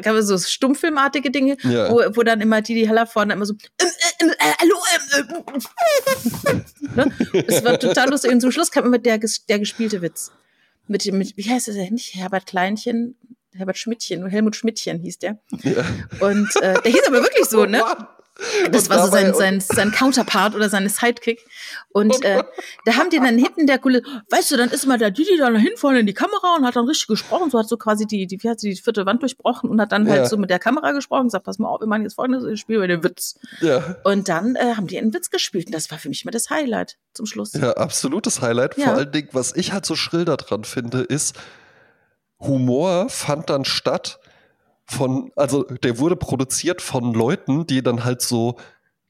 gab 0.01 0.21
so 0.21 0.37
stummfilmartige 0.37 1.31
Dinge, 1.31 1.57
ja. 1.63 1.89
wo, 1.89 2.01
wo 2.15 2.23
dann 2.23 2.41
immer 2.41 2.61
die, 2.61 2.75
die 2.75 2.87
Heller 2.87 3.07
vorne 3.07 3.33
immer 3.33 3.45
so, 3.45 3.53
hallo, 4.59 4.75
ne? 6.95 7.11
Es 7.47 7.63
war 7.63 7.79
total 7.79 8.09
lustig. 8.09 8.31
Und 8.31 8.41
zum 8.41 8.51
Schluss 8.51 8.71
kam 8.71 8.85
immer 8.85 8.99
der, 8.99 9.19
der 9.49 9.59
gespielte 9.59 10.01
Witz. 10.01 10.31
Mit, 10.87 11.05
mit 11.13 11.37
wie 11.37 11.49
heißt 11.49 11.69
er 11.69 11.91
nicht? 11.91 12.15
Herbert 12.15 12.45
Kleinchen, 12.45 13.15
Herbert 13.53 13.77
Schmidtchen, 13.77 14.25
Helmut 14.27 14.55
Schmidtchen 14.55 14.99
hieß 14.99 15.19
der. 15.19 15.39
Ja. 15.63 15.85
Und 16.19 16.55
äh, 16.61 16.81
der 16.81 16.91
hieß 16.91 17.07
aber 17.07 17.21
wirklich 17.21 17.45
so, 17.45 17.65
ne? 17.65 17.83
Das 18.71 18.89
war 18.89 19.05
so 19.05 19.11
sein, 19.11 19.33
sein, 19.33 19.59
sein 19.61 19.91
Counterpart 19.91 20.55
oder 20.55 20.69
seine 20.69 20.89
Sidekick. 20.89 21.45
Und 21.89 22.23
äh, 22.23 22.43
da 22.85 22.95
haben 22.95 23.09
die 23.09 23.17
dann 23.17 23.37
hinten 23.37 23.67
der 23.67 23.77
Kulle, 23.77 24.01
weißt 24.29 24.51
du, 24.51 24.57
dann 24.57 24.69
ist 24.69 24.85
mal 24.87 24.97
der 24.97 25.11
Didi 25.11 25.37
da 25.37 25.49
hin 25.51 25.73
vorne 25.75 25.99
in 25.99 26.05
die 26.05 26.13
Kamera 26.13 26.55
und 26.57 26.65
hat 26.65 26.75
dann 26.75 26.85
richtig 26.85 27.07
gesprochen. 27.07 27.49
So 27.51 27.59
hat 27.59 27.67
so 27.67 27.77
quasi 27.77 28.05
die, 28.05 28.27
die, 28.27 28.37
hat 28.49 28.61
die 28.61 28.75
vierte 28.75 29.05
Wand 29.05 29.21
durchbrochen 29.21 29.69
und 29.69 29.79
hat 29.79 29.91
dann 29.91 30.09
halt 30.09 30.21
ja. 30.21 30.25
so 30.25 30.37
mit 30.37 30.49
der 30.49 30.59
Kamera 30.59 30.91
gesprochen 30.91 31.21
und 31.21 31.27
gesagt, 31.27 31.45
pass 31.45 31.59
mal 31.59 31.67
auf, 31.67 31.81
wir 31.81 31.87
machen 31.87 32.03
jetzt 32.03 32.15
folgendes, 32.15 32.45
ich 32.45 32.59
spiele 32.59 32.87
den 32.87 33.03
Witz. 33.03 33.39
Ja. 33.61 33.97
Und 34.03 34.29
dann 34.29 34.55
äh, 34.55 34.75
haben 34.75 34.87
die 34.87 34.97
einen 34.97 35.13
Witz 35.13 35.29
gespielt 35.29 35.67
und 35.67 35.75
das 35.75 35.91
war 35.91 35.99
für 35.99 36.09
mich 36.09 36.25
mal 36.25 36.31
das 36.31 36.49
Highlight 36.49 36.97
zum 37.13 37.25
Schluss. 37.25 37.53
Ja, 37.53 37.71
absolutes 37.73 38.41
Highlight. 38.41 38.77
Ja. 38.77 38.85
Vor 38.85 38.93
allen 38.95 39.11
Dingen, 39.11 39.29
was 39.31 39.55
ich 39.55 39.73
halt 39.73 39.85
so 39.85 39.95
schrill 39.95 40.25
daran 40.25 40.63
finde, 40.63 41.01
ist, 41.01 41.35
Humor 42.39 43.09
fand 43.09 43.49
dann 43.49 43.65
statt, 43.65 44.19
von, 44.91 45.31
also 45.35 45.63
der 45.63 45.97
wurde 45.99 46.15
produziert 46.15 46.81
von 46.81 47.13
Leuten, 47.13 47.65
die 47.65 47.81
dann 47.81 48.03
halt 48.03 48.21
so 48.21 48.57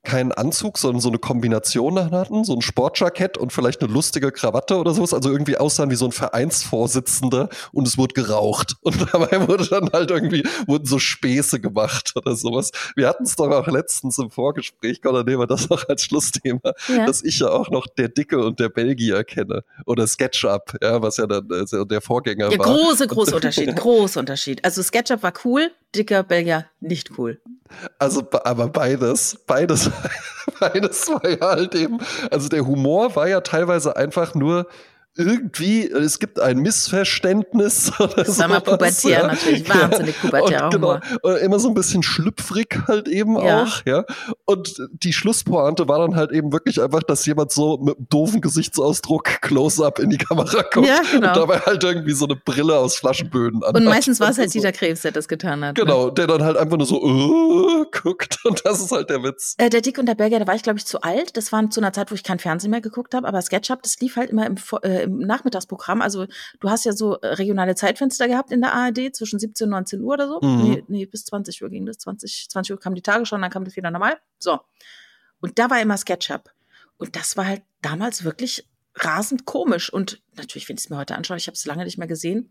keinen 0.04 0.32
Anzug, 0.32 0.78
sondern 0.78 1.00
so 1.00 1.10
eine 1.10 1.20
Kombination 1.20 2.12
hatten, 2.12 2.44
so 2.44 2.54
ein 2.54 2.62
Sportjackett 2.62 3.38
und 3.38 3.54
vielleicht 3.54 3.82
eine 3.82 3.94
lustige 3.94 4.32
Krawatte 4.32 4.78
oder 4.78 4.94
sowas, 4.94 5.14
also 5.14 5.30
irgendwie 5.30 5.58
aussahen 5.58 5.92
wie 5.92 5.96
so 5.96 6.06
ein 6.06 6.12
Vereinsvorsitzender 6.12 7.50
und 7.72 7.88
es 7.88 7.98
wurde 7.98 8.14
geraucht 8.14 8.76
und 8.82 9.14
dabei 9.14 9.48
wurde 9.48 9.68
dann 9.68 9.90
halt 9.92 10.10
irgendwie, 10.10 10.44
wurden 10.66 10.86
so 10.86 10.98
Späße 10.98 11.60
gemacht 11.60 12.14
oder 12.16 12.36
sowas. 12.36 12.72
Wir 12.96 13.08
hatten 13.08 13.24
es 13.24 13.36
doch 13.36 13.52
auch 13.52 13.68
letztens 13.68 14.18
im 14.18 14.32
Vorgespräch, 14.32 15.02
Gott, 15.02 15.26
nehmen 15.26 15.40
wir 15.40 15.48
das 15.48 15.70
noch 15.70 15.88
als 15.88 16.04
Schlussthema, 16.04 16.74
ja. 16.88 17.06
dass 17.06 17.24
ich 17.24 17.40
ja 17.40 17.50
auch 17.50 17.70
noch 17.70 17.86
der 17.86 18.10
Dicke 18.10 18.44
und 18.44 18.60
der 18.60 18.70
Belgier 18.70 19.24
kenne 19.24 19.64
oder 19.86 20.08
SketchUp, 20.08 20.78
ja, 20.82 21.02
was 21.02 21.18
ja 21.18 21.28
dann 21.28 21.48
äh, 21.52 21.86
der 21.86 22.02
Vorgänger 22.02 22.52
ja, 22.52 22.58
war. 22.58 22.66
Große, 22.66 23.08
große 23.08 23.36
Unterschied, 23.36 23.76
große 23.76 24.20
Unterschied. 24.20 24.66
Also 24.66 24.82
SketchUp 24.82 25.22
war 25.22 25.34
cool, 25.46 25.70
dicker 25.96 26.24
Belgier 26.24 26.66
nicht 26.80 27.18
cool. 27.18 27.40
Also, 28.00 28.28
aber 28.44 28.68
beides, 28.68 29.38
beides, 29.48 29.90
beides 30.60 31.08
war 31.10 31.28
ja 31.28 31.40
halt 31.42 31.76
eben, 31.76 32.00
also 32.30 32.50
der 32.50 32.66
Humor 32.66 33.16
war 33.16 33.28
ja 33.28 33.42
teilweise 33.42 33.96
einfach 33.96 34.36
nur 34.36 34.68
irgendwie, 35.18 35.88
es 35.88 36.20
gibt 36.20 36.40
ein 36.40 36.60
Missverständnis 36.60 37.92
oder 38.00 38.24
so. 38.24 38.32
Sag 38.32 38.64
pubertär 38.64 39.12
ja. 39.12 39.28
natürlich, 39.28 39.68
wahnsinnig 39.68 40.20
pubertär 40.22 40.66
und, 40.66 40.72
genau, 40.72 41.00
immer 41.44 41.60
so 41.60 41.68
ein 41.68 41.74
bisschen 41.74 42.02
schlüpfrig 42.02 42.80
halt 42.88 43.08
eben 43.08 43.36
ja. 43.38 43.64
auch, 43.64 43.86
ja. 43.86 44.06
Und 44.46 44.82
die 44.94 45.12
Schlusspointe 45.12 45.88
war 45.88 46.00
dann 46.00 46.16
halt 46.16 46.32
eben 46.32 46.54
wirklich 46.54 46.82
einfach, 46.82 47.04
dass 47.04 47.26
jemand 47.26 47.52
so 47.52 47.78
mit 47.78 47.98
einem 47.98 48.08
doofen 48.10 48.42
Gesichtsausdruck 48.42 49.42
Close-Up 49.42 50.00
in 50.00 50.10
die 50.10 50.18
Kamera 50.18 50.64
guckt 50.72 50.88
ja, 50.88 51.02
genau. 51.12 51.28
und 51.28 51.36
dabei 51.36 51.60
halt 51.60 51.84
irgendwie 51.84 52.14
so 52.14 52.26
eine 52.26 52.36
Brille 52.36 52.78
aus 52.78 52.96
Flaschenböden 52.96 53.64
an. 53.64 53.76
Und 53.76 53.86
meistens 53.86 54.20
war 54.20 54.30
es 54.30 54.38
halt 54.38 54.50
so. 54.50 54.60
Dieter 54.60 54.72
Krebs, 54.72 55.02
der 55.02 55.12
das 55.12 55.28
getan 55.28 55.64
hat. 55.66 55.78
Ne? 55.78 55.84
Genau, 55.84 56.08
ne? 56.08 56.14
der 56.14 56.28
dann 56.28 56.44
halt 56.44 56.56
einfach 56.56 56.78
nur 56.78 56.88
so 56.88 57.02
uh, 57.04 57.86
guckt 57.92 58.40
und 58.46 58.62
das 58.66 58.82
ist 58.82 58.92
halt 58.92 59.10
der 59.10 59.24
Witz. 59.24 59.56
Äh, 59.58 59.70
der 59.70 59.82
Dick 59.82 59.98
und 59.98 60.06
der 60.06 60.16
Belgier, 60.16 60.40
da 60.40 60.48
war 60.48 60.56
ich 60.56 60.64
glaube 60.64 60.80
ich 60.80 60.86
zu 60.86 61.02
alt. 61.02 61.36
Das 61.36 61.52
war 61.52 61.70
zu 61.70 61.82
einer 61.82 61.92
Zeit, 61.92 62.12
wo 62.12 62.16
ich 62.16 62.24
kein 62.24 62.40
Fernsehen 62.40 62.72
mehr 62.72 62.82
geguckt 62.82 63.14
habe, 63.14 63.28
aber 63.28 63.42
SketchUp, 63.42 63.84
das 63.84 64.00
lief 64.00 64.16
halt 64.16 64.30
immer 64.30 64.46
im, 64.46 64.56
äh, 64.84 65.01
im 65.04 65.20
Nachmittagsprogramm. 65.20 66.02
Also 66.02 66.26
du 66.60 66.70
hast 66.70 66.86
ja 66.86 66.94
so 66.94 67.16
äh, 67.16 67.28
regionale 67.28 67.76
Zeitfenster 67.76 68.28
gehabt 68.28 68.52
in 68.52 68.62
der 68.62 68.74
ARD 68.74 69.16
zwischen 69.16 69.40
17 69.40 69.66
und 69.66 69.72
19 69.72 70.02
Uhr 70.02 70.14
oder 70.14 70.28
so. 70.28 70.40
Mhm. 70.42 70.64
Nee, 70.64 70.84
nee, 70.88 71.06
bis 71.06 71.26
20 71.26 71.62
Uhr 71.64 71.70
ging 71.70 71.86
das. 71.86 72.00
20, 72.00 72.50
20 72.50 72.74
Uhr 72.74 72.80
kam 72.80 72.96
die 72.96 73.02
Tagesschau 73.02 73.36
und 73.36 73.42
dann 73.42 73.52
kam 73.52 73.66
das 73.66 73.76
wieder 73.76 73.92
normal. 73.92 74.18
So. 74.40 74.60
Und 75.40 75.60
da 75.60 75.70
war 75.70 75.82
immer 75.82 75.98
SketchUp. 75.98 76.52
Und 76.98 77.16
das 77.16 77.36
war 77.36 77.48
halt 77.48 77.64
damals 77.82 78.24
wirklich 78.24 78.68
rasend 78.96 79.46
komisch. 79.46 79.92
Und 79.92 80.22
natürlich, 80.36 80.70
wenn 80.70 80.78
ich 80.78 80.84
es 80.84 80.90
mir 80.90 80.98
heute 80.98 81.16
anschaue, 81.16 81.38
ich 81.38 81.48
habe 81.48 81.56
es 81.56 81.66
lange 81.66 81.84
nicht 81.84 81.98
mehr 81.98 82.08
gesehen. 82.08 82.50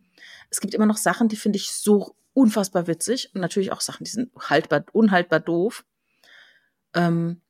Es 0.51 0.61
gibt 0.61 0.75
immer 0.75 0.87
noch 0.87 0.97
Sachen, 0.97 1.29
die 1.29 1.37
finde 1.37 1.57
ich 1.59 1.73
so 1.73 2.15
unfassbar 2.33 2.87
witzig 2.87 3.31
und 3.35 3.41
natürlich 3.41 3.73
auch 3.73 3.81
Sachen, 3.81 4.05
die 4.05 4.11
sind 4.11 4.31
haltbar, 4.37 4.85
unhaltbar 4.93 5.41
doof. 5.41 5.85
Ähm, 6.95 7.41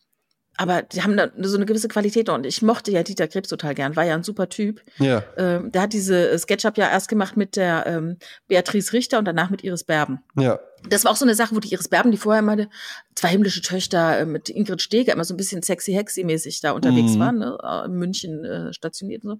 aber 0.61 0.83
die 0.83 1.03
haben 1.03 1.17
da 1.17 1.31
so 1.39 1.57
eine 1.57 1.65
gewisse 1.65 1.89
Qualität 1.89 2.29
und 2.29 2.45
ich 2.45 2.61
mochte 2.61 2.91
ja 2.91 3.03
Dieter 3.03 3.27
Krebs 3.29 3.49
total 3.49 3.75
gern, 3.75 3.97
war 3.97 4.05
ja 4.05 4.15
ein 4.15 4.23
super 4.23 4.51
Typ. 4.51 4.83
Ja. 4.99 5.25
Ähm, 5.39 5.73
der 5.73 5.81
hat 5.81 5.95
diese 5.95 6.39
Sketchup 6.39 6.77
ja 6.77 6.91
erst 6.91 7.09
gemacht 7.09 7.35
mit 7.35 7.57
der 7.57 7.87
ähm, 7.87 8.19
Beatrice 8.47 8.93
Richter 8.93 9.19
und 9.19 9.25
danach 9.25 9.49
mit 9.49 9.65
Iris 9.65 9.85
Berben. 9.85 10.21
Ja. 10.37 10.61
Das 10.87 11.05
war 11.05 11.13
auch 11.13 11.17
so 11.17 11.25
eine 11.25 11.35
Sache, 11.35 11.57
wo 11.57 11.61
die 11.61 11.73
Iris 11.73 11.89
Berben, 11.89 12.11
die 12.11 12.19
vorher 12.19 12.43
mal 12.43 12.69
zwei 13.15 13.29
himmlische 13.29 13.63
Töchter 13.63 14.19
äh, 14.19 14.27
mit 14.27 14.51
Ingrid 14.51 14.83
Steger 14.83 15.15
immer 15.15 15.25
so 15.25 15.33
ein 15.33 15.39
bisschen 15.39 15.63
sexy 15.63 15.95
hexy 15.95 16.25
mäßig 16.25 16.61
da 16.61 16.73
unterwegs 16.73 17.13
Mhm. 17.15 17.19
waren, 17.21 17.39
ne? 17.39 17.57
äh, 17.63 17.87
in 17.87 17.93
München 17.93 18.45
äh, 18.45 18.75
stationiert 18.75 19.25
und 19.25 19.31
so, 19.31 19.39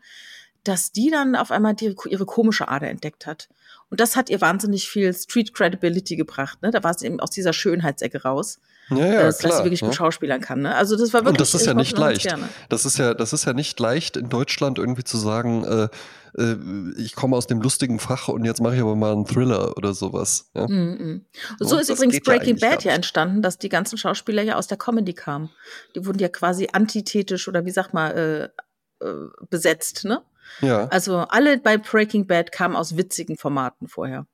dass 0.65 0.91
die 0.91 1.11
dann 1.11 1.37
auf 1.37 1.51
einmal 1.51 1.75
die, 1.75 1.95
ihre 2.09 2.25
komische 2.25 2.69
Ader 2.69 2.89
entdeckt 2.89 3.27
hat. 3.27 3.51
Und 3.91 4.01
das 4.01 4.17
hat 4.17 4.31
ihr 4.31 4.41
wahnsinnig 4.41 4.89
viel 4.89 5.13
Street 5.13 5.53
Credibility 5.53 6.17
gebracht. 6.17 6.63
Ne? 6.63 6.71
Da 6.71 6.83
war 6.83 6.97
sie 6.97 7.05
eben 7.05 7.21
aus 7.21 7.31
dieser 7.31 7.53
Schönheitsecke 7.53 8.23
raus, 8.23 8.59
Ja, 8.91 9.07
ja, 9.07 9.23
dass 9.23 9.39
klar. 9.39 9.59
sie 9.59 9.65
wirklich 9.65 9.81
ja. 9.81 9.87
gut 9.87 9.97
schauspielern 9.97 10.41
kann. 10.41 10.63
Ne? 10.63 10.75
Also 10.75 10.97
das 10.97 11.13
war 11.13 11.21
wirklich. 11.21 11.33
Und 11.33 11.41
das 11.41 11.55
ist 11.55 11.67
ja 11.67 11.75
nicht 11.75 11.97
leicht. 11.97 12.29
Das 12.69 12.85
ist 12.85 12.99
ja, 12.99 13.15
das 13.15 13.33
ist 13.33 13.45
ja 13.45 13.53
nicht 13.53 13.79
leicht 13.79 14.17
in 14.17 14.29
Deutschland 14.29 14.79
irgendwie 14.79 15.05
zu 15.05 15.17
sagen, 15.17 15.65
äh, 15.65 15.89
äh, 16.37 16.57
ich 16.97 17.15
komme 17.15 17.37
aus 17.37 17.47
dem 17.47 17.61
lustigen 17.61 17.99
Fach 17.99 18.29
und 18.29 18.45
jetzt 18.45 18.61
mache 18.61 18.77
ich 18.77 18.81
aber 18.81 18.97
mal 18.97 19.13
einen 19.13 19.27
Thriller 19.27 19.77
oder 19.77 19.95
sowas. 19.95 20.51
Ja? 20.55 20.63
Und 20.63 21.27
Ja, 21.61 21.67
so 21.67 21.79
ist 21.79 21.91
übrigens 21.91 22.15
ja 22.15 22.21
Breaking 22.25 22.57
gar 22.57 22.71
Bad 22.71 22.85
ja 22.85 22.93
entstanden, 22.93 23.43
dass 23.43 23.59
die 23.59 23.69
ganzen 23.69 23.99
Schauspieler 23.99 24.43
ja 24.43 24.57
aus 24.57 24.67
der 24.67 24.79
Comedy 24.79 25.13
kamen. 25.13 25.51
Die 25.95 26.07
wurden 26.07 26.19
ja 26.19 26.29
quasi 26.29 26.69
antithetisch 26.73 27.49
oder 27.49 27.65
wie 27.65 27.71
sagt 27.71 27.95
man, 27.95 28.11
äh, 28.13 28.45
äh, 28.45 28.49
besetzt, 29.49 30.05
ne? 30.05 30.23
Ja. 30.61 30.89
Also 30.89 31.19
alle 31.19 31.59
bei 31.59 31.79
Breaking 31.79 32.27
Bad 32.27 32.53
kamen 32.53 32.77
aus 32.77 32.97
witzigen 32.97 33.37
Formaten 33.37 33.89
vorher. 33.89 34.27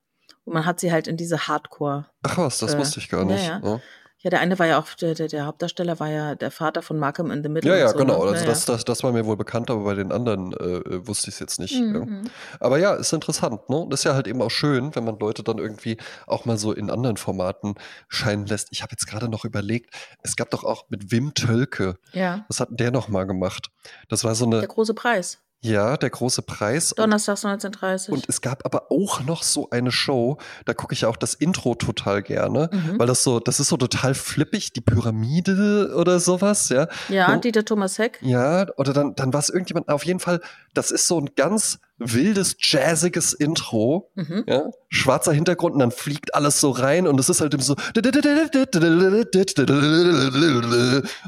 Und 0.45 0.55
man 0.55 0.65
hat 0.65 0.81
sie 0.81 0.93
halt 0.93 1.09
in 1.09 1.17
diese 1.17 1.47
Hardcore. 1.49 2.07
Ach 2.23 2.39
was, 2.39 2.59
das 2.59 2.75
äh, 2.75 2.79
wusste 2.79 3.01
ich 3.01 3.09
gar 3.09 3.21
ja, 3.21 3.27
nicht. 3.27 3.47
ja. 3.47 3.61
Ja, 3.63 3.81
Ja, 4.21 4.31
der 4.31 4.41
eine 4.41 4.59
war 4.59 4.67
ja 4.67 4.79
auch, 4.79 4.95
der, 4.95 5.15
der, 5.15 5.29
der 5.29 5.47
Hauptdarsteller 5.47 6.01
war 6.01 6.09
ja 6.09 6.35
der 6.35 6.51
Vater 6.51 6.81
von 6.81 6.99
Malcolm 6.99 7.31
in 7.31 7.43
the 7.43 7.49
Middle. 7.49 7.71
ja, 7.71 7.77
ja 7.77 7.89
so, 7.89 7.99
genau. 7.99 8.25
Ne? 8.25 8.31
Also 8.31 8.45
ja, 8.45 8.51
das, 8.51 8.65
das, 8.65 8.85
das 8.85 9.03
war 9.03 9.13
mir 9.13 9.27
wohl 9.27 9.37
bekannt, 9.37 9.71
aber 9.71 9.85
bei 9.85 9.95
den 9.95 10.11
anderen 10.11 10.53
äh, 10.55 10.79
äh, 10.79 11.07
wusste 11.07 11.29
ich 11.29 11.35
es 11.35 11.41
jetzt 11.41 11.61
nicht. 11.61 11.75
ja. 11.75 11.87
Ja. 11.87 12.05
Mhm. 12.05 12.31
Aber 12.59 12.79
ja, 12.79 12.95
ist 12.95 13.13
interessant, 13.13 13.69
ne? 13.69 13.87
Das 13.91 14.01
ist 14.01 14.05
ja 14.05 14.15
halt 14.15 14.27
eben 14.27 14.41
auch 14.41 14.51
schön, 14.51 14.95
wenn 14.97 15.05
man 15.05 15.19
Leute 15.19 15.43
dann 15.43 15.59
irgendwie 15.59 15.99
auch 16.27 16.45
mal 16.45 16.57
so 16.57 16.73
in 16.73 16.91
anderen 16.91 17.17
Formaten 17.19 17.75
scheinen 18.09 18.47
lässt. 18.47 18.69
Ich 18.71 18.83
habe 18.83 18.93
jetzt 18.93 19.07
gerade 19.07 19.29
noch 19.29 19.45
überlegt, 19.45 19.95
es 20.23 20.37
gab 20.37 20.51
doch 20.51 20.65
auch 20.65 20.85
mit 20.89 21.13
Wim 21.13 21.35
Tölke, 21.35 21.97
ja, 22.13 22.45
was 22.49 22.61
hat 22.61 22.69
der 22.71 22.91
noch 22.91 23.09
mal 23.09 23.25
gemacht? 23.25 23.69
Das 24.09 24.25
war 24.25 24.35
so 24.35 24.47
der 24.47 24.61
eine, 24.61 24.69
große 24.69 24.95
Preis. 24.95 25.39
Ja, 25.67 25.97
der 25.97 26.11
große 26.11 26.43
Preis. 26.43 26.95
Donnerstags 26.97 27.45
1930. 27.45 28.13
und 28.13 28.29
es 28.29 28.41
gab 28.41 28.65
aber 28.65 28.91
auch 28.91 29.23
noch 29.25 29.43
so 29.43 29.69
eine 29.71 29.91
Show, 29.93 30.39
da 30.65 30.75
gucke 30.75 30.95
ich 30.95 31.03
ja 31.03 31.09
auch 31.09 31.17
das 31.17 31.35
Intro 31.35 31.75
total 31.75 32.23
gerne, 32.23 32.71
Mhm. 32.73 32.99
weil 32.99 33.07
das 33.07 33.23
so, 33.23 33.41
das 33.41 33.61
ist 33.61 33.69
so 33.69 33.77
total 33.77 34.15
flippig, 34.15 34.73
die 34.73 34.81
Pyramide 34.81 35.93
oder 35.97 36.21
sowas, 36.21 36.69
ja. 36.69 36.89
ja, 37.09 37.35
wo- 37.35 37.41
Dieter 37.41 37.65
Thomas 37.65 37.99
Heck. 37.99 38.19
Ja, 38.23 38.67
oder 38.77 38.93
dann, 38.93 39.15
dann 39.15 39.33
war 39.33 39.41
es 39.41 39.49
irgendjemand, 39.51 39.89
auf 39.89 40.05
jeden 40.05 40.21
Fall, 40.21 40.41
das 40.75 40.91
ist 40.91 41.07
so 41.09 41.19
ein 41.21 41.31
ganz 41.37 41.79
wildes, 41.99 42.57
jazziges 42.59 43.33
Intro. 43.33 44.11
Mhm. 44.15 44.45
Ja, 44.47 44.65
schwarzer 44.91 45.33
Hintergrund 45.33 45.75
und 45.75 45.81
dann 45.81 45.91
fliegt 45.91 46.35
alles 46.35 46.61
so 46.61 46.71
rein 46.71 47.07
und 47.07 47.19
es 47.19 47.29
ist 47.31 47.41
halt 47.41 47.55
eben 47.55 47.63
so 47.63 47.75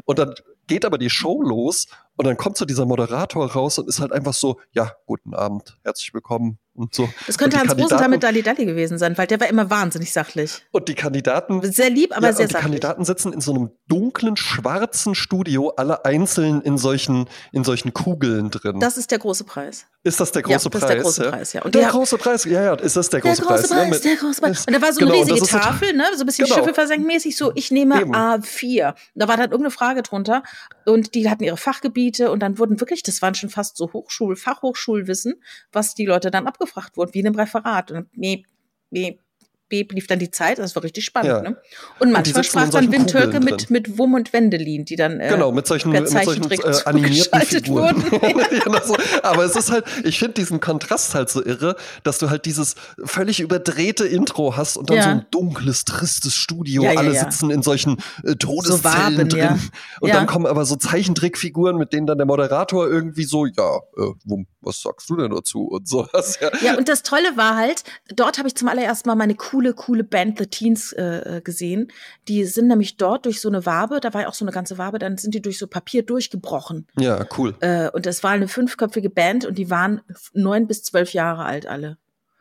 und 0.05 0.19
dann 0.19 0.35
geht 0.69 0.85
aber 0.85 0.99
die 0.99 1.11
Show 1.11 1.43
los 1.43 1.89
und 2.17 2.27
dann 2.27 2.37
kommt 2.37 2.57
so 2.57 2.65
dieser 2.65 2.87
Moderator 2.87 3.51
raus 3.51 3.79
und 3.79 3.89
ist 3.89 4.01
halt 4.01 4.13
einfach 4.13 4.35
so, 4.35 4.61
ja, 4.71 4.93
guten 5.07 5.35
Abend, 5.35 5.79
herzlich 5.83 6.15
willkommen 6.15 6.59
und 6.79 6.95
so. 6.95 7.09
Das 7.27 7.37
könnte 7.39 7.59
Hans 7.59 7.73
Rosenthal 7.77 8.09
mit 8.09 8.23
Dalli 8.23 8.43
Dalli 8.43 8.65
gewesen 8.65 8.99
sein, 8.99 9.19
weil 9.19 9.27
der 9.27 9.41
war 9.41 9.49
immer 9.49 9.69
wahnsinnig 9.71 10.13
sachlich. 10.13 10.63
Und 10.71 10.89
die 10.89 10.95
Kandidaten 10.95 11.61
Sehr 11.71 11.91
lieb, 11.91 12.17
aber 12.17 12.29
ja, 12.29 12.33
sehr 12.33 12.45
und 12.45 12.49
die 12.49 12.53
sachlich. 12.55 12.63
Kandidaten 12.63 13.05
sitzen 13.05 13.33
in 13.33 13.41
so 13.41 13.53
einem 13.55 13.71
dunklen, 13.89 14.37
schwarzen 14.37 15.15
Studio, 15.15 15.71
alle 15.77 16.05
einzeln 16.05 16.61
in 16.63 16.79
solchen, 16.79 17.29
in 17.53 17.65
solchen 17.65 17.93
Kugeln 17.93 18.51
drin. 18.51 18.81
Das 18.81 18.97
ist 18.97 19.11
der 19.11 19.19
große 19.19 19.45
Preis. 19.45 19.87
ist 20.05 20.21
das 20.21 20.33
der 20.33 20.43
Ja, 20.43 20.57
große 20.57 20.71
das 20.71 20.81
ist 20.83 20.87
Preis? 20.87 20.95
der 20.95 21.03
große 21.03 21.25
ja? 21.25 21.31
Preis, 21.31 21.53
ja. 21.53 21.63
Und 21.63 21.75
der 21.75 21.85
die- 21.87 21.91
große 21.91 22.19
Preis, 22.19 22.45
ja, 22.45 22.63
ja, 22.63 22.75
ist 22.75 22.97
das 22.97 23.11
der 23.11 23.21
große, 23.21 23.43
der 23.43 23.47
große 23.47 23.69
Preis? 23.69 23.89
Preis, 23.91 24.01
der 24.01 24.17
große 24.17 24.41
Preis. 24.41 24.67
Und 24.67 24.73
da 24.75 24.81
war 24.83 24.93
so 24.93 25.01
Genau, 25.01 25.13
eine 25.15 25.23
das 25.27 25.33
riesige 25.41 25.59
Tafel, 25.59 25.93
ne? 25.95 26.05
So 26.15 26.21
ein 26.23 26.27
bisschen 26.27 26.45
Genau. 26.47 26.57
Schiffelversenkmäßig, 26.59 27.37
so 27.37 27.53
ich 27.55 27.71
nehme 27.71 28.01
Eben. 28.01 28.15
A4. 28.15 28.95
Da 29.15 29.29
war 29.29 29.37
dann 29.37 29.47
irgendeine 29.51 29.71
Frage 29.71 30.03
drunter 30.03 30.43
und 30.87 31.15
die 31.15 31.29
hatten 31.29 31.43
ihre 31.45 31.57
Fachgebiete 31.57 32.31
und 32.31 32.41
dann 32.41 32.59
wurden 32.59 32.81
wirklich, 32.81 33.03
das 33.03 33.21
waren 33.23 33.35
schon 33.35 33.51
fast 33.51 33.77
so 33.77 33.93
Hochschul, 33.93 34.37
Fachhochschulwissen, 34.37 35.35
was 35.73 35.95
die 35.95 36.07
Leute 36.07 36.31
dann 36.31 36.47
abgefragt 36.47 36.68
wurden, 36.97 37.15
wie 37.15 37.21
in 37.21 37.27
einem 37.27 37.37
Referat. 37.37 37.91
Und 37.91 38.11
beep, 38.13 38.47
beep, 38.91 39.21
beep, 39.69 39.93
lief 39.93 40.07
dann 40.07 40.19
die 40.19 40.31
Zeit, 40.31 40.59
das 40.59 40.75
war 40.75 40.83
richtig 40.83 41.05
spannend, 41.05 41.29
Ja. 41.31 41.41
ne? 41.43 41.57
Und 41.99 42.13
manchmal 42.13 42.43
sitzen 42.45 42.59
sprach 42.59 42.69
dann 42.71 42.91
Wim 42.93 43.07
Tölke 43.07 43.41
mit, 43.41 43.71
mit 43.71 43.99
Wum 43.99 44.15
und 44.15 44.33
Wendelin, 44.33 44.85
die 44.85 44.97
dann 44.97 45.21
äh, 45.21 45.29
Genau, 45.29 45.53
mit 45.53 45.67
solchen, 45.67 45.91
mit 45.93 46.09
solchen 46.09 46.51
äh, 46.51 46.57
animierten 46.85 47.41
Figuren. 47.43 48.03
wurden. 48.11 48.79
So. 48.89 48.97
Aber 49.23 49.45
es 49.45 49.57
ist 49.57 49.71
halt, 49.71 49.85
ich 50.05 50.19
finde 50.19 50.35
diesen 50.35 50.61
Kontrast 50.61 51.15
halt 51.15 51.29
so 51.29 51.45
irre, 51.45 51.77
dass 52.05 52.19
du 52.19 52.31
halt 52.31 52.45
dieses 52.47 52.75
völlig 53.05 53.41
überdrehte 53.41 54.07
Intro 54.07 54.57
hast 54.57 54.77
und 54.77 54.89
dann 54.91 54.97
Ja. 54.97 55.03
so 55.03 55.09
ein 55.11 55.27
dunkles, 55.31 55.85
tristes 55.85 56.35
Studio. 56.35 56.83
Ja, 56.85 56.93
ja, 56.93 56.99
Alle 57.01 57.13
ja. 57.13 57.21
sitzen 57.25 57.51
in 57.51 57.63
solchen 57.63 57.99
äh, 58.25 58.35
Todeszellen 58.37 58.85
Waben, 58.85 59.29
drin. 59.29 59.39
ja. 59.41 59.59
Und 60.01 60.09
Ja. 60.09 60.15
dann 60.17 60.27
kommen 60.27 60.47
aber 60.47 60.65
so 60.65 60.77
Zeichentrickfiguren, 60.77 61.77
mit 61.77 61.93
denen 61.93 62.07
dann 62.07 62.19
der 62.19 62.27
Moderator 62.27 62.89
irgendwie 62.89 63.25
so, 63.25 63.47
ja, 63.47 63.77
äh, 63.97 64.13
Wum, 64.25 64.47
was 64.61 64.81
sagst 64.83 65.11
du 65.11 65.17
denn 65.17 65.31
dazu? 65.31 65.65
Und 65.69 65.89
sowas. 65.89 66.39
Ja. 66.41 66.51
Ja, 66.63 66.77
und 66.79 66.89
das 66.89 67.03
Tolle 67.03 67.37
war 67.37 67.57
halt, 67.57 67.85
dort 68.15 68.39
habe 68.39 68.49
ich 68.49 68.55
zum 68.55 68.69
allerersten 68.69 69.09
Mal 69.09 69.15
meine 69.17 69.35
coole, 69.59 69.75
coole 69.75 70.05
Band 70.05 70.39
The 70.39 70.47
Teens 70.47 70.93
äh, 70.93 71.41
gesehen. 71.43 71.91
Die 72.29 72.45
sind 72.45 72.69
nämlich 72.69 72.97
dort 72.97 73.25
durch 73.25 73.41
so 73.41 73.49
eine 73.49 73.67
Wabe, 73.67 73.99
da 74.01 74.15
war 74.15 74.23
ja 74.23 74.29
auch 74.29 74.35
so 74.35 74.45
eine 74.45 74.53
ganze 74.53 74.79
Wabe, 74.79 75.01
dann 75.01 75.19
sind 75.19 75.35
die 75.35 75.43
durch 75.43 75.59
so 75.59 75.67
Papier 75.67 76.05
durchgebrochen. 76.05 76.87
ja, 76.97 77.27
cool. 77.37 77.57
Äh, 77.61 77.91
und 77.91 78.07
das 78.07 78.23
war 78.23 78.31
eine 78.31 78.47
fünfköpfige 78.49 79.11
Band 79.11 79.45
und 79.45 79.59
die 79.59 79.69
waren 79.71 80.01
neun 80.33 80.69
bis 80.69 80.85
zwölf 80.85 81.13
Jahre 81.13 81.45
alt 81.45 81.67
alle. 81.67 81.99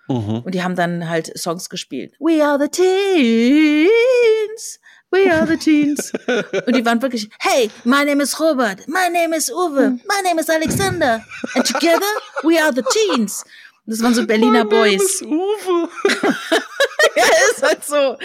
Mhm. 0.07 0.41
Und 0.45 0.53
die 0.53 0.63
haben 0.63 0.75
dann 0.75 1.09
halt 1.09 1.37
Songs 1.37 1.69
gespielt. 1.69 2.13
We 2.19 2.45
are 2.45 2.59
the 2.59 2.69
Teens. 2.69 3.89
We 5.09 5.33
are 5.33 5.47
the 5.47 5.57
Teens. 5.57 6.11
Und 6.65 6.75
die 6.75 6.85
waren 6.85 7.01
wirklich, 7.01 7.29
hey, 7.39 7.71
my 7.85 8.03
name 8.03 8.21
is 8.21 8.37
Robert, 8.41 8.85
my 8.89 9.09
name 9.09 9.33
is 9.33 9.49
Uwe, 9.49 9.91
my 9.91 10.21
name 10.21 10.37
is 10.37 10.49
Alexander. 10.49 11.23
And 11.55 11.65
together 11.65 12.05
we 12.43 12.61
are 12.61 12.73
the 12.73 12.83
Teens. 12.83 13.45
Das 13.85 14.03
waren 14.03 14.13
so 14.13 14.27
Berliner 14.27 14.65
Boys. 14.65 15.21
Uwe. 15.21 15.89
Ja, 17.21 17.23
ist 17.51 17.63
halt 17.63 17.83
so. 17.83 18.17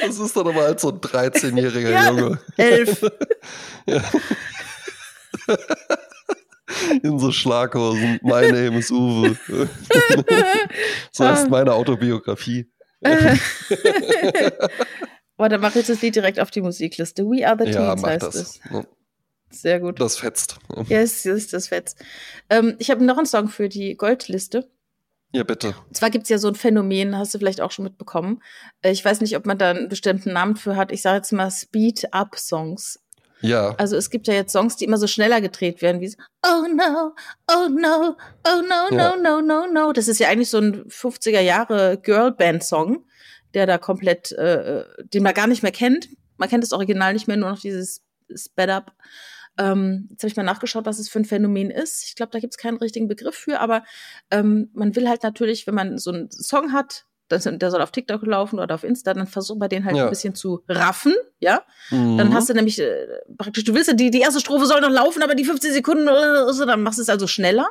Das 0.00 0.18
ist 0.18 0.36
dann 0.36 0.46
aber 0.48 0.62
halt 0.62 0.80
so 0.80 0.90
ein 0.90 1.00
13-jähriger 1.00 1.90
Ja. 1.90 2.10
Junge. 2.10 2.38
Elf. 2.56 3.02
In 7.02 7.18
so 7.18 7.32
Schlaghosen. 7.32 8.20
My 8.22 8.46
name 8.52 8.78
is 8.78 8.90
Uwe. 8.90 9.36
so 11.10 11.24
Ah. 11.24 11.30
heißt 11.32 11.48
meine 11.48 11.72
Autobiografie. 11.72 12.70
Boah, 15.36 15.48
dann 15.48 15.60
mache 15.60 15.78
ich 15.80 15.86
das 15.86 16.02
Lied 16.02 16.14
direkt 16.16 16.38
auf 16.40 16.50
die 16.50 16.60
Musikliste. 16.60 17.24
We 17.24 17.46
are 17.46 17.56
the 17.58 17.70
Ja, 17.70 17.90
Teens 17.90 18.02
mach 18.02 18.10
heißt 18.10 18.22
das. 18.22 18.34
es. 18.34 18.60
Sehr 19.50 19.80
gut. 19.80 20.00
Das 20.00 20.18
fetzt. 20.18 20.56
Ja, 20.88 21.00
ist, 21.00 21.24
ist 21.26 21.52
das 21.52 21.68
fett. 21.68 21.94
Ähm, 22.50 22.76
ich 22.78 22.90
habe 22.90 23.04
noch 23.04 23.16
einen 23.16 23.26
Song 23.26 23.48
für 23.48 23.68
die 23.68 23.96
Goldliste. 23.96 24.68
Ja, 25.32 25.42
bitte. 25.44 25.74
Und 25.88 25.96
zwar 25.96 26.10
gibt's 26.10 26.28
ja 26.30 26.38
so 26.38 26.48
ein 26.48 26.54
Phänomen, 26.54 27.16
hast 27.16 27.34
du 27.34 27.38
vielleicht 27.38 27.60
auch 27.60 27.70
schon 27.70 27.84
mitbekommen. 27.84 28.42
Äh, 28.82 28.92
Ich 28.92 29.04
weiß 29.04 29.20
nicht, 29.20 29.36
ob 29.36 29.44
man 29.46 29.58
da 29.58 29.70
einen 29.70 29.88
bestimmten 29.88 30.32
Namen 30.32 30.56
für 30.56 30.76
hat. 30.76 30.90
Ich 30.92 31.02
sage 31.02 31.16
jetzt 31.18 31.32
mal 31.32 31.50
Speed-Up-Songs. 31.50 33.00
Ja. 33.40 33.74
Also 33.76 33.96
es 33.96 34.10
gibt 34.10 34.26
ja 34.26 34.34
jetzt 34.34 34.52
Songs, 34.52 34.76
die 34.76 34.84
immer 34.84 34.96
so 34.98 35.06
schneller 35.06 35.40
gedreht 35.40 35.80
werden, 35.80 36.00
wie 36.00 36.08
so, 36.08 36.16
Oh 36.44 36.66
no, 36.74 37.14
oh 37.46 37.68
no, 37.68 38.16
oh 38.44 38.62
no, 38.62 38.96
Ja. 38.96 39.16
no, 39.16 39.40
no, 39.40 39.40
no, 39.40 39.66
no. 39.72 39.92
Das 39.92 40.08
ist 40.08 40.18
ja 40.18 40.28
eigentlich 40.28 40.50
so 40.50 40.58
ein 40.58 40.84
50er 40.88 41.40
Jahre 41.40 41.98
Girlband-Song, 42.02 43.04
der 43.54 43.66
da 43.66 43.78
komplett, 43.78 44.32
äh, 44.32 44.84
den 45.14 45.22
man 45.22 45.34
gar 45.34 45.46
nicht 45.46 45.62
mehr 45.62 45.72
kennt. 45.72 46.08
Man 46.36 46.48
kennt 46.48 46.64
das 46.64 46.72
Original 46.72 47.12
nicht 47.12 47.28
mehr, 47.28 47.36
nur 47.36 47.50
noch 47.50 47.60
dieses 47.60 48.02
Sped 48.34 48.70
Up. 48.70 48.92
Ähm, 49.58 50.06
jetzt 50.10 50.22
habe 50.22 50.28
ich 50.28 50.36
mal 50.36 50.42
nachgeschaut, 50.44 50.86
was 50.86 50.98
es 50.98 51.08
für 51.08 51.18
ein 51.18 51.24
Phänomen 51.24 51.70
ist. 51.70 52.04
Ich 52.04 52.14
glaube, 52.14 52.30
da 52.32 52.38
gibt 52.38 52.54
es 52.54 52.58
keinen 52.58 52.78
richtigen 52.78 53.08
Begriff 53.08 53.34
für, 53.34 53.60
aber 53.60 53.82
ähm, 54.30 54.70
man 54.72 54.94
will 54.96 55.08
halt 55.08 55.22
natürlich, 55.22 55.66
wenn 55.66 55.74
man 55.74 55.98
so 55.98 56.12
einen 56.12 56.30
Song 56.30 56.72
hat, 56.72 57.06
das, 57.28 57.44
der 57.50 57.70
soll 57.70 57.82
auf 57.82 57.90
TikTok 57.90 58.22
laufen 58.24 58.58
oder 58.58 58.74
auf 58.74 58.84
Insta, 58.84 59.12
dann 59.12 59.26
versucht 59.26 59.58
man 59.58 59.68
den 59.68 59.84
halt 59.84 59.96
Ja. 59.96 60.04
ein 60.04 60.10
bisschen 60.10 60.34
zu 60.34 60.62
raffen, 60.68 61.14
ja. 61.40 61.62
Mhm. 61.90 62.16
Dann 62.16 62.32
hast 62.34 62.48
du 62.48 62.54
nämlich 62.54 62.78
äh, 62.80 63.06
praktisch, 63.36 63.64
du 63.64 63.74
willst 63.74 63.88
ja, 63.88 63.94
die, 63.94 64.10
die 64.10 64.20
erste 64.20 64.40
Strophe 64.40 64.64
soll 64.64 64.80
noch 64.80 64.90
laufen, 64.90 65.22
aber 65.22 65.34
die 65.34 65.44
15 65.44 65.72
Sekunden, 65.72 66.08
äh, 66.08 66.52
so, 66.52 66.64
dann 66.64 66.82
machst 66.82 66.98
du 66.98 67.02
es 67.02 67.08
also 67.08 67.26
schneller. 67.26 67.68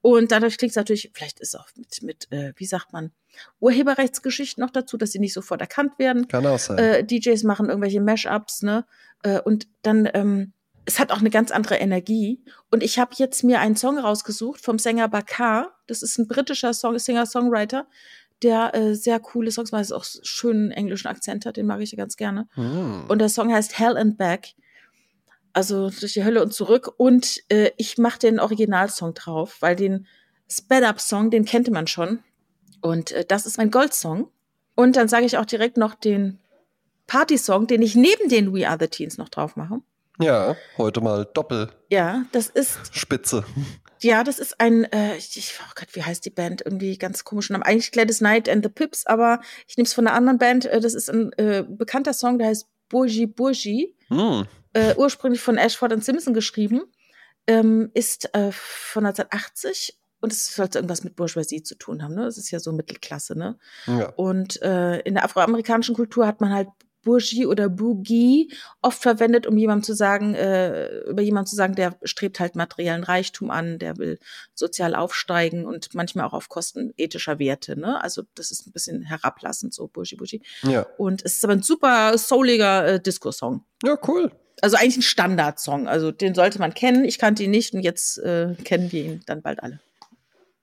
Und 0.00 0.30
dadurch 0.30 0.58
klingt 0.58 0.70
es 0.70 0.76
natürlich, 0.76 1.10
vielleicht 1.12 1.40
ist 1.40 1.58
auch 1.58 1.66
mit, 1.74 2.02
mit 2.02 2.30
äh, 2.30 2.52
wie 2.54 2.66
sagt 2.66 2.92
man, 2.92 3.10
Urheberrechtsgeschichten 3.58 4.62
noch 4.62 4.70
dazu, 4.70 4.96
dass 4.96 5.10
sie 5.10 5.18
nicht 5.18 5.32
sofort 5.34 5.60
erkannt 5.60 5.98
werden. 5.98 6.28
Kann 6.28 6.46
auch 6.46 6.58
sein. 6.58 6.78
Äh, 6.78 7.04
DJs 7.04 7.42
machen 7.42 7.68
irgendwelche 7.68 8.00
Mashups, 8.00 8.62
ne? 8.62 8.84
Äh, 9.24 9.40
und 9.40 9.66
dann, 9.82 10.08
ähm, 10.14 10.52
es 10.88 10.98
hat 10.98 11.12
auch 11.12 11.18
eine 11.18 11.28
ganz 11.28 11.50
andere 11.50 11.76
Energie. 11.76 12.42
Und 12.70 12.82
ich 12.82 12.98
habe 12.98 13.10
jetzt 13.16 13.44
mir 13.44 13.60
einen 13.60 13.76
Song 13.76 13.98
rausgesucht 13.98 14.58
vom 14.58 14.78
Sänger 14.78 15.06
Bakar. 15.08 15.74
Das 15.86 16.02
ist 16.02 16.16
ein 16.18 16.26
britischer 16.26 16.72
Song 16.72 16.98
Singer-Songwriter, 16.98 17.86
der 18.42 18.74
äh, 18.74 18.94
sehr 18.94 19.20
coole 19.20 19.52
Songs 19.52 19.70
macht, 19.70 19.92
auch 19.92 20.06
schönen 20.22 20.70
englischen 20.70 21.08
Akzent 21.08 21.44
hat, 21.44 21.58
den 21.58 21.66
mag 21.66 21.82
ich 21.82 21.92
ja 21.92 21.98
ganz 21.98 22.16
gerne. 22.16 22.48
Hm. 22.54 23.04
Und 23.06 23.18
der 23.18 23.28
Song 23.28 23.52
heißt 23.52 23.78
Hell 23.78 23.98
and 23.98 24.16
Back. 24.16 24.54
Also 25.52 25.90
durch 25.90 26.14
die 26.14 26.24
Hölle 26.24 26.42
und 26.42 26.54
zurück. 26.54 26.90
Und 26.96 27.42
äh, 27.50 27.70
ich 27.76 27.98
mache 27.98 28.20
den 28.20 28.40
Originalsong 28.40 29.12
drauf, 29.12 29.58
weil 29.60 29.76
den 29.76 30.06
Sped 30.50 30.84
Up 30.84 31.02
Song, 31.02 31.30
den 31.30 31.44
kannte 31.44 31.70
man 31.70 31.86
schon. 31.86 32.20
Und 32.80 33.12
äh, 33.12 33.26
das 33.26 33.44
ist 33.44 33.58
mein 33.58 33.70
Goldsong. 33.70 34.30
Und 34.74 34.96
dann 34.96 35.08
sage 35.08 35.26
ich 35.26 35.36
auch 35.36 35.44
direkt 35.44 35.76
noch 35.76 35.94
den 35.94 36.38
Party-Song, 37.06 37.66
den 37.66 37.82
ich 37.82 37.94
neben 37.94 38.30
den 38.30 38.54
We 38.54 38.66
Are 38.66 38.78
the 38.80 38.88
Teens 38.88 39.18
noch 39.18 39.28
drauf 39.28 39.54
mache. 39.56 39.82
Ja, 40.20 40.56
heute 40.76 41.00
mal 41.00 41.26
Doppelspitze. 41.32 41.74
Ja, 41.90 42.24
das 42.32 42.48
ist 42.48 42.78
ja, 44.00 44.22
das 44.22 44.38
ist 44.38 44.60
ein, 44.60 44.84
äh, 44.84 45.16
ich, 45.16 45.54
oh 45.60 45.72
Gott, 45.74 45.88
wie 45.92 46.02
heißt 46.02 46.24
die 46.24 46.30
Band? 46.30 46.62
Irgendwie 46.64 46.96
ganz 46.98 47.24
komisch 47.24 47.50
Namen. 47.50 47.64
Eigentlich 47.64 47.90
Gladys 47.90 48.18
Knight 48.18 48.48
and 48.48 48.64
the 48.64 48.70
Pips, 48.70 49.06
aber 49.06 49.40
ich 49.66 49.76
nehme 49.76 49.86
es 49.86 49.94
von 49.94 50.06
einer 50.06 50.16
anderen 50.16 50.38
Band. 50.38 50.66
Äh, 50.66 50.80
das 50.80 50.94
ist 50.94 51.10
ein 51.10 51.32
äh, 51.32 51.64
bekannter 51.68 52.12
Song, 52.12 52.38
der 52.38 52.48
heißt 52.48 52.66
Bourgie 52.88 53.26
Bourgie. 53.26 53.96
Hm. 54.08 54.46
Äh, 54.72 54.94
ursprünglich 54.96 55.40
von 55.40 55.56
Ashford 55.58 55.92
und 55.92 56.04
Simpson 56.04 56.34
geschrieben. 56.34 56.82
Ähm, 57.46 57.90
ist 57.94 58.34
äh, 58.34 58.52
von 58.52 59.06
1980 59.06 59.98
und 60.20 60.32
es 60.32 60.54
sollte 60.54 60.78
irgendwas 60.78 61.04
mit 61.04 61.16
Bourgeoisie 61.16 61.62
zu 61.62 61.76
tun 61.76 62.02
haben. 62.02 62.14
Ne? 62.14 62.24
Das 62.24 62.36
ist 62.36 62.50
ja 62.50 62.60
so 62.60 62.72
Mittelklasse. 62.72 63.38
Ne? 63.38 63.58
Ja. 63.86 64.10
Und 64.16 64.60
äh, 64.62 65.00
in 65.00 65.14
der 65.14 65.24
afroamerikanischen 65.24 65.94
Kultur 65.94 66.26
hat 66.26 66.40
man 66.40 66.52
halt 66.52 66.68
Bourgie 67.02 67.46
oder 67.46 67.68
Boogie 67.68 68.52
oft 68.82 69.00
verwendet, 69.00 69.46
um 69.46 69.56
jemandem 69.56 69.84
zu 69.84 69.94
sagen, 69.94 70.34
äh, 70.34 71.00
über 71.08 71.22
jemanden 71.22 71.48
zu 71.48 71.56
sagen, 71.56 71.74
der 71.74 71.96
strebt 72.02 72.40
halt 72.40 72.56
materiellen 72.56 73.04
Reichtum 73.04 73.50
an, 73.50 73.78
der 73.78 73.96
will 73.98 74.18
sozial 74.54 74.94
aufsteigen 74.94 75.64
und 75.64 75.94
manchmal 75.94 76.26
auch 76.26 76.32
auf 76.32 76.48
Kosten 76.48 76.92
ethischer 76.96 77.38
Werte. 77.38 77.78
Ne? 77.78 78.02
Also 78.02 78.22
das 78.34 78.50
ist 78.50 78.66
ein 78.66 78.72
bisschen 78.72 79.02
herablassend, 79.02 79.72
so 79.74 79.88
Bourgie 79.88 80.16
Bougie. 80.16 80.42
Ja. 80.62 80.86
Und 80.96 81.24
es 81.24 81.36
ist 81.36 81.44
aber 81.44 81.54
ein 81.54 81.62
super 81.62 82.16
souliger 82.18 82.86
äh, 82.86 83.00
Disco-Song. 83.00 83.64
Ja, 83.84 83.96
cool. 84.06 84.32
Also 84.60 84.76
eigentlich 84.76 84.98
ein 84.98 85.02
Standardsong. 85.02 85.88
Also 85.88 86.10
den 86.10 86.34
sollte 86.34 86.58
man 86.58 86.74
kennen. 86.74 87.04
Ich 87.04 87.18
kannte 87.18 87.44
ihn 87.44 87.50
nicht 87.50 87.74
und 87.74 87.80
jetzt 87.80 88.18
äh, 88.18 88.54
kennen 88.64 88.90
wir 88.92 89.04
ihn 89.04 89.22
dann 89.26 89.42
bald 89.42 89.62
alle. 89.62 89.80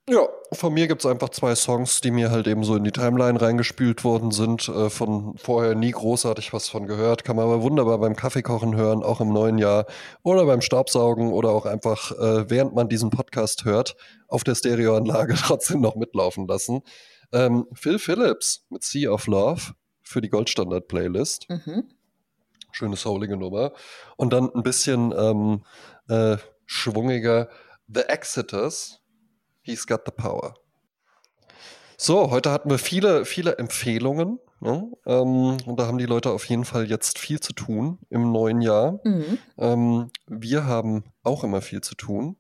Ja, 0.07 0.27
von 0.51 0.71
mir 0.71 0.87
gibt's 0.87 1.07
einfach 1.07 1.29
zwei 1.29 1.55
Songs, 1.55 1.99
die 1.99 2.11
mir 2.11 2.29
halt 2.29 2.45
eben 2.45 2.63
so 2.63 2.75
in 2.75 2.83
die 2.83 2.91
Timeline 2.91 3.41
reingespült 3.41 4.03
worden 4.03 4.29
sind. 4.29 4.69
Äh, 4.69 4.91
von 4.91 5.35
vorher 5.35 5.73
nie 5.73 5.89
großartig 5.89 6.53
was 6.53 6.69
von 6.69 6.85
gehört. 6.85 7.23
Kann 7.23 7.35
man 7.35 7.45
aber 7.45 7.63
wunderbar 7.63 7.97
beim 7.97 8.15
Kaffeekochen 8.15 8.75
hören, 8.75 9.01
auch 9.01 9.19
im 9.19 9.33
neuen 9.33 9.57
Jahr. 9.57 9.87
Oder 10.21 10.45
beim 10.45 10.61
Staubsaugen 10.61 11.33
oder 11.33 11.49
auch 11.49 11.65
einfach, 11.65 12.11
äh, 12.11 12.47
während 12.51 12.75
man 12.75 12.87
diesen 12.87 13.09
Podcast 13.09 13.65
hört, 13.65 13.95
auf 14.27 14.43
der 14.43 14.53
Stereoanlage 14.53 15.33
trotzdem 15.39 15.81
noch 15.81 15.95
mitlaufen 15.95 16.47
lassen. 16.47 16.83
Ähm, 17.31 17.65
Phil 17.73 17.97
Phillips 17.97 18.63
mit 18.69 18.83
Sea 18.83 19.09
of 19.09 19.25
Love 19.25 19.73
für 20.03 20.21
die 20.21 20.29
Goldstandard-Playlist. 20.29 21.49
Mhm. 21.49 21.89
Schöne 22.71 22.95
soulige 22.95 23.37
Nummer. 23.37 23.71
Und 24.17 24.33
dann 24.33 24.53
ein 24.53 24.61
bisschen 24.61 25.11
ähm, 25.17 25.63
äh, 26.09 26.37
schwungiger 26.67 27.49
The 27.87 28.01
Exiters 28.01 29.01
He's 29.65 29.87
got 29.87 30.01
the 30.05 30.11
power. 30.11 30.53
So, 31.97 32.29
heute 32.29 32.51
hatten 32.51 32.69
wir 32.69 32.77
viele, 32.77 33.25
viele 33.25 33.57
Empfehlungen. 33.57 34.39
Ne? 34.59 34.91
Ähm, 35.07 35.57
und 35.65 35.79
da 35.79 35.87
haben 35.87 35.97
die 35.97 36.05
Leute 36.05 36.29
auf 36.29 36.45
jeden 36.45 36.65
Fall 36.65 36.87
jetzt 36.87 37.17
viel 37.17 37.39
zu 37.39 37.51
tun 37.51 37.97
im 38.11 38.31
neuen 38.31 38.61
Jahr. 38.61 38.99
Mhm. 39.03 39.39
Ähm, 39.57 40.11
wir 40.27 40.65
haben 40.65 41.03
auch 41.23 41.43
immer 41.43 41.61
viel 41.61 41.81
zu 41.81 41.95
tun, 41.95 42.37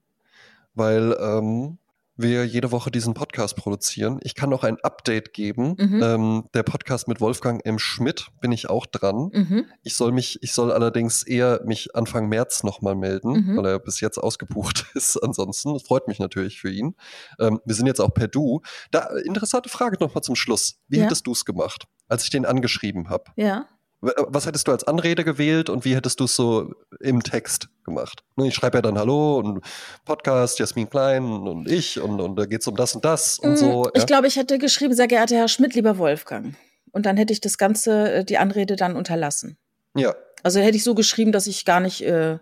weil 0.75 1.17
ähm, 1.19 1.79
wir 2.17 2.45
jede 2.45 2.71
Woche 2.71 2.91
diesen 2.91 3.13
Podcast 3.13 3.55
produzieren. 3.57 4.19
Ich 4.21 4.35
kann 4.35 4.49
noch 4.49 4.63
ein 4.63 4.77
Update 4.81 5.33
geben. 5.33 5.75
Mhm. 5.77 6.03
Ähm, 6.03 6.43
der 6.53 6.63
Podcast 6.63 7.07
mit 7.07 7.19
Wolfgang 7.21 7.65
M. 7.65 7.77
Schmidt 7.79 8.27
bin 8.41 8.51
ich 8.51 8.69
auch 8.69 8.85
dran. 8.85 9.29
Mhm. 9.33 9.65
Ich 9.83 9.95
soll 9.95 10.11
mich, 10.11 10.39
ich 10.41 10.53
soll 10.53 10.71
allerdings 10.71 11.23
eher 11.23 11.61
mich 11.65 11.95
Anfang 11.95 12.27
März 12.29 12.63
nochmal 12.63 12.95
melden, 12.95 13.31
Mhm. 13.31 13.57
weil 13.57 13.65
er 13.65 13.79
bis 13.79 13.99
jetzt 13.99 14.17
ausgebucht 14.17 14.85
ist. 14.95 15.17
Ansonsten, 15.17 15.73
das 15.73 15.83
freut 15.83 16.07
mich 16.07 16.19
natürlich 16.19 16.59
für 16.59 16.71
ihn. 16.71 16.95
Ähm, 17.39 17.59
wir 17.65 17.75
sind 17.75 17.87
jetzt 17.87 17.99
auch 18.01 18.13
per 18.13 18.27
Du. 18.27 18.61
Da, 18.91 19.07
interessante 19.25 19.69
Frage 19.69 19.97
nochmal 19.99 20.23
zum 20.23 20.35
Schluss. 20.35 20.79
Wie 20.87 20.97
Ja. 20.97 21.03
hättest 21.05 21.27
du 21.27 21.31
es 21.33 21.43
gemacht, 21.45 21.85
als 22.07 22.23
ich 22.23 22.29
den 22.29 22.45
angeschrieben 22.45 23.09
habe? 23.09 23.25
Ja. 23.35 23.65
Was 24.01 24.45
hättest 24.45 24.67
du 24.67 24.71
als 24.71 24.83
Anrede 24.83 25.23
gewählt 25.23 25.69
und 25.69 25.83
wie 25.85 25.95
hättest 25.95 26.19
du 26.19 26.25
es 26.25 26.35
so 26.35 26.71
im 26.99 27.23
Text 27.23 27.69
gemacht? 27.83 28.23
Ne, 28.35 28.47
Ich 28.49 28.55
schreibe 28.55 28.77
ja 28.77 28.81
dann 28.81 28.97
Hallo 28.97 29.37
und 29.39 29.61
Podcast, 30.03 30.59
Jasmin 30.59 30.89
Klein 30.89 31.23
und 31.25 31.69
ich 31.69 31.99
und, 31.99 32.19
und 32.21 32.35
da 32.35 32.45
geht's 32.45 32.67
um 32.67 32.75
das 32.75 32.93
und 32.93 33.03
das 33.05 33.39
und 33.39 33.53
Mm, 33.53 33.55
so. 33.55 33.89
Ich 33.93 34.01
ja? 34.01 34.05
glaube, 34.05 34.27
ich 34.27 34.35
hätte 34.35 34.59
geschrieben, 34.59 34.93
sehr 34.93 35.07
geehrter 35.07 35.35
Herr 35.37 35.47
Schmidt, 35.47 35.73
lieber 35.73 35.97
Wolfgang. 35.97 36.55
Und 36.91 37.05
dann 37.05 37.17
hätte 37.17 37.33
ich 37.33 37.41
das 37.41 37.57
Ganze, 37.57 38.11
äh, 38.11 38.25
die 38.25 38.37
Anrede 38.37 38.75
dann 38.75 38.95
unterlassen. 38.95 39.57
ja, 39.95 40.13
Also 40.43 40.59
hätte 40.59 40.77
ich 40.77 40.83
so 40.83 40.93
geschrieben, 40.93 41.31
dass 41.31 41.47
ich 41.47 41.65
gar 41.65 41.79
nicht. 41.79 42.01
Äh, 42.03 42.37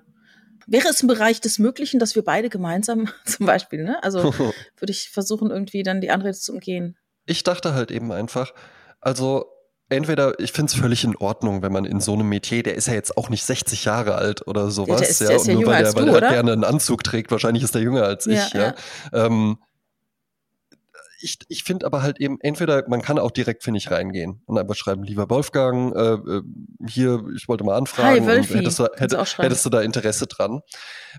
wäre 0.66 0.88
es 0.89 1.01
im 1.01 1.08
Bereich 1.08 1.39
des 1.41 1.60
Möglichen, 1.60 1.99
dass 1.99 2.16
wir 2.16 2.24
beide 2.24 2.49
gemeinsam 2.49 3.10
zum 3.26 3.45
Beispiel, 3.45 3.84
ne? 3.84 4.04
Also 4.04 4.34
würde 4.78 4.91
ich 4.91 5.10
versuchen, 5.12 5.49
irgendwie 5.51 5.84
dann 5.84 6.01
die 6.01 6.10
Anrede 6.12 6.34
zu 6.38 6.51
umgehen. 6.54 6.97
ich 7.26 7.43
dachte 7.43 7.74
halt 7.74 7.89
eben 7.91 8.12
einfach, 8.12 8.54
also 9.01 9.45
entweder, 9.89 10.39
ich 10.39 10.51
finde 10.51 10.71
es 10.71 10.79
völlig 10.79 11.03
in 11.03 11.15
Ordnung, 11.15 11.61
wenn 11.61 11.71
man 11.71 11.86
in 11.86 11.99
so 11.99 12.13
einem 12.13 12.27
Metier, 12.29 12.63
der 12.63 12.75
ist 12.75 12.88
ja 12.88 12.93
jetzt 12.93 13.17
auch 13.17 13.29
nicht 13.29 13.43
60 13.45 13.86
Jahre 13.86 14.15
alt 14.15 14.47
oder 14.47 14.69
sowas, 14.71 14.99
der 15.01 15.09
ist- 15.09 15.21
ja, 15.21 15.27
der 15.27 15.36
ist 15.38 15.41
und 15.43 15.47
ja 15.49 15.53
nur 15.55 15.65
weil 15.67 15.77
der, 15.77 15.86
als 15.88 15.95
weil 15.95 16.05
du, 16.05 16.13
er 16.15 16.29
gerne 16.29 16.51
einen 16.53 16.63
Anzug 16.63 17.03
trägt, 17.03 17.31
wahrscheinlich 17.31 17.63
ist 17.63 17.75
der 17.75 17.81
jünger 17.81 18.03
als 18.03 18.25
Ja, 18.25 18.34
ich, 18.47 18.53
ja. 18.53 18.73
Ähm, 19.13 19.57
ich, 21.24 21.39
ich 21.47 21.63
finde 21.63 21.86
aber 21.86 22.03
halt 22.03 22.19
eben, 22.19 22.38
entweder 22.41 22.88
man 22.88 23.01
kann 23.01 23.17
auch 23.17 23.32
direkt, 23.32 23.63
finde 23.63 23.78
ich, 23.78 23.89
reingehen 23.89 24.41
und 24.45 24.57
einfach 24.57 24.76
schreiben, 24.76 25.03
lieber 25.03 25.30
Wolfgang, 25.30 25.95
äh, 25.95 26.13
äh, 26.13 26.41
hier, 26.88 27.24
ich 27.36 27.47
wollte 27.47 27.63
mal 27.63 27.78
anfragen, 27.78 28.21
Hi, 28.21 28.26
Wölfi. 28.26 28.55
hättest, 28.55 28.80
du, 28.80 28.86
schreiben. 29.26 29.43
hättest 29.43 29.65
du 29.65 29.69
da 29.69 29.82
Interesse 29.82 30.28
dran? 30.28 30.61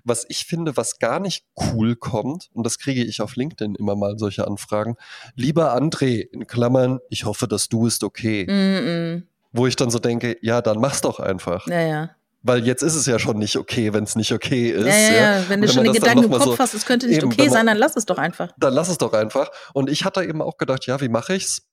Was 0.03 0.25
ich 0.29 0.45
finde, 0.45 0.77
was 0.77 0.99
gar 0.99 1.19
nicht 1.19 1.45
cool 1.73 1.95
kommt, 1.95 2.49
und 2.53 2.65
das 2.65 2.77
kriege 2.77 3.03
ich 3.03 3.21
auf 3.21 3.35
LinkedIn 3.35 3.75
immer 3.75 3.95
mal 3.95 4.17
solche 4.17 4.47
Anfragen, 4.47 4.95
lieber 5.35 5.75
André, 5.75 6.21
in 6.31 6.45
Klammern, 6.47 6.99
ich 7.09 7.25
hoffe, 7.25 7.47
dass 7.47 7.67
du 7.67 7.87
ist 7.87 8.03
okay. 8.03 8.45
Mm 8.45 8.51
-mm. 8.51 9.23
Wo 9.51 9.67
ich 9.67 9.75
dann 9.75 9.89
so 9.89 9.99
denke, 9.99 10.37
ja, 10.41 10.61
dann 10.61 10.79
mach's 10.79 11.01
doch 11.01 11.19
einfach. 11.19 11.65
Ja, 11.67 11.81
ja. 11.81 12.09
Weil 12.47 12.63
jetzt 12.63 12.83
ist 12.83 12.93
es 12.93 13.07
ja 13.07 13.17
schon 13.17 13.39
nicht 13.39 13.55
okay, 13.57 13.91
wenn 13.91 14.03
es 14.03 14.15
nicht 14.15 14.31
okay 14.31 14.69
ist. 14.69 14.85
Ja, 14.85 14.93
ja, 14.95 15.13
ja. 15.39 15.49
Wenn 15.49 15.61
du 15.61 15.67
schon 15.67 15.83
den 15.83 15.93
Gedanken 15.93 16.25
im 16.25 16.31
Kopf 16.31 16.43
so- 16.43 16.59
hast, 16.59 16.75
es 16.75 16.85
könnte 16.85 17.07
nicht 17.07 17.17
Eben, 17.17 17.31
okay 17.31 17.45
man- 17.45 17.49
sein, 17.53 17.65
dann 17.65 17.77
lass 17.77 17.95
es 17.95 18.05
doch 18.05 18.19
einfach. 18.19 18.51
dann 18.59 18.71
lass 18.73 18.87
es 18.87 18.99
doch 18.99 19.13
einfach. 19.13 19.49
Und 19.73 19.89
ich 19.89 20.05
hatte 20.05 20.23
eben 20.23 20.43
auch 20.43 20.57
gedacht, 20.57 20.85
ja, 20.85 21.01
wie 21.01 21.09
mache 21.09 21.33
ich's? 21.33 21.63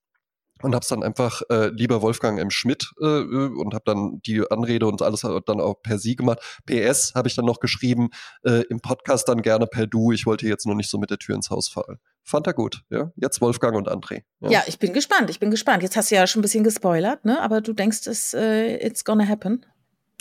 Und 0.62 0.74
hab's 0.74 0.88
dann 0.88 1.02
einfach 1.02 1.42
äh, 1.50 1.68
lieber 1.70 2.00
Wolfgang 2.02 2.38
M. 2.38 2.50
Schmidt 2.50 2.88
äh, 3.02 3.04
äh, 3.06 3.50
und 3.58 3.74
hab 3.74 3.84
dann 3.84 4.20
die 4.24 4.48
Anrede 4.48 4.86
und 4.86 5.02
alles 5.02 5.20
dann 5.22 5.60
auch 5.60 5.82
per 5.82 5.98
Sie 5.98 6.14
gemacht. 6.16 6.38
PS 6.66 7.12
habe 7.16 7.26
ich 7.28 7.34
dann 7.34 7.44
noch 7.44 7.58
geschrieben, 7.58 8.08
äh, 8.44 8.62
im 8.70 8.80
Podcast 8.80 9.28
dann 9.28 9.42
gerne 9.42 9.66
per 9.66 9.86
Du. 9.88 10.12
Ich 10.12 10.24
wollte 10.24 10.46
jetzt 10.46 10.64
nur 10.64 10.76
nicht 10.76 10.88
so 10.88 10.98
mit 10.98 11.10
der 11.10 11.18
Tür 11.18 11.34
ins 11.34 11.50
Haus 11.50 11.68
fallen. 11.68 11.98
Fand 12.22 12.46
er 12.46 12.54
gut, 12.54 12.82
ja. 12.90 13.10
Jetzt 13.16 13.40
Wolfgang 13.40 13.76
und 13.76 13.90
André. 13.90 14.22
Ja. 14.40 14.62
ich 14.66 14.78
bin 14.78 14.92
gespannt. 14.92 15.28
Ich 15.30 15.40
bin 15.40 15.50
gespannt. 15.50 15.82
Jetzt 15.82 15.96
hast 15.96 16.12
du 16.12 16.14
ja 16.14 16.26
schon 16.28 16.38
ein 16.38 16.42
bisschen 16.42 16.62
gespoilert, 16.64 17.24
ne? 17.24 17.42
Aber 17.42 17.60
du 17.60 17.72
denkst, 17.72 18.06
es, 18.06 18.32
äh, 18.32 18.76
it's 18.86 19.04
gonna 19.04 19.26
happen. 19.26 19.66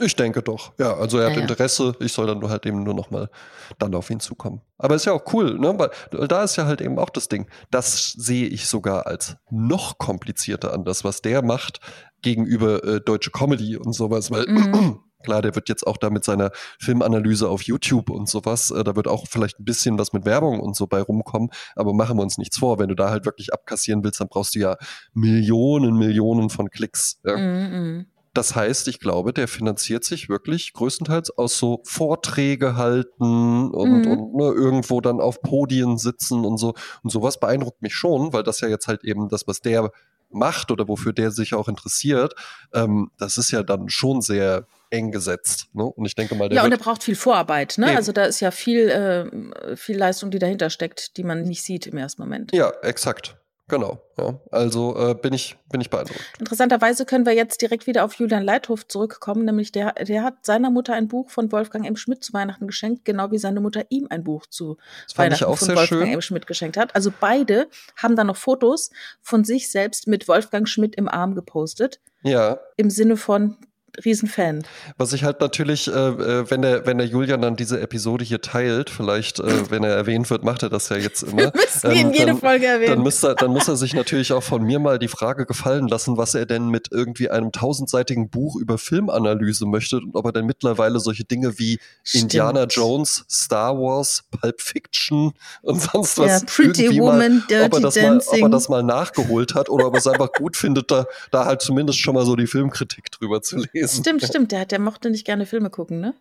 Ich 0.04 0.16
denke 0.16 0.42
doch. 0.42 0.74
Ja, 0.80 0.96
also 0.96 1.18
er 1.20 1.30
hat 1.30 1.36
Ja. 1.36 1.42
Interesse. 1.42 1.96
Ich 2.00 2.12
soll 2.12 2.28
dann 2.28 2.40
nur 2.40 2.50
halt 2.50 2.66
eben 2.66 2.84
nur 2.84 2.94
noch 2.96 3.12
mal 3.12 3.30
dann 3.78 3.94
auf 3.94 4.10
ihn 4.10 4.20
zukommen. 4.20 4.62
Aber 4.78 4.96
ist 4.96 5.06
ja 5.06 5.14
auch 5.14 5.32
cool, 5.34 5.60
ne? 5.60 5.78
Weil 5.78 6.28
da 6.28 6.44
ist 6.44 6.56
ja 6.56 6.66
halt 6.66 6.82
eben 6.82 6.98
auch 6.98 7.10
das 7.12 7.28
Ding. 7.28 7.48
Das 7.70 8.12
sehe 8.18 8.48
ich 8.48 8.68
sogar 8.68 9.06
als 9.06 9.38
noch 9.52 9.98
komplizierter 10.00 10.74
an, 10.74 10.84
das, 10.86 11.04
was 11.04 11.22
der 11.22 11.44
macht 11.44 11.80
gegenüber 12.22 12.84
äh, 12.84 13.00
deutsche 13.02 13.30
Comedy 13.32 13.78
und 13.78 13.94
sowas. 13.94 14.32
Weil 14.32 14.46
Mhm. 14.48 15.00
klar, 15.24 15.44
der 15.44 15.54
wird 15.54 15.70
jetzt 15.70 15.86
auch 15.86 15.98
da 15.98 16.10
mit 16.10 16.24
seiner 16.24 16.50
Filmanalyse 16.80 17.48
auf 17.48 17.62
YouTube 17.62 18.10
und 18.10 18.28
sowas, 18.28 18.72
äh, 18.72 18.84
da 18.84 18.96
wird 18.96 19.08
auch 19.08 19.28
vielleicht 19.28 19.60
ein 19.60 19.66
bisschen 19.66 20.00
was 20.00 20.14
mit 20.14 20.26
Werbung 20.26 20.60
und 20.60 20.76
so 20.76 20.88
bei 20.88 21.00
rumkommen. 21.00 21.52
Aber 21.76 21.94
machen 21.94 22.18
wir 22.18 22.24
uns 22.24 22.40
nichts 22.40 22.58
vor. 22.58 22.80
Wenn 22.80 22.90
du 22.90 22.96
da 22.96 23.12
halt 23.12 23.26
wirklich 23.26 23.54
abkassieren 23.54 24.04
willst, 24.04 24.20
dann 24.20 24.30
brauchst 24.30 24.56
du 24.56 24.60
ja 24.60 24.78
Millionen, 25.14 25.96
Millionen 25.96 26.50
von 26.50 26.72
Klicks. 26.72 27.20
Ja? 27.24 27.38
Mm, 27.38 28.08
Das 28.34 28.56
heißt, 28.56 28.88
ich 28.88 29.00
glaube, 29.00 29.34
der 29.34 29.48
finanziert 29.48 30.06
sich 30.06 30.30
wirklich 30.30 30.72
größtenteils 30.74 31.38
aus 31.38 31.58
so 31.58 31.82
Vorträge 31.84 32.76
halten 32.78 33.72
und, 33.72 34.06
Mhm. 34.06 34.12
und 34.12 34.36
ne, 34.36 34.46
irgendwo 34.46 35.02
dann 35.02 35.20
auf 35.20 35.42
Podien 35.42 35.98
sitzen 35.98 36.46
und 36.46 36.58
so. 36.58 36.74
Und 37.04 37.10
sowas 37.10 37.40
beeindruckt 37.40 37.82
mich 37.82 37.94
schon, 37.94 38.32
weil 38.32 38.44
das 38.44 38.62
ja 38.62 38.70
jetzt 38.70 38.88
halt 38.88 39.04
eben 39.04 39.28
das, 39.28 39.48
was 39.48 39.60
der 39.60 39.92
macht 40.34 40.72
oder 40.72 40.88
wofür 40.88 41.12
der 41.12 41.32
sich 41.32 41.54
auch 41.54 41.68
interessiert, 41.68 42.34
ähm, 42.74 43.12
das 43.18 43.38
ist 43.38 43.52
ja 43.52 43.64
dann 43.64 43.90
schon 43.90 44.22
sehr 44.22 44.66
eng 44.90 45.12
gesetzt. 45.12 45.68
Ne? 45.74 45.84
Und 45.84 46.06
ich 46.06 46.16
denke 46.16 46.36
mal, 46.36 46.48
der 46.48 46.56
ja, 46.58 46.64
und 46.64 46.72
er 46.72 46.78
braucht 46.78 47.04
viel 47.04 47.16
Vorarbeit. 47.18 47.78
Ne? 47.78 47.96
Also 47.98 48.14
da 48.14 48.24
ist 48.24 48.40
ja 48.40 48.52
viel, 48.52 48.88
äh, 48.88 49.76
viel 49.76 49.98
Leistung, 49.98 50.32
die 50.32 50.40
dahinter 50.40 50.70
steckt, 50.70 51.18
die 51.18 51.26
man 51.26 51.42
nicht 51.44 51.64
sieht 51.64 51.86
im 51.88 51.98
ersten 51.98 52.22
Moment. 52.22 52.54
Ja, 52.54 52.72
exakt. 52.82 53.41
Genau, 53.72 54.02
ja. 54.18 54.38
Also 54.52 54.98
äh, 54.98 55.16
bin, 55.16 55.32
ich, 55.32 55.56
bin 55.72 55.80
ich 55.80 55.90
beeindruckt. 55.90 56.22
Interessanterweise 56.40 57.06
können 57.06 57.26
wir 57.26 57.34
jetzt 57.34 57.62
direkt 57.62 57.88
wieder 57.88 58.04
auf 58.04 58.16
Julian 58.16 58.44
Leithof 58.44 58.86
zurückkommen, 58.86 59.46
nämlich 59.46 59.72
der, 59.72 59.94
der 59.94 60.24
hat 60.24 60.46
seiner 60.46 60.70
Mutter 60.70 60.94
ein 60.94 61.08
Buch 61.08 61.30
von 61.30 61.50
Wolfgang 61.54 61.88
M. 61.88 61.96
Schmidt 61.96 62.22
zu 62.22 62.34
Weihnachten 62.34 62.68
geschenkt, 62.68 63.06
genau 63.06 63.32
wie 63.32 63.38
seine 63.38 63.62
Mutter 63.62 63.86
ihm 63.88 64.08
ein 64.10 64.26
Buch 64.26 64.46
zu 64.46 64.76
das 65.08 65.18
Weihnachten 65.18 65.56
von 65.56 65.68
Wolfgang 65.70 65.88
schön. 65.88 66.08
M. 66.10 66.22
Schmidt 66.22 66.48
geschenkt 66.48 66.76
hat. 66.76 66.94
Also 66.96 67.14
beide 67.18 67.70
haben 67.96 68.18
dann 68.18 68.28
noch 68.28 68.36
Fotos 68.36 68.90
von 69.22 69.46
sich 69.46 69.72
selbst 69.72 70.06
mit 70.06 70.28
Wolfgang 70.28 70.68
Schmidt 70.68 70.96
im 70.96 71.08
Arm 71.08 71.34
gepostet. 71.34 72.02
Ja. 72.24 72.60
Im 72.76 72.90
Sinne 72.90 73.16
von, 73.16 73.56
Riesenfan. 74.04 74.64
Was 74.98 75.14
ich 75.14 75.24
halt 75.24 75.42
natürlich, 75.42 75.88
äh, 75.88 75.92
äh, 75.92 76.50
wenn 76.50 76.62
der, 76.62 76.86
wenn 76.86 76.98
der 76.98 77.08
Julian 77.08 77.42
dann 77.42 77.56
diese 77.56 77.82
Episode 77.82 78.24
hier 78.24 78.42
teilt, 78.42 78.90
vielleicht, 78.90 79.40
äh, 79.40 79.44
wenn 79.70 79.84
er 79.84 79.92
erwähnt 79.92 80.30
wird, 80.30 80.44
macht 80.44 80.64
er 80.64 80.70
das 80.70 80.90
ja 80.90 80.98
jetzt 80.98 81.24
immer. 81.24 81.42
Wir 81.54 81.54
müssen 81.54 81.92
ihn 81.92 82.08
ähm, 82.08 82.14
jede 82.14 82.36
Folge 82.36 82.68
erwähnen. 82.68 82.92
Dann 82.92 83.00
muss, 83.00 83.24
er, 83.24 83.36
dann 83.36 83.52
muss 83.52 83.68
er 83.68 83.76
sich 83.76 83.94
natürlich 84.02 84.32
auch 84.34 84.44
von 84.44 84.64
mir 84.64 84.80
mal 84.80 85.00
die 85.00 85.08
Frage 85.08 85.46
gefallen 85.46 85.88
lassen, 85.88 86.18
was 86.18 86.36
er 86.36 86.46
denn 86.46 86.70
mit 86.70 86.90
irgendwie 86.92 87.30
einem 87.30 87.52
tausendseitigen 87.52 88.30
Buch 88.30 88.56
über 88.56 88.78
Filmanalyse 88.78 89.66
möchte 89.66 89.98
und 89.98 90.16
ob 90.16 90.26
er 90.26 90.32
denn 90.32 90.46
mittlerweile 90.46 91.00
solche 91.00 91.24
Dinge 91.24 91.60
wie 91.60 91.80
Stimmt. 92.04 92.24
Indiana 92.24 92.66
Jones, 92.66 93.26
Star 93.30 93.76
Wars, 93.78 94.24
Pulp 94.32 94.62
Fiction 94.62 95.34
und 95.62 95.82
sonst 95.82 96.18
was. 96.18 96.42
Ja, 96.42 96.48
Pretty 96.48 97.00
Woman, 97.00 97.18
mal, 97.18 97.44
Dirty 97.50 97.66
ob 97.66 97.74
er, 97.74 97.80
das 97.82 97.94
Dancing. 97.96 98.40
mal, 98.40 98.46
ob 98.46 98.50
er 98.50 98.50
das 98.50 98.70
mal 98.70 98.84
nachgeholt 98.84 99.56
hat 99.56 99.70
oder 99.70 99.88
ob 99.88 99.96
er 99.96 100.00
es 100.00 100.08
einfach 100.08 100.32
gut 100.32 100.56
findet, 100.56 100.92
da, 100.92 101.06
da 101.32 101.46
halt 101.46 101.62
zumindest 101.62 102.00
schon 102.00 102.16
mal 102.16 102.26
so 102.26 102.36
die 102.36 102.48
Filmkritik 102.48 103.12
drüber 103.12 103.42
zu 103.42 103.58
lesen 103.58 103.81
gewesen. 103.82 104.04
Stimmt, 104.04 104.24
stimmt. 104.28 104.52
Der, 104.52 104.66
der 104.66 104.80
mochte 104.80 105.10
nicht 105.10 105.26
gerne 105.26 105.46
Filme 105.46 105.70
gucken, 105.70 106.00
ne? 106.00 106.14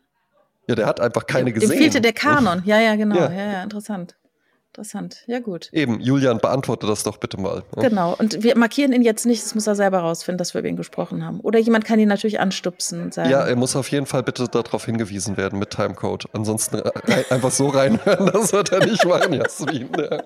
Ja, 0.66 0.74
der 0.74 0.87
hat 0.87 1.01
einfach 1.01 1.27
keine 1.27 1.47
Dem 1.47 1.55
gesehen. 1.55 1.70
Dem 1.70 1.78
fehlte 1.78 2.01
der 2.01 2.12
Kanon. 2.12 2.62
Ja, 2.65 2.78
ja, 2.81 2.95
genau. 2.97 3.16
Ja, 3.16 3.32
ja, 3.32 3.53
ja 3.53 3.62
interessant. 3.62 4.16
Interessant. 4.73 5.25
Ja, 5.27 5.41
gut. 5.41 5.69
Eben, 5.73 5.99
Julian, 5.99 6.39
beantworte 6.39 6.87
das 6.87 7.03
doch 7.03 7.17
bitte 7.17 7.41
mal. 7.41 7.65
Ja. 7.75 7.89
Genau. 7.89 8.15
Und 8.17 8.45
wir 8.45 8.57
markieren 8.57 8.93
ihn 8.93 9.03
jetzt 9.03 9.27
nicht, 9.27 9.43
das 9.45 9.57
muss 9.57 9.67
er 9.67 9.75
selber 9.75 9.99
rausfinden, 9.99 10.39
dass 10.39 10.55
wir 10.55 10.61
über 10.61 10.69
ihn 10.69 10.77
gesprochen 10.77 11.25
haben. 11.25 11.41
Oder 11.41 11.59
jemand 11.59 11.85
kann 11.85 11.99
ihn 11.99 12.07
natürlich 12.07 12.39
anstupsen 12.39 13.03
und 13.03 13.13
sagen. 13.13 13.31
Ja, 13.31 13.45
er 13.45 13.57
muss 13.57 13.75
auf 13.75 13.91
jeden 13.91 14.07
Fall 14.07 14.23
bitte 14.23 14.47
darauf 14.47 14.85
hingewiesen 14.85 15.37
werden 15.37 15.59
mit 15.59 15.71
Timecode. 15.71 16.27
Ansonsten 16.35 16.83
einfach 17.31 17.51
so 17.51 17.67
reinhören, 17.67 18.27
das 18.33 18.53
wird 18.53 18.71
er 18.71 18.87
nicht 18.87 19.05
machen, 19.05 19.33
Jasmin. 19.33 19.89
Ja. 19.99 20.23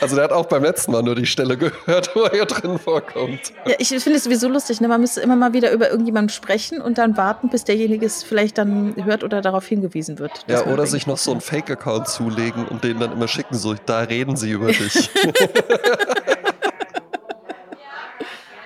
Also 0.00 0.16
der 0.16 0.24
hat 0.24 0.32
auch 0.32 0.46
beim 0.46 0.62
letzten 0.62 0.92
Mal 0.92 1.02
nur 1.02 1.14
die 1.14 1.26
Stelle 1.26 1.58
gehört, 1.58 2.16
wo 2.16 2.22
er 2.22 2.30
hier 2.30 2.46
drin 2.46 2.78
vorkommt. 2.78 3.52
Ja, 3.66 3.74
ich 3.78 3.88
finde 3.88 4.16
es 4.16 4.24
sowieso 4.24 4.48
lustig. 4.48 4.80
Ne? 4.80 4.88
Man 4.88 5.02
müsste 5.02 5.20
immer 5.20 5.36
mal 5.36 5.52
wieder 5.52 5.70
über 5.70 5.90
irgendjemanden 5.90 6.30
sprechen 6.30 6.80
und 6.80 6.96
dann 6.96 7.18
warten, 7.18 7.50
bis 7.50 7.64
derjenige 7.64 8.06
es 8.06 8.22
vielleicht 8.22 8.56
dann 8.56 8.94
hört 9.04 9.22
oder 9.22 9.42
darauf 9.42 9.66
hingewiesen 9.66 10.18
wird. 10.18 10.46
Ja, 10.48 10.64
oder 10.64 10.86
sich 10.86 11.06
noch 11.06 11.18
so 11.18 11.30
einen 11.30 11.42
Fake-Account 11.42 12.08
zulegen 12.08 12.66
und 12.66 12.84
den 12.84 12.98
dann 12.98 13.12
immer 13.12 13.28
schicken, 13.28 13.54
so 13.54 13.81
da 13.86 14.00
reden 14.00 14.36
sie 14.36 14.50
über 14.50 14.68
dich. 14.68 15.10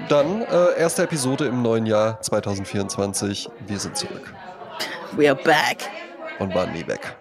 Dann 0.09 0.43
äh, 0.43 0.79
erste 0.79 1.03
Episode 1.03 1.47
im 1.47 1.63
neuen 1.63 1.85
Jahr 1.87 2.21
2024. 2.21 3.49
Wir 3.67 3.79
sind 3.79 3.97
zurück. 3.97 4.33
We 5.17 5.29
are 5.29 5.39
back. 5.43 5.91
Und 6.39 6.55
waren 6.55 6.73
nie 6.73 6.87
weg. 6.87 7.17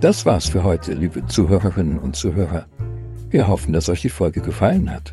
Das 0.00 0.24
war's 0.24 0.46
für 0.46 0.62
heute, 0.62 0.94
liebe 0.94 1.26
Zuhörerinnen 1.26 1.98
und 1.98 2.16
Zuhörer. 2.16 2.66
Wir 3.30 3.46
hoffen, 3.46 3.72
dass 3.72 3.88
euch 3.88 4.00
die 4.00 4.08
Folge 4.08 4.40
gefallen 4.40 4.90
hat. 4.90 5.12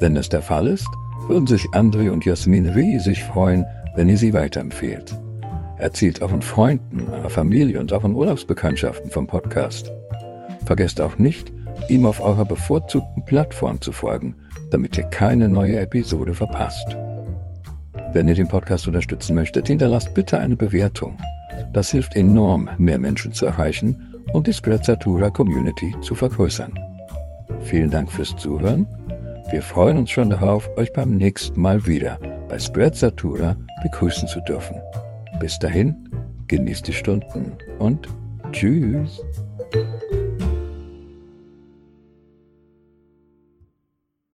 Wenn 0.00 0.16
es 0.16 0.28
der 0.28 0.42
Fall 0.42 0.66
ist, 0.66 0.88
würden 1.28 1.46
sich 1.46 1.64
André 1.68 2.10
und 2.10 2.24
Jasmin 2.24 2.66
riesig 2.66 3.22
freuen, 3.22 3.64
wenn 3.94 4.08
ihr 4.08 4.16
sie 4.16 4.32
weiterempfehlt. 4.32 5.14
Erzählt 5.76 6.22
euren 6.22 6.42
Freunden, 6.42 7.06
eurer 7.12 7.30
Familie 7.30 7.78
und 7.78 7.92
euren 7.92 8.14
Urlaubsbekanntschaften 8.14 9.10
vom 9.10 9.26
Podcast. 9.26 9.92
Vergesst 10.68 11.00
auch 11.00 11.16
nicht, 11.16 11.50
ihm 11.88 12.04
auf 12.04 12.20
eurer 12.20 12.44
bevorzugten 12.44 13.24
Plattform 13.24 13.80
zu 13.80 13.90
folgen, 13.90 14.34
damit 14.70 14.98
ihr 14.98 15.04
keine 15.04 15.48
neue 15.48 15.80
Episode 15.80 16.34
verpasst. 16.34 16.94
Wenn 18.12 18.28
ihr 18.28 18.34
den 18.34 18.48
Podcast 18.48 18.86
unterstützen 18.86 19.34
möchtet, 19.34 19.68
hinterlasst 19.68 20.12
bitte 20.12 20.38
eine 20.38 20.56
Bewertung. 20.56 21.16
Das 21.72 21.90
hilft 21.90 22.16
enorm, 22.16 22.68
mehr 22.76 22.98
Menschen 22.98 23.32
zu 23.32 23.46
erreichen 23.46 24.14
und 24.34 24.46
die 24.46 24.52
Sprezzatura 24.52 25.30
Community 25.30 25.94
zu 26.02 26.14
vergrößern. 26.14 26.78
Vielen 27.62 27.90
Dank 27.90 28.12
fürs 28.12 28.36
Zuhören. 28.36 28.86
Wir 29.50 29.62
freuen 29.62 29.96
uns 29.96 30.10
schon 30.10 30.28
darauf, 30.28 30.68
euch 30.76 30.92
beim 30.92 31.16
nächsten 31.16 31.58
Mal 31.58 31.86
wieder 31.86 32.18
bei 32.50 32.58
Sprezzatura 32.58 33.56
begrüßen 33.82 34.28
zu 34.28 34.42
dürfen. 34.42 34.76
Bis 35.40 35.58
dahin, 35.58 35.96
genießt 36.46 36.86
die 36.86 36.92
Stunden 36.92 37.52
und 37.78 38.06
tschüss. 38.52 39.22